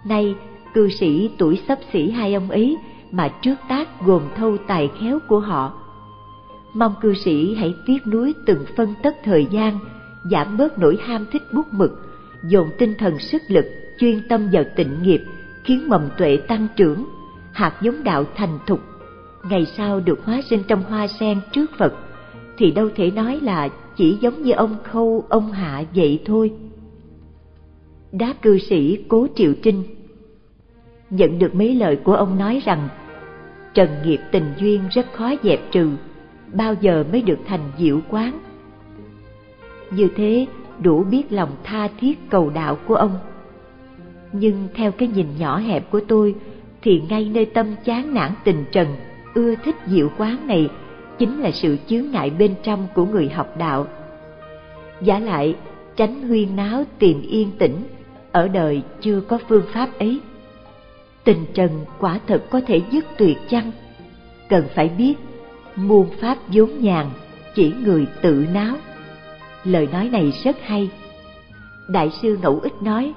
Nay, 0.06 0.34
cư 0.74 0.88
sĩ 0.88 1.30
tuổi 1.38 1.60
sắp 1.68 1.78
xỉ 1.92 2.10
hai 2.10 2.34
ông 2.34 2.50
ấy 2.50 2.76
mà 3.12 3.28
trước 3.42 3.54
tác 3.68 4.02
gồm 4.02 4.22
thâu 4.36 4.56
tài 4.66 4.90
khéo 5.00 5.18
của 5.28 5.40
họ. 5.40 5.72
Mong 6.74 6.94
cư 7.00 7.14
sĩ 7.14 7.54
hãy 7.54 7.74
tiếc 7.86 8.06
nuối 8.06 8.34
từng 8.46 8.64
phân 8.76 8.94
tất 9.02 9.16
thời 9.24 9.46
gian, 9.50 9.78
giảm 10.30 10.56
bớt 10.56 10.78
nỗi 10.78 10.98
ham 11.02 11.26
thích 11.32 11.42
bút 11.52 11.66
mực, 11.72 11.90
dồn 12.42 12.68
tinh 12.78 12.94
thần 12.98 13.18
sức 13.18 13.42
lực, 13.48 13.66
chuyên 13.98 14.28
tâm 14.28 14.48
vào 14.52 14.64
tịnh 14.76 15.02
nghiệp 15.02 15.20
khiến 15.66 15.88
mầm 15.88 16.08
tuệ 16.18 16.36
tăng 16.36 16.68
trưởng, 16.76 17.04
hạt 17.52 17.72
giống 17.80 18.04
đạo 18.04 18.24
thành 18.34 18.58
thục. 18.66 18.80
Ngày 19.50 19.66
sau 19.76 20.00
được 20.00 20.24
hóa 20.24 20.40
sinh 20.50 20.62
trong 20.68 20.82
hoa 20.82 21.06
sen 21.06 21.40
trước 21.52 21.70
Phật, 21.78 21.94
thì 22.58 22.70
đâu 22.70 22.88
thể 22.96 23.10
nói 23.10 23.40
là 23.42 23.68
chỉ 23.96 24.18
giống 24.20 24.42
như 24.42 24.52
ông 24.52 24.76
Khâu, 24.84 25.24
ông 25.28 25.52
Hạ 25.52 25.84
vậy 25.94 26.22
thôi. 26.24 26.52
Đáp 28.12 28.34
cư 28.42 28.58
sĩ 28.58 29.04
Cố 29.08 29.26
Triệu 29.34 29.52
Trinh 29.62 29.82
Nhận 31.10 31.38
được 31.38 31.54
mấy 31.54 31.74
lời 31.74 31.96
của 31.96 32.14
ông 32.14 32.38
nói 32.38 32.62
rằng 32.64 32.88
trần 33.74 33.88
nghiệp 34.04 34.20
tình 34.32 34.52
duyên 34.58 34.80
rất 34.90 35.06
khó 35.12 35.32
dẹp 35.42 35.60
trừ, 35.70 35.90
bao 36.52 36.74
giờ 36.80 37.04
mới 37.12 37.22
được 37.22 37.38
thành 37.46 37.70
diệu 37.78 38.00
quán. 38.08 38.38
Như 39.90 40.08
thế 40.16 40.46
đủ 40.82 41.04
biết 41.04 41.32
lòng 41.32 41.50
tha 41.64 41.88
thiết 42.00 42.30
cầu 42.30 42.50
đạo 42.50 42.78
của 42.86 42.94
ông. 42.94 43.18
Nhưng 44.32 44.68
theo 44.74 44.92
cái 44.92 45.08
nhìn 45.08 45.26
nhỏ 45.38 45.58
hẹp 45.58 45.90
của 45.90 46.00
tôi 46.08 46.34
thì 46.82 47.02
ngay 47.08 47.30
nơi 47.34 47.46
tâm 47.46 47.66
chán 47.84 48.14
nản 48.14 48.32
tình 48.44 48.64
trần, 48.72 48.88
ưa 49.34 49.54
thích 49.54 49.76
diệu 49.86 50.08
quán 50.18 50.46
này 50.46 50.68
chính 51.18 51.40
là 51.40 51.50
sự 51.50 51.76
chướng 51.86 52.10
ngại 52.10 52.30
bên 52.30 52.54
trong 52.62 52.86
của 52.94 53.04
người 53.04 53.28
học 53.28 53.58
đạo. 53.58 53.86
Giả 55.00 55.18
lại, 55.18 55.54
tránh 55.96 56.28
huyên 56.28 56.56
náo 56.56 56.84
tìm 56.98 57.22
yên 57.22 57.50
tĩnh, 57.58 57.82
ở 58.32 58.48
đời 58.48 58.82
chưa 59.00 59.20
có 59.20 59.38
phương 59.48 59.64
pháp 59.72 59.98
ấy. 59.98 60.20
Tình 61.24 61.46
trần 61.54 61.70
quả 61.98 62.20
thật 62.26 62.42
có 62.50 62.60
thể 62.66 62.80
dứt 62.90 63.04
tuyệt 63.18 63.38
chăng? 63.48 63.70
Cần 64.48 64.64
phải 64.74 64.88
biết, 64.88 65.14
muôn 65.76 66.06
pháp 66.20 66.38
vốn 66.48 66.70
nhàn, 66.80 67.06
chỉ 67.54 67.72
người 67.84 68.06
tự 68.22 68.46
náo. 68.54 68.76
Lời 69.64 69.88
nói 69.92 70.08
này 70.08 70.32
rất 70.44 70.56
hay. 70.62 70.90
Đại 71.88 72.10
sư 72.22 72.38
Ngẫu 72.42 72.60
Ích 72.62 72.82
nói, 72.82 73.12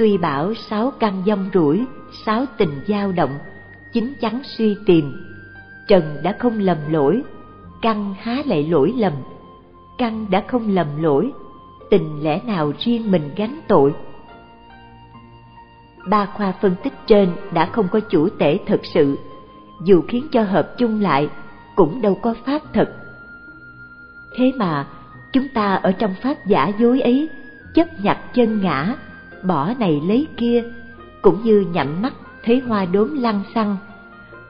tuy 0.00 0.18
bảo 0.18 0.54
sáu 0.54 0.92
căn 0.98 1.22
dông 1.26 1.50
rủi, 1.54 1.84
sáu 2.26 2.44
tình 2.56 2.80
dao 2.88 3.12
động, 3.12 3.38
chính 3.92 4.14
chắn 4.20 4.40
suy 4.44 4.76
tìm. 4.86 5.12
Trần 5.88 6.16
đã 6.22 6.36
không 6.38 6.58
lầm 6.58 6.76
lỗi, 6.88 7.22
căn 7.82 8.14
há 8.20 8.36
lại 8.46 8.68
lỗi 8.68 8.94
lầm. 8.96 9.12
Căn 9.98 10.26
đã 10.30 10.44
không 10.48 10.74
lầm 10.74 11.02
lỗi, 11.02 11.32
tình 11.90 12.22
lẽ 12.22 12.40
nào 12.46 12.72
riêng 12.78 13.10
mình 13.10 13.30
gánh 13.36 13.60
tội. 13.68 13.94
Ba 16.08 16.26
khoa 16.26 16.52
phân 16.52 16.74
tích 16.82 16.94
trên 17.06 17.32
đã 17.54 17.66
không 17.66 17.88
có 17.88 18.00
chủ 18.00 18.28
tể 18.38 18.58
thật 18.66 18.80
sự, 18.94 19.18
dù 19.84 20.02
khiến 20.08 20.26
cho 20.32 20.42
hợp 20.42 20.74
chung 20.78 21.00
lại, 21.00 21.28
cũng 21.76 22.02
đâu 22.02 22.14
có 22.22 22.34
pháp 22.46 22.62
thật. 22.72 22.92
Thế 24.36 24.52
mà, 24.56 24.86
chúng 25.32 25.48
ta 25.48 25.74
ở 25.74 25.92
trong 25.92 26.14
pháp 26.22 26.46
giả 26.46 26.72
dối 26.78 27.00
ấy, 27.00 27.28
chấp 27.74 27.86
nhặt 28.02 28.18
chân 28.34 28.60
ngã, 28.60 28.96
bỏ 29.42 29.72
này 29.78 30.00
lấy 30.08 30.26
kia, 30.36 30.64
cũng 31.22 31.42
như 31.42 31.66
nhắm 31.72 32.02
mắt 32.02 32.12
thấy 32.44 32.60
hoa 32.60 32.84
đốm 32.84 33.22
lăng 33.22 33.42
xăng, 33.54 33.76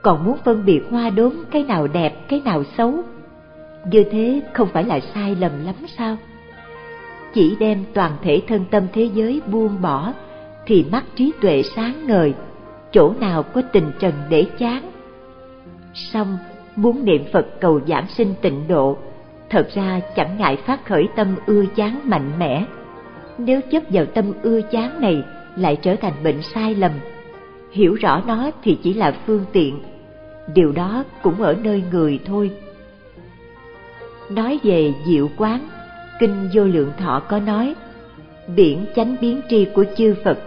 còn 0.02 0.24
muốn 0.24 0.36
phân 0.44 0.64
biệt 0.64 0.80
hoa 0.90 1.10
đốm 1.10 1.34
cái 1.50 1.64
nào 1.64 1.86
đẹp, 1.86 2.28
cái 2.28 2.42
nào 2.44 2.62
xấu. 2.78 2.94
Như 3.90 4.04
thế 4.10 4.42
không 4.52 4.68
phải 4.72 4.84
là 4.84 5.00
sai 5.14 5.36
lầm 5.40 5.64
lắm 5.64 5.74
sao? 5.98 6.16
Chỉ 7.34 7.56
đem 7.60 7.84
toàn 7.94 8.12
thể 8.22 8.42
thân 8.48 8.64
tâm 8.70 8.86
thế 8.92 9.10
giới 9.14 9.40
buông 9.46 9.82
bỏ, 9.82 10.12
thì 10.66 10.84
mắt 10.92 11.04
trí 11.14 11.32
tuệ 11.40 11.62
sáng 11.76 12.06
ngời, 12.06 12.34
chỗ 12.92 13.14
nào 13.20 13.42
có 13.42 13.62
tình 13.72 13.92
trần 13.98 14.12
để 14.28 14.46
chán. 14.58 14.90
Xong, 15.94 16.38
muốn 16.76 17.04
niệm 17.04 17.24
Phật 17.32 17.60
cầu 17.60 17.80
giảm 17.86 18.08
sinh 18.08 18.34
tịnh 18.42 18.68
độ, 18.68 18.96
thật 19.50 19.68
ra 19.74 20.00
chẳng 20.16 20.38
ngại 20.38 20.56
phát 20.56 20.84
khởi 20.86 21.08
tâm 21.16 21.36
ưa 21.46 21.64
chán 21.76 22.00
mạnh 22.04 22.30
mẽ. 22.38 22.64
Nếu 23.44 23.60
chấp 23.70 23.82
vào 23.90 24.04
tâm 24.06 24.32
ưa 24.42 24.60
chán 24.60 25.00
này 25.00 25.24
lại 25.56 25.76
trở 25.82 25.96
thành 25.96 26.12
bệnh 26.24 26.42
sai 26.42 26.74
lầm, 26.74 26.92
hiểu 27.72 27.94
rõ 27.94 28.22
nó 28.26 28.50
thì 28.62 28.78
chỉ 28.82 28.94
là 28.94 29.14
phương 29.26 29.44
tiện, 29.52 29.82
điều 30.54 30.72
đó 30.72 31.04
cũng 31.22 31.42
ở 31.42 31.56
nơi 31.62 31.82
người 31.92 32.20
thôi. 32.24 32.50
Nói 34.30 34.60
về 34.62 34.94
diệu 35.06 35.30
quán, 35.36 35.68
Kinh 36.20 36.48
Vô 36.54 36.64
Lượng 36.64 36.92
Thọ 36.98 37.22
có 37.28 37.38
nói, 37.38 37.74
biển 38.56 38.86
chánh 38.96 39.16
biến 39.20 39.40
tri 39.50 39.64
của 39.74 39.84
chư 39.96 40.14
Phật 40.24 40.38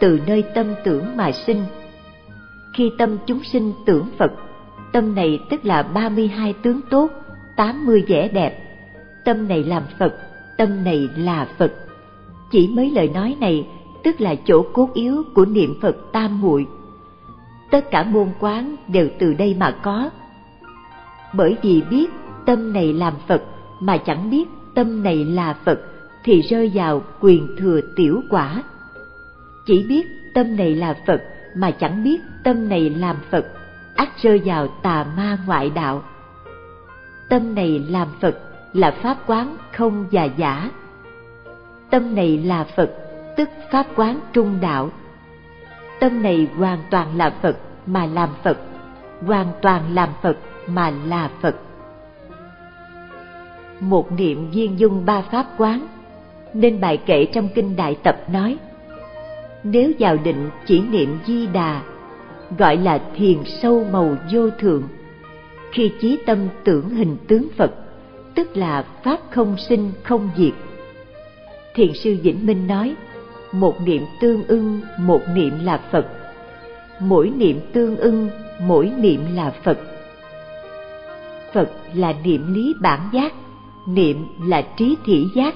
từ 0.00 0.20
nơi 0.26 0.42
tâm 0.54 0.66
tưởng 0.84 1.16
mà 1.16 1.32
sinh. 1.32 1.62
Khi 2.74 2.90
tâm 2.98 3.16
chúng 3.26 3.44
sinh 3.44 3.72
tưởng 3.86 4.06
Phật, 4.18 4.32
tâm 4.92 5.14
này 5.14 5.38
tức 5.50 5.64
là 5.64 5.82
32 5.82 6.54
tướng 6.62 6.80
tốt, 6.90 7.10
80 7.56 8.04
vẻ 8.08 8.28
đẹp. 8.28 8.58
Tâm 9.24 9.48
này 9.48 9.64
làm 9.64 9.82
Phật, 9.98 10.14
tâm 10.56 10.84
này 10.84 11.08
là 11.16 11.48
Phật. 11.58 11.72
Chỉ 12.50 12.68
mấy 12.68 12.90
lời 12.90 13.08
nói 13.08 13.36
này 13.40 13.66
tức 14.02 14.20
là 14.20 14.34
chỗ 14.44 14.62
cốt 14.72 14.88
yếu 14.94 15.22
của 15.34 15.44
niệm 15.44 15.74
Phật 15.82 15.96
tam 16.12 16.40
muội. 16.40 16.66
Tất 17.70 17.90
cả 17.90 18.02
môn 18.02 18.28
quán 18.40 18.76
đều 18.88 19.08
từ 19.18 19.34
đây 19.34 19.56
mà 19.58 19.70
có. 19.82 20.10
Bởi 21.32 21.56
vì 21.62 21.82
biết 21.90 22.10
tâm 22.46 22.72
này 22.72 22.92
làm 22.92 23.12
Phật 23.28 23.42
mà 23.80 23.96
chẳng 23.96 24.30
biết 24.30 24.48
tâm 24.74 25.02
này 25.02 25.24
là 25.24 25.56
Phật 25.64 25.80
thì 26.24 26.40
rơi 26.40 26.70
vào 26.74 27.02
quyền 27.20 27.56
thừa 27.58 27.80
tiểu 27.96 28.20
quả. 28.30 28.62
Chỉ 29.66 29.84
biết 29.88 30.06
tâm 30.34 30.56
này 30.56 30.74
là 30.74 30.94
Phật 31.06 31.22
mà 31.54 31.70
chẳng 31.70 32.04
biết 32.04 32.20
tâm 32.44 32.68
này 32.68 32.90
làm 32.90 33.16
Phật, 33.30 33.46
ắt 33.96 34.08
rơi 34.22 34.42
vào 34.44 34.68
tà 34.68 35.06
ma 35.16 35.38
ngoại 35.46 35.70
đạo. 35.70 36.02
Tâm 37.28 37.54
này 37.54 37.86
làm 37.88 38.08
Phật 38.20 38.38
là 38.72 38.90
pháp 38.90 39.16
quán 39.26 39.56
không 39.72 40.06
và 40.12 40.24
giả. 40.24 40.70
Tâm 41.90 42.14
này 42.14 42.38
là 42.38 42.64
Phật, 42.64 42.90
tức 43.36 43.48
pháp 43.70 43.86
quán 43.96 44.20
trung 44.32 44.58
đạo. 44.60 44.90
Tâm 46.00 46.22
này 46.22 46.48
hoàn 46.56 46.78
toàn 46.90 47.16
là 47.16 47.30
Phật 47.42 47.56
mà 47.86 48.06
làm 48.06 48.28
Phật, 48.42 48.58
hoàn 49.26 49.46
toàn 49.62 49.94
làm 49.94 50.08
Phật 50.22 50.36
mà 50.66 50.92
là 51.06 51.30
Phật. 51.40 51.56
Một 53.80 54.12
niệm 54.12 54.50
viên 54.50 54.78
dung 54.78 55.06
ba 55.06 55.22
pháp 55.22 55.46
quán, 55.58 55.86
nên 56.54 56.80
bài 56.80 56.96
kệ 56.96 57.24
trong 57.24 57.48
kinh 57.54 57.76
Đại 57.76 57.96
Tập 58.02 58.16
nói– 58.32 58.58
nếu 59.64 59.92
vào 59.98 60.16
định 60.24 60.50
chỉ 60.66 60.80
niệm 60.80 61.18
di 61.26 61.46
đà 61.46 61.82
gọi 62.58 62.76
là 62.76 63.00
thiền 63.16 63.38
sâu 63.44 63.86
màu 63.92 64.16
vô 64.32 64.50
thượng 64.50 64.82
khi 65.72 65.92
chí 66.00 66.18
tâm 66.26 66.38
tưởng 66.64 66.88
hình 66.90 67.16
tướng 67.28 67.48
phật 67.56 67.74
tức 68.34 68.56
là 68.56 68.84
pháp 69.04 69.20
không 69.30 69.56
sinh 69.68 69.92
không 70.02 70.30
diệt 70.36 70.52
thiền 71.80 71.94
sư 71.94 72.16
vĩnh 72.22 72.46
minh 72.46 72.66
nói 72.66 72.94
một 73.52 73.80
niệm 73.80 74.02
tương 74.20 74.44
ưng 74.44 74.80
một 74.98 75.20
niệm 75.34 75.52
là 75.62 75.80
phật. 75.92 76.06
Mỗi 77.00 77.30
niệm 77.30 77.60
tương 77.72 77.96
ưng 77.96 78.28
mỗi 78.62 78.92
niệm 78.98 79.20
là 79.34 79.52
phật. 79.64 79.78
Phật 81.52 81.70
là 81.94 82.14
niệm 82.24 82.54
lý 82.54 82.74
bản 82.80 83.00
giác 83.12 83.32
niệm 83.86 84.24
là 84.46 84.62
trí 84.76 84.96
thị 85.04 85.26
giác. 85.34 85.54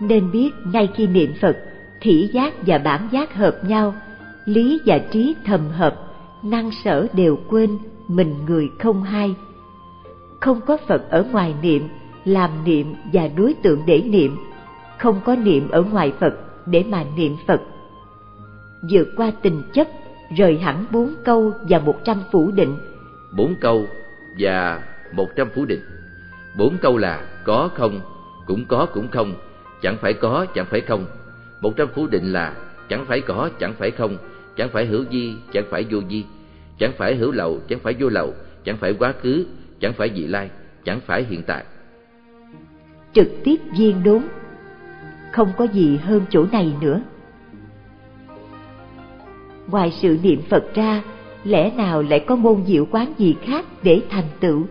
Nên 0.00 0.30
biết 0.30 0.50
ngay 0.72 0.88
khi 0.94 1.06
niệm 1.06 1.34
phật 1.40 1.56
thị 2.00 2.30
giác 2.32 2.54
và 2.66 2.78
bản 2.78 3.08
giác 3.12 3.34
hợp 3.34 3.58
nhau, 3.68 3.94
lý 4.44 4.80
và 4.86 4.98
trí 4.98 5.34
thầm 5.44 5.60
hợp, 5.70 5.96
năng 6.42 6.70
sở 6.84 7.06
đều 7.12 7.38
quên, 7.48 7.78
mình 8.08 8.34
người 8.46 8.68
không 8.78 9.02
hai. 9.02 9.34
Không 10.40 10.60
có 10.66 10.76
Phật 10.76 11.10
ở 11.10 11.26
ngoài 11.32 11.54
niệm, 11.62 11.88
làm 12.24 12.50
niệm 12.64 12.94
và 13.12 13.28
đối 13.36 13.54
tượng 13.54 13.82
để 13.86 14.00
niệm, 14.00 14.36
không 14.98 15.20
có 15.24 15.36
niệm 15.36 15.68
ở 15.68 15.82
ngoài 15.82 16.12
Phật 16.20 16.34
để 16.66 16.84
mà 16.88 17.04
niệm 17.16 17.36
Phật. 17.46 17.60
Vượt 18.90 19.08
qua 19.16 19.32
tình 19.42 19.62
chấp, 19.72 19.86
rời 20.36 20.58
hẳn 20.58 20.84
bốn 20.90 21.14
câu 21.24 21.52
và 21.68 21.78
một 21.78 22.04
trăm 22.04 22.22
phủ 22.32 22.50
định. 22.50 22.76
Bốn 23.36 23.54
câu 23.60 23.86
và 24.38 24.82
một 25.12 25.28
trăm 25.36 25.48
phủ 25.54 25.64
định. 25.64 25.80
Bốn 26.58 26.76
câu 26.82 26.96
là 26.96 27.26
có 27.44 27.70
không, 27.74 28.00
cũng 28.46 28.64
có 28.68 28.86
cũng 28.86 29.08
không, 29.08 29.34
chẳng 29.82 29.96
phải 29.96 30.12
có, 30.12 30.46
chẳng 30.54 30.66
phải 30.70 30.80
không, 30.80 31.06
một 31.60 31.76
trăm 31.76 31.88
phủ 31.94 32.06
định 32.06 32.32
là 32.32 32.54
chẳng 32.88 33.04
phải 33.08 33.20
có, 33.20 33.50
chẳng 33.58 33.74
phải 33.78 33.90
không, 33.90 34.16
chẳng 34.56 34.68
phải 34.68 34.86
hữu 34.86 35.04
di, 35.10 35.36
chẳng 35.52 35.64
phải 35.70 35.86
vô 35.90 36.00
di, 36.10 36.24
chẳng 36.78 36.92
phải 36.96 37.16
hữu 37.16 37.32
lậu, 37.32 37.60
chẳng 37.68 37.78
phải 37.78 37.94
vô 38.00 38.08
lậu, 38.08 38.34
chẳng 38.64 38.76
phải 38.76 38.94
quá 38.98 39.14
khứ, 39.22 39.46
chẳng 39.80 39.92
phải 39.92 40.08
vị 40.08 40.26
lai, 40.26 40.50
chẳng 40.84 41.00
phải 41.06 41.24
hiện 41.24 41.42
tại. 41.46 41.64
Trực 43.12 43.28
tiếp 43.44 43.56
viên 43.78 44.02
đốn, 44.04 44.22
không 45.36 45.52
có 45.56 45.64
gì 45.64 45.96
hơn 45.96 46.22
chỗ 46.30 46.46
này 46.52 46.72
nữa. 46.80 47.00
Ngoài 49.70 49.90
sự 49.90 50.18
niệm 50.22 50.42
Phật 50.50 50.74
ra, 50.74 51.02
lẽ 51.44 51.70
nào 51.70 52.02
lại 52.02 52.20
có 52.20 52.36
môn 52.36 52.64
diệu 52.66 52.86
quán 52.90 53.12
gì 53.18 53.36
khác 53.42 53.66
để 53.82 54.02
thành 54.10 54.24
tựu? 54.40 54.62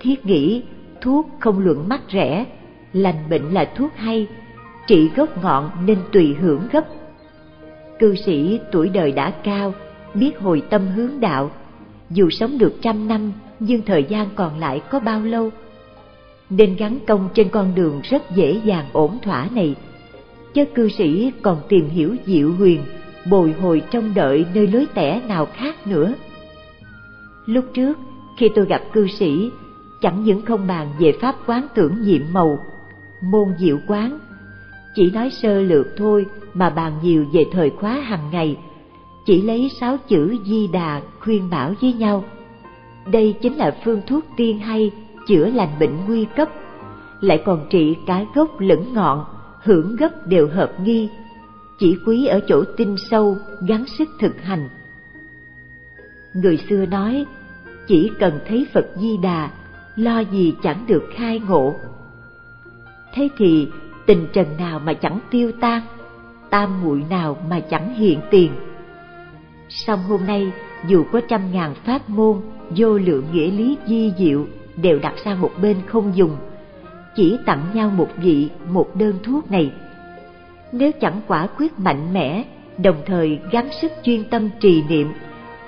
Thiết 0.00 0.26
nghĩ 0.26 0.62
thuốc 1.00 1.28
không 1.40 1.58
luận 1.58 1.88
mắc 1.88 2.00
rẻ, 2.12 2.46
lành 2.92 3.30
bệnh 3.30 3.54
là 3.54 3.64
thuốc 3.76 3.90
hay, 3.96 4.26
trị 4.86 5.10
gốc 5.16 5.42
ngọn 5.42 5.70
nên 5.86 5.98
tùy 6.12 6.34
hưởng 6.40 6.68
gấp. 6.72 6.84
Cư 7.98 8.14
sĩ 8.14 8.60
tuổi 8.72 8.88
đời 8.88 9.12
đã 9.12 9.30
cao, 9.30 9.74
biết 10.14 10.38
hồi 10.38 10.62
tâm 10.70 10.86
hướng 10.96 11.20
đạo, 11.20 11.50
dù 12.10 12.30
sống 12.30 12.58
được 12.58 12.74
trăm 12.82 13.08
năm 13.08 13.32
nhưng 13.60 13.82
thời 13.82 14.04
gian 14.04 14.28
còn 14.34 14.58
lại 14.58 14.80
có 14.90 15.00
bao 15.00 15.20
lâu, 15.20 15.50
nên 16.56 16.76
gắn 16.76 16.98
công 17.06 17.28
trên 17.34 17.48
con 17.48 17.74
đường 17.74 18.00
rất 18.02 18.30
dễ 18.30 18.60
dàng 18.64 18.86
ổn 18.92 19.18
thỏa 19.22 19.48
này. 19.54 19.74
chớ 20.54 20.64
cư 20.74 20.88
sĩ 20.88 21.32
còn 21.42 21.60
tìm 21.68 21.88
hiểu 21.88 22.16
diệu 22.26 22.52
huyền, 22.52 22.80
bồi 23.30 23.52
hồi 23.52 23.82
trong 23.90 24.14
đợi 24.14 24.46
nơi 24.54 24.66
lối 24.66 24.86
tẻ 24.94 25.20
nào 25.28 25.46
khác 25.46 25.86
nữa. 25.86 26.14
Lúc 27.46 27.64
trước, 27.74 27.98
khi 28.38 28.48
tôi 28.54 28.66
gặp 28.66 28.82
cư 28.92 29.08
sĩ, 29.08 29.50
chẳng 30.00 30.24
những 30.24 30.42
không 30.42 30.66
bàn 30.66 30.88
về 30.98 31.12
pháp 31.20 31.36
quán 31.46 31.66
tưởng 31.74 32.02
nhiệm 32.02 32.22
màu, 32.32 32.58
môn 33.22 33.48
diệu 33.58 33.78
quán 33.86 34.18
chỉ 34.94 35.10
nói 35.10 35.30
sơ 35.30 35.62
lược 35.62 35.86
thôi 35.96 36.26
mà 36.54 36.70
bàn 36.70 36.92
nhiều 37.02 37.26
về 37.32 37.44
thời 37.52 37.70
khóa 37.70 38.00
hàng 38.00 38.30
ngày, 38.32 38.56
chỉ 39.26 39.42
lấy 39.42 39.70
sáu 39.80 39.96
chữ 40.08 40.36
di 40.46 40.66
đà 40.66 41.02
khuyên 41.20 41.50
bảo 41.50 41.74
với 41.80 41.92
nhau 41.92 42.24
đây 43.06 43.34
chính 43.42 43.56
là 43.56 43.76
phương 43.84 44.00
thuốc 44.06 44.24
tiên 44.36 44.58
hay 44.58 44.90
chữa 45.26 45.46
lành 45.46 45.78
bệnh 45.80 46.06
nguy 46.06 46.26
cấp, 46.36 46.48
lại 47.20 47.42
còn 47.44 47.66
trị 47.70 47.96
cả 48.06 48.24
gốc 48.34 48.60
lẫn 48.60 48.94
ngọn, 48.94 49.24
hưởng 49.62 49.96
gấp 49.96 50.26
đều 50.26 50.48
hợp 50.48 50.72
nghi, 50.80 51.08
chỉ 51.78 51.96
quý 52.06 52.26
ở 52.26 52.40
chỗ 52.48 52.64
tinh 52.76 52.96
sâu, 53.10 53.36
gắng 53.68 53.84
sức 53.86 54.08
thực 54.20 54.42
hành. 54.42 54.68
Người 56.34 56.56
xưa 56.68 56.86
nói, 56.86 57.26
chỉ 57.86 58.10
cần 58.18 58.38
thấy 58.48 58.66
phật 58.74 58.86
di 58.96 59.16
đà, 59.16 59.50
lo 59.96 60.18
gì 60.20 60.54
chẳng 60.62 60.84
được 60.86 61.02
khai 61.14 61.40
ngộ. 61.48 61.74
Thế 63.14 63.28
thì, 63.38 63.68
tình 64.06 64.26
trần 64.32 64.46
nào 64.58 64.78
mà 64.78 64.94
chẳng 64.94 65.18
tiêu 65.30 65.52
tan, 65.60 65.82
tam 66.50 66.82
muội 66.82 67.04
nào 67.10 67.36
mà 67.50 67.60
chẳng 67.60 67.94
hiện 67.94 68.20
tiền. 68.30 68.52
Song 69.68 70.02
hôm 70.02 70.20
nay, 70.26 70.52
dù 70.86 71.04
có 71.12 71.20
trăm 71.28 71.52
ngàn 71.52 71.74
pháp 71.74 72.10
môn, 72.10 72.40
vô 72.76 72.98
lượng 72.98 73.24
nghĩa 73.32 73.50
lý 73.50 73.78
di 73.86 74.12
diệu 74.18 74.46
đều 74.76 74.98
đặt 74.98 75.14
sang 75.24 75.40
một 75.40 75.50
bên 75.62 75.76
không 75.86 76.12
dùng. 76.14 76.36
Chỉ 77.16 77.38
tặng 77.46 77.64
nhau 77.74 77.90
một 77.90 78.08
vị, 78.16 78.48
một 78.68 78.96
đơn 78.96 79.14
thuốc 79.22 79.50
này. 79.50 79.72
Nếu 80.72 80.92
chẳng 81.00 81.20
quả 81.26 81.46
quyết 81.46 81.78
mạnh 81.78 82.14
mẽ, 82.14 82.44
đồng 82.78 82.96
thời 83.06 83.38
gắng 83.50 83.68
sức 83.80 83.92
chuyên 84.02 84.24
tâm 84.24 84.48
trì 84.60 84.82
niệm, 84.88 85.12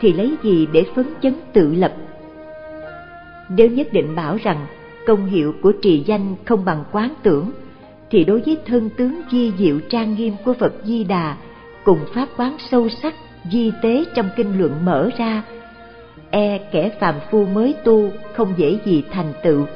thì 0.01 0.13
lấy 0.13 0.35
gì 0.43 0.67
để 0.73 0.85
phấn 0.95 1.07
chấn 1.23 1.35
tự 1.53 1.75
lập? 1.75 1.95
Nếu 3.49 3.71
nhất 3.71 3.89
định 3.93 4.15
bảo 4.15 4.37
rằng 4.43 4.67
công 5.07 5.27
hiệu 5.27 5.55
của 5.63 5.73
trì 5.83 6.05
danh 6.07 6.35
không 6.45 6.65
bằng 6.65 6.85
quán 6.93 7.15
tưởng, 7.23 7.51
thì 8.11 8.25
đối 8.25 8.41
với 8.41 8.59
thân 8.67 8.91
tướng 8.97 9.21
di 9.33 9.53
diệu 9.59 9.81
trang 9.89 10.15
nghiêm 10.15 10.35
của 10.45 10.55
Phật 10.55 10.73
Di 10.85 11.05
Đà, 11.05 11.37
cùng 11.85 11.99
pháp 12.15 12.29
quán 12.37 12.57
sâu 12.71 12.89
sắc 13.03 13.15
di 13.53 13.73
tế 13.83 14.05
trong 14.15 14.29
kinh 14.37 14.59
luận 14.59 14.85
mở 14.85 15.11
ra 15.19 15.43
e 16.35 16.59
kẻ 16.73 16.91
phàm 17.01 17.15
phu 17.31 17.47
mới 17.47 17.75
tu 17.85 18.11
không 18.35 18.55
dễ 18.57 18.79
gì 18.85 19.05
thành 19.11 19.33
tựu. 19.43 19.67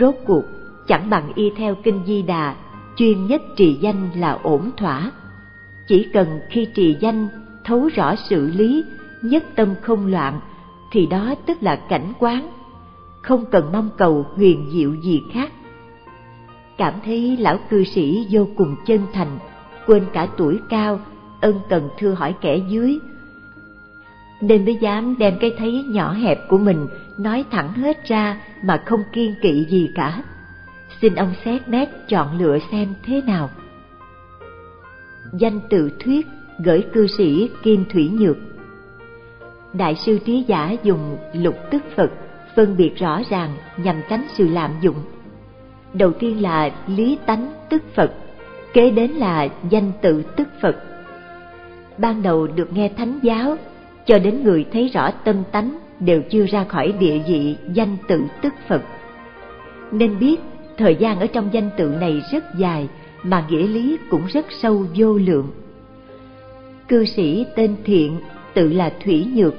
Rốt 0.00 0.14
cuộc, 0.26 0.42
chẳng 0.86 1.10
bằng 1.10 1.32
y 1.34 1.50
theo 1.56 1.74
kinh 1.74 2.00
di 2.06 2.22
đà, 2.22 2.54
chuyên 2.96 3.26
nhất 3.26 3.42
trì 3.56 3.72
danh 3.80 4.10
là 4.16 4.38
ổn 4.42 4.70
thỏa. 4.76 5.12
Chỉ 5.86 6.08
cần 6.12 6.40
khi 6.50 6.66
trì 6.74 6.96
danh, 7.00 7.28
thấu 7.64 7.88
rõ 7.94 8.14
sự 8.16 8.50
lý, 8.54 8.84
nhất 9.22 9.44
tâm 9.56 9.74
không 9.82 10.06
loạn, 10.06 10.40
thì 10.92 11.06
đó 11.06 11.34
tức 11.46 11.62
là 11.62 11.76
cảnh 11.76 12.12
quán. 12.18 12.50
Không 13.22 13.44
cần 13.50 13.72
mong 13.72 13.90
cầu 13.98 14.26
huyền 14.36 14.66
diệu 14.72 14.94
gì 14.94 15.22
khác. 15.32 15.52
Cảm 16.78 16.94
thấy 17.04 17.36
lão 17.36 17.58
cư 17.70 17.84
sĩ 17.84 18.26
vô 18.30 18.46
cùng 18.56 18.76
chân 18.86 19.00
thành, 19.12 19.38
quên 19.86 20.04
cả 20.12 20.28
tuổi 20.36 20.58
cao, 20.68 21.00
ân 21.40 21.60
cần 21.68 21.88
thưa 21.98 22.10
hỏi 22.10 22.34
kẻ 22.40 22.56
dưới 22.68 22.98
nên 24.40 24.64
mới 24.64 24.74
dám 24.80 25.18
đem 25.18 25.38
cái 25.40 25.54
thấy 25.58 25.84
nhỏ 25.88 26.12
hẹp 26.12 26.48
của 26.48 26.58
mình 26.58 26.86
nói 27.18 27.44
thẳng 27.50 27.72
hết 27.72 28.04
ra 28.08 28.40
mà 28.62 28.82
không 28.86 29.00
kiên 29.12 29.34
kỵ 29.42 29.66
gì 29.68 29.90
cả. 29.94 30.22
Xin 31.00 31.14
ông 31.14 31.32
xét 31.44 31.68
nét 31.68 32.08
chọn 32.08 32.38
lựa 32.38 32.58
xem 32.70 32.94
thế 33.02 33.22
nào. 33.26 33.50
Danh 35.32 35.60
tự 35.70 35.90
thuyết 35.98 36.26
gửi 36.64 36.84
cư 36.92 37.06
sĩ 37.06 37.50
kim 37.62 37.84
thủy 37.92 38.10
nhược. 38.12 38.36
Đại 39.72 39.94
sư 39.94 40.18
trí 40.24 40.44
giả 40.48 40.76
dùng 40.82 41.16
lục 41.32 41.56
tức 41.70 41.82
phật 41.96 42.10
phân 42.56 42.76
biệt 42.76 42.96
rõ 42.96 43.20
ràng 43.30 43.56
nhằm 43.76 44.00
tránh 44.08 44.24
sự 44.34 44.48
lạm 44.48 44.70
dụng. 44.80 44.96
Đầu 45.92 46.12
tiên 46.12 46.42
là 46.42 46.70
lý 46.86 47.18
tánh 47.26 47.52
tức 47.70 47.82
phật, 47.94 48.12
kế 48.72 48.90
đến 48.90 49.10
là 49.10 49.48
danh 49.70 49.92
tự 50.02 50.22
tức 50.36 50.48
phật. 50.60 50.76
Ban 51.98 52.22
đầu 52.22 52.46
được 52.46 52.72
nghe 52.72 52.90
thánh 52.96 53.18
giáo 53.22 53.56
cho 54.10 54.18
đến 54.18 54.44
người 54.44 54.64
thấy 54.72 54.88
rõ 54.88 55.10
tâm 55.10 55.36
tánh 55.52 55.78
đều 56.00 56.22
chưa 56.30 56.46
ra 56.46 56.64
khỏi 56.64 56.92
địa 57.00 57.18
vị 57.28 57.56
danh 57.72 57.96
tự 58.08 58.22
tức 58.42 58.54
phật. 58.68 58.82
Nên 59.92 60.18
biết, 60.18 60.40
thời 60.76 60.96
gian 60.96 61.20
ở 61.20 61.26
trong 61.26 61.48
danh 61.52 61.70
tự 61.76 61.94
này 62.00 62.22
rất 62.32 62.44
dài, 62.58 62.88
mà 63.22 63.44
nghĩa 63.50 63.66
lý 63.66 63.96
cũng 64.10 64.26
rất 64.26 64.46
sâu 64.50 64.86
vô 64.96 65.12
lượng. 65.14 65.50
Cư 66.88 67.04
sĩ 67.04 67.46
tên 67.56 67.76
thiện, 67.84 68.16
tự 68.54 68.72
là 68.72 68.92
thủy 69.04 69.26
nhược. 69.34 69.54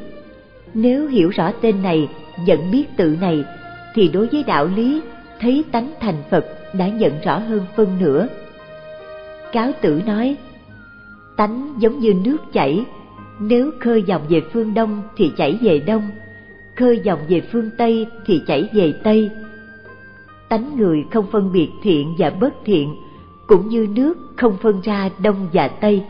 Nếu 0.74 1.08
hiểu 1.08 1.30
rõ 1.30 1.52
tên 1.62 1.84
này 1.84 2.08
nhận 2.46 2.72
biết 2.72 2.86
tự 2.98 3.18
này, 3.22 3.44
thì 3.96 4.08
đối 4.08 4.28
với 4.28 4.44
đạo 4.44 4.70
lý, 4.76 5.02
thấy 5.40 5.64
tánh 5.72 5.92
thành 6.00 6.24
phật 6.30 6.46
đã 6.74 6.88
nhận 6.88 7.12
rõ 7.24 7.38
hơn 7.38 7.62
phân 7.76 7.88
nửa. 8.00 8.28
Cáo 9.52 9.72
tử 9.82 10.02
nói, 10.06 10.36
tánh 11.38 11.74
giống 11.80 12.00
như 12.00 12.14
nước 12.14 12.38
chảy 12.54 12.86
nếu 13.42 13.72
khơi 13.80 14.04
dòng 14.04 14.22
về 14.30 14.42
phương 14.54 14.74
đông 14.74 15.02
thì 15.18 15.32
chảy 15.38 15.60
về 15.62 15.80
đông, 15.80 16.10
khơi 16.76 17.02
dòng 17.04 17.20
về 17.28 17.42
phương 17.52 17.70
tây 17.78 18.08
thì 18.26 18.42
chảy 18.48 18.70
về 18.74 18.94
tây. 19.04 19.30
Tánh 20.50 20.78
người 20.78 21.06
không 21.12 21.26
phân 21.32 21.52
biệt 21.54 21.70
thiện 21.82 22.16
và 22.18 22.30
bất 22.30 22.54
thiện, 22.66 22.96
cũng 23.48 23.70
như 23.70 23.88
nước 23.96 24.18
không 24.38 24.58
phân 24.62 24.82
ra 24.82 25.10
đông 25.24 25.48
và 25.54 25.68
tây. 25.68 26.04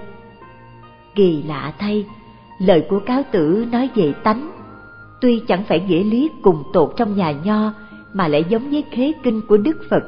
Kỳ 1.16 1.44
lạ 1.44 1.74
thay, 1.80 2.06
lời 2.60 2.86
của 2.90 3.00
cáo 3.00 3.24
tử 3.32 3.66
nói 3.72 3.90
về 3.96 4.14
tánh, 4.24 4.52
tuy 5.22 5.42
chẳng 5.48 5.64
phải 5.64 5.80
nghĩa 5.80 6.04
lý 6.04 6.30
cùng 6.42 6.64
tột 6.74 6.94
trong 6.98 7.16
nhà 7.16 7.32
nho, 7.32 7.74
mà 8.14 8.28
lại 8.28 8.46
giống 8.50 8.70
với 8.70 8.84
khế 8.92 9.12
kinh 9.24 9.42
của 9.48 9.58
đức 9.58 9.78
phật. 9.90 10.04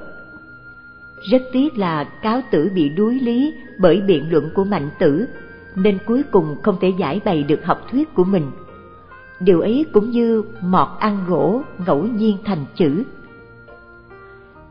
Rất 1.31 1.41
tiếc 1.53 1.77
là 1.77 2.03
cáo 2.03 2.41
tử 2.51 2.71
bị 2.75 2.89
đuối 2.89 3.19
lý 3.19 3.53
bởi 3.79 4.01
biện 4.01 4.31
luận 4.31 4.49
của 4.55 4.63
mạnh 4.63 4.89
tử 4.99 5.27
nên 5.75 5.97
cuối 6.05 6.23
cùng 6.31 6.55
không 6.63 6.75
thể 6.81 6.93
giải 6.97 7.21
bày 7.25 7.43
được 7.43 7.65
học 7.65 7.81
thuyết 7.91 8.13
của 8.13 8.23
mình. 8.23 8.51
Điều 9.39 9.61
ấy 9.61 9.85
cũng 9.93 10.11
như 10.11 10.43
mọt 10.61 10.87
ăn 10.99 11.19
gỗ 11.27 11.61
ngẫu 11.85 12.03
nhiên 12.03 12.37
thành 12.45 12.65
chữ. 12.75 13.03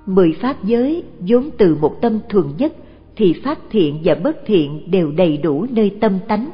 Mười 0.07 0.37
pháp 0.41 0.65
giới 0.65 1.05
vốn 1.19 1.51
từ 1.59 1.77
một 1.81 1.99
tâm 2.03 2.19
thuần 2.29 2.45
nhất 2.59 2.73
thì 3.17 3.41
pháp 3.45 3.59
thiện 3.71 4.01
và 4.05 4.15
bất 4.15 4.37
thiện 4.47 4.91
đều 4.91 5.11
đầy 5.11 5.37
đủ 5.37 5.67
nơi 5.71 5.97
tâm 6.01 6.19
tánh. 6.29 6.51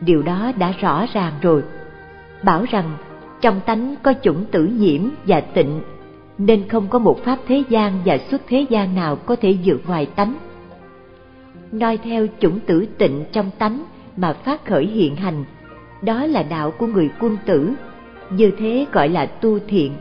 Điều 0.00 0.22
đó 0.22 0.52
đã 0.58 0.74
rõ 0.80 1.06
ràng 1.12 1.32
rồi. 1.42 1.62
Bảo 2.42 2.64
rằng 2.70 2.96
trong 3.40 3.60
tánh 3.66 3.94
có 4.02 4.14
chủng 4.22 4.44
tử 4.44 4.66
nhiễm 4.66 5.00
và 5.26 5.40
tịnh, 5.40 5.80
nên 6.38 6.68
không 6.68 6.88
có 6.88 6.98
một 6.98 7.24
pháp 7.24 7.38
thế 7.48 7.62
gian 7.68 7.92
và 8.04 8.18
xuất 8.30 8.42
thế 8.48 8.66
gian 8.70 8.94
nào 8.94 9.16
có 9.16 9.36
thể 9.36 9.56
vượt 9.64 9.80
ngoài 9.86 10.06
tánh 10.06 10.34
noi 11.72 11.96
theo 11.96 12.26
chủng 12.40 12.60
tử 12.60 12.86
tịnh 12.98 13.24
trong 13.32 13.50
tánh 13.58 13.84
mà 14.16 14.32
phát 14.32 14.64
khởi 14.66 14.86
hiện 14.86 15.16
hành. 15.16 15.44
Đó 16.02 16.26
là 16.26 16.42
đạo 16.42 16.70
của 16.70 16.86
người 16.86 17.10
quân 17.20 17.36
tử, 17.46 17.72
như 18.30 18.50
thế 18.58 18.86
gọi 18.92 19.08
là 19.08 19.26
tu 19.26 19.58
thiện. 19.68 19.92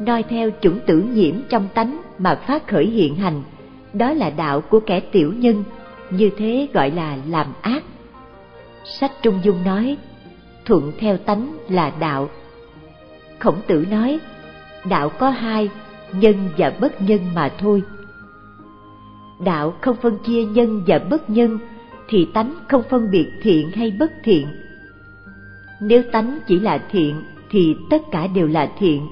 Noi 0.00 0.22
theo 0.22 0.50
chủng 0.60 0.78
tử 0.86 1.04
nhiễm 1.14 1.34
trong 1.48 1.68
tánh 1.74 2.02
mà 2.18 2.34
phát 2.34 2.68
khởi 2.68 2.86
hiện 2.86 3.16
hành, 3.16 3.42
đó 3.92 4.12
là 4.12 4.30
đạo 4.30 4.60
của 4.60 4.80
kẻ 4.80 5.00
tiểu 5.00 5.32
nhân, 5.32 5.64
như 6.10 6.30
thế 6.38 6.68
gọi 6.72 6.90
là 6.90 7.16
làm 7.28 7.46
ác. 7.62 7.82
Sách 8.84 9.12
trung 9.22 9.38
dung 9.42 9.64
nói, 9.64 9.96
thuận 10.64 10.92
theo 10.98 11.16
tánh 11.16 11.56
là 11.68 11.92
đạo. 12.00 12.28
Khổng 13.38 13.60
tử 13.66 13.86
nói, 13.90 14.18
đạo 14.84 15.08
có 15.08 15.30
hai, 15.30 15.70
nhân 16.12 16.34
và 16.56 16.72
bất 16.80 17.02
nhân 17.02 17.20
mà 17.34 17.48
thôi 17.58 17.82
đạo 19.44 19.74
không 19.80 19.96
phân 20.02 20.18
chia 20.18 20.44
nhân 20.44 20.82
và 20.86 20.98
bất 20.98 21.30
nhân, 21.30 21.58
thì 22.08 22.28
tánh 22.34 22.54
không 22.68 22.82
phân 22.90 23.10
biệt 23.10 23.26
thiện 23.42 23.70
hay 23.70 23.90
bất 23.90 24.12
thiện. 24.24 24.46
Nếu 25.80 26.02
tánh 26.12 26.38
chỉ 26.46 26.60
là 26.60 26.78
thiện, 26.90 27.22
thì 27.50 27.76
tất 27.90 28.02
cả 28.10 28.26
đều 28.26 28.48
là 28.48 28.70
thiện. 28.78 29.08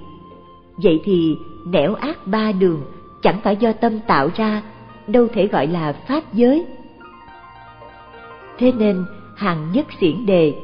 Vậy 0.77 1.01
thì 1.05 1.36
nẻo 1.66 1.94
ác 1.94 2.27
ba 2.27 2.52
đường 2.52 2.82
chẳng 3.23 3.40
phải 3.43 3.57
do 3.57 3.73
tâm 3.73 4.01
tạo 4.07 4.28
ra, 4.36 4.62
đâu 5.07 5.28
thể 5.32 5.47
gọi 5.47 5.66
là 5.66 5.93
pháp 5.93 6.35
giới. 6.35 6.66
Thế 8.59 8.73
nên 8.73 9.05
hàng 9.36 9.69
nhất 9.73 9.86
xiển 10.01 10.27
đề, 10.27 10.55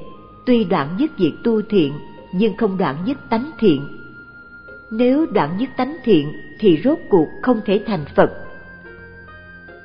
tuy 0.46 0.64
đoạn 0.64 0.96
nhất 0.98 1.18
việc 1.18 1.32
tu 1.44 1.62
thiện, 1.62 1.92
nhưng 2.32 2.56
không 2.56 2.78
đoạn 2.78 2.96
nhất 3.04 3.18
tánh 3.30 3.50
thiện. 3.58 3.88
Nếu 4.90 5.26
đoạn 5.26 5.56
nhất 5.58 5.70
tánh 5.76 5.96
thiện, 6.04 6.32
thì 6.60 6.80
rốt 6.84 6.98
cuộc 7.08 7.26
không 7.42 7.60
thể 7.64 7.82
thành 7.86 8.04
phật 8.16 8.45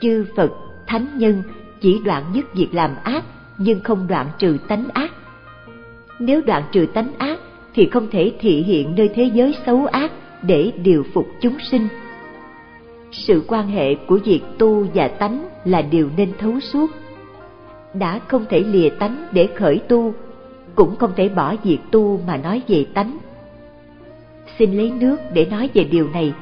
chư 0.02 0.26
phật, 0.36 0.52
thánh 0.88 1.18
nhân, 1.18 1.44
chỉ 1.82 2.02
đoạn 2.06 2.24
dứt 2.34 2.54
việc 2.56 2.70
làm 2.72 2.96
ác, 3.04 3.24
nhưng 3.58 3.80
không 3.80 4.08
đoạn 4.08 4.28
trừ 4.38 4.58
tánh 4.68 4.88
ác. 4.94 5.12
Nếu 6.20 6.42
đoạn 6.42 6.64
trừ 6.72 6.86
tánh 6.94 7.14
ác, 7.18 7.40
thì 7.74 7.90
không 7.92 8.08
thể 8.12 8.32
thị 8.40 8.62
hiện 8.62 8.96
nơi 8.96 9.10
thế 9.16 9.24
giới 9.34 9.56
xấu 9.66 9.86
ác 9.86 10.12
để 10.42 10.72
điều 10.84 11.04
phục 11.14 11.28
chúng 11.42 11.58
sinh. 11.60 11.88
Sự 13.12 13.44
quan 13.48 13.68
hệ 13.68 13.96
của 13.96 14.20
việc 14.26 14.42
tu 14.58 14.86
và 14.94 15.08
tánh 15.08 15.50
là 15.66 15.82
điều 15.82 16.10
nên 16.18 16.32
thấu 16.40 16.60
suốt. 16.60 16.92
Đã 17.94 18.20
không 18.28 18.46
thể 18.50 18.60
lìa 18.60 18.90
tánh 18.90 19.28
để 19.32 19.50
khởi 19.56 19.80
tu, 19.80 20.14
cũng 20.76 20.96
không 20.96 21.12
thể 21.16 21.30
bỏ 21.30 21.56
việc 21.64 21.80
tu 21.92 22.20
mà 22.28 22.38
nói 22.38 22.62
về 22.68 22.86
tánh. 22.94 23.18
Xin 24.60 24.78
lấy 24.78 24.92
nước 24.92 25.18
để 25.34 25.46
nói 25.46 25.70
về 25.74 25.84
điều 25.84 26.10
này. 26.10 26.34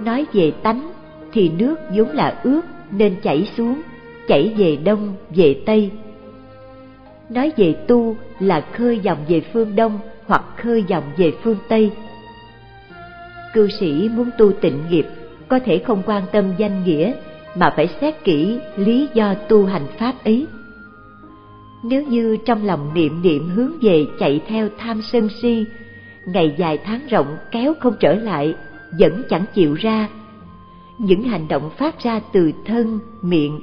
Nói 0.00 0.26
về 0.32 0.50
tánh 0.62 0.92
thì 1.32 1.50
nước 1.58 1.76
vốn 1.94 2.08
là 2.08 2.40
ướt 2.42 2.60
nên 2.90 3.14
chảy 3.22 3.48
xuống, 3.56 3.82
chảy 4.28 4.54
về 4.56 4.76
đông, 4.84 5.14
về 5.30 5.56
tây. 5.66 5.90
Nói 7.30 7.52
về 7.56 7.72
tu 7.72 8.16
là 8.40 8.60
khơi 8.72 8.98
dòng 9.02 9.18
về 9.28 9.40
phương 9.52 9.76
đông 9.76 9.98
hoặc 10.26 10.44
khơi 10.56 10.84
dòng 10.88 11.04
về 11.16 11.32
phương 11.42 11.56
tây. 11.68 11.90
Cư 13.54 13.68
sĩ 13.80 14.08
muốn 14.14 14.30
tu 14.38 14.52
tịnh 14.52 14.78
nghiệp 14.90 15.06
có 15.48 15.58
thể 15.58 15.78
không 15.78 16.02
quan 16.06 16.22
tâm 16.32 16.44
danh 16.58 16.84
nghĩa 16.84 17.12
mà 17.54 17.72
phải 17.76 17.88
xét 18.00 18.24
kỹ 18.24 18.58
lý 18.76 19.08
do 19.14 19.34
tu 19.34 19.66
hành 19.66 19.86
pháp 19.98 20.14
ấy. 20.24 20.46
Nếu 21.84 22.02
như 22.02 22.36
trong 22.44 22.66
lòng 22.66 22.94
niệm 22.94 23.22
niệm 23.22 23.48
hướng 23.48 23.72
về 23.82 24.06
chạy 24.18 24.40
theo 24.48 24.68
tham 24.78 25.02
sân 25.02 25.28
si, 25.42 25.64
ngày 26.26 26.54
dài 26.56 26.78
tháng 26.78 27.00
rộng 27.10 27.36
kéo 27.50 27.74
không 27.80 27.94
trở 28.00 28.14
lại, 28.14 28.54
vẫn 28.98 29.22
chẳng 29.28 29.44
chịu 29.54 29.74
ra 29.74 30.08
những 30.98 31.22
hành 31.22 31.48
động 31.48 31.70
phát 31.78 32.02
ra 32.02 32.20
từ 32.32 32.52
thân, 32.64 32.98
miệng, 33.22 33.60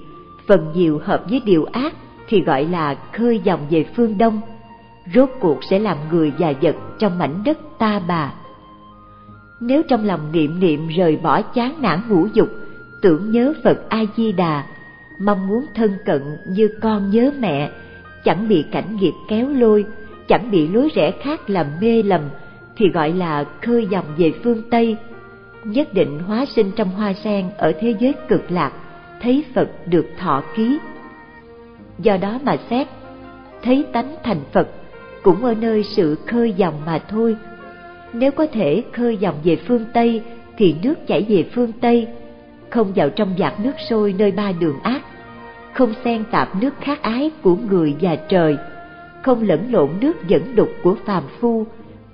phần 0.47 0.72
nhiều 0.73 1.01
hợp 1.03 1.23
với 1.30 1.41
điều 1.45 1.65
ác 1.65 1.93
thì 2.27 2.41
gọi 2.41 2.65
là 2.65 2.95
khơi 3.14 3.41
dòng 3.43 3.60
về 3.69 3.85
phương 3.95 4.18
đông. 4.18 4.41
Rốt 5.15 5.30
cuộc 5.39 5.64
sẽ 5.69 5.80
làm 5.80 5.97
người 6.11 6.34
và 6.39 6.53
vật 6.61 6.76
trong 6.99 7.19
mảnh 7.19 7.43
đất 7.45 7.57
ta 7.80 8.01
bà. 8.07 8.34
Nếu 9.61 9.84
trong 9.89 10.06
lòng 10.06 10.31
niệm 10.31 10.60
niệm 10.60 10.88
rời 10.88 11.18
bỏ 11.18 11.41
chán 11.41 11.81
nản 11.81 11.99
ngũ 12.10 12.27
dục, 12.34 12.49
tưởng 13.01 13.31
nhớ 13.31 13.53
phật 13.64 13.89
a 13.89 13.99
di 14.18 14.31
đà 14.31 14.65
mong 15.19 15.47
muốn 15.47 15.65
thân 15.76 15.91
cận 16.06 16.22
như 16.49 16.69
con 16.81 17.10
nhớ 17.10 17.31
mẹ, 17.39 17.72
chẳng 18.23 18.47
bị 18.47 18.65
cảnh 18.72 18.95
nghiệp 18.95 19.14
kéo 19.27 19.49
lôi, 19.49 19.85
chẳng 20.27 20.51
bị 20.51 20.68
lối 20.68 20.89
rẽ 20.95 21.11
khác 21.11 21.49
làm 21.49 21.65
mê 21.81 22.03
lầm, 22.03 22.22
thì 22.77 22.89
gọi 22.89 23.14
là 23.14 23.45
khơi 23.61 23.88
dòng 23.91 24.06
về 24.18 24.34
phương 24.43 24.61
tây 24.69 24.97
nhất 25.64 25.94
định 25.94 26.19
hóa 26.19 26.45
sinh 26.45 26.72
trong 26.76 26.90
hoa 26.90 27.14
sen 27.14 27.45
ở 27.57 27.72
thế 27.80 27.95
giới 27.99 28.14
cực 28.27 28.52
lạc, 28.52 28.72
thấy 29.22 29.44
phật 29.53 29.69
được 29.86 30.06
thọ 30.18 30.44
ký. 30.56 30.80
Do 31.99 32.18
đó 32.18 32.40
mà 32.44 32.57
xét, 32.69 32.88
thấy 33.64 33.86
tánh 33.94 34.15
thành 34.23 34.41
phật 34.52 34.68
cũng 35.23 35.45
ở 35.45 35.53
nơi 35.53 35.84
sự 35.84 36.15
khơi 36.27 36.53
dòng 36.53 36.81
mà 36.86 36.99
thôi. 37.10 37.36
Nếu 38.14 38.31
có 38.31 38.48
thể 38.48 38.84
khơi 38.91 39.18
dòng 39.18 39.36
về 39.44 39.56
phương 39.56 39.86
tây, 39.94 40.22
thì 40.57 40.76
nước 40.84 41.07
chảy 41.07 41.26
về 41.30 41.45
phương 41.53 41.72
tây, 41.72 42.07
không 42.69 42.91
vào 42.95 43.10
trong 43.10 43.36
vạt 43.38 43.60
nước 43.60 43.73
sôi 43.90 44.15
nơi 44.18 44.31
ba 44.31 44.52
đường 44.52 44.80
ác, 44.84 45.02
không 45.73 45.94
xen 46.03 46.23
tạp 46.31 46.56
nước 46.61 46.73
khát 46.81 47.02
ái 47.02 47.31
của 47.41 47.56
người 47.69 47.95
và 48.02 48.15
trời, 48.15 48.57
không 49.22 49.44
lẫn 49.44 49.72
lộn 49.72 49.90
nước 50.02 50.27
dẫn 50.27 50.56
đục 50.56 50.69
của 50.84 50.95
phàm 51.06 51.23
phu, 51.40 51.65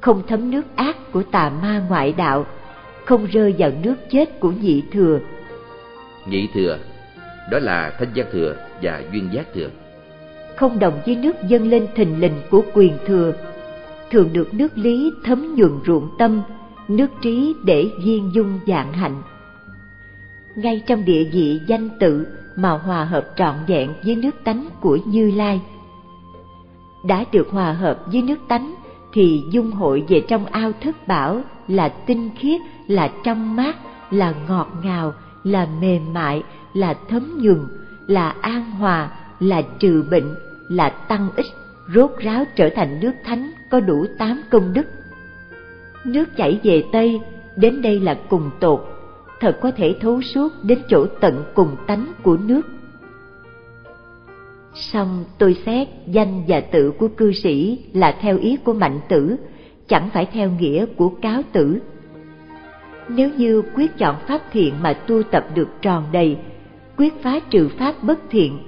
không 0.01 0.21
thấm 0.27 0.51
nước 0.51 0.65
ác 0.75 1.11
của 1.11 1.23
tà 1.23 1.51
ma 1.61 1.81
ngoại 1.89 2.13
đạo 2.17 2.45
không 3.05 3.25
rơi 3.25 3.55
vào 3.57 3.71
nước 3.83 3.95
chết 4.09 4.39
của 4.39 4.51
nhị 4.51 4.83
thừa. 4.91 5.19
Nhị 6.25 6.47
thừa 6.53 6.77
đó 7.51 7.59
là 7.59 7.95
thanh 7.99 8.13
giác 8.13 8.27
thừa 8.31 8.55
và 8.81 9.03
duyên 9.11 9.29
giác 9.31 9.53
thừa. 9.53 9.69
Không 10.55 10.79
đồng 10.79 11.01
với 11.05 11.15
nước 11.15 11.35
dâng 11.47 11.67
lên 11.67 11.87
thình 11.95 12.19
lình 12.19 12.41
của 12.49 12.61
quyền 12.73 12.97
thừa 13.05 13.33
thường 14.11 14.29
được 14.33 14.53
nước 14.53 14.77
lý 14.77 15.11
thấm 15.23 15.55
nhuần 15.55 15.71
ruộng 15.85 16.09
tâm 16.17 16.41
nước 16.87 17.07
trí 17.21 17.55
để 17.63 17.89
viên 18.03 18.31
dung 18.33 18.59
dạng 18.67 18.93
hạnh. 18.93 19.21
Ngay 20.55 20.81
trong 20.87 21.05
địa 21.05 21.23
vị 21.23 21.59
danh 21.67 21.89
tự 21.99 22.27
mà 22.55 22.69
hòa 22.69 23.05
hợp 23.05 23.27
trọn 23.35 23.55
vẹn 23.67 23.93
với 24.05 24.15
nước 24.15 24.35
tánh 24.43 24.67
của 24.81 24.97
như 25.05 25.31
lai 25.31 25.61
đã 27.05 27.25
được 27.31 27.47
hòa 27.49 27.73
hợp 27.73 27.99
với 28.05 28.21
nước 28.21 28.39
tánh 28.47 28.75
thì 29.15 29.43
dung 29.49 29.71
hội 29.71 30.03
về 30.07 30.23
trong 30.27 30.45
ao 30.45 30.71
thức 30.81 30.95
bảo 31.07 31.41
là 31.67 31.89
tinh 31.89 32.29
khiết, 32.39 32.61
là 32.87 33.11
trong 33.23 33.55
mát, 33.55 33.75
là 34.11 34.33
ngọt 34.47 34.67
ngào, 34.83 35.13
là 35.43 35.67
mềm 35.81 36.13
mại, 36.13 36.43
là 36.73 36.93
thấm 37.09 37.37
nhuần, 37.41 37.59
là 38.07 38.29
an 38.41 38.71
hòa, 38.71 39.11
là 39.39 39.61
trừ 39.79 40.05
bệnh, 40.11 40.35
là 40.69 40.89
tăng 40.89 41.29
ích, 41.35 41.45
rốt 41.95 42.11
ráo 42.19 42.43
trở 42.55 42.69
thành 42.75 42.99
nước 42.99 43.11
thánh, 43.23 43.51
có 43.69 43.79
đủ 43.79 44.05
tám 44.17 44.41
công 44.49 44.73
đức. 44.73 44.85
Nước 46.05 46.25
chảy 46.37 46.59
về 46.63 46.83
tây, 46.91 47.19
đến 47.55 47.81
đây 47.81 47.99
là 47.99 48.17
cùng 48.29 48.49
tột, 48.59 48.85
thật 49.39 49.57
có 49.61 49.71
thể 49.71 49.95
thấu 50.01 50.21
suốt 50.21 50.53
đến 50.63 50.79
chỗ 50.89 51.05
tận 51.19 51.43
cùng 51.53 51.75
tánh 51.87 52.13
của 52.23 52.37
nước. 52.37 52.61
Xong 54.75 55.25
tôi 55.37 55.57
xét 55.65 55.87
danh 56.07 56.43
và 56.47 56.61
tự 56.61 56.91
của 56.91 57.07
cư 57.07 57.31
sĩ 57.31 57.79
là 57.93 58.15
theo 58.21 58.37
ý 58.37 58.57
của 58.63 58.73
mạnh 58.73 58.99
tử, 59.09 59.35
chẳng 59.87 60.09
phải 60.13 60.25
theo 60.25 60.49
nghĩa 60.59 60.85
của 60.85 61.09
cáo 61.09 61.41
tử. 61.51 61.79
Nếu 63.09 63.29
như 63.37 63.61
quyết 63.75 63.97
chọn 63.97 64.15
pháp 64.27 64.41
thiện 64.51 64.73
mà 64.81 64.93
tu 64.93 65.23
tập 65.23 65.45
được 65.55 65.67
tròn 65.81 66.03
đầy, 66.11 66.37
quyết 66.97 67.13
phá 67.21 67.39
trừ 67.49 67.69
pháp 67.77 68.03
bất 68.03 68.19
thiện, 68.29 68.59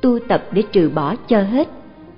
tu 0.00 0.18
tập 0.28 0.44
để 0.52 0.62
trừ 0.72 0.90
bỏ 0.94 1.16
cho 1.16 1.42
hết, 1.42 1.68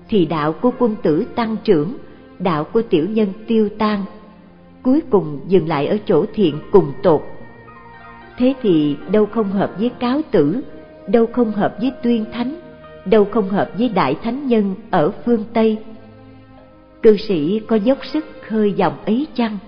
thì 0.09 0.25
đạo 0.27 0.53
của 0.53 0.71
quân 0.79 0.97
tử 1.03 1.25
tăng 1.35 1.57
trưởng, 1.65 1.97
đạo 2.39 2.65
của 2.65 2.83
tiểu 2.83 3.09
nhân 3.09 3.29
tiêu 3.47 3.69
tan, 3.79 4.05
cuối 4.83 5.01
cùng 5.11 5.41
dừng 5.49 5.69
lại 5.69 5.87
ở 5.87 5.99
chỗ 6.07 6.25
thiện 6.35 6.59
cùng 6.73 6.93
tột. 7.03 7.23
Thế 8.39 8.55
thì 8.63 8.97
đâu 9.11 9.27
không 9.27 9.51
hợp 9.51 9.73
với 9.79 9.89
cáo 9.89 10.21
tử, 10.31 10.63
đâu 11.07 11.27
không 11.27 11.53
hợp 11.53 11.77
với 11.81 11.93
tuyên 12.03 12.25
thánh, 12.33 12.61
đâu 13.07 13.25
không 13.25 13.49
hợp 13.49 13.71
với 13.79 13.89
đại 13.89 14.17
thánh 14.23 14.47
nhân 14.47 14.75
ở 14.91 15.11
phương 15.25 15.45
Tây. 15.53 15.79
Cư 17.03 17.17
sĩ 17.17 17.61
có 17.67 17.77
dốc 17.77 17.99
sức 18.13 18.25
khơi 18.49 18.73
dòng 18.73 19.05
ấy 19.05 19.27
chăng? 19.35 19.59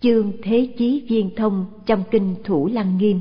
Chương 0.00 0.32
Thế 0.42 0.68
Chí 0.78 1.04
Viên 1.08 1.30
Thông 1.36 1.66
trong 1.86 2.04
Kinh 2.10 2.34
Thủ 2.44 2.68
Lăng 2.72 2.98
Nghiêm 2.98 3.20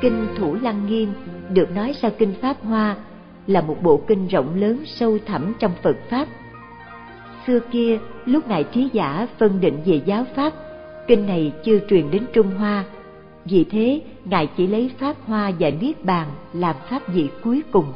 Kinh 0.00 0.26
Thủ 0.38 0.54
Lăng 0.62 0.86
Nghiêm 0.86 1.12
được 1.50 1.70
nói 1.70 1.94
sau 2.02 2.10
Kinh 2.18 2.34
Pháp 2.40 2.56
Hoa 2.62 2.96
là 3.46 3.60
một 3.60 3.76
bộ 3.82 4.00
kinh 4.06 4.28
rộng 4.28 4.60
lớn 4.60 4.82
sâu 4.86 5.18
thẳm 5.26 5.52
trong 5.58 5.72
Phật 5.82 5.96
Pháp. 6.10 6.28
Xưa 7.46 7.60
kia, 7.60 7.98
lúc 8.24 8.48
Ngài 8.48 8.64
Trí 8.64 8.88
Giả 8.92 9.26
phân 9.38 9.60
định 9.60 9.78
về 9.84 10.00
giáo 10.06 10.24
Pháp, 10.34 10.52
kinh 11.08 11.26
này 11.26 11.52
chưa 11.64 11.78
truyền 11.88 12.10
đến 12.10 12.22
Trung 12.32 12.50
Hoa. 12.58 12.84
Vì 13.44 13.64
thế, 13.64 14.00
Ngài 14.24 14.48
chỉ 14.56 14.66
lấy 14.66 14.90
Pháp 14.98 15.16
Hoa 15.26 15.52
và 15.58 15.70
Niết 15.70 16.04
Bàn 16.04 16.28
làm 16.52 16.76
Pháp 16.90 17.08
vị 17.08 17.28
cuối 17.42 17.62
cùng. 17.70 17.92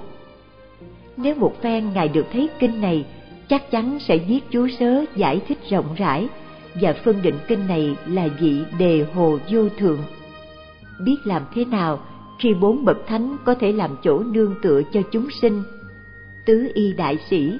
Nếu 1.17 1.35
một 1.35 1.63
phen 1.63 1.93
Ngài 1.93 2.09
được 2.09 2.27
thấy 2.33 2.49
kinh 2.59 2.81
này, 2.81 3.05
chắc 3.49 3.71
chắn 3.71 3.99
sẽ 4.01 4.19
viết 4.19 4.41
chú 4.51 4.69
sớ 4.79 5.05
giải 5.17 5.41
thích 5.49 5.59
rộng 5.71 5.95
rãi 5.97 6.29
và 6.75 6.93
phân 6.93 7.23
định 7.23 7.35
kinh 7.49 7.69
này 7.69 7.97
là 8.07 8.29
vị 8.41 8.63
đề 8.79 9.07
hồ 9.15 9.39
vô 9.51 9.69
thượng. 9.79 9.99
Biết 11.05 11.17
làm 11.25 11.43
thế 11.55 11.65
nào 11.65 12.01
khi 12.41 12.55
bốn 12.55 12.85
bậc 12.85 13.07
thánh 13.07 13.37
có 13.45 13.55
thể 13.55 13.73
làm 13.73 13.91
chỗ 14.03 14.19
nương 14.19 14.55
tựa 14.63 14.83
cho 14.93 15.01
chúng 15.11 15.31
sinh. 15.31 15.63
Tứ 16.47 16.71
y 16.75 16.93
đại 16.93 17.19
sĩ. 17.31 17.59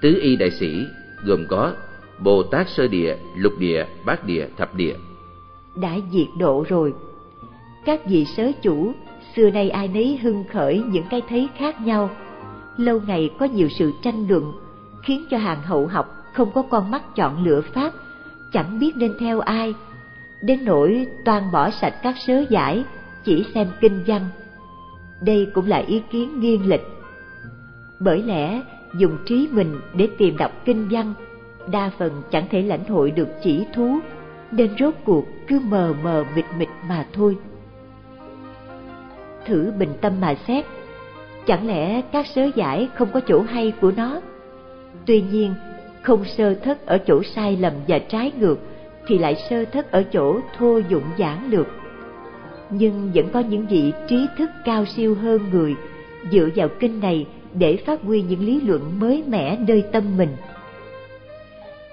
Tứ 0.00 0.18
y 0.22 0.36
đại 0.36 0.50
sĩ 0.50 0.86
gồm 1.24 1.46
có 1.48 1.74
bồ 2.18 2.42
tát 2.42 2.68
sơ 2.68 2.88
địa 2.88 3.16
lục 3.36 3.52
địa 3.58 3.86
bát 4.04 4.24
địa 4.26 4.46
thập 4.56 4.74
địa. 4.74 4.94
Đã 5.76 5.96
diệt 6.12 6.26
độ 6.38 6.64
rồi. 6.68 6.94
Các 7.84 8.00
vị 8.06 8.24
sớ 8.36 8.52
chủ 8.62 8.92
xưa 9.36 9.50
nay 9.50 9.70
ai 9.70 9.88
nấy 9.88 10.18
hưng 10.22 10.44
khởi 10.52 10.82
những 10.90 11.04
cái 11.10 11.22
thấy 11.28 11.48
khác 11.56 11.80
nhau. 11.80 12.10
Lâu 12.76 13.00
ngày 13.06 13.30
có 13.38 13.46
nhiều 13.46 13.68
sự 13.68 13.92
tranh 14.02 14.28
luận 14.28 14.52
khiến 15.02 15.24
cho 15.30 15.38
hàng 15.38 15.62
hậu 15.62 15.86
học 15.86 16.06
không 16.34 16.50
có 16.54 16.62
con 16.62 16.90
mắt 16.90 17.16
chọn 17.16 17.44
lựa 17.44 17.60
pháp 17.60 17.92
chẳng 18.52 18.78
biết 18.78 18.96
nên 18.96 19.12
theo 19.20 19.40
ai. 19.40 19.74
Đến 20.42 20.64
nỗi 20.64 21.06
toàn 21.24 21.52
bỏ 21.52 21.70
sạch 21.70 21.94
các 22.02 22.14
sớ 22.26 22.44
giải 22.50 22.84
chỉ 23.24 23.44
xem 23.54 23.66
kinh 23.80 24.02
văn. 24.06 24.22
Đây 25.20 25.48
cũng 25.54 25.66
là 25.66 25.76
ý 25.76 26.02
kiến 26.10 26.40
nghiêng 26.40 26.68
lịch. 26.68 26.86
Bởi 28.00 28.22
lẽ 28.22 28.62
dùng 28.94 29.16
trí 29.26 29.48
mình 29.52 29.80
để 29.94 30.08
tìm 30.18 30.36
đọc 30.36 30.52
kinh 30.64 30.88
văn, 30.90 31.14
đa 31.70 31.90
phần 31.98 32.22
chẳng 32.30 32.44
thể 32.50 32.62
lãnh 32.62 32.84
hội 32.84 33.10
được 33.10 33.28
chỉ 33.42 33.66
thú, 33.72 33.98
nên 34.50 34.70
rốt 34.78 34.94
cuộc 35.04 35.24
cứ 35.46 35.60
mờ 35.60 35.94
mờ 36.02 36.24
mịt 36.34 36.44
mịt 36.58 36.68
mà 36.88 37.06
thôi. 37.12 37.36
Thử 39.46 39.72
bình 39.78 39.92
tâm 40.00 40.12
mà 40.20 40.34
xét, 40.46 40.64
chẳng 41.46 41.66
lẽ 41.66 42.00
các 42.00 42.26
sớ 42.26 42.48
giải 42.54 42.88
không 42.94 43.08
có 43.12 43.20
chỗ 43.26 43.42
hay 43.42 43.72
của 43.80 43.92
nó? 43.96 44.20
Tuy 45.06 45.22
nhiên, 45.22 45.54
không 46.02 46.24
sơ 46.24 46.54
thất 46.54 46.86
ở 46.86 46.98
chỗ 46.98 47.22
sai 47.22 47.56
lầm 47.56 47.72
và 47.88 47.98
trái 47.98 48.32
ngược, 48.38 48.58
thì 49.06 49.18
lại 49.18 49.36
sơ 49.50 49.64
thất 49.64 49.92
ở 49.92 50.02
chỗ 50.12 50.40
thô 50.58 50.80
dụng 50.88 51.04
giản 51.16 51.50
lược 51.50 51.66
nhưng 52.70 53.10
vẫn 53.14 53.28
có 53.32 53.40
những 53.40 53.66
vị 53.66 53.92
trí 54.08 54.26
thức 54.38 54.50
cao 54.64 54.84
siêu 54.84 55.14
hơn 55.14 55.50
người 55.50 55.74
dựa 56.30 56.48
vào 56.56 56.68
kinh 56.80 57.00
này 57.00 57.26
để 57.54 57.76
phát 57.76 58.02
huy 58.02 58.22
những 58.22 58.40
lý 58.40 58.60
luận 58.60 59.00
mới 59.00 59.24
mẻ 59.28 59.58
nơi 59.68 59.84
tâm 59.92 60.04
mình. 60.16 60.36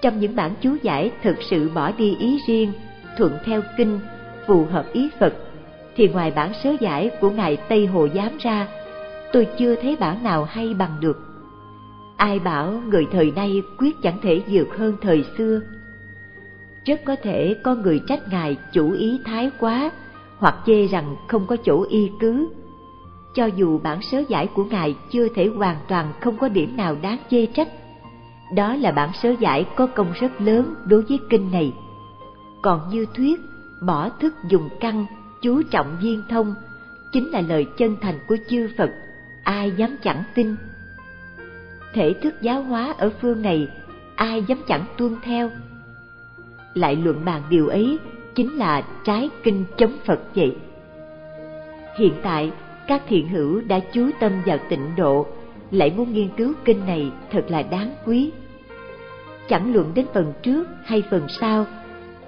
Trong 0.02 0.20
những 0.20 0.36
bản 0.36 0.52
chú 0.60 0.76
giải 0.82 1.10
thực 1.22 1.36
sự 1.50 1.70
bỏ 1.74 1.92
đi 1.92 2.16
ý 2.16 2.38
riêng, 2.46 2.72
thuận 3.18 3.32
theo 3.44 3.62
kinh, 3.76 4.00
phù 4.46 4.64
hợp 4.64 4.92
ý 4.92 5.10
Phật, 5.20 5.34
thì 5.96 6.08
ngoài 6.08 6.32
bản 6.36 6.52
sớ 6.62 6.74
giải 6.80 7.10
của 7.20 7.30
Ngài 7.30 7.56
Tây 7.56 7.86
Hồ 7.86 8.08
Giám 8.14 8.36
ra, 8.38 8.68
tôi 9.32 9.46
chưa 9.58 9.74
thấy 9.74 9.96
bản 10.00 10.22
nào 10.22 10.44
hay 10.44 10.74
bằng 10.74 10.96
được. 11.00 11.20
Ai 12.16 12.38
bảo 12.38 12.82
người 12.88 13.06
thời 13.12 13.32
nay 13.36 13.62
quyết 13.78 13.96
chẳng 14.02 14.18
thể 14.22 14.42
dược 14.48 14.76
hơn 14.76 14.96
thời 15.00 15.24
xưa. 15.38 15.60
Rất 16.84 17.00
có 17.04 17.16
thể 17.22 17.56
có 17.62 17.74
người 17.74 18.00
trách 18.06 18.20
ngài 18.30 18.56
chủ 18.72 18.92
ý 18.92 19.20
thái 19.24 19.50
quá, 19.60 19.90
hoặc 20.38 20.54
chê 20.66 20.86
rằng 20.86 21.16
không 21.28 21.46
có 21.46 21.56
chỗ 21.64 21.86
y 21.88 22.10
cứ. 22.20 22.48
Cho 23.34 23.46
dù 23.46 23.78
bản 23.78 24.02
sớ 24.02 24.22
giải 24.28 24.46
của 24.46 24.64
ngài 24.64 24.96
chưa 25.10 25.28
thể 25.28 25.46
hoàn 25.56 25.76
toàn 25.88 26.12
không 26.20 26.36
có 26.36 26.48
điểm 26.48 26.76
nào 26.76 26.96
đáng 27.02 27.18
chê 27.30 27.46
trách, 27.46 27.68
đó 28.54 28.74
là 28.74 28.90
bản 28.92 29.10
sớ 29.22 29.34
giải 29.40 29.66
có 29.76 29.86
công 29.86 30.12
rất 30.12 30.40
lớn 30.40 30.74
đối 30.84 31.02
với 31.02 31.18
kinh 31.30 31.50
này. 31.50 31.72
Còn 32.62 32.80
như 32.90 33.06
thuyết, 33.14 33.40
bỏ 33.82 34.08
thức 34.08 34.34
dùng 34.48 34.68
căn, 34.80 35.06
chú 35.42 35.62
trọng 35.62 35.96
viên 36.00 36.22
thông, 36.28 36.54
chính 37.12 37.30
là 37.30 37.40
lời 37.40 37.66
chân 37.76 37.96
thành 38.00 38.18
của 38.28 38.36
chư 38.50 38.68
Phật, 38.78 38.90
ai 39.44 39.72
dám 39.76 39.96
chẳng 40.02 40.22
tin. 40.34 40.56
Thể 41.94 42.14
thức 42.22 42.34
giáo 42.40 42.62
hóa 42.62 42.94
ở 42.98 43.10
phương 43.20 43.42
này, 43.42 43.68
ai 44.16 44.42
dám 44.42 44.58
chẳng 44.68 44.84
tuân 44.96 45.16
theo. 45.22 45.50
Lại 46.74 46.96
luận 46.96 47.24
bàn 47.24 47.42
điều 47.50 47.68
ấy 47.68 47.98
chính 48.38 48.56
là 48.56 48.82
trái 49.04 49.30
kinh 49.42 49.64
chống 49.76 49.92
Phật 50.04 50.20
vậy. 50.34 50.56
Hiện 51.98 52.12
tại, 52.22 52.50
các 52.86 53.02
thiện 53.08 53.28
hữu 53.28 53.60
đã 53.60 53.80
chú 53.92 54.10
tâm 54.20 54.32
vào 54.46 54.58
tịnh 54.68 54.96
độ, 54.96 55.26
lại 55.70 55.92
muốn 55.96 56.12
nghiên 56.12 56.28
cứu 56.36 56.52
kinh 56.64 56.86
này 56.86 57.10
thật 57.32 57.44
là 57.48 57.62
đáng 57.62 57.94
quý. 58.06 58.30
Chẳng 59.48 59.74
luận 59.74 59.92
đến 59.94 60.06
phần 60.14 60.32
trước 60.42 60.68
hay 60.84 61.02
phần 61.10 61.22
sau, 61.40 61.66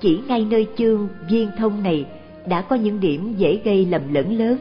chỉ 0.00 0.20
ngay 0.28 0.46
nơi 0.50 0.66
chương 0.76 1.08
viên 1.30 1.50
thông 1.58 1.82
này 1.82 2.06
đã 2.46 2.60
có 2.62 2.76
những 2.76 3.00
điểm 3.00 3.34
dễ 3.36 3.60
gây 3.64 3.86
lầm 3.86 4.14
lẫn 4.14 4.38
lớn. 4.38 4.56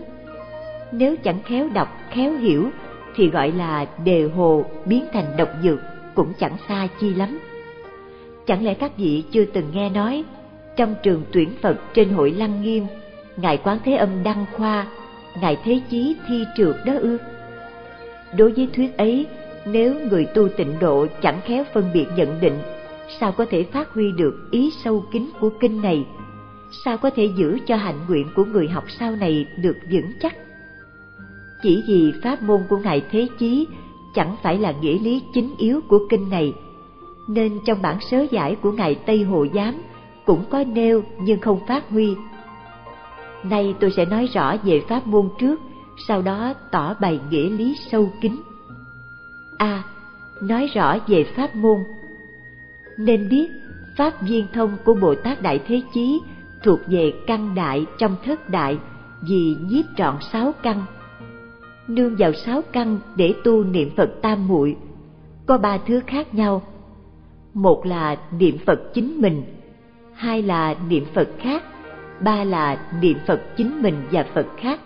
Nếu 0.92 1.16
chẳng 1.24 1.40
khéo 1.46 1.70
đọc, 1.74 1.88
khéo 2.12 2.34
hiểu 2.34 2.70
thì 3.16 3.30
gọi 3.30 3.52
là 3.52 3.86
đề 4.06 4.30
hồ 4.36 4.66
biến 4.86 5.06
thành 5.14 5.38
độc 5.38 5.50
dược 5.64 5.80
cũng 6.16 6.34
chẳng 6.40 6.58
xa 6.68 6.88
chi 7.00 7.14
lắm. 7.14 7.40
Chẳng 8.46 8.66
lẽ 8.66 8.74
các 8.74 8.98
vị 8.98 9.24
chưa 9.32 9.46
từng 9.46 9.66
nghe 9.74 9.90
nói 9.90 10.24
trong 10.80 10.96
trường 11.04 11.24
tuyển 11.32 11.50
Phật 11.62 11.78
trên 11.94 12.10
hội 12.10 12.32
Lăng 12.32 12.62
Nghiêm, 12.62 12.86
Ngài 13.38 13.58
Quán 13.58 13.78
Thế 13.86 13.96
Âm 13.96 14.24
đăng 14.24 14.46
khoa, 14.54 14.88
Ngài 15.42 15.58
Thế 15.64 15.82
Chí 15.90 16.16
thi 16.28 16.46
trượt 16.58 16.76
đó 16.86 16.94
ư? 17.00 17.18
Đối 18.38 18.52
với 18.52 18.68
thuyết 18.76 18.98
ấy, 18.98 19.26
nếu 19.66 19.96
người 20.10 20.26
tu 20.26 20.48
tịnh 20.50 20.80
độ 20.80 21.08
chẳng 21.22 21.42
khéo 21.46 21.64
phân 21.74 21.90
biệt 21.94 22.06
nhận 22.16 22.40
định, 22.42 22.54
sao 23.20 23.32
có 23.32 23.46
thể 23.46 23.64
phát 23.64 23.94
huy 23.94 24.12
được 24.12 24.48
ý 24.52 24.72
sâu 24.84 25.04
kín 25.12 25.26
của 25.40 25.50
kinh 25.60 25.82
này? 25.82 26.06
Sao 26.86 26.98
có 26.98 27.10
thể 27.10 27.30
giữ 27.38 27.58
cho 27.68 27.76
hạnh 27.76 28.00
nguyện 28.08 28.28
của 28.36 28.46
người 28.46 28.68
học 28.68 28.84
sau 29.00 29.16
này 29.16 29.46
được 29.58 29.78
vững 29.92 30.12
chắc? 30.22 30.36
Chỉ 31.64 31.84
vì 31.88 32.14
pháp 32.24 32.42
môn 32.42 32.62
của 32.70 32.78
Ngài 32.78 33.02
Thế 33.12 33.28
Chí 33.40 33.68
chẳng 34.16 34.36
phải 34.44 34.58
là 34.58 34.74
nghĩa 34.82 35.00
lý 35.00 35.22
chính 35.34 35.56
yếu 35.58 35.82
của 35.88 36.00
kinh 36.10 36.30
này, 36.30 36.54
nên 37.28 37.60
trong 37.66 37.82
bản 37.82 37.98
sớ 38.12 38.26
giải 38.32 38.56
của 38.62 38.72
Ngài 38.72 38.96
Tây 38.96 39.24
Hồ 39.24 39.46
Giám 39.54 39.76
cũng 40.30 40.44
có 40.50 40.64
nêu 40.74 41.04
nhưng 41.22 41.40
không 41.40 41.60
phát 41.68 41.90
huy. 41.90 42.16
Nay 43.44 43.76
tôi 43.80 43.92
sẽ 43.92 44.06
nói 44.06 44.26
rõ 44.34 44.56
về 44.64 44.82
pháp 44.90 45.08
môn 45.08 45.30
trước, 45.40 45.60
sau 46.08 46.22
đó 46.22 46.54
tỏ 46.72 46.94
bày 47.02 47.20
nghĩa 47.30 47.50
lý 47.50 47.76
sâu 47.92 48.12
kín. 48.22 48.36
A. 49.58 49.84
nói 50.42 50.68
rõ 50.74 50.98
về 51.08 51.24
pháp 51.24 51.56
môn. 51.56 51.78
Nên 52.98 53.30
biết 53.30 53.50
pháp 53.98 54.22
viên 54.22 54.48
thông 54.54 54.78
của 54.86 54.94
Bồ 54.94 55.16
Tát 55.16 55.42
Đại 55.42 55.60
Thế 55.68 55.82
Chí 55.94 56.22
thuộc 56.64 56.80
về 56.88 57.14
căn 57.28 57.56
đại 57.56 57.86
trong 57.98 58.16
thất 58.26 58.50
đại 58.50 58.78
vì 59.30 59.56
nhiếp 59.70 59.86
trọn 59.98 60.16
sáu 60.32 60.52
căn. 60.64 60.86
Nương 61.88 62.16
vào 62.16 62.34
sáu 62.34 62.62
căn 62.72 63.00
để 63.16 63.34
tu 63.44 63.64
niệm 63.64 63.90
Phật 63.98 64.10
tam 64.22 64.48
muội 64.48 64.76
có 65.46 65.58
ba 65.58 65.78
thứ 65.78 66.02
khác 66.08 66.34
nhau. 66.34 66.62
Một 67.54 67.86
là 67.86 68.18
niệm 68.40 68.58
Phật 68.66 68.94
chính 68.94 69.22
mình, 69.22 69.44
hai 70.20 70.42
là 70.42 70.76
niệm 70.90 71.06
Phật 71.14 71.30
khác, 71.40 71.64
ba 72.20 72.44
là 72.44 72.80
niệm 73.02 73.18
Phật 73.28 73.42
chính 73.58 73.82
mình 73.82 73.96
và 74.12 74.26
Phật 74.34 74.46
khác. 74.58 74.80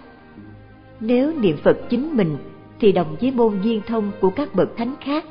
Nếu 1.00 1.34
niệm 1.40 1.58
Phật 1.64 1.78
chính 1.90 2.18
mình 2.18 2.38
thì 2.80 2.92
đồng 2.92 3.16
với 3.22 3.32
môn 3.32 3.62
duyên 3.62 3.82
thông 3.88 4.12
của 4.22 4.30
các 4.30 4.56
bậc 4.56 4.78
thánh 4.78 4.96
khác, 5.02 5.26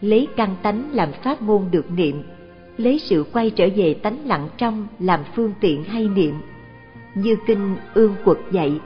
lấy 0.00 0.28
căn 0.36 0.56
tánh 0.62 0.88
làm 0.92 1.12
pháp 1.12 1.42
môn 1.42 1.62
được 1.70 1.90
niệm, 1.90 2.22
lấy 2.76 2.98
sự 2.98 3.24
quay 3.32 3.50
trở 3.50 3.68
về 3.76 3.94
tánh 3.94 4.18
lặng 4.24 4.48
trong 4.56 4.86
làm 4.98 5.20
phương 5.34 5.52
tiện 5.60 5.84
hay 5.84 6.08
niệm. 6.08 6.34
Như 7.14 7.36
kinh 7.46 7.76
ương 7.94 8.14
quật 8.24 8.38
dạy, 8.50 8.80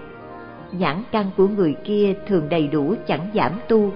nhãn 0.72 1.02
căn 1.12 1.31
của 1.36 1.48
người 1.48 1.74
kia 1.85 2.14
thường 2.26 2.48
đầy 2.48 2.68
đủ 2.68 2.94
chẳng 3.06 3.31
giảm 3.35 3.52
tu, 3.68 3.93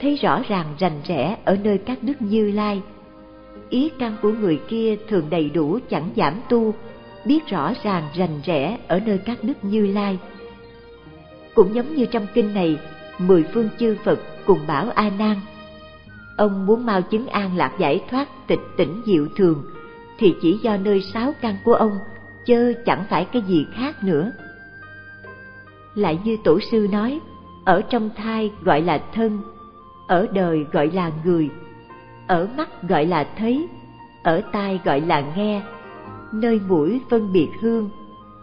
thấy 0.00 0.16
rõ 0.16 0.42
ràng 0.48 0.66
rành 0.78 1.00
rẽ 1.04 1.36
ở 1.44 1.56
nơi 1.62 1.78
các 1.78 1.98
đức 2.02 2.22
như 2.22 2.50
lai, 2.50 2.82
ý 3.70 3.90
căn 3.98 4.16
của 4.22 4.32
người 4.32 4.60
kia 4.68 4.96
thường 5.08 5.30
đầy 5.30 5.50
đủ 5.50 5.78
chẳng 5.90 6.10
giảm 6.16 6.34
tu, 6.48 6.74
biết 7.24 7.46
rõ 7.46 7.72
ràng 7.82 8.08
rành 8.14 8.40
rẽ 8.44 8.78
ở 8.88 9.00
nơi 9.06 9.18
các 9.18 9.38
đức 9.42 9.54
như 9.62 9.86
lai. 9.86 10.18
Cũng 11.54 11.74
giống 11.74 11.94
như 11.94 12.06
trong 12.06 12.26
kinh 12.34 12.54
này, 12.54 12.78
mười 13.18 13.44
phương 13.54 13.68
chư 13.78 13.96
Phật 14.04 14.18
cùng 14.46 14.58
bảo 14.66 14.90
A 14.94 15.10
Nan. 15.18 15.36
Ông 16.36 16.66
muốn 16.66 16.86
mau 16.86 17.02
chứng 17.02 17.26
an 17.26 17.56
lạc 17.56 17.72
giải 17.78 18.02
thoát 18.10 18.46
tịch 18.46 18.60
tỉnh 18.76 19.02
diệu 19.06 19.26
thường, 19.36 19.64
thì 20.18 20.34
chỉ 20.42 20.58
do 20.62 20.76
nơi 20.76 21.02
sáu 21.14 21.32
căn 21.40 21.56
của 21.64 21.74
ông, 21.74 21.98
chớ 22.46 22.72
chẳng 22.86 23.04
phải 23.10 23.24
cái 23.24 23.42
gì 23.42 23.66
khác 23.74 24.04
nữa. 24.04 24.32
Lại 25.94 26.18
như 26.24 26.36
tổ 26.44 26.60
sư 26.60 26.88
nói, 26.92 27.20
ở 27.64 27.82
trong 27.90 28.10
thai 28.16 28.52
gọi 28.62 28.82
là 28.82 29.02
thân, 29.14 29.40
ở 30.08 30.26
đời 30.32 30.66
gọi 30.72 30.90
là 30.90 31.12
người, 31.24 31.50
ở 32.30 32.48
mắt 32.56 32.68
gọi 32.88 33.06
là 33.06 33.26
thấy, 33.36 33.68
ở 34.22 34.42
tai 34.52 34.80
gọi 34.84 35.00
là 35.00 35.24
nghe, 35.36 35.62
nơi 36.32 36.60
mũi 36.68 37.00
phân 37.10 37.32
biệt 37.32 37.48
hương, 37.60 37.90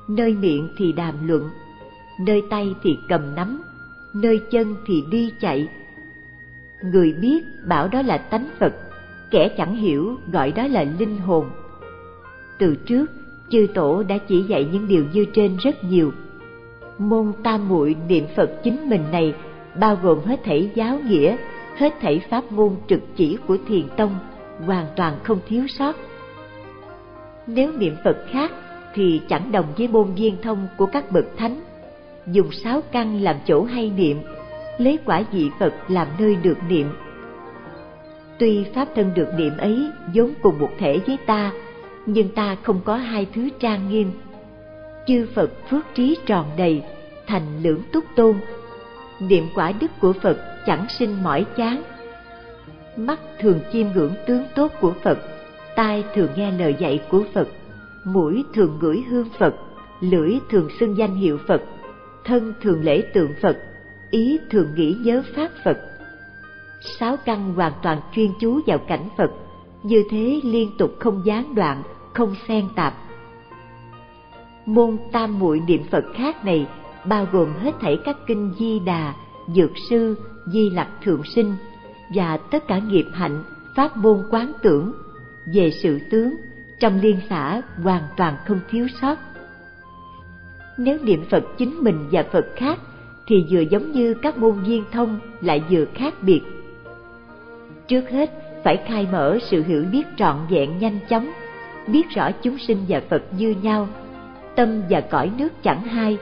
nơi 0.07 0.33
miệng 0.33 0.69
thì 0.77 0.91
đàm 0.91 1.27
luận, 1.27 1.49
nơi 2.19 2.43
tay 2.49 2.75
thì 2.83 2.97
cầm 3.09 3.35
nắm, 3.35 3.61
nơi 4.13 4.41
chân 4.51 4.75
thì 4.87 5.03
đi 5.11 5.31
chạy. 5.41 5.67
Người 6.83 7.13
biết 7.21 7.43
bảo 7.67 7.87
đó 7.87 8.01
là 8.01 8.17
tánh 8.17 8.49
Phật, 8.59 8.73
kẻ 9.31 9.49
chẳng 9.57 9.75
hiểu 9.75 10.17
gọi 10.31 10.51
đó 10.51 10.67
là 10.67 10.85
linh 10.99 11.17
hồn. 11.17 11.49
Từ 12.59 12.75
trước, 12.75 13.05
chư 13.49 13.67
tổ 13.73 14.03
đã 14.03 14.17
chỉ 14.17 14.41
dạy 14.41 14.69
những 14.71 14.87
điều 14.87 15.05
như 15.13 15.25
trên 15.33 15.57
rất 15.57 15.83
nhiều. 15.83 16.11
Môn 16.97 17.33
tam 17.43 17.69
muội 17.69 17.95
niệm 18.07 18.25
Phật 18.35 18.49
chính 18.63 18.89
mình 18.89 19.03
này 19.11 19.33
bao 19.79 19.97
gồm 20.03 20.19
hết 20.25 20.39
thảy 20.43 20.71
giáo 20.75 20.99
nghĩa 20.99 21.37
hết 21.77 21.93
thảy 22.01 22.21
pháp 22.29 22.51
môn 22.51 22.75
trực 22.87 23.01
chỉ 23.15 23.37
của 23.47 23.57
thiền 23.67 23.87
tông 23.97 24.19
hoàn 24.65 24.85
toàn 24.95 25.19
không 25.23 25.39
thiếu 25.47 25.67
sót. 25.67 25.95
Nếu 27.47 27.71
niệm 27.71 27.95
phật 28.03 28.17
khác 28.31 28.51
thì 28.93 29.21
chẳng 29.29 29.51
đồng 29.51 29.65
với 29.77 29.87
môn 29.87 30.13
viên 30.13 30.41
thông 30.41 30.67
của 30.77 30.85
các 30.85 31.11
bậc 31.11 31.25
thánh. 31.37 31.61
Dùng 32.27 32.51
sáu 32.51 32.81
căn 32.91 33.21
làm 33.21 33.35
chỗ 33.45 33.63
hay 33.63 33.89
niệm, 33.89 34.17
lấy 34.77 34.99
quả 35.05 35.23
vị 35.31 35.49
phật 35.59 35.73
làm 35.87 36.07
nơi 36.19 36.35
được 36.35 36.57
niệm. 36.69 36.87
Tuy 38.39 38.63
pháp 38.75 38.87
thân 38.95 39.11
được 39.15 39.27
niệm 39.37 39.57
ấy 39.57 39.89
vốn 40.13 40.33
cùng 40.41 40.59
một 40.59 40.71
thể 40.77 40.99
với 41.07 41.17
ta, 41.25 41.51
nhưng 42.05 42.29
ta 42.29 42.55
không 42.63 42.79
có 42.85 42.95
hai 42.95 43.27
thứ 43.33 43.49
trang 43.59 43.89
nghiêm. 43.89 44.11
Chư 45.07 45.27
phật 45.35 45.51
phước 45.69 45.85
trí 45.93 46.17
tròn 46.25 46.45
đầy, 46.57 46.81
thành 47.27 47.63
lưỡng 47.63 47.81
túc 47.91 48.03
tôn 48.15 48.35
niệm 49.19 49.47
quả 49.55 49.71
đức 49.71 49.91
của 50.01 50.13
phật 50.13 50.37
chẳng 50.65 50.85
sinh 50.99 51.23
mỏi 51.23 51.45
chán. 51.57 51.83
Mắt 52.97 53.19
thường 53.39 53.59
chiêm 53.73 53.87
ngưỡng 53.95 54.13
tướng 54.27 54.43
tốt 54.55 54.71
của 54.81 54.93
phật, 55.03 55.17
tai 55.75 56.03
thường 56.15 56.29
nghe 56.35 56.51
lời 56.51 56.75
dạy 56.79 57.03
của 57.09 57.23
phật, 57.33 57.47
mũi 58.03 58.43
thường 58.53 58.77
ngửi 58.81 59.03
hương 59.09 59.29
phật, 59.39 59.55
lưỡi 59.99 60.39
thường 60.49 60.69
xưng 60.79 60.97
danh 60.97 61.15
hiệu 61.15 61.37
phật, 61.47 61.61
thân 62.23 62.53
thường 62.61 62.83
lễ 62.83 63.01
tượng 63.13 63.33
phật, 63.41 63.57
ý 64.11 64.39
thường 64.49 64.67
nghĩ 64.75 64.95
nhớ 65.03 65.23
pháp 65.35 65.49
phật. 65.63 65.77
Sáu 66.99 67.17
căn 67.25 67.53
hoàn 67.53 67.73
toàn 67.83 68.01
chuyên 68.15 68.31
chú 68.39 68.59
vào 68.65 68.77
cảnh 68.77 69.09
phật, 69.17 69.31
như 69.83 70.03
thế 70.09 70.39
liên 70.43 70.71
tục 70.77 70.91
không 70.99 71.21
gián 71.25 71.55
đoạn, 71.55 71.83
không 72.13 72.35
xen 72.47 72.67
tạp. 72.75 72.93
Môn 74.65 74.97
tam 75.11 75.39
muội 75.39 75.59
niệm 75.67 75.83
phật 75.91 76.05
khác 76.15 76.45
này 76.45 76.67
bao 77.09 77.27
gồm 77.31 77.53
hết 77.53 77.71
thảy 77.81 77.99
các 78.05 78.17
kinh 78.27 78.53
di 78.59 78.79
đà, 78.79 79.13
dược 79.55 79.71
sư, 79.89 80.15
di 80.45 80.69
lặc 80.69 80.87
thượng 81.03 81.23
sinh 81.23 81.55
và 82.15 82.37
tất 82.37 82.67
cả 82.67 82.79
nghiệp 82.79 83.05
hạnh, 83.13 83.43
pháp 83.75 83.97
môn 83.97 84.23
quán 84.29 84.51
tưởng. 84.61 84.93
Về 85.53 85.71
sự 85.71 85.99
tướng, 86.11 86.35
trong 86.79 86.99
liên 87.01 87.19
xã 87.29 87.61
hoàn 87.83 88.03
toàn 88.17 88.35
không 88.47 88.59
thiếu 88.69 88.87
sót. 89.01 89.17
Nếu 90.77 90.97
niệm 91.03 91.23
phật 91.29 91.43
chính 91.57 91.83
mình 91.83 92.07
và 92.11 92.23
phật 92.31 92.45
khác, 92.55 92.79
thì 93.27 93.45
vừa 93.49 93.59
giống 93.59 93.91
như 93.91 94.13
các 94.13 94.37
môn 94.37 94.63
viên 94.63 94.83
thông 94.91 95.19
lại 95.41 95.63
vừa 95.69 95.85
khác 95.93 96.13
biệt. 96.21 96.41
Trước 97.87 98.09
hết, 98.09 98.31
phải 98.63 98.77
khai 98.87 99.07
mở 99.11 99.37
sự 99.41 99.63
hiểu 99.63 99.85
biết 99.91 100.03
trọn 100.17 100.35
vẹn 100.49 100.79
nhanh 100.79 100.99
chóng, 101.09 101.31
biết 101.87 102.09
rõ 102.09 102.31
chúng 102.41 102.57
sinh 102.57 102.77
và 102.87 103.01
phật 103.09 103.23
như 103.37 103.55
nhau, 103.61 103.87
tâm 104.55 104.81
và 104.89 105.01
cõi 105.01 105.31
nước 105.37 105.63
chẳng 105.63 105.81
hai 105.81 106.17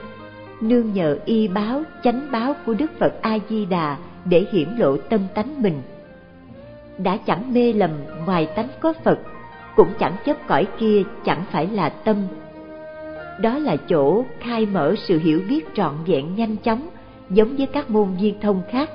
nương 0.60 0.92
nhờ 0.92 1.18
y 1.24 1.48
báo, 1.48 1.82
chánh 2.02 2.28
báo 2.32 2.54
của 2.66 2.74
đức 2.74 2.90
phật 2.98 3.22
a 3.22 3.38
di 3.48 3.66
đà 3.66 3.96
để 4.24 4.46
hiển 4.52 4.68
lộ 4.78 4.96
tâm 4.96 5.20
tánh 5.34 5.62
mình. 5.62 5.82
Đã 6.98 7.16
chẳng 7.16 7.54
mê 7.54 7.72
lầm 7.72 7.90
ngoài 8.26 8.46
tánh 8.46 8.68
có 8.80 8.92
phật, 9.04 9.18
cũng 9.76 9.88
chẳng 9.98 10.16
chấp 10.24 10.36
cõi 10.46 10.66
kia 10.78 11.02
chẳng 11.24 11.44
phải 11.50 11.66
là 11.66 11.88
tâm. 11.88 12.16
Đó 13.40 13.58
là 13.58 13.76
chỗ 13.88 14.24
khai 14.40 14.66
mở 14.66 14.94
sự 14.98 15.18
hiểu 15.18 15.40
biết 15.48 15.74
trọn 15.74 15.94
vẹn 16.06 16.34
nhanh 16.36 16.56
chóng, 16.56 16.88
giống 17.30 17.56
với 17.56 17.66
các 17.66 17.90
môn 17.90 18.08
viên 18.20 18.40
thông 18.40 18.62
khác. 18.70 18.90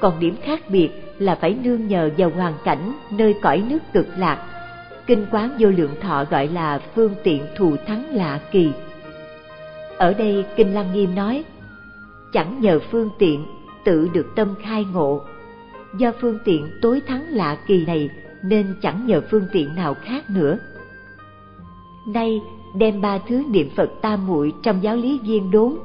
Còn 0.00 0.20
điểm 0.20 0.36
khác 0.42 0.60
biệt 0.68 0.90
là 1.18 1.34
phải 1.34 1.56
nương 1.62 1.88
nhờ 1.88 2.10
vào 2.18 2.30
hoàn 2.30 2.54
cảnh 2.64 2.92
nơi 3.10 3.34
cõi 3.42 3.62
nước 3.68 3.78
cực 3.92 4.06
lạc. 4.16 4.46
Kinh 5.06 5.26
quán 5.30 5.56
vô 5.58 5.68
lượng 5.68 5.94
thọ 6.00 6.24
gọi 6.30 6.48
là 6.48 6.80
phương 6.94 7.14
tiện 7.22 7.42
thù 7.56 7.76
thắng 7.86 8.14
lạ 8.14 8.40
kỳ 8.50 8.70
ở 9.98 10.14
đây 10.14 10.44
kinh 10.56 10.74
lăng 10.74 10.92
nghiêm 10.92 11.14
nói, 11.14 11.44
chẳng 12.32 12.60
nhờ 12.60 12.80
phương 12.90 13.10
tiện 13.18 13.46
tự 13.84 14.08
được 14.12 14.26
tâm 14.36 14.54
khai 14.62 14.84
ngộ. 14.92 15.20
Do 15.98 16.12
phương 16.20 16.38
tiện 16.44 16.70
tối 16.82 17.02
thắng 17.06 17.24
lạ 17.28 17.58
kỳ 17.66 17.84
này, 17.86 18.10
nên 18.42 18.74
chẳng 18.82 19.06
nhờ 19.06 19.22
phương 19.30 19.44
tiện 19.52 19.74
nào 19.74 19.94
khác 19.94 20.30
nữa. 20.30 20.58
Nay, 22.06 22.40
đem 22.74 23.00
ba 23.00 23.18
thứ 23.18 23.42
niệm 23.50 23.70
phật 23.76 23.90
tam 24.02 24.26
muội 24.26 24.52
trong 24.62 24.82
giáo 24.82 24.96
lý 24.96 25.18
viên 25.18 25.50
đốn 25.50 25.76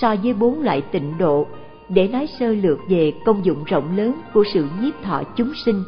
so 0.00 0.16
với 0.22 0.34
bốn 0.34 0.62
loại 0.62 0.80
tịnh 0.80 1.18
độ 1.18 1.46
để 1.88 2.08
nói 2.08 2.28
sơ 2.38 2.54
lược 2.54 2.78
về 2.88 3.12
công 3.24 3.44
dụng 3.44 3.64
rộng 3.64 3.96
lớn 3.96 4.14
của 4.34 4.44
sự 4.54 4.66
nhiếp 4.80 5.02
thọ 5.02 5.22
chúng 5.36 5.52
sinh. 5.64 5.82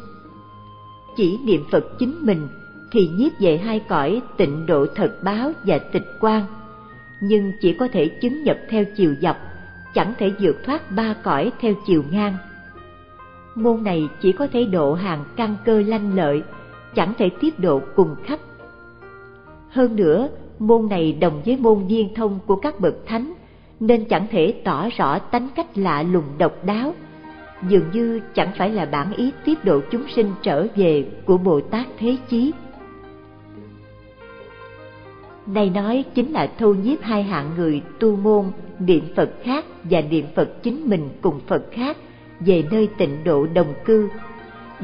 Chỉ 1.15 1.39
niệm 1.43 1.63
phật 1.71 1.85
chính 1.99 2.15
mình 2.21 2.47
thì 2.91 3.07
nhiếp 3.07 3.31
về 3.39 3.57
hai 3.57 3.79
cõi 3.79 4.21
tịnh 4.37 4.65
độ 4.65 4.85
thật 4.95 5.23
báo 5.23 5.51
và 5.63 5.77
tịch 5.77 6.07
quan 6.19 6.45
nhưng 7.21 7.53
chỉ 7.61 7.73
có 7.73 7.87
thể 7.87 8.07
chứng 8.07 8.43
nhập 8.43 8.57
theo 8.69 8.83
chiều 8.95 9.15
dọc, 9.21 9.37
chẳng 9.93 10.13
thể 10.17 10.31
vượt 10.39 10.63
thoát 10.63 10.91
ba 10.91 11.15
cõi 11.23 11.51
theo 11.61 11.73
chiều 11.85 12.03
ngang. 12.11 12.37
Môn 13.55 13.83
này 13.83 14.09
chỉ 14.21 14.31
có 14.31 14.47
thể 14.47 14.65
độ 14.65 14.93
hàng 14.93 15.23
căn 15.35 15.55
cơ 15.65 15.81
lanh 15.81 16.15
lợi, 16.15 16.43
chẳng 16.95 17.13
thể 17.17 17.29
tiếp 17.41 17.59
độ 17.59 17.81
cùng 17.95 18.15
khắp. 18.23 18.39
Hơn 19.69 19.95
nữa, 19.95 20.29
môn 20.59 20.89
này 20.89 21.13
đồng 21.13 21.41
với 21.45 21.57
môn 21.57 21.87
viên 21.87 22.13
thông 22.13 22.39
của 22.45 22.55
các 22.55 22.79
bậc 22.79 22.95
thánh, 23.05 23.33
nên 23.79 24.05
chẳng 24.05 24.27
thể 24.31 24.53
tỏ 24.63 24.89
rõ 24.97 25.19
tánh 25.19 25.47
cách 25.55 25.77
lạ 25.77 26.03
lùng 26.03 26.37
độc 26.37 26.65
đáo. 26.65 26.93
Dường 27.69 27.91
như 27.93 28.21
chẳng 28.33 28.51
phải 28.57 28.69
là 28.69 28.85
bản 28.85 29.13
ý 29.13 29.31
tiếp 29.45 29.55
độ 29.63 29.79
chúng 29.91 30.03
sinh 30.15 30.31
trở 30.41 30.67
về 30.75 31.05
của 31.25 31.37
bồ 31.37 31.61
tát 31.61 31.87
thế 31.97 32.17
chí 32.29 32.51
này 35.47 35.69
nói 35.69 36.03
chính 36.15 36.31
là 36.31 36.51
thu 36.59 36.73
nhiếp 36.73 37.01
hai 37.01 37.23
hạng 37.23 37.55
người 37.57 37.81
tu 37.99 38.15
môn, 38.15 38.45
niệm 38.79 39.03
phật 39.15 39.29
khác 39.43 39.65
và 39.83 40.01
niệm 40.01 40.25
phật 40.35 40.63
chính 40.63 40.89
mình 40.89 41.09
cùng 41.21 41.39
phật 41.47 41.63
khác, 41.71 41.97
về 42.39 42.63
nơi 42.71 42.89
tịnh 42.97 43.23
độ 43.23 43.47
đồng 43.53 43.73
cư. 43.85 44.09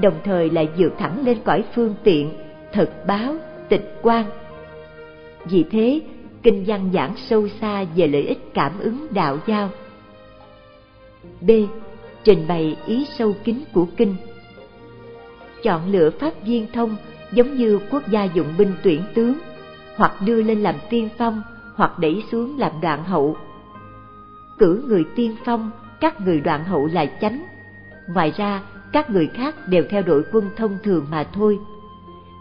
Đồng 0.02 0.16
thời 0.24 0.50
là 0.50 0.64
vượt 0.78 0.94
thẳng 0.98 1.26
lên 1.26 1.38
cõi 1.44 1.64
phương 1.76 1.96
tiện, 2.04 2.30
thật 2.74 3.08
báo, 3.08 3.36
tịch 3.70 4.00
quan 4.02 4.26
vì 5.46 5.64
thế, 5.72 6.00
kinh 6.44 6.64
văn 6.68 6.90
giảng 6.94 7.14
sâu 7.30 7.48
xa 7.62 7.86
về 7.96 8.08
lợi 8.08 8.24
ích 8.24 8.40
cảm 8.54 8.80
ứng 8.80 9.08
đạo 9.12 9.38
giao. 9.48 9.70
B. 11.42 11.52
Trình 12.24 12.48
bày 12.48 12.78
ý 12.86 13.06
sâu 13.18 13.34
kín 13.44 13.60
của 13.74 13.86
kinh. 13.98 14.16
Chọn 15.64 15.92
lựa 15.92 16.10
pháp 16.10 16.46
viên 16.46 16.68
thông, 16.74 16.96
giống 17.32 17.58
như 17.58 17.80
quốc 17.92 18.08
gia 18.08 18.24
dụng 18.24 18.54
binh 18.58 18.74
tuyển 18.84 19.02
tướng 19.14 19.34
hoặc 19.96 20.12
đưa 20.26 20.42
lên 20.42 20.60
làm 20.64 20.76
tiên 20.90 21.10
phong, 21.18 21.42
hoặc 21.76 22.00
đẩy 22.00 22.24
xuống 22.32 22.60
làm 22.60 22.72
đoạn 22.82 23.04
hậu. 23.04 23.38
Cử 24.58 24.84
người 24.88 25.06
tiên 25.16 25.36
phong, 25.46 25.72
các 26.00 26.22
người 26.22 26.42
đoạn 26.42 26.64
hậu 26.64 26.86
là 26.86 27.06
chánh. 27.22 27.46
Ngoài 28.08 28.34
ra, 28.38 28.62
các 28.92 29.10
người 29.10 29.28
khác 29.28 29.56
đều 29.68 29.84
theo 29.90 30.02
đội 30.02 30.24
quân 30.32 30.50
thông 30.56 30.78
thường 30.84 31.06
mà 31.12 31.24
thôi. 31.34 31.60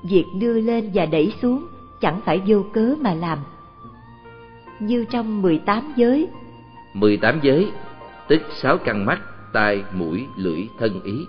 Việc 0.05 0.24
đưa 0.41 0.61
lên 0.61 0.91
và 0.95 1.07
đẩy 1.07 1.35
xuống 1.43 1.66
chẳng 2.01 2.20
phải 2.24 2.43
vô 2.47 2.65
cớ 2.73 2.95
mà 3.01 3.15
làm. 3.15 3.39
Như 4.81 5.05
trong 5.11 5.43
18 5.43 5.93
giới. 5.97 6.29
18 6.95 7.41
giới, 7.43 7.73
tức 8.29 8.43
sáu 8.62 8.79
căn 8.79 9.07
mắt, 9.07 9.20
tai, 9.53 9.85
mũi, 9.93 10.27
lưỡi, 10.37 10.69
thân 10.79 11.03
ý. 11.03 11.27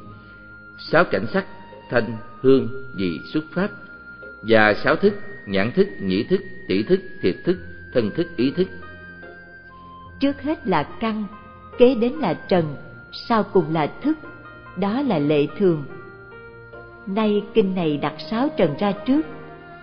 Sáu 0.92 1.04
cảnh 1.04 1.26
sắc, 1.34 1.46
thanh, 1.90 2.18
hương, 2.42 2.68
vị, 2.96 3.20
xuất 3.34 3.44
pháp. 3.54 3.70
Và 4.42 4.74
sáu 4.84 4.96
thức 4.96 5.14
nhãn 5.46 5.72
thức, 5.72 5.88
nhĩ 6.00 6.24
thức 6.24 6.42
tỷ 6.68 6.84
thức, 6.84 7.00
thiệt 7.22 7.36
thức, 7.44 7.58
thân 7.94 8.12
thức, 8.16 8.38
ý 8.38 8.52
thức. 8.52 8.68
Trước 10.20 10.42
hết 10.42 10.68
là 10.68 10.84
căn, 10.84 11.24
kế 11.78 11.96
đến 11.96 12.14
là 12.14 12.34
trần, 12.34 12.76
sau 13.30 13.44
cùng 13.44 13.74
là 13.74 13.88
thức, 14.02 14.18
đó 14.78 15.02
là 15.02 15.20
lệ 15.20 15.48
thường. 15.58 15.86
Nay 17.06 17.44
kinh 17.54 17.76
này 17.76 17.98
đặt 17.98 18.14
sáu 18.32 18.50
trần 18.58 18.76
ra 18.80 18.92
trước, 18.92 19.22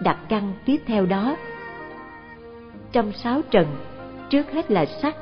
đặt 0.00 0.18
căn 0.28 0.52
tiếp 0.64 0.80
theo 0.86 1.06
đó. 1.06 1.36
Trong 2.92 3.12
sáu 3.12 3.42
trần, 3.50 3.66
trước 4.30 4.52
hết 4.52 4.70
là 4.70 4.86
sắc, 5.02 5.16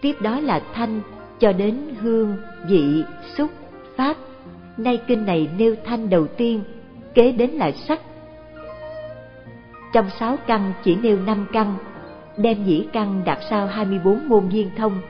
tiếp 0.00 0.16
đó 0.20 0.40
là 0.40 0.62
thanh, 0.74 1.00
cho 1.40 1.52
đến 1.52 1.76
hương, 2.00 2.36
vị, 2.68 3.04
xúc, 3.36 3.50
pháp. 3.96 4.16
Nay 4.76 5.00
kinh 5.06 5.26
này 5.26 5.48
nêu 5.58 5.74
thanh 5.84 6.10
đầu 6.10 6.26
tiên, 6.26 6.62
kế 7.14 7.32
đến 7.32 7.50
là 7.50 7.72
sắc 7.72 8.00
trong 9.92 10.10
sáu 10.20 10.36
căn 10.46 10.72
chỉ 10.84 10.96
nêu 10.96 11.18
năm 11.26 11.46
căn 11.52 11.76
đem 12.36 12.64
nhĩ 12.64 12.86
căn 12.92 13.22
đặt 13.24 13.38
sau 13.50 13.66
24 13.66 14.28
môn 14.28 14.48
viên 14.48 14.70
thông 14.76 15.00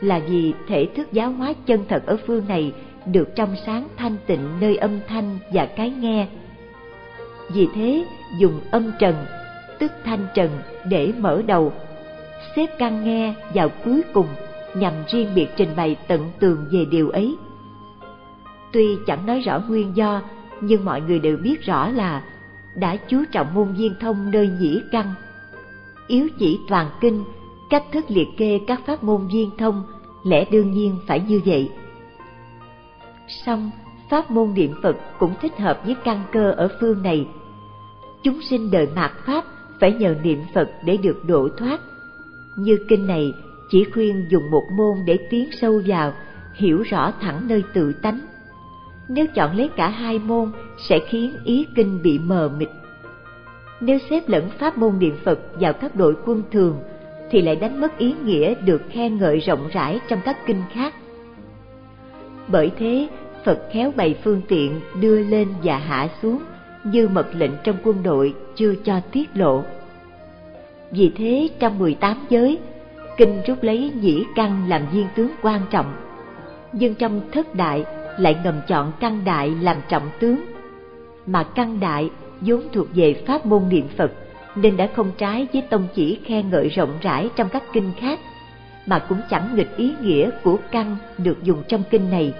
là 0.00 0.20
vì 0.28 0.54
thể 0.68 0.88
thức 0.96 1.12
giáo 1.12 1.30
hóa 1.30 1.52
chân 1.66 1.84
thật 1.88 2.02
ở 2.06 2.16
phương 2.26 2.48
này 2.48 2.72
được 3.06 3.28
trong 3.36 3.56
sáng 3.66 3.88
thanh 3.96 4.16
tịnh 4.26 4.60
nơi 4.60 4.76
âm 4.76 5.00
thanh 5.08 5.38
và 5.52 5.66
cái 5.66 5.90
nghe. 5.90 6.26
Vì 7.48 7.68
thế 7.74 8.04
dùng 8.38 8.60
âm 8.70 8.92
trần, 8.98 9.14
tức 9.78 9.92
thanh 10.04 10.26
trần 10.34 10.50
để 10.84 11.12
mở 11.18 11.42
đầu, 11.46 11.72
xếp 12.56 12.66
căn 12.78 13.04
nghe 13.04 13.34
vào 13.54 13.68
cuối 13.84 14.02
cùng 14.12 14.26
nhằm 14.74 14.92
riêng 15.08 15.28
biệt 15.34 15.48
trình 15.56 15.68
bày 15.76 15.96
tận 16.08 16.30
tường 16.38 16.66
về 16.70 16.84
điều 16.90 17.10
ấy. 17.10 17.36
Tuy 18.72 18.96
chẳng 19.06 19.26
nói 19.26 19.40
rõ 19.40 19.60
nguyên 19.68 19.96
do, 19.96 20.22
nhưng 20.60 20.84
mọi 20.84 21.00
người 21.00 21.18
đều 21.18 21.36
biết 21.36 21.62
rõ 21.62 21.88
là 21.88 22.22
đã 22.74 22.96
chú 22.96 23.24
trọng 23.32 23.54
môn 23.54 23.72
viên 23.72 23.94
thông 24.00 24.30
nơi 24.30 24.48
nhĩ 24.48 24.82
căn. 24.92 25.14
Yếu 26.06 26.28
chỉ 26.38 26.58
toàn 26.68 26.90
kinh, 27.00 27.24
cách 27.70 27.84
thức 27.92 28.04
liệt 28.08 28.28
kê 28.36 28.60
các 28.66 28.80
pháp 28.86 29.04
môn 29.04 29.28
viên 29.32 29.50
thông 29.58 29.82
lẽ 30.24 30.44
đương 30.50 30.70
nhiên 30.70 30.96
phải 31.06 31.20
như 31.20 31.40
vậy. 31.44 31.70
Song, 33.28 33.70
pháp 34.10 34.30
môn 34.30 34.54
niệm 34.54 34.74
Phật 34.82 34.96
cũng 35.18 35.34
thích 35.40 35.58
hợp 35.58 35.80
với 35.84 35.96
căn 36.04 36.22
cơ 36.32 36.50
ở 36.50 36.68
phương 36.80 37.02
này. 37.02 37.26
Chúng 38.22 38.42
sinh 38.42 38.70
đời 38.70 38.88
mạt 38.94 39.12
Pháp 39.26 39.44
phải 39.80 39.92
nhờ 39.92 40.14
niệm 40.22 40.40
Phật 40.54 40.70
để 40.84 40.96
được 40.96 41.24
độ 41.26 41.48
thoát. 41.58 41.80
Như 42.56 42.78
kinh 42.88 43.06
này 43.06 43.32
chỉ 43.70 43.84
khuyên 43.94 44.26
dùng 44.28 44.50
một 44.50 44.64
môn 44.72 44.98
để 45.06 45.18
tiến 45.30 45.48
sâu 45.60 45.82
vào, 45.86 46.12
hiểu 46.54 46.82
rõ 46.82 47.12
thẳng 47.20 47.48
nơi 47.48 47.62
tự 47.74 47.92
tánh. 47.92 48.20
Nếu 49.12 49.26
chọn 49.34 49.56
lấy 49.56 49.70
cả 49.76 49.88
hai 49.88 50.18
môn 50.18 50.50
sẽ 50.88 50.98
khiến 51.08 51.32
ý 51.44 51.66
kinh 51.74 52.02
bị 52.02 52.18
mờ 52.18 52.50
mịt. 52.58 52.68
Nếu 53.80 53.98
xếp 54.10 54.28
lẫn 54.28 54.50
pháp 54.58 54.78
môn 54.78 54.98
niệm 54.98 55.16
Phật 55.24 55.38
vào 55.60 55.72
các 55.72 55.96
đội 55.96 56.14
quân 56.26 56.42
thường 56.50 56.78
thì 57.30 57.42
lại 57.42 57.56
đánh 57.56 57.80
mất 57.80 57.98
ý 57.98 58.14
nghĩa 58.24 58.54
được 58.54 58.82
khen 58.90 59.18
ngợi 59.18 59.38
rộng 59.38 59.68
rãi 59.72 60.00
trong 60.08 60.20
các 60.24 60.46
kinh 60.46 60.62
khác. 60.72 60.94
Bởi 62.48 62.70
thế, 62.78 63.08
Phật 63.44 63.58
khéo 63.72 63.92
bày 63.96 64.14
phương 64.24 64.42
tiện 64.48 64.80
đưa 65.00 65.22
lên 65.22 65.48
và 65.62 65.78
hạ 65.78 66.08
xuống 66.22 66.42
như 66.84 67.08
mật 67.08 67.26
lệnh 67.34 67.52
trong 67.64 67.76
quân 67.84 68.02
đội 68.02 68.34
chưa 68.54 68.74
cho 68.84 69.00
tiết 69.12 69.28
lộ. 69.34 69.64
Vì 70.90 71.12
thế 71.16 71.48
trong 71.58 71.78
18 71.78 72.16
giới, 72.28 72.58
kinh 73.16 73.42
rút 73.46 73.62
lấy 73.62 73.92
nhĩ 74.00 74.24
căn 74.36 74.68
làm 74.68 74.82
viên 74.92 75.06
tướng 75.16 75.30
quan 75.42 75.60
trọng, 75.70 75.92
nhưng 76.72 76.94
trong 76.94 77.20
thất 77.32 77.54
đại 77.54 77.84
lại 78.18 78.36
ngầm 78.44 78.60
chọn 78.66 78.92
căn 79.00 79.24
đại 79.24 79.50
làm 79.60 79.76
trọng 79.88 80.10
tướng, 80.20 80.44
mà 81.26 81.42
căn 81.42 81.80
đại 81.80 82.10
vốn 82.40 82.62
thuộc 82.72 82.86
về 82.94 83.22
pháp 83.26 83.46
môn 83.46 83.68
niệm 83.68 83.88
Phật 83.96 84.12
nên 84.54 84.76
đã 84.76 84.88
không 84.96 85.10
trái 85.18 85.46
với 85.52 85.62
tông 85.62 85.88
chỉ 85.94 86.18
khen 86.24 86.50
ngợi 86.50 86.68
rộng 86.68 86.98
rãi 87.02 87.28
trong 87.36 87.48
các 87.48 87.62
kinh 87.72 87.92
khác, 88.00 88.20
mà 88.86 88.98
cũng 88.98 89.20
chẳng 89.30 89.56
nghịch 89.56 89.76
ý 89.76 89.94
nghĩa 90.02 90.30
của 90.42 90.58
căn 90.70 90.96
được 91.18 91.42
dùng 91.42 91.62
trong 91.68 91.82
kinh 91.90 92.10
này. 92.10 92.34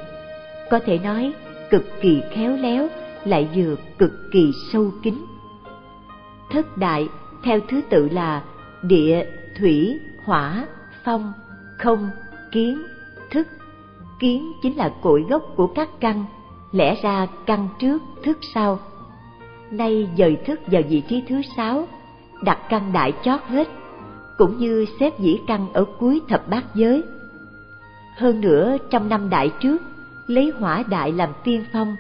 Có 0.71 0.79
thể 0.79 0.99
nói 0.99 1.33
cực 1.71 2.01
kỳ 2.01 2.23
khéo 2.35 2.57
léo 2.57 2.89
lại 3.25 3.49
vừa 3.55 3.77
cực 3.99 4.13
kỳ 4.33 4.53
sâu 4.73 4.91
kín. 5.03 5.15
Thất 6.53 6.77
đại 6.77 7.09
theo 7.45 7.61
thứ 7.69 7.81
tự 7.91 8.09
là 8.09 8.43
địa, 8.83 9.25
thủy, 9.59 10.01
hỏa, 10.25 10.67
phong, 11.05 11.33
không, 11.79 12.11
kiến, 12.53 12.83
thức. 13.31 13.47
Kiến 14.21 14.53
chính 14.63 14.77
là 14.77 14.93
cội 15.03 15.25
gốc 15.29 15.43
của 15.57 15.67
các 15.67 15.89
căn, 16.01 16.25
lẽ 16.73 16.95
ra 17.03 17.27
căn 17.47 17.69
trước, 17.79 18.03
thức 18.23 18.39
sau. 18.55 18.79
Nay 19.71 20.09
dời 20.19 20.37
thức 20.47 20.61
vào 20.67 20.83
vị 20.89 21.03
trí 21.09 21.23
thứ 21.29 21.43
sáu 21.57 21.87
đặt 22.43 22.59
căn 22.69 22.93
đại 22.93 23.13
chót 23.25 23.41
hết 23.49 23.69
cũng 24.39 24.59
như 24.59 24.87
xếp 25.01 25.19
dĩ 25.19 25.39
căn 25.47 25.73
ở 25.73 25.85
cuối 25.99 26.21
thập 26.29 26.49
bát 26.51 26.65
giới. 26.75 27.03
Hơn 28.17 28.41
nữa 28.41 28.77
trong 28.91 29.09
năm 29.09 29.31
đại 29.31 29.53
trước, 29.61 29.83
lấy 30.27 30.53
hỏa 30.59 30.83
đại 30.89 31.13
làm 31.13 31.31
tiên 31.45 31.65
phong, 31.73 31.97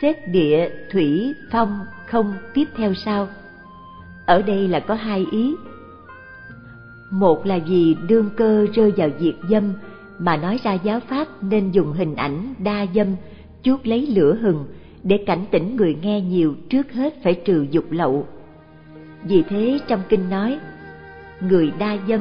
xếp 0.00 0.28
địa, 0.28 0.70
thủy, 0.92 1.34
phong, 1.52 1.78
không 2.06 2.34
tiếp 2.54 2.64
theo 2.76 2.94
sau. 2.94 3.28
Ở 4.26 4.42
đây 4.42 4.68
là 4.68 4.80
có 4.80 4.94
hai 4.94 5.26
ý. 5.30 5.54
Một 7.10 7.46
là 7.46 7.58
vì 7.66 7.96
đương 8.08 8.30
cơ 8.36 8.66
rơi 8.74 8.92
vào 8.96 9.08
diệt 9.20 9.34
dâm 9.50 9.72
mà 10.18 10.36
nói 10.36 10.58
ra 10.64 10.72
giáo 10.72 11.00
pháp 11.00 11.28
nên 11.42 11.70
dùng 11.70 11.92
hình 11.92 12.16
ảnh 12.16 12.54
đa 12.58 12.86
dâm 12.94 13.06
chuốt 13.62 13.86
lấy 13.86 14.06
lửa 14.06 14.38
hừng 14.40 14.64
để 15.02 15.24
cảnh 15.26 15.44
tỉnh 15.50 15.76
người 15.76 15.96
nghe 16.02 16.20
nhiều 16.20 16.54
trước 16.70 16.92
hết 16.92 17.14
phải 17.22 17.34
trừ 17.34 17.66
dục 17.70 17.84
lậu. 17.90 18.26
Vì 19.24 19.42
thế 19.48 19.78
trong 19.88 20.00
kinh 20.08 20.30
nói, 20.30 20.58
người 21.40 21.72
đa 21.78 21.96
dâm, 22.08 22.20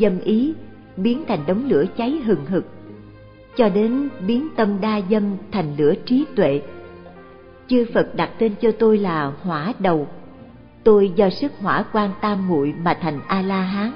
dâm 0.00 0.20
ý 0.20 0.54
biến 0.96 1.24
thành 1.28 1.46
đống 1.46 1.68
lửa 1.68 1.84
cháy 1.96 2.20
hừng 2.24 2.46
hực, 2.46 2.66
cho 3.56 3.68
đến 3.68 4.08
biến 4.26 4.48
tâm 4.56 4.80
đa 4.80 5.00
dâm 5.10 5.36
thành 5.52 5.76
lửa 5.76 5.94
trí 6.04 6.24
tuệ. 6.36 6.62
Chư 7.68 7.86
Phật 7.94 8.14
đặt 8.14 8.30
tên 8.38 8.52
cho 8.60 8.72
tôi 8.72 8.98
là 8.98 9.32
hỏa 9.42 9.72
đầu. 9.78 10.08
Tôi 10.84 11.12
do 11.16 11.30
sức 11.30 11.52
hỏa 11.58 11.84
quan 11.92 12.10
tam 12.20 12.48
muội 12.48 12.74
mà 12.82 12.98
thành 13.02 13.20
A-la-hán, 13.26 13.92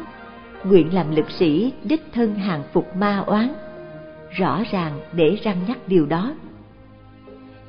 nguyện 0.64 0.94
làm 0.94 1.16
lực 1.16 1.30
sĩ 1.30 1.72
đích 1.84 2.02
thân 2.12 2.34
hàng 2.34 2.62
phục 2.72 2.96
ma 2.96 3.18
oán. 3.26 3.48
Rõ 4.30 4.62
ràng 4.70 5.00
để 5.12 5.38
răng 5.42 5.56
nhắc 5.68 5.78
điều 5.88 6.06
đó 6.06 6.34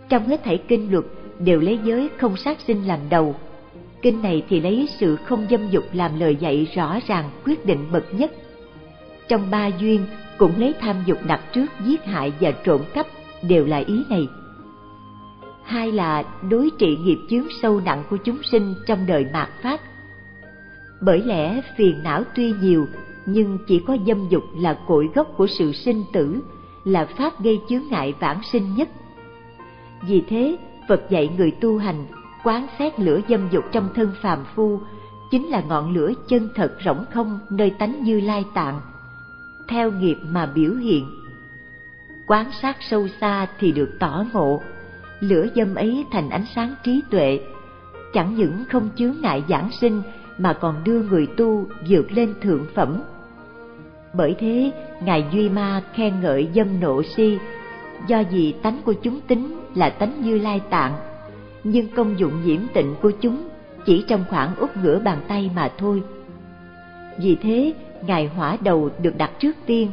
trong 0.09 0.27
hết 0.27 0.43
thảy 0.43 0.57
kinh 0.67 0.91
luật 0.91 1.05
đều 1.39 1.59
lấy 1.59 1.79
giới 1.83 2.09
không 2.17 2.37
sát 2.37 2.59
sinh 2.67 2.87
làm 2.87 2.99
đầu. 3.09 3.35
Kinh 4.01 4.21
này 4.21 4.43
thì 4.49 4.59
lấy 4.59 4.87
sự 4.99 5.15
không 5.15 5.47
dâm 5.49 5.69
dục 5.69 5.83
làm 5.93 6.19
lời 6.19 6.35
dạy 6.35 6.67
rõ 6.75 6.99
ràng 7.07 7.29
quyết 7.45 7.65
định 7.65 7.85
bậc 7.91 8.13
nhất. 8.13 8.31
Trong 9.27 9.51
ba 9.51 9.67
duyên 9.67 10.05
cũng 10.37 10.59
lấy 10.59 10.73
tham 10.79 10.95
dục 11.05 11.17
đặt 11.27 11.41
trước 11.53 11.65
giết 11.85 12.05
hại 12.05 12.33
và 12.39 12.51
trộm 12.51 12.81
cắp 12.93 13.07
đều 13.41 13.65
là 13.65 13.77
ý 13.77 14.03
này. 14.09 14.27
Hai 15.63 15.91
là 15.91 16.23
đối 16.49 16.69
trị 16.79 16.97
nghiệp 16.97 17.17
chướng 17.29 17.47
sâu 17.61 17.81
nặng 17.85 18.03
của 18.09 18.17
chúng 18.17 18.37
sinh 18.51 18.75
trong 18.87 19.05
đời 19.05 19.25
mạt 19.33 19.49
Pháp. 19.61 19.79
Bởi 21.01 21.21
lẽ 21.21 21.61
phiền 21.77 22.03
não 22.03 22.23
tuy 22.35 22.53
nhiều 22.61 22.87
nhưng 23.25 23.57
chỉ 23.67 23.79
có 23.87 23.97
dâm 24.07 24.29
dục 24.29 24.43
là 24.55 24.73
cội 24.87 25.09
gốc 25.15 25.27
của 25.37 25.47
sự 25.47 25.71
sinh 25.71 26.03
tử, 26.13 26.39
là 26.83 27.05
pháp 27.05 27.43
gây 27.43 27.59
chướng 27.69 27.83
ngại 27.89 28.13
vãng 28.19 28.41
sinh 28.51 28.75
nhất 28.75 28.89
vì 30.01 30.23
thế, 30.29 30.57
Phật 30.87 31.09
dạy 31.09 31.29
người 31.37 31.51
tu 31.51 31.77
hành 31.77 32.05
quán 32.43 32.67
xét 32.79 32.99
lửa 32.99 33.19
dâm 33.29 33.49
dục 33.51 33.63
trong 33.71 33.89
thân 33.95 34.11
phàm 34.21 34.45
phu 34.55 34.79
chính 35.31 35.47
là 35.47 35.61
ngọn 35.61 35.93
lửa 35.93 36.11
chân 36.27 36.49
thật 36.55 36.75
rỗng 36.85 37.05
không 37.13 37.39
nơi 37.49 37.69
tánh 37.69 38.03
như 38.03 38.19
lai 38.19 38.45
tạng, 38.53 38.81
theo 39.67 39.91
nghiệp 39.91 40.17
mà 40.23 40.45
biểu 40.45 40.73
hiện. 40.73 41.05
Quán 42.27 42.51
sát 42.61 42.77
sâu 42.79 43.07
xa 43.21 43.47
thì 43.59 43.71
được 43.71 43.89
tỏ 43.99 44.25
ngộ, 44.33 44.61
lửa 45.19 45.45
dâm 45.55 45.75
ấy 45.75 46.05
thành 46.11 46.29
ánh 46.29 46.45
sáng 46.55 46.75
trí 46.83 47.01
tuệ, 47.09 47.39
chẳng 48.13 48.35
những 48.35 48.63
không 48.71 48.89
chướng 48.95 49.15
ngại 49.21 49.43
giảng 49.49 49.71
sinh 49.71 50.01
mà 50.39 50.53
còn 50.53 50.83
đưa 50.83 51.01
người 51.01 51.27
tu 51.37 51.65
vượt 51.89 52.11
lên 52.11 52.33
thượng 52.41 52.65
phẩm. 52.75 53.01
Bởi 54.13 54.35
thế, 54.39 54.71
Ngài 55.03 55.25
Duy 55.31 55.49
Ma 55.49 55.81
khen 55.93 56.13
ngợi 56.21 56.49
dâm 56.55 56.79
nộ 56.79 57.03
si 57.03 57.37
do 58.07 58.23
vì 58.31 58.51
tánh 58.51 58.81
của 58.85 58.93
chúng 58.93 59.21
tính 59.27 59.59
là 59.75 59.89
tánh 59.89 60.21
như 60.21 60.37
lai 60.37 60.61
tạng, 60.69 60.93
nhưng 61.63 61.87
công 61.87 62.19
dụng 62.19 62.33
nhiễm 62.45 62.61
tịnh 62.73 62.95
của 63.01 63.11
chúng 63.21 63.49
chỉ 63.85 64.05
trong 64.07 64.23
khoảng 64.29 64.55
úp 64.55 64.77
ngửa 64.77 64.99
bàn 64.99 65.17
tay 65.27 65.51
mà 65.55 65.71
thôi. 65.77 66.03
Vì 67.17 67.35
thế, 67.41 67.73
Ngài 68.07 68.27
Hỏa 68.27 68.57
Đầu 68.61 68.89
được 69.01 69.17
đặt 69.17 69.31
trước 69.39 69.55
tiên 69.65 69.91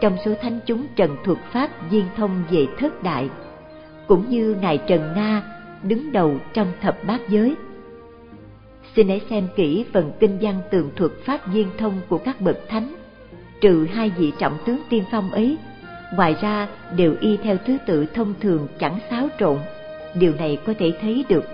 trong 0.00 0.16
số 0.24 0.34
thánh 0.42 0.60
chúng 0.66 0.86
Trần 0.96 1.16
Thuật 1.24 1.38
Pháp 1.52 1.90
viên 1.90 2.04
thông 2.16 2.42
về 2.50 2.66
thất 2.78 3.02
đại, 3.02 3.30
cũng 4.08 4.30
như 4.30 4.56
Ngài 4.60 4.78
Trần 4.78 5.12
Na 5.16 5.42
đứng 5.82 6.12
đầu 6.12 6.36
trong 6.52 6.66
thập 6.80 7.04
bát 7.06 7.20
giới. 7.28 7.54
Xin 8.96 9.08
hãy 9.08 9.20
xem 9.30 9.48
kỹ 9.56 9.84
phần 9.92 10.12
kinh 10.20 10.38
văn 10.40 10.60
tường 10.70 10.90
thuật 10.96 11.12
Pháp 11.24 11.52
viên 11.52 11.68
thông 11.78 12.00
của 12.08 12.18
các 12.18 12.40
bậc 12.40 12.58
thánh, 12.68 12.94
trừ 13.60 13.86
hai 13.92 14.10
vị 14.18 14.32
trọng 14.38 14.58
tướng 14.66 14.78
tiên 14.88 15.04
phong 15.12 15.30
ấy 15.30 15.56
ngoài 16.16 16.36
ra 16.42 16.68
đều 16.96 17.14
y 17.20 17.36
theo 17.36 17.56
thứ 17.66 17.76
tự 17.86 18.06
thông 18.06 18.34
thường 18.40 18.68
chẳng 18.78 18.98
xáo 19.10 19.28
trộn. 19.38 19.58
Điều 20.14 20.34
này 20.34 20.58
có 20.66 20.74
thể 20.78 20.92
thấy 21.00 21.24
được. 21.28 21.44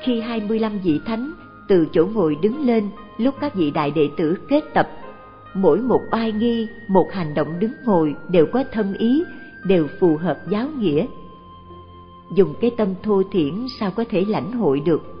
Khi 0.00 0.20
25 0.20 0.78
vị 0.78 1.00
thánh 1.06 1.32
từ 1.68 1.86
chỗ 1.92 2.06
ngồi 2.06 2.36
đứng 2.42 2.66
lên 2.66 2.88
lúc 3.18 3.34
các 3.40 3.54
vị 3.54 3.70
đại 3.70 3.90
đệ 3.90 4.08
tử 4.16 4.38
kết 4.48 4.64
tập 4.74 4.88
mỗi 5.54 5.80
một 5.80 6.00
oai 6.12 6.32
nghi 6.32 6.68
một 6.88 7.12
hành 7.12 7.34
động 7.34 7.58
đứng 7.58 7.72
ngồi 7.84 8.14
đều 8.28 8.46
có 8.46 8.64
thân 8.72 8.94
ý 8.94 9.24
đều 9.64 9.86
phù 10.00 10.16
hợp 10.16 10.38
giáo 10.48 10.68
nghĩa. 10.78 11.06
Dùng 12.34 12.54
cái 12.60 12.70
tâm 12.76 12.88
thô 13.02 13.22
thiển 13.32 13.54
sao 13.80 13.90
có 13.90 14.04
thể 14.10 14.24
lãnh 14.28 14.52
hội 14.52 14.80
được? 14.80 15.15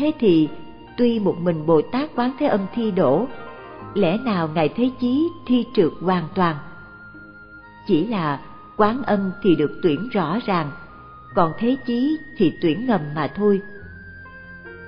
Thế 0.00 0.12
thì, 0.18 0.48
tuy 0.96 1.18
một 1.18 1.36
mình 1.40 1.66
bồ 1.66 1.82
tát 1.82 2.10
quán 2.16 2.32
thế 2.38 2.46
âm 2.46 2.60
thi 2.74 2.90
đổ, 2.90 3.26
lẽ 3.94 4.18
nào 4.18 4.48
ngài 4.54 4.68
thế 4.68 4.90
chí 5.00 5.28
thi 5.46 5.66
trượt 5.74 5.92
hoàn 6.00 6.24
toàn? 6.34 6.56
Chỉ 7.86 8.06
là 8.06 8.40
quán 8.76 9.02
âm 9.02 9.32
thì 9.42 9.56
được 9.56 9.80
tuyển 9.82 10.08
rõ 10.08 10.38
ràng, 10.46 10.70
còn 11.34 11.52
thế 11.58 11.76
chí 11.86 12.18
thì 12.36 12.52
tuyển 12.62 12.86
ngầm 12.86 13.00
mà 13.14 13.30
thôi. 13.36 13.60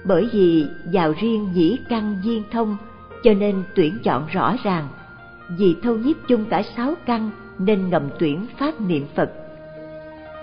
Bởi 0.05 0.29
vì 0.33 0.67
vào 0.93 1.15
riêng 1.21 1.49
dĩ 1.53 1.77
căn 1.89 2.19
duyên 2.23 2.43
thông, 2.53 2.77
cho 3.23 3.35
nên 3.35 3.63
tuyển 3.75 3.99
chọn 4.05 4.27
rõ 4.33 4.57
ràng. 4.65 4.89
Vì 5.49 5.77
thâu 5.83 5.97
nhiếp 5.97 6.17
chung 6.29 6.45
cả 6.45 6.63
sáu 6.77 6.95
căn, 7.07 7.31
nên 7.59 7.91
ngầm 7.91 8.03
tuyển 8.19 8.47
pháp 8.59 8.81
niệm 8.81 9.07
phật. 9.15 9.33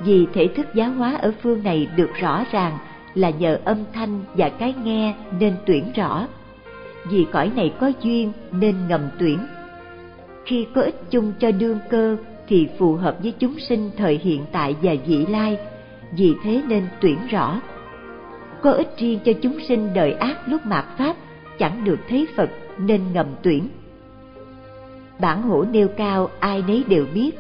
Vì 0.03 0.27
thể 0.33 0.47
thức 0.55 0.67
giáo 0.73 0.91
hóa 0.91 1.15
ở 1.21 1.33
phương 1.43 1.63
này 1.63 1.87
được 1.95 2.09
rõ 2.19 2.43
ràng 2.51 2.77
là 3.13 3.29
nhờ 3.29 3.59
âm 3.65 3.77
thanh 3.93 4.21
và 4.33 4.49
cái 4.49 4.73
nghe 4.83 5.15
nên 5.39 5.55
tuyển 5.65 5.91
rõ. 5.95 6.27
Vì 7.09 7.25
cõi 7.31 7.51
này 7.55 7.73
có 7.79 7.91
duyên 8.01 8.31
nên 8.51 8.75
ngầm 8.87 9.01
tuyển. 9.19 9.39
Khi 10.45 10.67
có 10.75 10.81
ích 10.81 11.01
chung 11.09 11.33
cho 11.39 11.51
đương 11.51 11.79
cơ 11.89 12.17
thì 12.47 12.67
phù 12.77 12.93
hợp 12.93 13.17
với 13.23 13.33
chúng 13.39 13.59
sinh 13.59 13.91
thời 13.97 14.17
hiện 14.23 14.45
tại 14.51 14.75
và 14.81 14.93
vị 15.05 15.25
lai, 15.25 15.57
vì 16.11 16.35
thế 16.43 16.61
nên 16.67 16.87
tuyển 17.01 17.17
rõ. 17.29 17.61
Có 18.61 18.71
ích 18.71 18.93
riêng 18.97 19.19
cho 19.25 19.31
chúng 19.41 19.59
sinh 19.67 19.93
đời 19.93 20.11
ác 20.11 20.37
lúc 20.45 20.65
mạt 20.65 20.85
pháp, 20.97 21.15
chẳng 21.59 21.83
được 21.83 21.99
thấy 22.09 22.27
phật 22.35 22.49
nên 22.77 23.01
ngầm 23.13 23.27
tuyển. 23.41 23.67
Bản 25.19 25.41
hổ 25.41 25.65
nêu 25.71 25.87
cao, 25.87 26.29
ai 26.39 26.63
nấy 26.67 26.83
đều 26.87 27.05
biết. 27.13 27.31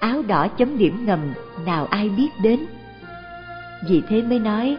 Áo 0.00 0.22
đỏ 0.26 0.48
chấm 0.48 0.78
điểm 0.78 1.06
ngầm, 1.06 1.20
nào 1.66 1.86
ai 1.86 2.08
biết 2.08 2.28
đến. 2.42 2.60
Vì 3.88 4.02
thế 4.08 4.22
mới 4.22 4.38
nói 4.38 4.76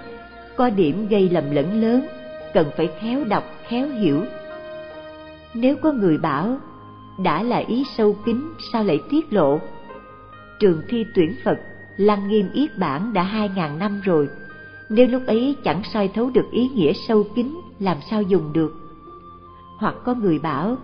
có 0.60 0.70
điểm 0.70 1.08
gây 1.08 1.30
lầm 1.30 1.52
lẫn 1.52 1.82
lớn, 1.82 2.08
cần 2.54 2.68
phải 2.78 2.90
khéo 3.02 3.24
đọc, 3.24 3.44
khéo 3.68 3.88
hiểu. 3.88 4.24
Nếu 5.54 5.76
có 5.76 5.92
người 5.92 6.18
bảo, 6.18 6.58
đã 7.24 7.44
là 7.44 7.58
ý 7.58 7.86
sâu 7.98 8.16
kín, 8.26 8.42
sao 8.74 8.84
lại 8.84 9.00
tiết 9.10 9.34
lộ? 9.34 9.60
Trường 10.60 10.82
thi 10.88 11.06
tuyển 11.16 11.36
phật 11.44 11.60
lăng 11.98 12.28
nghiêm 12.28 12.50
yết 12.54 12.78
bản 12.78 13.14
đã 13.14 13.24
hai 13.24 13.50
ngàn 13.56 13.80
năm 13.80 14.02
rồi. 14.04 14.30
Nếu 14.90 15.08
lúc 15.08 15.22
ấy 15.26 15.56
chẳng 15.64 15.82
soi 15.94 16.08
thấu 16.08 16.30
được 16.30 16.52
ý 16.52 16.70
nghĩa 16.70 16.94
sâu 16.94 17.24
kín, 17.36 17.60
làm 17.80 17.98
sao 18.10 18.22
dùng 18.22 18.54
được? 18.54 18.74
Hoặc 19.78 19.96
có 20.06 20.14
người 20.14 20.40
bảo, 20.40 20.78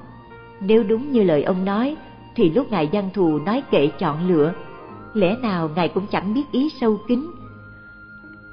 nếu 0.60 0.84
đúng 0.84 1.12
như 1.12 1.24
lời 1.24 1.44
ông 1.44 1.66
nói, 1.66 1.96
thì 2.36 2.50
lúc 2.50 2.72
ngài 2.72 2.90
văn 2.92 3.10
thù 3.14 3.40
nói 3.40 3.64
kệ 3.72 3.88
chọn 3.88 4.28
lựa, 4.28 4.54
lẽ 5.14 5.36
nào 5.42 5.70
ngài 5.76 5.88
cũng 5.90 6.06
chẳng 6.12 6.34
biết 6.34 6.52
ý 6.52 6.70
sâu 6.70 6.98
kín 7.08 7.26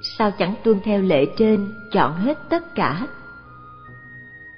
sao 0.03 0.31
chẳng 0.31 0.55
tuân 0.65 0.81
theo 0.85 1.03
lệ 1.03 1.27
trên, 1.37 1.69
chọn 1.93 2.15
hết 2.15 2.39
tất 2.51 2.75
cả. 2.75 3.07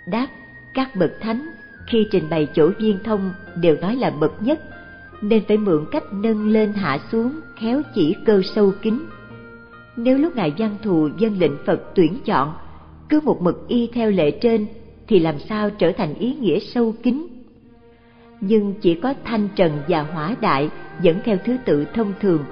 Đáp, 0.07 0.27
các 0.75 0.97
bậc 0.97 1.11
thánh, 1.21 1.51
khi 1.87 2.07
trình 2.11 2.31
bày 2.31 2.49
chỗ 2.55 2.71
viên 2.79 2.99
thông, 3.05 3.31
đều 3.57 3.77
nói 3.77 3.97
là 3.97 4.11
bậc 4.11 4.43
nhất, 4.43 4.61
nên 5.23 5.45
phải 5.49 5.57
mượn 5.57 5.85
cách 5.91 6.05
nâng 6.12 6.49
lên 6.49 6.73
hạ 6.73 6.99
xuống, 7.12 7.41
khéo 7.61 7.83
chỉ 7.95 8.16
cơ 8.27 8.43
sâu 8.55 8.73
kín. 8.83 8.99
Nếu 9.97 10.19
lúc 10.19 10.37
ngài 10.37 10.55
văn 10.59 10.77
thù 10.83 11.09
dân 11.19 11.39
lệnh 11.39 11.57
phật 11.66 11.83
tuyển 11.95 12.19
chọn, 12.25 12.55
cứ 13.09 13.21
một 13.21 13.43
mực 13.43 13.69
y 13.69 13.87
theo 13.87 14.11
lệ 14.11 14.31
trên, 14.31 14.66
thì 15.09 15.19
làm 15.19 15.39
sao 15.49 15.71
trở 15.71 15.93
thành 15.93 16.15
ý 16.15 16.35
nghĩa 16.35 16.59
sâu 16.59 16.95
kín? 17.03 17.27
Nhưng 18.41 18.75
chỉ 18.81 18.95
có 18.95 19.15
thanh 19.25 19.49
trần 19.57 19.73
và 19.89 20.03
hỏa 20.03 20.37
đại 20.41 20.71
dẫn 21.01 21.21
theo 21.25 21.37
thứ 21.45 21.57
tự 21.65 21.85
thông 21.95 22.12
thường. 22.21 22.45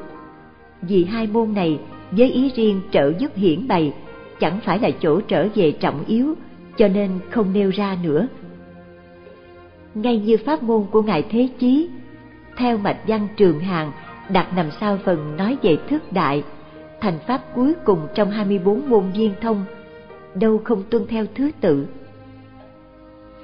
Vì 0.83 1.05
hai 1.05 1.27
môn 1.27 1.55
này 1.55 1.79
với 2.17 2.33
ý 2.33 2.53
riêng 2.57 2.81
trợ 2.91 3.13
giúp 3.19 3.31
hiển 3.37 3.69
bày 3.69 3.93
chẳng 4.41 4.59
phải 4.65 4.79
là 4.79 4.91
chỗ 5.01 5.21
trở 5.21 5.49
về 5.55 5.73
trọng 5.73 6.05
yếu 6.07 6.35
cho 6.77 6.89
nên 6.89 7.11
không 7.31 7.53
nêu 7.53 7.71
ra 7.71 7.97
nữa 8.03 8.27
ngay 9.95 10.19
như 10.19 10.37
pháp 10.37 10.63
môn 10.63 10.85
của 10.91 11.03
ngài 11.03 11.23
thế 11.23 11.49
chí 11.59 11.89
theo 12.57 12.79
mạch 12.79 12.99
văn 13.07 13.29
trường 13.37 13.61
hàng 13.61 13.93
đặt 14.29 14.47
nằm 14.57 14.67
sau 14.81 14.99
phần 15.05 15.37
nói 15.37 15.57
về 15.63 15.77
thước 15.89 16.13
đại 16.13 16.43
thành 17.01 17.19
pháp 17.27 17.55
cuối 17.55 17.75
cùng 17.85 18.07
trong 18.15 18.31
24 18.31 18.89
môn 18.89 19.05
viên 19.15 19.33
thông 19.41 19.65
đâu 20.35 20.61
không 20.65 20.83
tuân 20.91 21.07
theo 21.07 21.25
thứ 21.35 21.51
tự 21.61 21.87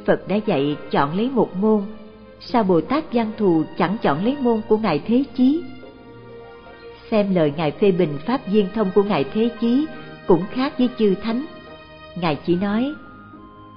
Phật 0.08 0.28
đã 0.28 0.36
dạy 0.36 0.76
chọn 0.90 1.16
lấy 1.16 1.30
một 1.30 1.56
môn, 1.56 1.82
sao 2.40 2.62
Bồ 2.64 2.80
Tát 2.80 3.04
Văn 3.12 3.30
Thù 3.38 3.62
chẳng 3.78 3.96
chọn 4.02 4.24
lấy 4.24 4.36
môn 4.40 4.60
của 4.68 4.76
Ngài 4.76 4.98
Thế 5.06 5.24
Chí? 5.34 5.62
Xem 7.10 7.34
lời 7.34 7.52
Ngài 7.56 7.70
phê 7.70 7.92
bình 7.92 8.18
Pháp 8.26 8.40
viên 8.46 8.66
thông 8.74 8.90
của 8.94 9.02
Ngài 9.02 9.24
Thế 9.24 9.50
Chí 9.60 9.86
cũng 10.26 10.42
khác 10.50 10.78
với 10.78 10.88
chư 10.98 11.14
Thánh. 11.14 11.46
Ngài 12.20 12.36
chỉ 12.46 12.56
nói, 12.56 12.94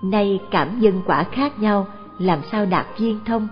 nay 0.03 0.39
cảm 0.51 0.79
nhân 0.79 1.01
quả 1.05 1.23
khác 1.23 1.59
nhau, 1.59 1.87
làm 2.19 2.39
sao 2.51 2.65
đạt 2.65 2.85
viên 2.99 3.19
thông? 3.25 3.47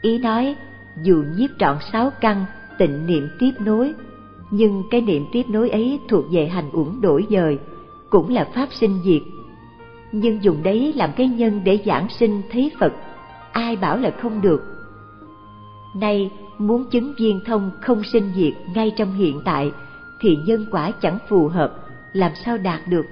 Ý 0.00 0.18
nói, 0.18 0.54
dù 1.02 1.24
nhiếp 1.36 1.50
trọn 1.58 1.76
sáu 1.92 2.10
căn, 2.20 2.44
tịnh 2.78 3.06
niệm 3.06 3.28
tiếp 3.38 3.52
nối, 3.60 3.94
nhưng 4.50 4.82
cái 4.90 5.00
niệm 5.00 5.26
tiếp 5.32 5.42
nối 5.48 5.70
ấy 5.70 6.00
thuộc 6.08 6.24
về 6.30 6.46
hành 6.46 6.70
uẩn 6.72 7.00
đổi 7.00 7.26
dời, 7.30 7.58
cũng 8.10 8.28
là 8.28 8.44
pháp 8.54 8.68
sinh 8.72 8.98
diệt. 9.04 9.22
Nhưng 10.12 10.44
dùng 10.44 10.62
đấy 10.62 10.92
làm 10.96 11.10
cái 11.16 11.28
nhân 11.28 11.60
để 11.64 11.78
giảng 11.86 12.08
sinh 12.08 12.42
thấy 12.52 12.70
Phật, 12.80 12.92
ai 13.52 13.76
bảo 13.76 13.96
là 13.96 14.10
không 14.10 14.40
được. 14.40 14.62
Nay 15.94 16.30
muốn 16.58 16.84
chứng 16.90 17.14
viên 17.18 17.40
thông 17.44 17.70
không 17.80 18.04
sinh 18.04 18.32
diệt 18.36 18.52
ngay 18.74 18.92
trong 18.96 19.14
hiện 19.14 19.40
tại 19.44 19.72
thì 20.20 20.36
nhân 20.46 20.66
quả 20.70 20.90
chẳng 20.90 21.18
phù 21.28 21.48
hợp, 21.48 21.72
làm 22.12 22.32
sao 22.44 22.58
đạt 22.58 22.80
được. 22.88 23.06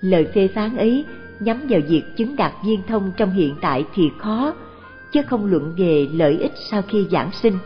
Lời 0.00 0.26
phê 0.34 0.48
phán 0.54 0.76
ấy 0.76 1.04
nhắm 1.40 1.60
vào 1.68 1.80
việc 1.88 2.02
chứng 2.16 2.36
đạt 2.36 2.52
viên 2.64 2.82
thông 2.86 3.12
trong 3.16 3.32
hiện 3.32 3.54
tại 3.60 3.84
thì 3.94 4.10
khó, 4.18 4.54
chứ 5.12 5.22
không 5.22 5.46
luận 5.46 5.74
về 5.76 6.08
lợi 6.12 6.38
ích 6.40 6.52
sau 6.70 6.82
khi 6.82 7.06
giảng 7.10 7.30
sinh. 7.32 7.58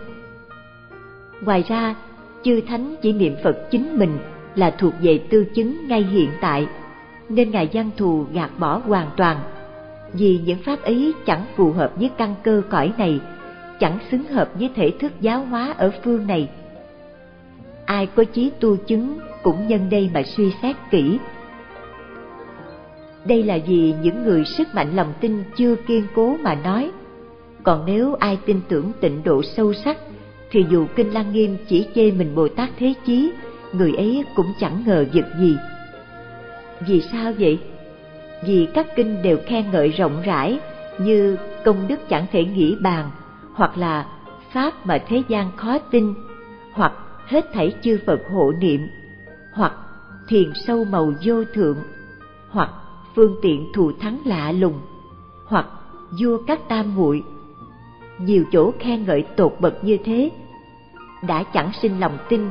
Ngoài 1.40 1.64
ra, 1.68 1.94
chư 2.42 2.60
thánh 2.60 2.94
chỉ 3.02 3.12
niệm 3.12 3.34
Phật 3.44 3.56
chính 3.70 3.98
mình 3.98 4.18
là 4.54 4.70
thuộc 4.70 4.94
về 5.00 5.18
tư 5.18 5.44
chứng 5.54 5.88
ngay 5.88 6.02
hiện 6.02 6.30
tại, 6.40 6.66
nên 7.28 7.50
Ngài 7.50 7.68
gian 7.68 7.90
Thù 7.96 8.26
gạt 8.32 8.50
bỏ 8.58 8.78
hoàn 8.84 9.10
toàn, 9.16 9.38
vì 10.12 10.40
những 10.44 10.58
pháp 10.58 10.82
ấy 10.82 11.14
chẳng 11.26 11.44
phù 11.56 11.72
hợp 11.72 11.92
với 11.96 12.10
căn 12.18 12.34
cơ 12.44 12.62
cõi 12.70 12.92
này, 12.98 13.20
chẳng 13.80 13.98
xứng 14.10 14.24
hợp 14.24 14.50
với 14.54 14.70
thể 14.74 14.92
thức 15.00 15.12
giáo 15.20 15.44
hóa 15.44 15.74
ở 15.78 15.90
phương 16.04 16.26
này. 16.26 16.48
Ai 17.84 18.06
có 18.06 18.24
chí 18.24 18.50
tu 18.60 18.76
chứng 18.76 19.18
cũng 19.42 19.68
nhân 19.68 19.90
đây 19.90 20.10
mà 20.14 20.22
suy 20.22 20.52
xét 20.62 20.76
kỹ. 20.90 21.18
Đây 23.24 23.42
là 23.42 23.58
vì 23.66 23.94
những 24.02 24.24
người 24.24 24.44
sức 24.44 24.68
mạnh 24.74 24.96
lòng 24.96 25.12
tin 25.20 25.44
chưa 25.56 25.76
kiên 25.76 26.06
cố 26.14 26.36
mà 26.42 26.54
nói, 26.54 26.90
còn 27.62 27.84
nếu 27.86 28.14
ai 28.14 28.38
tin 28.46 28.60
tưởng 28.68 28.92
tịnh 29.00 29.24
độ 29.24 29.42
sâu 29.42 29.72
sắc 29.72 29.96
thì 30.50 30.64
dù 30.70 30.86
kinh 30.96 31.14
lăng 31.14 31.32
nghiêm 31.32 31.56
chỉ 31.68 31.86
chê 31.94 32.10
mình 32.10 32.34
bồ 32.34 32.48
tát 32.48 32.70
thế 32.78 32.94
chí 33.06 33.32
người 33.72 33.92
ấy 33.96 34.24
cũng 34.36 34.46
chẳng 34.60 34.82
ngờ 34.86 35.04
vực 35.12 35.24
gì 35.38 35.56
vì 36.86 37.00
sao 37.12 37.32
vậy 37.38 37.58
vì 38.46 38.68
các 38.74 38.86
kinh 38.96 39.22
đều 39.22 39.38
khen 39.46 39.70
ngợi 39.72 39.88
rộng 39.88 40.22
rãi 40.24 40.58
như 40.98 41.36
công 41.64 41.88
đức 41.88 42.08
chẳng 42.08 42.26
thể 42.32 42.44
nghĩ 42.44 42.76
bàn 42.80 43.10
hoặc 43.54 43.78
là 43.78 44.06
pháp 44.52 44.86
mà 44.86 44.98
thế 45.08 45.22
gian 45.28 45.50
khó 45.56 45.78
tin, 45.78 46.14
hoặc 46.72 46.92
hết 47.26 47.52
thảy 47.52 47.74
chư 47.82 47.98
phật 48.06 48.20
hộ 48.32 48.52
niệm, 48.52 48.88
hoặc 49.52 49.72
thiền 50.28 50.52
sâu 50.66 50.84
màu 50.84 51.12
vô 51.24 51.44
thượng, 51.54 51.76
hoặc 52.50 52.70
phương 53.14 53.36
tiện 53.42 53.72
thù 53.74 53.92
thắng 54.00 54.18
lạ 54.24 54.52
lùng, 54.52 54.80
hoặc 55.46 55.66
vua 56.20 56.38
các 56.46 56.68
tam 56.68 56.96
muội. 56.96 57.22
Nhiều 58.18 58.44
chỗ 58.52 58.72
khen 58.78 59.04
ngợi 59.04 59.22
tột 59.22 59.56
bậc 59.60 59.84
như 59.84 59.96
thế, 60.04 60.30
đã 61.26 61.42
chẳng 61.42 61.70
sinh 61.82 62.00
lòng 62.00 62.18
tin, 62.28 62.50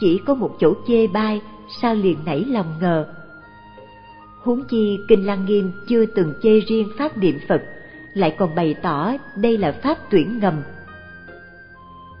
chỉ 0.00 0.20
có 0.26 0.34
một 0.34 0.56
chỗ 0.58 0.74
chê 0.86 1.06
bai 1.06 1.42
sao 1.82 1.94
liền 1.94 2.18
nảy 2.24 2.44
lòng 2.44 2.74
ngờ. 2.80 3.06
Huống 4.42 4.64
chi 4.64 4.98
kinh 5.08 5.26
lăng 5.26 5.44
nghiêm 5.44 5.72
chưa 5.88 6.06
từng 6.06 6.34
chê 6.42 6.60
riêng 6.60 6.88
pháp 6.98 7.18
niệm 7.18 7.38
phật 7.48 7.62
lại 8.14 8.34
còn 8.38 8.54
bày 8.54 8.74
tỏ 8.82 9.12
đây 9.36 9.58
là 9.58 9.72
pháp 9.72 9.98
tuyển 10.10 10.38
ngầm. 10.38 10.62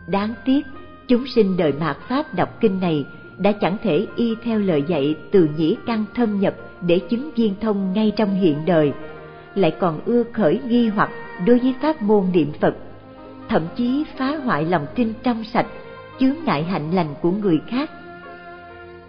Đáng 0.06 0.34
tiếc, 0.44 0.66
chúng 1.08 1.26
sinh 1.26 1.56
đời 1.56 1.72
mạt 1.72 1.96
pháp 2.08 2.34
đọc 2.34 2.60
kinh 2.60 2.80
này 2.80 3.04
đã 3.38 3.52
chẳng 3.52 3.76
thể 3.82 4.06
y 4.16 4.34
theo 4.44 4.58
lời 4.58 4.84
dạy 4.88 5.14
từ 5.30 5.48
nhĩ 5.56 5.76
căn 5.86 6.04
thâm 6.14 6.40
nhập 6.40 6.54
để 6.80 7.00
chứng 7.10 7.30
viên 7.36 7.54
thông 7.60 7.92
ngay 7.92 8.12
trong 8.16 8.34
hiện 8.34 8.64
đời, 8.66 8.92
lại 9.54 9.70
còn 9.80 10.00
ưa 10.04 10.22
khởi 10.32 10.60
nghi 10.68 10.88
hoặc 10.88 11.10
đối 11.46 11.58
với 11.58 11.74
pháp 11.82 12.02
môn 12.02 12.24
niệm 12.32 12.52
phật, 12.60 12.74
thậm 13.48 13.62
chí 13.76 14.04
phá 14.16 14.36
hoại 14.36 14.64
lòng 14.64 14.86
tin 14.94 15.12
trong 15.22 15.44
sạch, 15.44 15.66
chướng 16.20 16.36
ngại 16.44 16.62
hạnh 16.62 16.94
lành 16.94 17.14
của 17.20 17.30
người 17.30 17.60
khác. 17.66 17.90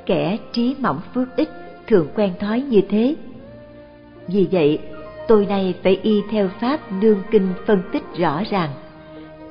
Kẻ 0.05 0.37
trí 0.51 0.75
mỏng 0.79 1.01
phước 1.13 1.35
ít 1.35 1.49
thường 1.87 2.07
quen 2.15 2.33
thói 2.39 2.61
như 2.61 2.81
thế. 2.89 3.15
Vì 4.27 4.47
vậy 4.51 4.79
tôi 5.27 5.45
này 5.45 5.75
phải 5.83 5.99
y 6.03 6.21
theo 6.31 6.49
pháp 6.61 6.79
đương 7.01 7.21
kinh 7.31 7.47
phân 7.65 7.81
tích 7.91 8.03
rõ 8.17 8.43
ràng. 8.49 8.69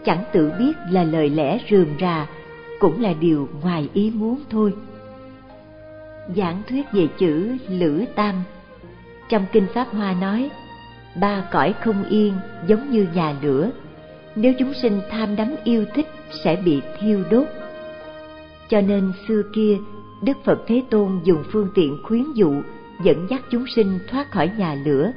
Chẳng 0.05 0.25
tự 0.33 0.53
biết 0.59 0.73
là 0.91 1.05
lời 1.05 1.31
lẽ 1.31 1.59
rườm 1.71 1.87
rà 2.01 2.27
cũng 2.79 3.03
là 3.03 3.13
điều 3.21 3.49
ngoài 3.63 3.89
ý 3.95 4.13
muốn 4.15 4.41
thôi. 4.51 4.75
Giảng 6.37 6.63
thuyết 6.69 6.87
về 6.93 7.09
chữ 7.19 7.57
lữ 7.69 8.05
tam 8.15 8.35
trong 9.29 9.47
kinh 9.53 9.67
pháp 9.75 9.89
hoa 9.93 10.15
nói 10.21 10.51
ba 11.21 11.45
cõi 11.53 11.75
không 11.85 12.05
yên 12.05 12.35
giống 12.67 12.91
như 12.91 13.07
nhà 13.15 13.37
lửa. 13.43 13.71
Nếu 14.37 14.53
chúng 14.59 14.75
sinh 14.75 15.01
tham 15.11 15.37
đắm 15.37 15.55
yêu 15.65 15.85
thích 15.95 16.07
sẽ 16.45 16.57
bị 16.65 16.81
thiêu 16.99 17.25
đốt. 17.31 17.47
Cho 18.69 18.81
nên 18.81 19.13
xưa 19.29 19.43
kia, 19.55 19.77
Đức 20.23 20.37
Phật 20.45 20.59
Thế 20.67 20.83
Tôn 20.91 21.21
dùng 21.25 21.45
phương 21.53 21.69
tiện 21.75 21.99
khuyến 22.03 22.33
dụ 22.35 22.63
dẫn 23.03 23.27
dắt 23.31 23.43
chúng 23.51 23.65
sinh 23.77 23.99
thoát 24.09 24.31
khỏi 24.31 24.51
nhà 24.59 24.77
lửa, 24.85 25.13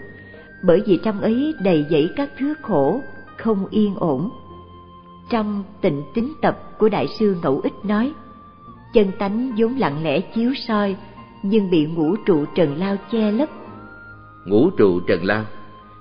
bởi 0.64 0.84
vì 0.86 1.00
trong 1.04 1.22
ấy 1.22 1.56
đầy 1.60 1.86
dẫy 1.90 2.10
các 2.16 2.30
thứ 2.40 2.54
khổ, 2.62 3.02
không 3.38 3.68
yên 3.70 3.96
ổn. 3.96 4.30
Trong 5.30 5.64
tịnh 5.82 6.04
tính 6.14 6.34
tập 6.42 6.60
của 6.78 6.90
Đại 6.90 7.08
sư 7.20 7.36
Ngẫu 7.44 7.60
Ích 7.64 7.74
nói, 7.84 8.14
chân 8.94 9.12
tánh 9.20 9.52
vốn 9.58 9.78
lặng 9.78 10.04
lẽ 10.04 10.20
chiếu 10.20 10.54
soi, 10.68 10.96
nhưng 11.44 11.70
bị 11.70 11.86
ngũ 11.86 12.16
trụ 12.26 12.46
trần 12.56 12.78
lao 12.78 12.96
che 13.12 13.32
lấp. 13.32 13.50
Ngũ 14.46 14.70
trụ 14.70 15.00
trần 15.00 15.26
lao, 15.26 15.46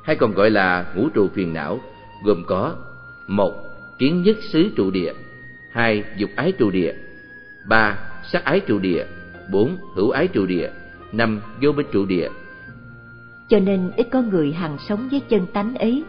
hay 0.02 0.16
còn 0.16 0.34
gọi 0.34 0.50
là 0.50 0.92
ngũ 0.96 1.08
trụ 1.08 1.28
phiền 1.34 1.52
não, 1.52 1.78
gồm 2.24 2.44
có 2.46 2.76
một 3.26 3.52
kiến 3.98 4.22
nhất 4.22 4.36
xứ 4.52 4.70
trụ 4.76 4.90
địa 4.90 5.12
hai 5.70 6.04
dục 6.16 6.30
ái 6.36 6.52
trụ 6.52 6.70
địa 6.70 6.94
ba 7.68 7.98
sắc 8.32 8.44
ái 8.44 8.60
trụ 8.60 8.78
địa 8.78 9.04
bốn 9.50 9.76
hữu 9.94 10.10
ái 10.10 10.28
trụ 10.28 10.46
địa 10.46 10.70
năm 11.12 11.40
vô 11.62 11.72
minh 11.72 11.86
trụ 11.92 12.06
địa 12.06 12.28
cho 13.48 13.58
nên 13.58 13.90
ít 13.96 14.06
có 14.12 14.22
người 14.22 14.52
hằng 14.52 14.76
sống 14.88 15.08
với 15.10 15.20
chân 15.28 15.46
tánh 15.52 15.74
ấy. 15.74 16.04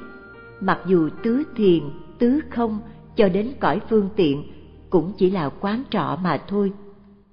Mặc 0.61 0.80
dù 0.85 1.09
tứ 1.23 1.43
thiền 1.55 1.84
tứ 2.19 2.39
không 2.49 2.80
cho 3.15 3.30
đến 3.30 3.51
cõi 3.59 3.81
phương 3.89 4.09
tiện 4.15 4.43
cũng 4.89 5.14
chỉ 5.18 5.30
là 5.30 5.49
quán 5.49 5.84
trọ 5.89 6.18
mà 6.23 6.41
thôi. 6.47 6.72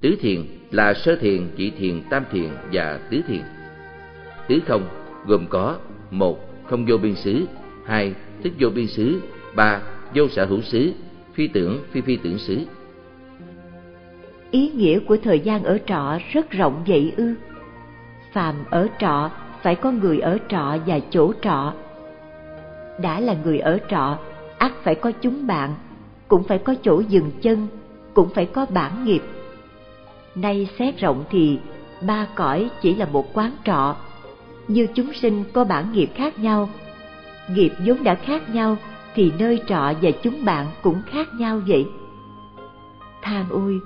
Tứ 0.01 0.17
thiền 0.21 0.41
là 0.71 0.95
sơ 0.95 1.17
thiền 1.17 1.49
chỉ 1.57 1.71
thiền 1.71 2.03
tam 2.11 2.25
thiền 2.33 2.51
và 2.73 3.01
tứ 3.11 3.21
thiền. 3.29 3.43
Tứ 4.49 4.61
không 4.67 4.89
gồm 5.27 5.47
có 5.47 5.77
một 6.11 6.39
không 6.65 6.87
vô 6.89 6.97
biên 6.97 7.15
xứ 7.15 7.47
hai 7.87 8.15
thức 8.43 8.53
vô 8.59 8.69
biên 8.69 8.87
xứ 8.87 9.21
ba 9.57 9.81
vô 10.15 10.29
sở 10.29 10.45
hữu 10.45 10.63
xứ 10.63 10.93
phi 11.35 11.49
tưởng 11.49 11.79
phi 11.91 12.01
phi 12.01 12.17
tưởng 12.17 12.39
xứ. 12.39 12.59
Ý 14.51 14.71
nghĩa 14.71 14.99
của 14.99 15.17
thời 15.17 15.41
gian 15.41 15.65
ở 15.65 15.79
trọ 15.87 16.19
rất 16.33 16.51
rộng 16.51 16.85
vậy 16.87 17.13
ư? 17.17 17.35
Phàm 18.33 18.55
ở 18.71 18.89
trọ 19.01 19.31
phải 19.65 19.75
có 19.75 19.91
người 19.91 20.19
ở 20.19 20.39
trọ 20.49 20.77
và 20.87 21.01
chỗ 21.11 21.33
trọ. 21.43 21.73
Đã 23.03 23.21
là 23.21 23.35
người 23.45 23.59
ở 23.59 23.79
trọ 23.91 24.19
ắt 24.59 24.73
phải 24.83 24.95
có 24.95 25.13
chúng 25.21 25.47
bạn 25.47 25.75
cũng 26.29 26.43
phải 26.43 26.59
có 26.59 26.75
chỗ 26.83 27.03
dừng 27.09 27.31
chân 27.43 27.67
cũng 28.15 28.29
phải 28.35 28.47
có 28.47 28.67
bản 28.71 29.05
nghiệp. 29.05 29.23
Nay 30.35 30.69
xét 30.79 30.99
rộng 30.99 31.25
thì 31.31 31.59
ba 32.07 32.27
cõi 32.35 32.71
chỉ 32.83 32.95
là 32.95 33.07
một 33.07 33.35
quán 33.35 33.53
trọ. 33.65 33.97
Như 34.69 34.87
chúng 34.95 35.13
sinh 35.13 35.45
có 35.53 35.65
bản 35.65 35.93
nghiệp 35.93 36.11
khác 36.15 36.39
nhau 36.39 36.69
nghiệp 37.49 37.73
vốn 37.87 38.05
đã 38.05 38.15
khác 38.15 38.55
nhau 38.55 38.77
thì 39.15 39.33
nơi 39.39 39.63
trọ 39.67 39.93
và 40.03 40.11
chúng 40.23 40.45
bạn 40.45 40.67
cũng 40.83 41.03
khác 41.07 41.29
nhau 41.39 41.61
vậy. 41.67 41.87
Than 43.23 43.45
ôi, 43.51 43.81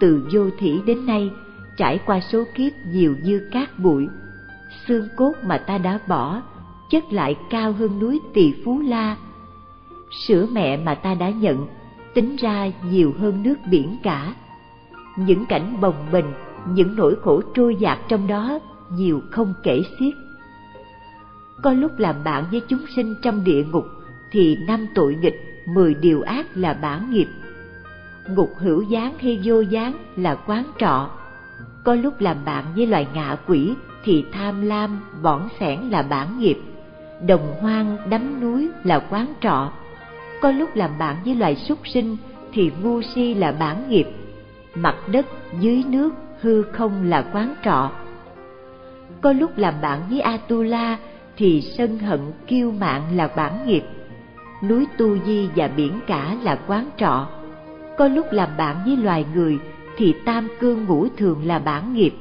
từ 0.00 0.28
vô 0.32 0.50
thủy 0.60 0.80
đến 0.86 1.06
nay, 1.06 1.30
trải 1.76 1.98
qua 2.06 2.20
số 2.20 2.44
kiếp 2.54 2.72
nhiều 2.86 3.14
như 3.22 3.48
cát 3.52 3.78
bụi, 3.78 4.08
xương 4.86 5.08
cốt 5.16 5.32
mà 5.42 5.58
ta 5.58 5.78
đã 5.78 5.98
bỏ, 6.08 6.42
chất 6.90 7.12
lại 7.12 7.36
cao 7.50 7.72
hơn 7.72 7.98
núi 7.98 8.20
Tỳ 8.34 8.54
Phú 8.64 8.80
La. 8.80 9.16
Sữa 10.10 10.46
mẹ 10.52 10.76
mà 10.76 10.94
ta 10.94 11.14
đã 11.14 11.30
nhận, 11.30 11.66
tính 12.14 12.36
ra 12.36 12.70
nhiều 12.90 13.14
hơn 13.18 13.42
nước 13.42 13.56
biển 13.70 13.96
cả. 14.02 14.34
Những 15.16 15.46
cảnh 15.46 15.80
bồng 15.80 16.06
bềnh, 16.12 16.24
những 16.68 16.96
nỗi 16.96 17.16
khổ 17.22 17.42
trôi 17.54 17.76
dạt 17.76 17.98
trong 18.08 18.26
đó 18.26 18.58
nhiều 18.90 19.22
không 19.30 19.54
kể 19.62 19.82
xiết. 19.98 20.14
Có 21.62 21.72
lúc 21.72 21.98
làm 21.98 22.24
bạn 22.24 22.44
với 22.50 22.62
chúng 22.68 22.86
sinh 22.96 23.14
trong 23.22 23.44
địa 23.44 23.64
ngục 23.72 23.86
thì 24.30 24.58
năm 24.66 24.86
tội 24.94 25.16
nghịch, 25.20 25.64
mười 25.66 25.94
điều 25.94 26.22
ác 26.22 26.46
là 26.54 26.74
bản 26.74 27.10
nghiệp. 27.10 27.28
Ngục 28.28 28.50
hữu 28.58 28.82
gián 28.82 29.14
hay 29.18 29.40
vô 29.44 29.60
gián 29.60 29.92
là 30.16 30.34
quán 30.34 30.64
trọ. 30.78 31.10
Có 31.84 31.94
lúc 31.94 32.20
làm 32.20 32.36
bạn 32.44 32.64
với 32.76 32.86
loài 32.86 33.08
ngạ 33.14 33.36
quỷ 33.46 33.74
thì 34.04 34.24
tham 34.32 34.62
lam, 34.62 35.00
bỏng 35.22 35.48
sẻn 35.60 35.80
là 35.80 36.02
bản 36.02 36.38
nghiệp. 36.38 36.58
đồng 37.26 37.54
hoang 37.60 37.96
đắm 38.10 38.40
núi 38.40 38.68
là 38.84 38.98
quán 39.10 39.26
trọ. 39.40 39.72
Có 40.40 40.50
lúc 40.50 40.76
làm 40.76 40.90
bạn 40.98 41.16
với 41.24 41.34
loài 41.34 41.56
súc 41.56 41.78
sinh 41.88 42.16
thì 42.52 42.70
ngu 42.82 43.02
si 43.02 43.34
là 43.34 43.52
bản 43.52 43.88
nghiệp. 43.88 44.06
Mặt 44.74 44.96
đất 45.12 45.26
dưới 45.60 45.84
nước 45.88 46.14
hư 46.40 46.62
không 46.62 47.04
là 47.04 47.24
quán 47.32 47.54
trọ. 47.64 47.90
Có 49.20 49.32
lúc 49.32 49.58
làm 49.58 49.74
bạn 49.82 50.00
với 50.10 50.20
atula 50.20 50.98
thì 51.36 51.60
sân 51.78 51.98
hận 51.98 52.20
kiêu 52.46 52.72
mạn 52.72 53.02
là 53.16 53.28
bản 53.36 53.66
nghiệp. 53.66 53.82
Núi 54.68 54.86
tu 54.98 55.18
di 55.26 55.48
và 55.56 55.68
biển 55.68 56.00
cả 56.06 56.36
là 56.42 56.58
quán 56.66 56.88
trọ. 56.96 57.28
Có 57.98 58.08
lúc 58.08 58.26
làm 58.30 58.48
bạn 58.58 58.76
với 58.86 58.96
loài 58.96 59.24
người 59.34 59.58
thì 59.96 60.14
tam 60.24 60.48
cương 60.60 60.84
ngũ 60.84 61.08
thường 61.16 61.46
là 61.46 61.58
bản 61.58 61.94
nghiệp 61.94 62.12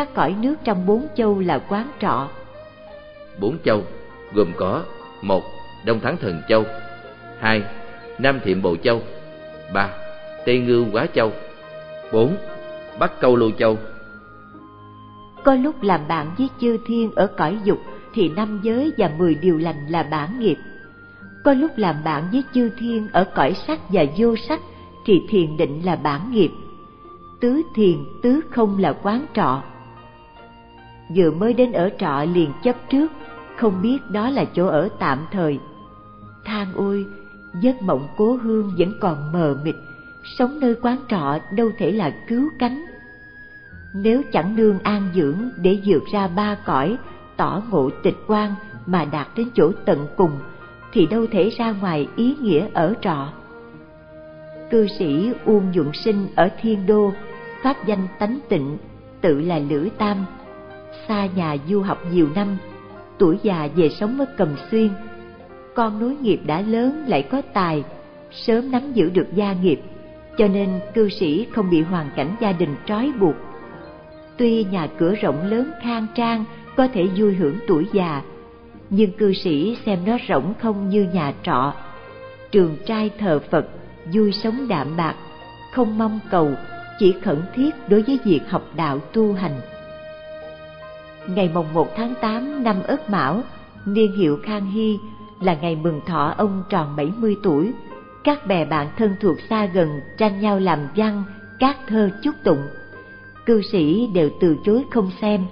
các 0.00 0.14
cõi 0.14 0.34
nước 0.40 0.54
trong 0.64 0.86
bốn 0.86 1.06
châu 1.16 1.38
là 1.38 1.58
quán 1.58 1.90
trọ. 2.00 2.28
Bốn 3.40 3.58
châu 3.64 3.82
gồm 4.34 4.52
có 4.56 4.82
một 5.22 5.42
đông 5.84 6.00
thắng 6.00 6.16
thần 6.16 6.42
châu 6.48 6.64
hai 7.40 7.62
nam 8.18 8.40
thiệm 8.44 8.62
bồ 8.62 8.76
châu 8.76 9.00
ba 9.74 9.88
tây 10.46 10.58
ngưu 10.58 10.86
quá 10.92 11.06
châu 11.14 11.32
bốn 12.12 12.36
bắc 12.98 13.20
câu 13.20 13.36
lưu 13.36 13.50
châu. 13.58 13.78
Có 15.44 15.54
lúc 15.54 15.82
làm 15.82 16.00
bạn 16.08 16.30
với 16.38 16.48
chư 16.60 16.78
thiên 16.86 17.14
ở 17.14 17.26
cõi 17.26 17.58
dục 17.64 17.78
thì 18.14 18.28
năm 18.28 18.60
giới 18.62 18.92
và 18.98 19.10
mười 19.18 19.34
điều 19.34 19.58
lành 19.58 19.86
là 19.88 20.02
bản 20.02 20.40
nghiệp. 20.40 20.56
Có 21.44 21.52
lúc 21.52 21.70
làm 21.76 21.94
bạn 22.04 22.24
với 22.32 22.44
chư 22.54 22.70
thiên 22.78 23.08
ở 23.12 23.24
cõi 23.34 23.54
sắc 23.66 23.80
và 23.88 24.04
vô 24.16 24.34
sắc 24.48 24.60
thì 25.06 25.22
thiền 25.28 25.56
định 25.56 25.84
là 25.84 25.96
bản 25.96 26.32
nghiệp. 26.32 26.50
Tứ 27.40 27.62
thiền 27.74 28.04
tứ 28.22 28.40
không 28.50 28.78
là 28.78 28.92
quán 28.92 29.26
trọ 29.34 29.62
vừa 31.16 31.30
mới 31.30 31.52
đến 31.52 31.72
ở 31.72 31.90
trọ 31.98 32.24
liền 32.34 32.52
chấp 32.62 32.76
trước, 32.90 33.12
không 33.56 33.82
biết 33.82 33.98
đó 34.10 34.30
là 34.30 34.44
chỗ 34.44 34.66
ở 34.66 34.88
tạm 34.98 35.26
thời. 35.32 35.58
Than 36.44 36.66
ôi, 36.74 37.06
giấc 37.60 37.82
mộng 37.82 38.08
cố 38.16 38.38
hương 38.42 38.72
vẫn 38.78 38.92
còn 39.00 39.32
mờ 39.32 39.56
mịt, 39.64 39.74
sống 40.38 40.60
nơi 40.60 40.74
quán 40.82 40.96
trọ 41.08 41.38
đâu 41.56 41.70
thể 41.78 41.92
là 41.92 42.10
cứu 42.28 42.48
cánh. 42.58 42.84
Nếu 43.94 44.22
chẳng 44.32 44.56
nương 44.56 44.78
an 44.78 45.10
dưỡng 45.14 45.50
để 45.56 45.80
vượt 45.86 46.02
ra 46.12 46.28
ba 46.28 46.54
cõi, 46.64 46.96
tỏ 47.36 47.62
ngộ 47.70 47.90
tịch 48.02 48.16
quan 48.26 48.54
mà 48.86 49.04
đạt 49.04 49.28
đến 49.36 49.48
chỗ 49.54 49.72
tận 49.84 50.06
cùng, 50.16 50.38
thì 50.92 51.06
đâu 51.06 51.26
thể 51.26 51.50
ra 51.58 51.70
ngoài 51.80 52.08
ý 52.16 52.36
nghĩa 52.40 52.66
ở 52.72 52.94
trọ. 53.00 53.32
Cư 54.70 54.86
sĩ 54.98 55.32
uông 55.44 55.74
dụng 55.74 55.92
sinh 55.92 56.26
ở 56.36 56.48
thiên 56.60 56.86
đô, 56.86 57.12
pháp 57.62 57.76
danh 57.86 58.08
tánh 58.18 58.38
tịnh, 58.48 58.78
tự 59.20 59.40
là 59.40 59.58
lữ 59.58 59.88
tam 59.98 60.24
xa 61.10 61.28
nhà 61.36 61.56
du 61.68 61.82
học 61.82 61.98
nhiều 62.12 62.28
năm, 62.34 62.56
tuổi 63.18 63.38
già 63.42 63.68
về 63.76 63.88
sống 63.88 64.20
ở 64.20 64.26
cầm 64.36 64.48
xuyên. 64.70 64.90
Con 65.74 66.00
nối 66.00 66.16
nghiệp 66.16 66.40
đã 66.46 66.60
lớn 66.60 67.04
lại 67.06 67.22
có 67.22 67.42
tài, 67.52 67.84
sớm 68.30 68.70
nắm 68.70 68.92
giữ 68.92 69.10
được 69.10 69.26
gia 69.34 69.52
nghiệp, 69.52 69.80
cho 70.38 70.48
nên 70.48 70.80
cư 70.94 71.08
sĩ 71.08 71.46
không 71.52 71.70
bị 71.70 71.82
hoàn 71.82 72.10
cảnh 72.16 72.36
gia 72.40 72.52
đình 72.52 72.76
trói 72.86 73.12
buộc. 73.20 73.34
Tuy 74.36 74.64
nhà 74.64 74.88
cửa 74.98 75.14
rộng 75.14 75.46
lớn 75.46 75.70
khang 75.82 76.06
trang, 76.14 76.44
có 76.76 76.88
thể 76.88 77.06
vui 77.16 77.34
hưởng 77.34 77.56
tuổi 77.66 77.86
già, 77.92 78.22
nhưng 78.90 79.12
cư 79.12 79.32
sĩ 79.32 79.76
xem 79.86 79.98
nó 80.06 80.16
rỗng 80.28 80.54
không 80.60 80.88
như 80.88 81.06
nhà 81.12 81.32
trọ. 81.42 81.74
Trường 82.50 82.76
trai 82.86 83.10
thờ 83.18 83.40
phật, 83.50 83.68
vui 84.12 84.32
sống 84.32 84.68
đạm 84.68 84.96
bạc, 84.96 85.14
không 85.72 85.98
mong 85.98 86.20
cầu, 86.30 86.50
chỉ 86.98 87.14
khẩn 87.22 87.42
thiết 87.54 87.70
đối 87.88 88.02
với 88.02 88.18
việc 88.24 88.40
học 88.48 88.62
đạo 88.76 88.98
tu 88.98 89.32
hành 89.32 89.60
ngày 91.26 91.50
mồng 91.54 91.74
1 91.74 91.88
tháng 91.96 92.14
8 92.20 92.64
năm 92.64 92.76
Ất 92.82 93.10
Mão, 93.10 93.42
niên 93.86 94.16
hiệu 94.16 94.38
Khang 94.42 94.70
Hy 94.70 94.98
là 95.40 95.54
ngày 95.54 95.76
mừng 95.76 96.00
thọ 96.06 96.34
ông 96.36 96.62
tròn 96.68 96.96
70 96.96 97.36
tuổi. 97.42 97.72
Các 98.24 98.46
bè 98.46 98.64
bạn 98.64 98.86
thân 98.98 99.16
thuộc 99.20 99.36
xa 99.50 99.66
gần 99.66 100.00
tranh 100.18 100.40
nhau 100.40 100.58
làm 100.58 100.78
văn, 100.96 101.24
các 101.58 101.76
thơ 101.86 102.10
chúc 102.22 102.34
tụng. 102.44 102.62
Cư 103.46 103.62
sĩ 103.62 104.06
đều 104.14 104.30
từ 104.40 104.56
chối 104.64 104.84
không 104.90 105.10
xem, 105.20 105.46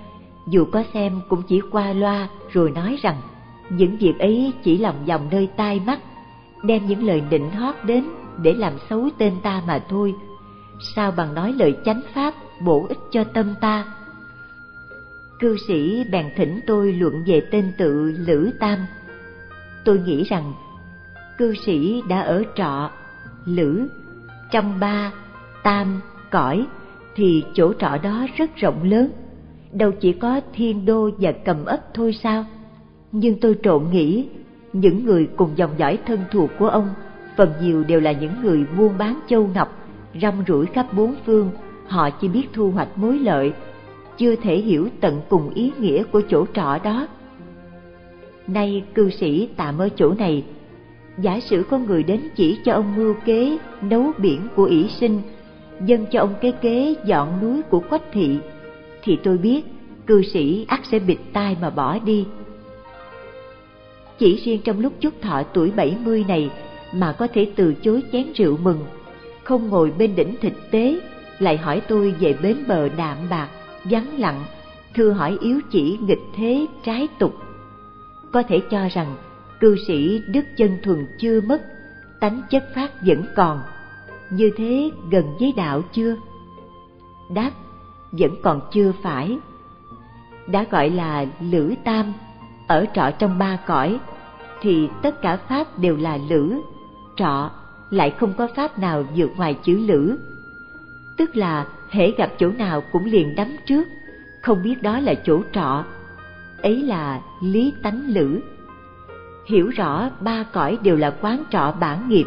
dù 0.47 0.65
có 0.73 0.85
xem 0.95 1.21
cũng 1.29 1.43
chỉ 1.43 1.61
qua 1.71 1.93
loa 1.93 2.29
rồi 2.51 2.71
nói 2.71 2.99
rằng 3.03 3.17
những 3.71 3.97
việc 3.97 4.19
ấy 4.19 4.53
chỉ 4.63 4.79
lòng 4.79 5.05
vòng 5.07 5.29
nơi 5.31 5.49
tai 5.57 5.81
mắt, 5.87 6.01
đem 6.63 6.87
những 6.87 7.05
lời 7.05 7.23
định 7.31 7.51
hót 7.51 7.75
đến 7.85 8.05
để 8.43 8.53
làm 8.53 8.73
xấu 8.91 9.09
tên 9.19 9.33
ta 9.43 9.63
mà 9.67 9.85
thôi. 9.89 10.15
Sao 10.95 11.11
bằng 11.11 11.35
nói 11.35 11.53
lời 11.53 11.77
chánh 11.85 12.01
pháp 12.15 12.35
bổ 12.61 12.87
ích 12.89 12.99
cho 13.11 13.25
tâm 13.25 13.55
ta? 13.61 13.85
Cư 15.39 15.57
sĩ 15.69 16.05
bèn 16.11 16.31
thỉnh 16.37 16.61
tôi 16.67 16.93
luận 16.93 17.23
về 17.27 17.41
tên 17.51 17.73
tự 17.79 18.13
Lữ 18.27 18.51
Tam. 18.61 18.79
Tôi 19.85 19.99
nghĩ 19.99 20.25
rằng 20.25 20.53
cư 21.39 21.55
sĩ 21.67 22.03
đã 22.09 22.21
ở 22.21 22.43
trọ, 22.55 22.91
Lữ, 23.45 23.89
trong 24.51 24.81
ba, 24.81 25.13
tam, 25.63 26.01
cõi 26.31 26.67
thì 27.15 27.45
chỗ 27.55 27.73
trọ 27.79 27.99
đó 28.03 28.27
rất 28.37 28.57
rộng 28.57 28.83
lớn, 28.83 29.11
đâu 29.73 29.91
chỉ 30.01 30.13
có 30.13 30.41
thiên 30.55 30.87
đô 30.87 31.11
và 31.19 31.33
cầm 31.45 31.65
ấp 31.65 31.95
thôi 31.95 32.13
sao? 32.23 32.45
Nhưng 33.13 33.41
tôi 33.41 33.57
trộn 33.63 33.91
nghĩ, 33.91 34.29
những 34.73 35.05
người 35.05 35.29
cùng 35.37 35.51
dòng 35.57 35.71
dõi 35.77 35.99
thân 36.07 36.21
thuộc 36.31 36.51
của 36.59 36.69
ông 36.69 36.89
phần 37.37 37.53
nhiều 37.63 37.85
đều 37.85 38.01
là 38.01 38.13
những 38.13 38.43
người 38.43 38.67
buôn 38.79 38.99
bán 38.99 39.21
châu 39.29 39.51
ngọc, 39.55 39.69
rong 40.23 40.45
rủi 40.49 40.67
khắp 40.67 40.87
bốn 40.93 41.15
phương, 41.27 41.51
họ 41.87 42.11
chỉ 42.11 42.29
biết 42.29 42.47
thu 42.53 42.71
hoạch 42.71 42.99
mối 42.99 43.19
lợi 43.19 43.53
chưa 44.19 44.37
thể 44.37 44.57
hiểu 44.57 44.89
tận 45.01 45.21
cùng 45.29 45.51
ý 45.55 45.73
nghĩa 45.81 46.03
của 46.03 46.23
chỗ 46.29 46.47
trọ 46.55 46.79
đó. 46.85 47.07
Nay 48.47 48.85
cư 48.95 49.11
sĩ 49.11 49.49
tạm 49.57 49.79
ở 49.79 49.89
chỗ 49.97 50.15
này, 50.19 50.45
giả 51.19 51.41
sử 51.41 51.65
có 51.71 51.79
người 51.79 52.03
đến 52.03 52.21
chỉ 52.37 52.59
cho 52.65 52.73
ông 52.73 52.97
mưu 52.97 53.15
kế 53.25 53.59
nấu 53.83 54.13
biển 54.19 54.41
của 54.55 54.65
ỷ 54.65 54.89
sinh, 54.89 55.21
dâng 55.85 56.07
cho 56.11 56.21
ông 56.21 56.35
cái 56.41 56.53
kế 56.53 56.95
dọn 57.05 57.41
núi 57.43 57.63
của 57.63 57.81
quách 57.81 58.13
thị, 58.13 58.39
thì 59.03 59.19
tôi 59.23 59.39
biết 59.39 59.65
cư 60.07 60.23
sĩ 60.23 60.65
ắt 60.69 60.81
sẽ 60.91 60.99
bịt 60.99 61.19
tai 61.33 61.57
mà 61.61 61.71
bỏ 61.71 61.99
đi. 61.99 62.25
Chỉ 64.19 64.37
riêng 64.45 64.61
trong 64.65 64.81
lúc 64.81 64.93
chúc 65.01 65.15
thọ 65.23 65.43
tuổi 65.43 65.73
70 65.77 66.25
này 66.29 66.51
mà 66.93 67.13
có 67.13 67.27
thể 67.27 67.51
từ 67.57 67.75
chối 67.75 68.03
chén 68.13 68.27
rượu 68.35 68.57
mừng, 68.63 68.85
không 69.45 69.69
ngồi 69.69 69.93
bên 69.99 70.17
đỉnh 70.17 70.35
thịt 70.41 70.53
tế, 70.71 71.01
lại 71.39 71.57
hỏi 71.57 71.83
tôi 71.89 72.15
về 72.21 72.35
bến 72.43 72.57
bờ 72.69 72.89
đạm 72.89 73.17
bạc 73.31 73.49
vắng 73.85 74.19
lặng 74.19 74.45
thư 74.95 75.13
hỏi 75.13 75.39
yếu 75.41 75.61
chỉ 75.71 75.99
nghịch 76.03 76.23
thế 76.37 76.67
trái 76.85 77.09
tục. 77.19 77.35
Có 78.33 78.43
thể 78.43 78.61
cho 78.71 78.89
rằng, 78.89 79.17
cư 79.61 79.77
sĩ 79.87 80.23
đức 80.29 80.45
chân 80.57 80.79
thuần 80.83 81.07
chưa 81.21 81.41
mất, 81.41 81.63
tánh 82.21 82.43
chất 82.51 82.65
phát 82.75 82.91
vẫn 83.07 83.25
còn. 83.37 83.61
Như 84.31 84.51
thế 84.57 84.91
gần 85.11 85.25
với 85.41 85.53
đạo 85.57 85.83
chưa? 85.93 86.17
Đáp, 87.35 87.51
vẫn 88.13 88.31
còn 88.43 88.61
chưa 88.73 88.93
phải. 89.03 89.39
Đã 90.47 90.65
gọi 90.71 90.91
là 90.91 91.27
lữ 91.41 91.75
tam, 91.85 92.13
ở 92.67 92.87
trọ 92.95 93.11
trong 93.19 93.39
ba 93.39 93.59
cõi, 93.67 93.99
thì 94.61 94.89
tất 95.03 95.23
cả 95.23 95.37
pháp 95.37 95.79
đều 95.79 95.97
là 95.97 96.19
lữ. 96.29 96.61
Trọ 97.17 97.51
lại 97.91 98.11
không 98.11 98.33
có 98.39 98.49
pháp 98.57 98.79
nào 98.79 99.05
vượt 99.17 99.31
ngoài 99.37 99.55
chữ 99.63 99.79
lữ. 99.79 100.19
Tức 101.17 101.37
là 101.37 101.67
hễ 101.91 102.11
gặp 102.11 102.31
chỗ 102.39 102.51
nào 102.51 102.81
cũng 102.93 103.05
liền 103.05 103.35
đắm 103.35 103.57
trước. 103.67 103.89
Không 104.41 104.63
biết 104.63 104.83
đó 104.83 105.01
là 105.01 105.15
chỗ 105.15 105.43
trọ. 105.53 105.85
Ấy 106.63 106.83
là 106.83 107.21
lý 107.43 107.73
tánh 107.83 108.03
lữ. 108.07 108.41
Hiểu 109.47 109.69
rõ 109.69 110.11
ba 110.21 110.45
cõi 110.53 110.79
đều 110.83 110.97
là 110.97 111.11
quán 111.11 111.43
trọ 111.51 111.75
bản 111.81 112.09
nghiệp. 112.09 112.27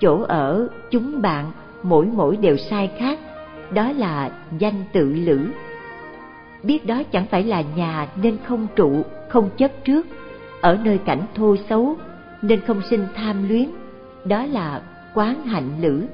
Chỗ 0.00 0.22
ở, 0.22 0.68
chúng 0.90 1.22
bạn, 1.22 1.50
mỗi 1.82 2.06
mỗi 2.06 2.36
đều 2.36 2.56
sai 2.56 2.90
khác. 2.98 3.18
Đó 3.70 3.92
là 3.92 4.30
danh 4.58 4.84
tự 4.92 5.14
lữ. 5.14 5.38
Biết 6.62 6.86
đó 6.86 7.02
chẳng 7.12 7.26
phải 7.26 7.44
là 7.44 7.62
nhà 7.76 8.08
nên 8.22 8.36
không 8.44 8.66
trụ, 8.76 9.04
không 9.28 9.50
chấp 9.56 9.70
trước. 9.84 10.06
Ở 10.60 10.78
nơi 10.84 10.98
cảnh 10.98 11.22
thô 11.34 11.56
xấu 11.68 11.96
nên 12.42 12.60
không 12.60 12.82
sinh 12.90 13.06
tham 13.14 13.48
luyến. 13.48 13.70
Đó 14.24 14.46
là 14.46 14.82
quán 15.14 15.44
hạnh 15.44 15.70
lữ. 15.80 16.06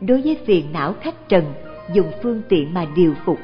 Đối 0.00 0.22
với 0.22 0.38
phiền 0.46 0.72
não 0.72 0.94
khách 1.00 1.28
trần 1.28 1.44
dùng 1.92 2.12
phương 2.22 2.42
tiện 2.48 2.74
mà 2.74 2.86
điều 2.96 3.14
phục. 3.24 3.38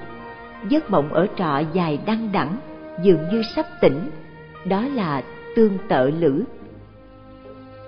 Giấc 0.68 0.90
mộng 0.90 1.12
ở 1.12 1.26
trọ 1.36 1.62
dài 1.72 1.98
đăng 2.06 2.32
đẳng, 2.32 2.56
dường 3.02 3.28
như 3.32 3.42
sắp 3.56 3.66
tỉnh. 3.80 4.10
Đó 4.64 4.84
là 4.94 5.22
tương 5.56 5.78
tự 5.88 6.10
lữ. 6.10 6.44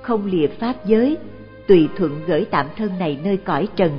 Không 0.03 0.27
lìa 0.27 0.47
pháp 0.47 0.85
giới, 0.85 1.17
tùy 1.67 1.89
thuận 1.97 2.21
gửi 2.27 2.47
tạm 2.51 2.67
thân 2.77 2.99
này 2.99 3.19
nơi 3.25 3.37
cõi 3.37 3.69
trần, 3.77 3.99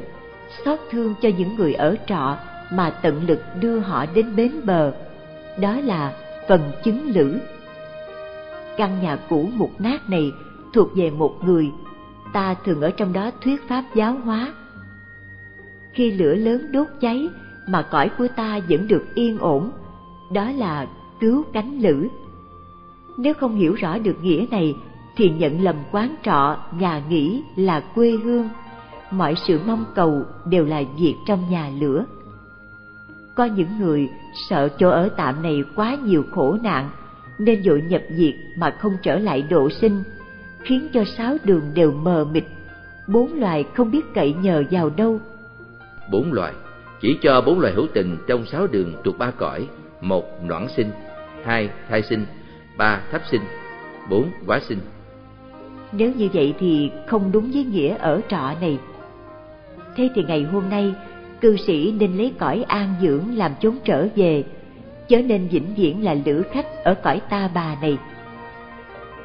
xót 0.66 0.80
thương 0.92 1.14
cho 1.22 1.30
những 1.38 1.56
người 1.56 1.74
ở 1.74 1.96
trọ 2.08 2.38
mà 2.72 2.90
tận 2.90 3.22
lực 3.28 3.42
đưa 3.60 3.80
họ 3.80 4.06
đến 4.14 4.36
bến 4.36 4.52
bờ. 4.64 4.94
Đó 5.60 5.80
là 5.84 6.14
phần 6.48 6.62
chứng 6.84 7.12
lữ. 7.16 7.40
Căn 8.78 9.02
nhà 9.02 9.18
cũ 9.30 9.50
mục 9.54 9.72
nát 9.80 10.10
này 10.10 10.32
thuộc 10.74 10.88
về 10.96 11.10
một 11.10 11.36
người. 11.46 11.72
Ta 12.34 12.56
thường 12.66 12.82
ở 12.82 12.92
trong 12.92 13.14
đó 13.14 13.32
thuyết 13.42 13.68
pháp 13.68 13.84
giáo 13.96 14.14
hóa 14.14 14.54
khi 16.00 16.12
lửa 16.12 16.36
lớn 16.36 16.72
đốt 16.72 16.88
cháy 17.02 17.30
mà 17.68 17.82
cõi 17.82 18.10
của 18.18 18.28
ta 18.36 18.60
vẫn 18.70 18.88
được 18.88 19.06
yên 19.16 19.38
ổn, 19.38 19.72
đó 20.34 20.52
là 20.52 20.88
cứu 21.20 21.44
cánh 21.54 21.80
lữ 21.80 22.08
nếu 23.18 23.34
không 23.34 23.56
hiểu 23.56 23.74
rõ 23.74 23.98
được 23.98 24.16
nghĩa 24.22 24.46
này 24.52 24.76
thì 25.16 25.30
nhận 25.30 25.62
lầm 25.62 25.76
quán 25.92 26.16
trọ, 26.24 26.58
nhà 26.80 27.02
nghỉ 27.10 27.44
là 27.56 27.80
quê 27.80 28.12
hương. 28.12 28.50
Mọi 29.12 29.36
sự 29.48 29.60
mong 29.66 29.86
cầu 29.96 30.24
đều 30.46 30.66
là 30.66 30.84
việc 31.00 31.16
trong 31.28 31.50
nhà 31.50 31.70
lửa. 31.80 32.06
Có 33.36 33.46
những 33.46 33.80
người 33.80 34.10
sợ 34.50 34.70
chỗ 34.70 34.90
ở 34.90 35.10
tạm 35.18 35.42
này 35.42 35.64
quá 35.76 35.98
nhiều 36.04 36.24
khổ 36.32 36.58
nạn, 36.64 36.90
nên 37.40 37.64
dội 37.64 37.82
nhập 37.82 38.02
diệt 38.10 38.36
mà 38.58 38.72
không 38.80 38.94
trở 39.04 39.20
lại 39.20 39.42
độ 39.42 39.70
sinh, 39.70 40.04
khiến 40.62 40.88
cho 40.94 41.04
sáu 41.18 41.38
đường 41.44 41.64
đều 41.74 41.92
mờ 41.92 42.26
mịt. 42.32 42.44
Bốn 43.08 43.34
loài 43.34 43.64
không 43.74 43.92
biết 43.92 44.14
cậy 44.14 44.34
nhờ 44.34 44.64
vào 44.72 44.90
đâu 44.90 45.20
bốn 46.12 46.34
loài. 46.34 46.54
Chỉ 47.02 47.18
cho 47.22 47.42
bốn 47.42 47.60
loài 47.60 47.74
hữu 47.74 47.88
tình 47.94 48.18
trong 48.28 48.46
sáu 48.46 48.68
đường 48.68 48.94
thuộc 49.04 49.18
ba 49.18 49.32
cõi, 49.32 49.68
một 50.02 50.24
noãn 50.44 50.68
sinh, 50.78 50.92
hai 51.46 51.70
thai 51.90 52.02
sinh, 52.02 52.26
ba 52.78 53.02
thấp 53.12 53.22
sinh, 53.32 53.42
bốn 54.10 54.30
quá 54.48 54.60
sinh. 54.60 54.80
Nếu 55.92 56.12
như 56.16 56.30
vậy 56.34 56.54
thì 56.60 56.92
không 57.08 57.32
đúng 57.32 57.52
với 57.54 57.64
nghĩa 57.64 57.98
ở 57.98 58.22
trọ 58.28 58.52
này. 58.62 58.78
Thế 59.96 60.10
thì 60.16 60.24
ngày 60.24 60.44
hôm 60.44 60.70
nay, 60.70 60.94
cư 61.42 61.58
sĩ 61.58 61.94
nên 62.00 62.18
lấy 62.18 62.34
cõi 62.40 62.66
an 62.68 62.96
dưỡng 63.02 63.38
làm 63.38 63.52
chốn 63.60 63.78
trở 63.84 64.08
về, 64.16 64.44
chớ 65.08 65.22
nên 65.22 65.48
vĩnh 65.48 65.74
viễn 65.76 66.04
là 66.04 66.16
lữ 66.26 66.44
khách 66.52 66.66
ở 66.84 66.96
cõi 67.04 67.22
ta 67.30 67.50
bà 67.54 67.76
này. 67.82 67.98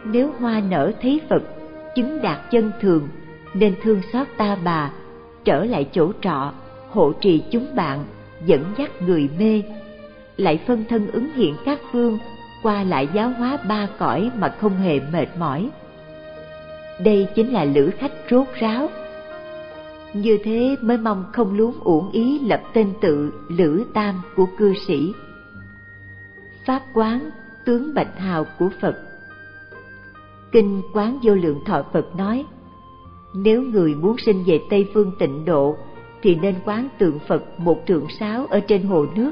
Nếu 0.04 0.32
hoa 0.38 0.62
nở 0.70 0.92
thấy 1.02 1.20
phật, 1.30 1.42
chứng 1.94 2.22
đạt 2.22 2.50
chân 2.50 2.70
thường, 2.80 3.08
nên 3.54 3.74
thương 3.82 4.00
xót 4.12 4.26
ta 4.36 4.56
bà, 4.64 4.90
trở 5.44 5.64
lại 5.64 5.88
chỗ 5.92 6.12
trọ 6.20 6.52
hộ 6.94 7.12
trì 7.12 7.42
chúng 7.50 7.74
bạn, 7.74 8.04
dẫn 8.46 8.64
dắt 8.78 9.02
người 9.02 9.28
mê. 9.38 9.62
Lại 10.36 10.60
phân 10.66 10.84
thân 10.88 11.10
ứng 11.10 11.32
hiện 11.32 11.54
các 11.64 11.80
phương, 11.92 12.18
qua 12.62 12.82
lại 12.82 13.08
giáo 13.14 13.28
hóa 13.28 13.58
ba 13.68 13.88
cõi 13.98 14.30
mà 14.38 14.48
không 14.60 14.76
hề 14.76 15.00
mệt 15.12 15.26
mỏi. 15.38 15.70
Đây 17.04 17.28
chính 17.34 17.52
là 17.52 17.64
lữ 17.64 17.90
khách 17.98 18.12
rốt 18.30 18.46
ráo. 18.54 18.88
Như 20.12 20.38
thế 20.44 20.76
mới 20.80 20.98
mong 20.98 21.24
không 21.32 21.56
luống 21.56 21.74
uổng 21.80 22.10
ý 22.10 22.38
lập 22.38 22.62
tên 22.74 22.92
tự 23.00 23.32
lữ 23.48 23.84
tam 23.94 24.22
của 24.36 24.46
cư 24.58 24.74
sĩ. 24.86 25.12
Pháp 26.66 26.82
quán 26.94 27.30
tướng 27.64 27.94
bạch 27.94 28.18
hào 28.18 28.46
của 28.58 28.68
phật. 28.80 28.96
Kinh 30.52 30.82
quán 30.92 31.18
vô 31.22 31.34
lượng 31.34 31.60
thọ 31.66 31.82
phật 31.92 32.16
nói, 32.16 32.44
nếu 33.34 33.62
người 33.62 33.94
muốn 33.94 34.16
sinh 34.18 34.44
về 34.46 34.60
tây 34.70 34.90
phương 34.94 35.12
tịnh 35.18 35.44
độ 35.44 35.76
thì 36.24 36.34
nên 36.34 36.54
quán 36.64 36.88
tượng 36.98 37.18
phật 37.18 37.42
một 37.58 37.82
trượng 37.86 38.06
sáo 38.18 38.46
ở 38.46 38.60
trên 38.60 38.82
hồ 38.82 39.06
nước. 39.14 39.30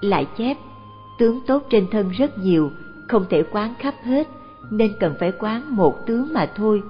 Lại 0.00 0.26
chép, 0.38 0.56
tướng 1.18 1.40
tốt 1.46 1.62
trên 1.70 1.86
thân 1.90 2.10
rất 2.10 2.38
nhiều, 2.38 2.70
không 3.08 3.24
thể 3.30 3.42
quán 3.52 3.74
khắp 3.78 3.94
hết, 4.04 4.28
nên 4.70 4.92
cần 5.00 5.14
phải 5.20 5.32
quán 5.38 5.76
một 5.76 6.06
tướng 6.06 6.32
mà 6.32 6.46
thôi. 6.56 6.82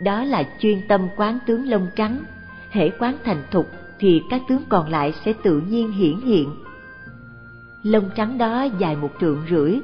Đó 0.00 0.24
là 0.24 0.44
chuyên 0.58 0.88
tâm 0.88 1.08
quán 1.16 1.38
tướng 1.46 1.68
lông 1.68 1.86
trắng, 1.96 2.24
hễ 2.70 2.90
quán 2.90 3.16
thành 3.24 3.42
thục 3.50 3.66
thì 3.98 4.22
các 4.30 4.42
tướng 4.48 4.62
còn 4.68 4.90
lại 4.90 5.12
sẽ 5.24 5.32
tự 5.42 5.62
nhiên 5.68 5.92
hiển 5.92 6.20
hiện. 6.20 6.50
Lông 7.82 8.10
trắng 8.16 8.38
đó 8.38 8.62
dài 8.78 8.96
một 8.96 9.10
trượng 9.20 9.42
rưỡi, 9.50 9.78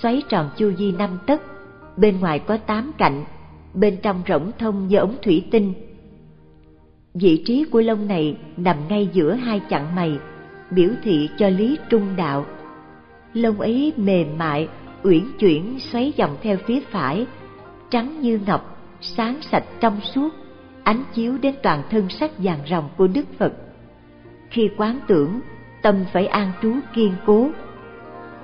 xoáy 0.00 0.22
tròn 0.28 0.50
chu 0.56 0.72
vi 0.78 0.92
năm 0.92 1.10
tấc, 1.26 1.42
bên 1.96 2.20
ngoài 2.20 2.38
có 2.38 2.56
tám 2.56 2.92
cạnh, 2.98 3.24
bên 3.74 3.96
trong 4.02 4.22
rỗng 4.28 4.50
thông 4.58 4.88
như 4.88 4.96
ống 4.96 5.16
thủy 5.22 5.44
tinh 5.50 5.74
vị 7.20 7.42
trí 7.44 7.64
của 7.64 7.80
lông 7.80 8.08
này 8.08 8.36
nằm 8.56 8.76
ngay 8.88 9.08
giữa 9.12 9.32
hai 9.32 9.60
chặng 9.70 9.94
mày, 9.94 10.18
biểu 10.70 10.90
thị 11.02 11.28
cho 11.38 11.48
lý 11.48 11.78
trung 11.90 12.16
đạo. 12.16 12.46
Lông 13.32 13.60
ấy 13.60 13.92
mềm 13.96 14.38
mại, 14.38 14.68
uyển 15.02 15.24
chuyển 15.38 15.78
xoáy 15.78 16.12
vòng 16.18 16.36
theo 16.42 16.56
phía 16.66 16.80
phải, 16.80 17.26
trắng 17.90 18.20
như 18.20 18.40
ngọc, 18.46 18.78
sáng 19.00 19.36
sạch 19.50 19.64
trong 19.80 20.00
suốt, 20.14 20.34
ánh 20.84 21.02
chiếu 21.14 21.38
đến 21.38 21.54
toàn 21.62 21.82
thân 21.90 22.08
sắc 22.08 22.30
vàng 22.38 22.60
ròng 22.70 22.88
của 22.96 23.06
đức 23.06 23.26
phật. 23.38 23.52
Khi 24.50 24.70
quán 24.76 25.00
tưởng, 25.06 25.40
tâm 25.82 26.04
phải 26.12 26.26
an 26.26 26.52
trú 26.62 26.72
kiên 26.94 27.12
cố. 27.26 27.50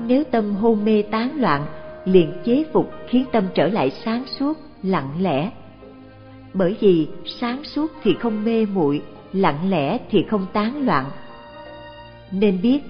Nếu 0.07 0.25
tâm 0.25 0.55
hôn 0.55 0.85
mê 0.85 1.03
tán 1.03 1.41
loạn, 1.41 1.67
liền 2.05 2.33
chế 2.45 2.65
phục 2.73 2.91
khiến 3.09 3.25
tâm 3.33 3.45
trở 3.55 3.69
lại 3.69 3.91
sáng 4.05 4.25
suốt, 4.27 4.59
lặng 4.83 5.11
lẽ 5.21 5.51
bởi 6.55 6.77
vì 6.81 7.09
sáng 7.41 7.65
suốt 7.65 7.93
thì 8.03 8.15
không 8.21 8.45
mê 8.45 8.67
muội, 8.67 9.03
lặng 9.33 9.71
lẽ 9.71 9.99
thì 10.11 10.25
không 10.31 10.47
tán 10.53 10.87
loạn. 10.87 11.11
Nên 12.33 12.63
biết, 12.63 12.81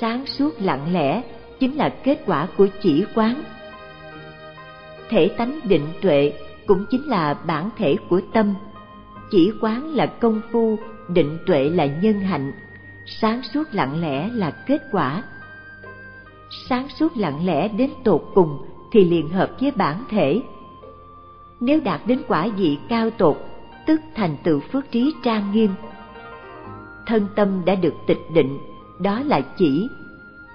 sáng 0.00 0.26
suốt 0.26 0.60
lặng 0.60 0.92
lẽ 0.92 1.22
chính 1.60 1.76
là 1.76 1.88
kết 1.88 2.18
quả 2.26 2.48
của 2.56 2.66
chỉ 2.82 3.04
quán. 3.14 3.42
Thể 5.08 5.28
tánh 5.28 5.60
định 5.64 5.86
tuệ 6.00 6.32
cũng 6.66 6.84
chính 6.90 7.08
là 7.08 7.34
bản 7.34 7.70
thể 7.76 7.96
của 8.08 8.20
tâm. 8.32 8.54
Chỉ 9.30 9.52
quán 9.60 9.94
là 9.94 10.06
công 10.06 10.40
phu, 10.52 10.78
định 11.08 11.38
tuệ 11.46 11.68
là 11.68 11.86
nhân 11.86 12.20
hạnh. 12.20 12.52
Sáng 13.06 13.42
suốt 13.42 13.64
lặng 13.72 14.00
lẽ 14.00 14.28
là 14.32 14.50
kết 14.50 14.82
quả. 14.92 15.22
Sáng 16.68 16.88
suốt 16.88 17.16
lặng 17.16 17.46
lẽ 17.46 17.68
đến 17.68 17.90
tột 18.04 18.30
cùng 18.34 18.58
thì 18.92 19.04
liền 19.04 19.28
hợp 19.28 19.50
với 19.60 19.70
bản 19.70 20.04
thể 20.10 20.40
nếu 21.60 21.80
đạt 21.84 22.00
đến 22.06 22.22
quả 22.28 22.48
vị 22.56 22.78
cao 22.88 23.10
tột, 23.10 23.36
tức 23.86 24.00
thành 24.14 24.36
tựu 24.44 24.60
phước 24.60 24.90
trí 24.90 25.14
trang 25.24 25.52
nghiêm, 25.52 25.70
thân 27.08 27.26
tâm 27.34 27.64
đã 27.64 27.74
được 27.74 27.94
tịch 28.06 28.20
định, 28.34 28.58
đó 28.98 29.22
là 29.26 29.40
chỉ. 29.56 29.88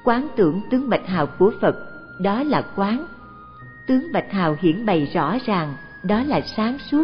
Quán 0.03 0.27
tưởng 0.35 0.61
tướng 0.69 0.89
bạch 0.89 1.07
hào 1.07 1.25
của 1.25 1.51
phật, 1.61 1.75
đó 2.19 2.43
là 2.43 2.61
quán. 2.75 3.05
Tướng 3.87 4.11
bạch 4.13 4.31
hào 4.31 4.55
hiển 4.59 4.85
bày 4.85 5.05
rõ 5.13 5.37
ràng, 5.45 5.75
đó 6.03 6.23
là 6.23 6.41
sáng 6.41 6.77
suốt. 6.91 7.03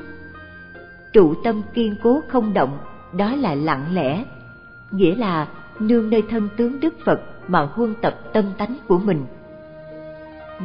Trụ 1.13 1.33
tâm 1.43 1.61
kiên 1.73 1.95
cố 2.03 2.21
không 2.27 2.53
động, 2.53 2.77
đó 3.13 3.35
là 3.35 3.55
lặng 3.55 3.85
lẽ. 3.93 4.25
Nghĩa 4.91 5.15
là 5.15 5.47
nương 5.79 6.09
nơi 6.09 6.23
thân 6.29 6.49
tướng 6.57 6.79
đức 6.79 6.93
phật 7.05 7.21
mà 7.47 7.61
huân 7.73 7.95
tập 8.01 8.19
tâm 8.33 8.45
tánh 8.57 8.77
của 8.87 8.97
mình. 8.97 9.25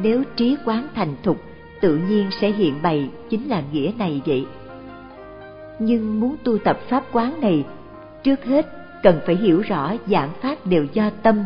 Nếu 0.02 0.22
trí 0.36 0.56
quán 0.64 0.88
thành 0.94 1.16
thục 1.22 1.40
tự 1.84 1.96
nhiên 1.96 2.30
sẽ 2.30 2.50
hiện 2.50 2.82
bày 2.82 3.08
chính 3.30 3.48
là 3.48 3.62
nghĩa 3.72 3.92
này 3.98 4.22
vậy. 4.26 4.46
Nhưng 5.78 6.20
muốn 6.20 6.36
tu 6.44 6.58
tập 6.58 6.78
pháp 6.88 7.04
quán 7.12 7.40
này, 7.40 7.64
trước 8.22 8.44
hết 8.44 8.66
cần 9.02 9.20
phải 9.26 9.36
hiểu 9.36 9.60
rõ 9.60 9.92
giảng 10.06 10.30
pháp 10.40 10.66
đều 10.66 10.86
do 10.92 11.10
tâm. 11.22 11.44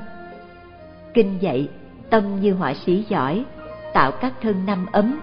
Kinh 1.15 1.39
dạy, 1.41 1.69
tâm 2.11 2.41
như 2.41 2.53
họa 2.55 2.75
sĩ 2.75 3.05
giỏi, 3.09 3.45
tạo 3.95 4.13
các 4.13 4.33
thân 4.43 4.67
năm 4.67 4.87
ấm, 4.93 5.21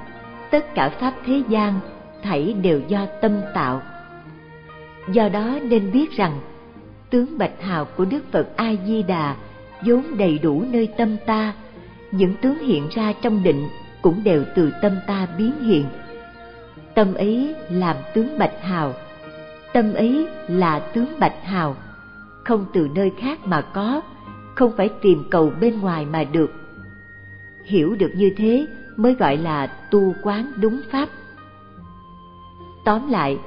tất 0.51 0.75
cả 0.75 0.89
pháp 0.89 1.13
thế 1.25 1.41
gian, 1.49 1.79
thảy 2.23 2.53
đều 2.61 2.81
do 2.87 3.05
tâm 3.21 3.31
tạo. 3.53 3.81
Do 5.11 5.29
đó 5.29 5.59
nên 5.63 5.91
biết 5.91 6.11
rằng, 6.11 6.39
tướng 7.09 7.37
bạch 7.37 7.61
hào 7.61 7.85
của 7.85 8.05
đức 8.05 8.31
phật 8.31 8.47
a 8.55 8.73
di 8.85 9.03
đà 9.03 9.35
vốn 9.85 10.03
đầy 10.17 10.39
đủ 10.39 10.63
nơi 10.71 10.87
tâm 10.97 11.17
ta, 11.25 11.53
những 12.11 12.35
tướng 12.41 12.59
hiện 12.59 12.87
ra 12.91 13.13
trong 13.21 13.43
định 13.43 13.67
cũng 14.05 14.23
đều 14.23 14.43
từ 14.55 14.71
tâm 14.81 14.91
ta 15.07 15.27
biến 15.37 15.53
hiện. 15.61 15.85
Tâm 16.95 17.13
ấy 17.13 17.55
làm 17.69 17.95
tướng 18.13 18.37
bạch 18.39 18.63
hào. 18.63 18.93
Tâm 19.73 19.93
ấy 19.93 20.27
là 20.47 20.79
tướng 20.79 21.19
bạch 21.19 21.43
hào. 21.43 21.75
Không 22.43 22.65
từ 22.73 22.89
nơi 22.95 23.11
khác 23.19 23.39
mà 23.45 23.61
có, 23.61 24.01
không 24.55 24.71
phải 24.77 24.89
tìm 25.01 25.23
cầu 25.31 25.51
bên 25.61 25.79
ngoài 25.79 26.05
mà 26.05 26.23
được. 26.23 26.51
Hiểu 27.65 27.95
được 27.99 28.11
như 28.15 28.33
thế 28.37 28.67
mới 28.95 29.13
gọi 29.13 29.37
là 29.37 29.67
tu 29.67 30.13
quán 30.23 30.53
đúng 30.55 30.81
pháp. 30.91 31.09
Tóm 32.85 33.09
lại, 33.09 33.39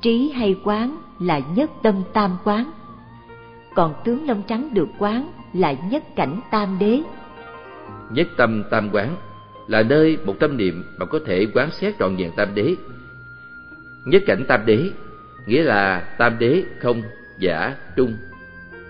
trí 0.00 0.30
hay 0.30 0.56
quán 0.64 0.96
là 1.18 1.40
nhất 1.54 1.70
tâm 1.82 2.02
tam 2.12 2.36
quán. 2.44 2.70
Còn 3.74 3.94
tướng 4.04 4.26
lông 4.26 4.42
trắng 4.42 4.74
được 4.74 4.88
quán 4.98 5.32
là 5.52 5.72
nhất 5.90 6.04
cảnh 6.16 6.40
tam 6.50 6.78
đế. 6.78 7.02
Nhất 8.10 8.26
tâm 8.36 8.64
tam 8.70 8.90
quán 8.92 9.16
là 9.68 9.82
nơi 9.82 10.18
một 10.24 10.36
tâm 10.40 10.56
niệm 10.56 10.84
mà 10.96 11.06
có 11.06 11.18
thể 11.26 11.46
quán 11.54 11.70
xét 11.70 11.94
trọn 11.98 12.16
vẹn 12.16 12.30
tam 12.36 12.54
đế. 12.54 12.74
Nhất 14.04 14.22
cảnh 14.26 14.44
tam 14.48 14.66
đế, 14.66 14.90
nghĩa 15.46 15.62
là 15.62 16.00
tam 16.18 16.38
đế 16.38 16.64
không, 16.78 17.02
giả, 17.38 17.74
trung, 17.96 18.16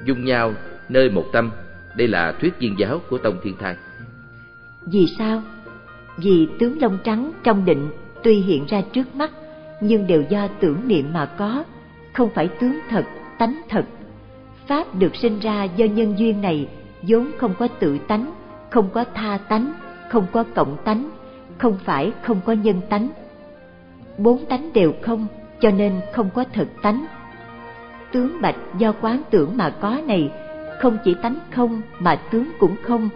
dung 0.04 0.24
nhau 0.24 0.54
nơi 0.88 1.10
một 1.10 1.24
tâm. 1.32 1.50
Đây 1.96 2.08
là 2.08 2.32
thuyết 2.32 2.58
viên 2.58 2.78
giáo 2.78 3.00
của 3.10 3.18
tông 3.18 3.40
thiên 3.42 3.56
thai. 3.56 3.76
Vì 4.86 5.06
sao? 5.18 5.42
Vì 6.16 6.48
tướng 6.58 6.82
lông 6.82 6.98
trắng 7.04 7.32
trong 7.42 7.64
định 7.64 7.90
tuy 8.22 8.34
hiện 8.34 8.66
ra 8.68 8.82
trước 8.92 9.14
mắt, 9.14 9.30
nhưng 9.80 10.06
đều 10.06 10.22
do 10.28 10.48
tưởng 10.60 10.88
niệm 10.88 11.12
mà 11.12 11.26
có, 11.26 11.64
không 12.12 12.30
phải 12.34 12.48
tướng 12.60 12.78
thật, 12.90 13.04
tánh 13.38 13.60
thật. 13.68 13.84
Pháp 14.66 14.94
được 14.94 15.16
sinh 15.16 15.38
ra 15.38 15.64
do 15.64 15.84
nhân 15.84 16.18
duyên 16.18 16.40
này, 16.40 16.68
vốn 17.02 17.30
không 17.38 17.54
có 17.58 17.68
tự 17.68 17.98
tánh, 17.98 18.32
không 18.70 18.88
có 18.92 19.04
tha 19.14 19.38
tánh 19.48 19.72
không 20.08 20.26
có 20.32 20.44
cộng 20.54 20.76
tánh 20.84 21.10
không 21.58 21.78
phải 21.84 22.12
không 22.22 22.40
có 22.44 22.52
nhân 22.52 22.80
tánh 22.88 23.08
bốn 24.18 24.44
tánh 24.44 24.72
đều 24.72 24.92
không 25.02 25.26
cho 25.60 25.70
nên 25.70 26.00
không 26.12 26.30
có 26.34 26.44
thực 26.52 26.68
tánh 26.82 27.06
tướng 28.12 28.40
bạch 28.40 28.56
do 28.78 28.92
quán 29.00 29.22
tưởng 29.30 29.56
mà 29.56 29.70
có 29.70 30.00
này 30.06 30.32
không 30.80 30.98
chỉ 31.04 31.16
tánh 31.22 31.36
không 31.50 31.82
mà 31.98 32.16
tướng 32.30 32.50
cũng 32.58 32.76
không 32.82 33.08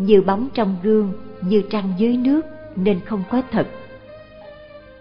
như 0.00 0.22
bóng 0.22 0.48
trong 0.54 0.76
gương, 0.82 1.12
như 1.40 1.62
trăng 1.70 1.92
dưới 1.98 2.16
nước 2.16 2.40
nên 2.76 3.00
không 3.04 3.22
có 3.30 3.42
thật. 3.50 3.66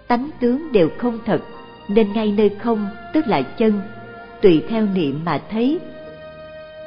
Tánh 0.07 0.30
tướng 0.39 0.72
đều 0.72 0.89
không 0.97 1.19
thật 1.26 1.41
nên 1.88 2.14
ngay 2.14 2.34
nơi 2.38 2.49
không 2.49 2.88
tức 3.14 3.27
là 3.27 3.41
chân, 3.41 3.81
tùy 4.41 4.64
theo 4.69 4.85
niệm 4.95 5.19
mà 5.26 5.41
thấy. 5.51 5.80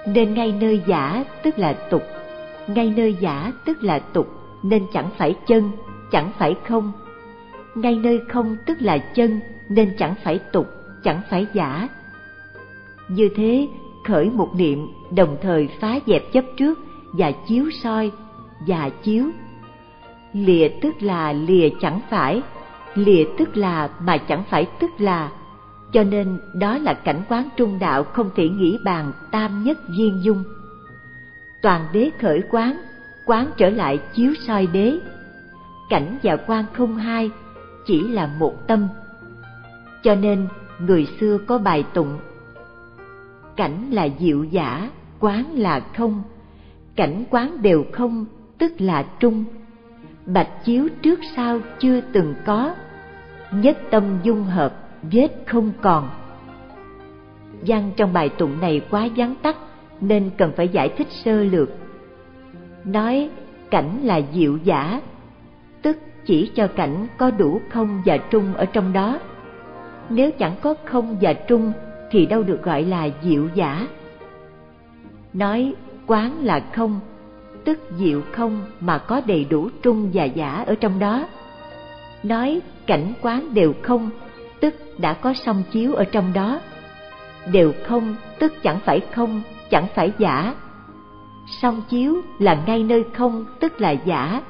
Nên 0.06 0.34
ngay 0.34 0.54
nơi 0.60 0.80
giả 0.86 1.24
tức 1.42 1.58
là 1.58 1.72
tục, 1.72 2.02
ngay 2.66 2.92
nơi 2.96 3.16
giả 3.20 3.52
tức 3.64 3.82
là 3.82 3.98
tục 3.98 4.28
nên 4.62 4.86
chẳng 4.92 5.10
phải 5.18 5.36
chân, 5.46 5.70
chẳng 6.10 6.30
phải 6.38 6.56
không. 6.68 6.92
Ngay 7.74 7.94
nơi 7.94 8.20
không 8.28 8.56
tức 8.66 8.82
là 8.82 8.98
chân 8.98 9.40
nên 9.68 9.94
chẳng 9.98 10.14
phải 10.24 10.38
tục, 10.38 10.66
chẳng 11.04 11.20
phải 11.30 11.46
giả. 11.52 11.88
Như 13.08 13.28
thế, 13.36 13.68
khởi 14.04 14.30
một 14.30 14.48
niệm 14.56 14.88
đồng 15.10 15.36
thời 15.42 15.68
phá 15.80 15.98
dẹp 16.06 16.32
chấp 16.32 16.44
trước 16.56 16.78
và 17.12 17.32
chiếu 17.32 17.70
soi 17.70 18.10
và 18.66 18.90
chiếu 19.02 19.24
lìa 20.32 20.68
tức 20.82 21.02
là 21.02 21.32
lìa 21.32 21.68
chẳng 21.80 22.00
phải 22.10 22.42
lìa 22.94 23.24
tức 23.38 23.56
là 23.56 23.90
mà 24.00 24.16
chẳng 24.18 24.42
phải 24.50 24.66
tức 24.80 24.90
là 24.98 25.30
cho 25.92 26.02
nên 26.04 26.40
đó 26.54 26.78
là 26.78 26.94
cảnh 26.94 27.22
quán 27.28 27.48
trung 27.56 27.78
đạo 27.78 28.04
không 28.04 28.30
thể 28.36 28.48
nghĩ 28.48 28.78
bàn 28.84 29.12
tam 29.30 29.64
nhất 29.64 29.78
viên 29.98 30.20
dung 30.22 30.44
toàn 31.62 31.86
đế 31.92 32.10
khởi 32.20 32.42
quán 32.50 32.82
quán 33.26 33.50
trở 33.56 33.70
lại 33.70 34.00
chiếu 34.12 34.34
soi 34.46 34.66
đế. 34.66 34.98
Cảnh 35.90 36.18
và 36.22 36.36
quan 36.36 36.64
không 36.72 36.96
hai, 36.96 37.30
chỉ 37.86 38.08
là 38.08 38.30
một 38.38 38.66
tâm. 38.66 38.88
Cho 40.02 40.14
nên, 40.14 40.48
người 40.78 41.06
xưa 41.20 41.38
có 41.46 41.58
bài 41.58 41.84
tụng, 41.94 42.18
cảnh 43.56 43.90
là 43.90 44.08
diệu 44.18 44.44
giả, 44.44 44.90
quán 45.20 45.44
là 45.54 45.80
không. 45.96 46.22
Cảnh 46.96 47.24
quán 47.30 47.62
đều 47.62 47.84
không, 47.92 48.26
tức 48.58 48.72
là 48.78 49.06
trung. 49.18 49.44
Bạch 50.26 50.64
chiếu 50.64 50.88
trước 51.02 51.20
sau 51.36 51.60
chưa 51.78 52.00
từng 52.12 52.34
có, 52.46 52.74
nhất 53.50 53.78
tâm 53.90 54.04
dung 54.22 54.44
hợp, 54.44 54.74
vết 55.12 55.28
không 55.46 55.72
còn. 55.82 56.10
Văn 57.66 57.90
trong 57.96 58.12
bài 58.12 58.28
tụng 58.28 58.60
này 58.60 58.80
quá 58.90 59.08
vắn 59.16 59.34
tắt 59.42 59.56
nên 60.02 60.30
cần 60.36 60.52
phải 60.56 60.68
giải 60.68 60.88
thích 60.88 61.08
sơ 61.10 61.44
lược. 61.44 61.68
Nói 62.84 63.30
cảnh 63.70 64.00
là 64.02 64.20
diệu 64.32 64.56
giả, 64.64 65.00
tức 65.82 65.98
chỉ 66.26 66.50
cho 66.54 66.66
cảnh 66.66 67.06
có 67.18 67.30
đủ 67.30 67.60
không 67.70 68.02
và 68.04 68.16
trung 68.16 68.54
ở 68.54 68.64
trong 68.64 68.92
đó. 68.92 69.18
Nếu 70.08 70.30
chẳng 70.30 70.54
có 70.62 70.74
không 70.84 71.16
và 71.20 71.32
trung 71.32 71.72
thì 72.10 72.26
đâu 72.26 72.42
được 72.42 72.62
gọi 72.62 72.82
là 72.82 73.08
diệu 73.22 73.48
giả. 73.54 73.86
Nói 75.32 75.74
quán 76.06 76.44
là 76.44 76.60
không, 76.72 77.00
tức 77.64 77.78
diệu 77.98 78.22
không 78.32 78.64
mà 78.80 78.98
có 78.98 79.20
đầy 79.26 79.44
đủ 79.44 79.68
trung 79.82 80.10
và 80.12 80.24
giả 80.24 80.64
ở 80.66 80.74
trong 80.74 80.98
đó. 80.98 81.26
Nói 82.22 82.60
cảnh 82.86 83.12
quán 83.22 83.54
đều 83.54 83.74
không, 83.82 84.10
tức 84.60 84.74
đã 84.98 85.12
có 85.12 85.34
song 85.34 85.62
chiếu 85.72 85.94
ở 85.94 86.04
trong 86.04 86.32
đó. 86.32 86.60
Đều 87.52 87.72
không, 87.84 88.16
tức 88.38 88.52
chẳng 88.62 88.78
phải 88.84 89.00
không 89.14 89.42
chẳng 89.72 89.86
phải 89.94 90.12
giả. 90.18 90.54
Song 91.46 91.82
chiếu 91.88 92.16
là 92.38 92.62
ngay 92.66 92.82
nơi 92.82 93.04
không, 93.12 93.44
tức 93.60 93.80
là 93.80 93.90
giả. 93.90 94.42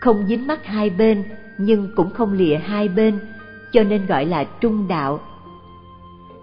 Không 0.00 0.26
dính 0.26 0.46
mắt 0.46 0.66
hai 0.66 0.90
bên, 0.90 1.24
nhưng 1.58 1.88
cũng 1.96 2.10
không 2.10 2.32
lìa 2.32 2.56
hai 2.56 2.88
bên, 2.88 3.18
cho 3.72 3.82
nên 3.82 4.06
gọi 4.06 4.26
là 4.26 4.44
trung 4.44 4.88
đạo. 4.88 5.20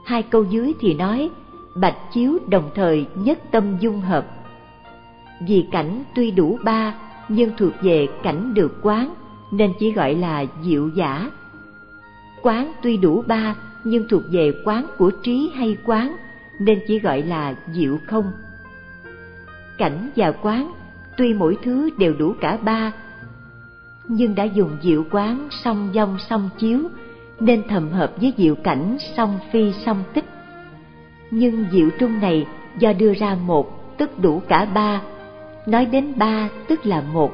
Hai 0.05 0.23
câu 0.23 0.43
dưới 0.43 0.73
thì 0.79 0.93
nói, 0.93 1.29
bạch 1.75 1.97
chiếu 2.13 2.37
đồng 2.47 2.69
thời 2.75 3.05
nhất 3.15 3.39
tâm 3.51 3.77
dung 3.79 4.01
hợp. 4.01 4.27
Vì 5.47 5.65
cảnh 5.71 6.03
tuy 6.15 6.31
đủ 6.31 6.59
ba, 6.63 6.93
nhưng 7.29 7.51
thuộc 7.57 7.73
về 7.81 8.07
cảnh 8.23 8.53
được 8.53 8.79
quán, 8.81 9.13
nên 9.51 9.73
chỉ 9.79 9.91
gọi 9.91 10.15
là 10.15 10.45
diệu 10.61 10.89
giả. 10.89 11.31
Quán 12.41 12.71
tuy 12.81 12.97
đủ 12.97 13.23
ba, 13.27 13.55
nhưng 13.83 14.07
thuộc 14.09 14.23
về 14.31 14.51
quán 14.65 14.85
của 14.97 15.11
trí 15.23 15.51
hay 15.55 15.77
quán 15.85 16.15
nên 16.59 16.79
chỉ 16.87 16.99
gọi 16.99 17.21
là 17.21 17.55
diệu 17.71 17.97
không. 18.07 18.31
Cảnh 19.77 20.09
và 20.15 20.31
quán, 20.31 20.71
tuy 21.17 21.33
mỗi 21.33 21.57
thứ 21.63 21.89
đều 21.97 22.13
đủ 22.13 22.33
cả 22.41 22.57
ba, 22.57 22.91
nhưng 24.07 24.35
đã 24.35 24.43
dùng 24.43 24.77
diệu 24.81 25.03
quán 25.11 25.47
song 25.51 25.89
dông 25.93 26.17
song 26.29 26.49
chiếu, 26.57 26.79
nên 27.39 27.63
thầm 27.69 27.89
hợp 27.89 28.13
với 28.21 28.33
diệu 28.37 28.55
cảnh 28.55 28.97
song 29.17 29.39
phi 29.51 29.73
song 29.85 30.03
tích. 30.13 30.25
Nhưng 31.31 31.65
diệu 31.71 31.89
trung 31.99 32.19
này 32.21 32.45
do 32.79 32.93
đưa 32.93 33.13
ra 33.13 33.37
một, 33.45 33.97
tức 33.97 34.19
đủ 34.19 34.41
cả 34.47 34.65
ba, 34.65 35.01
nói 35.65 35.85
đến 35.85 36.13
ba, 36.17 36.49
tức 36.67 36.85
là 36.85 37.01
một. 37.13 37.31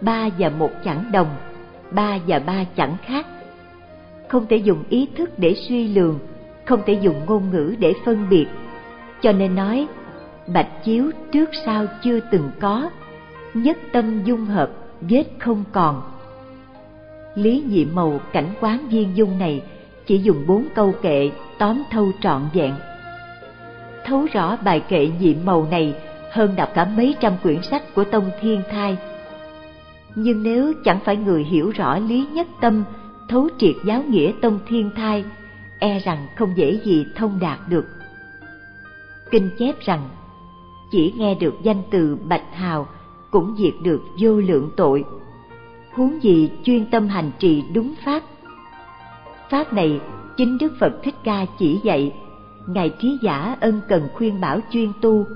Ba 0.00 0.28
và 0.38 0.48
một 0.48 0.70
chẳng 0.84 1.12
đồng, 1.12 1.36
ba 1.90 2.18
và 2.26 2.38
ba 2.38 2.64
chẳng 2.76 2.96
khác. 3.06 3.26
Không 4.28 4.46
thể 4.46 4.56
dùng 4.56 4.84
ý 4.88 5.08
thức 5.16 5.30
để 5.38 5.54
suy 5.68 5.88
lường 5.88 6.18
không 6.64 6.82
thể 6.86 6.92
dùng 6.92 7.26
ngôn 7.26 7.50
ngữ 7.50 7.74
để 7.78 7.94
phân 8.04 8.26
biệt. 8.30 8.46
Cho 9.20 9.32
nên 9.32 9.54
nói, 9.54 9.86
bạch 10.46 10.84
chiếu 10.84 11.10
trước 11.32 11.50
sau 11.66 11.86
chưa 12.02 12.20
từng 12.30 12.50
có, 12.60 12.90
nhất 13.54 13.78
tâm 13.92 14.24
dung 14.24 14.44
hợp, 14.44 14.70
vết 15.00 15.24
không 15.38 15.64
còn. 15.72 16.02
Lý 17.34 17.62
nhị 17.68 17.84
màu 17.84 18.20
cảnh 18.32 18.48
quán 18.60 18.88
viên 18.88 19.16
dung 19.16 19.38
này 19.38 19.62
chỉ 20.06 20.18
dùng 20.18 20.46
bốn 20.46 20.66
câu 20.74 20.94
kệ, 21.02 21.30
tóm 21.58 21.82
thâu 21.90 22.12
trọn 22.20 22.42
vẹn. 22.54 22.72
Thấu 24.04 24.26
rõ 24.32 24.56
bài 24.64 24.80
kệ 24.80 25.08
nhị 25.20 25.34
màu 25.44 25.66
này 25.70 25.94
hơn 26.30 26.56
đọc 26.56 26.68
cả 26.74 26.84
mấy 26.96 27.14
trăm 27.20 27.32
quyển 27.42 27.62
sách 27.62 27.82
của 27.94 28.04
tông 28.04 28.30
thiên 28.40 28.62
thai. 28.70 28.96
Nhưng 30.14 30.42
nếu 30.42 30.72
chẳng 30.84 30.98
phải 31.04 31.16
người 31.16 31.44
hiểu 31.44 31.70
rõ 31.70 31.98
lý 31.98 32.26
nhất 32.32 32.46
tâm, 32.60 32.84
thấu 33.28 33.48
triệt 33.58 33.74
giáo 33.84 34.02
nghĩa 34.02 34.32
tông 34.40 34.58
thiên 34.68 34.90
thai 34.96 35.24
e 35.82 35.98
rằng 35.98 36.26
không 36.36 36.56
dễ 36.56 36.80
gì 36.84 37.06
thông 37.16 37.38
đạt 37.40 37.58
được. 37.68 37.86
Kinh 39.30 39.50
chép 39.58 39.80
rằng, 39.80 40.08
chỉ 40.90 41.12
nghe 41.16 41.34
được 41.34 41.54
danh 41.62 41.82
từ 41.90 42.16
bạch 42.28 42.54
hào 42.54 42.88
cũng 43.30 43.54
diệt 43.58 43.74
được 43.82 44.02
vô 44.20 44.40
lượng 44.40 44.70
tội. 44.76 45.04
Huống 45.92 46.22
gì 46.22 46.50
chuyên 46.64 46.90
tâm 46.90 47.08
hành 47.08 47.30
trì 47.38 47.62
đúng 47.74 47.94
pháp. 48.04 48.22
Pháp 49.50 49.72
này 49.72 50.00
chính 50.36 50.58
đức 50.58 50.72
phật 50.80 50.92
thích 51.02 51.14
ca 51.24 51.46
chỉ 51.58 51.80
dạy, 51.82 52.14
ngài 52.66 52.94
trí 53.00 53.18
giả 53.22 53.56
ân 53.60 53.80
cần 53.88 54.08
khuyên 54.14 54.40
bảo 54.40 54.60
chuyên 54.70 54.92
tu. 55.00 55.26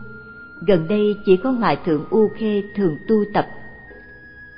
Gần 0.67 0.89
đây 0.89 1.17
chỉ 1.27 1.37
có 1.37 1.51
hòa 1.51 1.75
thượng 1.75 2.05
u 2.11 2.29
khê 2.37 2.63
thường 2.77 2.97
tu 3.09 3.17
tập. 3.35 3.47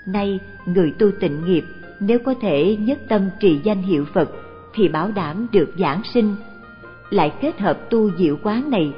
Nay, 0.07 0.41
người 0.67 0.93
tu 0.99 1.11
tịnh 1.21 1.45
nghiệp, 1.45 1.65
nếu 2.01 2.19
có 2.19 2.35
thể 2.41 2.77
nhất 2.81 2.99
tâm 3.09 3.31
trì 3.41 3.61
danh 3.65 3.83
hiệu 3.83 4.05
phật 4.15 4.31
thì 4.79 4.89
bảo 4.89 5.11
đảm 5.11 5.47
được 5.53 5.73
giảng 5.79 6.03
sinh. 6.15 6.37
Lại 7.11 7.33
kết 7.41 7.61
hợp 7.61 7.91
tu 7.91 8.11
diệu 8.17 8.37
quán 8.43 8.71
này, 8.71 8.93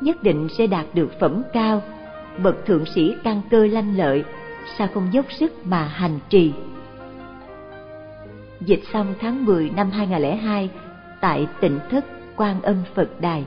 nhất 0.00 0.22
định 0.22 0.48
sẽ 0.58 0.66
đạt 0.66 0.86
được 0.94 1.20
phẩm 1.20 1.42
cao. 1.52 1.82
Bậc 2.42 2.66
thượng 2.66 2.84
sĩ 2.86 3.14
căn 3.24 3.40
cơ 3.50 3.66
lanh 3.66 3.96
lợi, 3.96 4.24
sao 4.78 4.88
không 4.94 5.08
dốc 5.12 5.26
sức 5.32 5.66
mà 5.66 5.84
hành 5.84 6.18
trì? 6.28 6.52
Dịch 8.60 8.82
xong 8.92 9.14
tháng 9.20 9.44
10 9.44 9.70
năm 9.70 9.90
2002 9.90 10.70
tại 11.20 11.46
tỉnh 11.60 11.78
thất 11.90 12.04
Quan 12.36 12.62
Âm 12.62 12.76
Phật 12.94 13.20
Đài. 13.20 13.44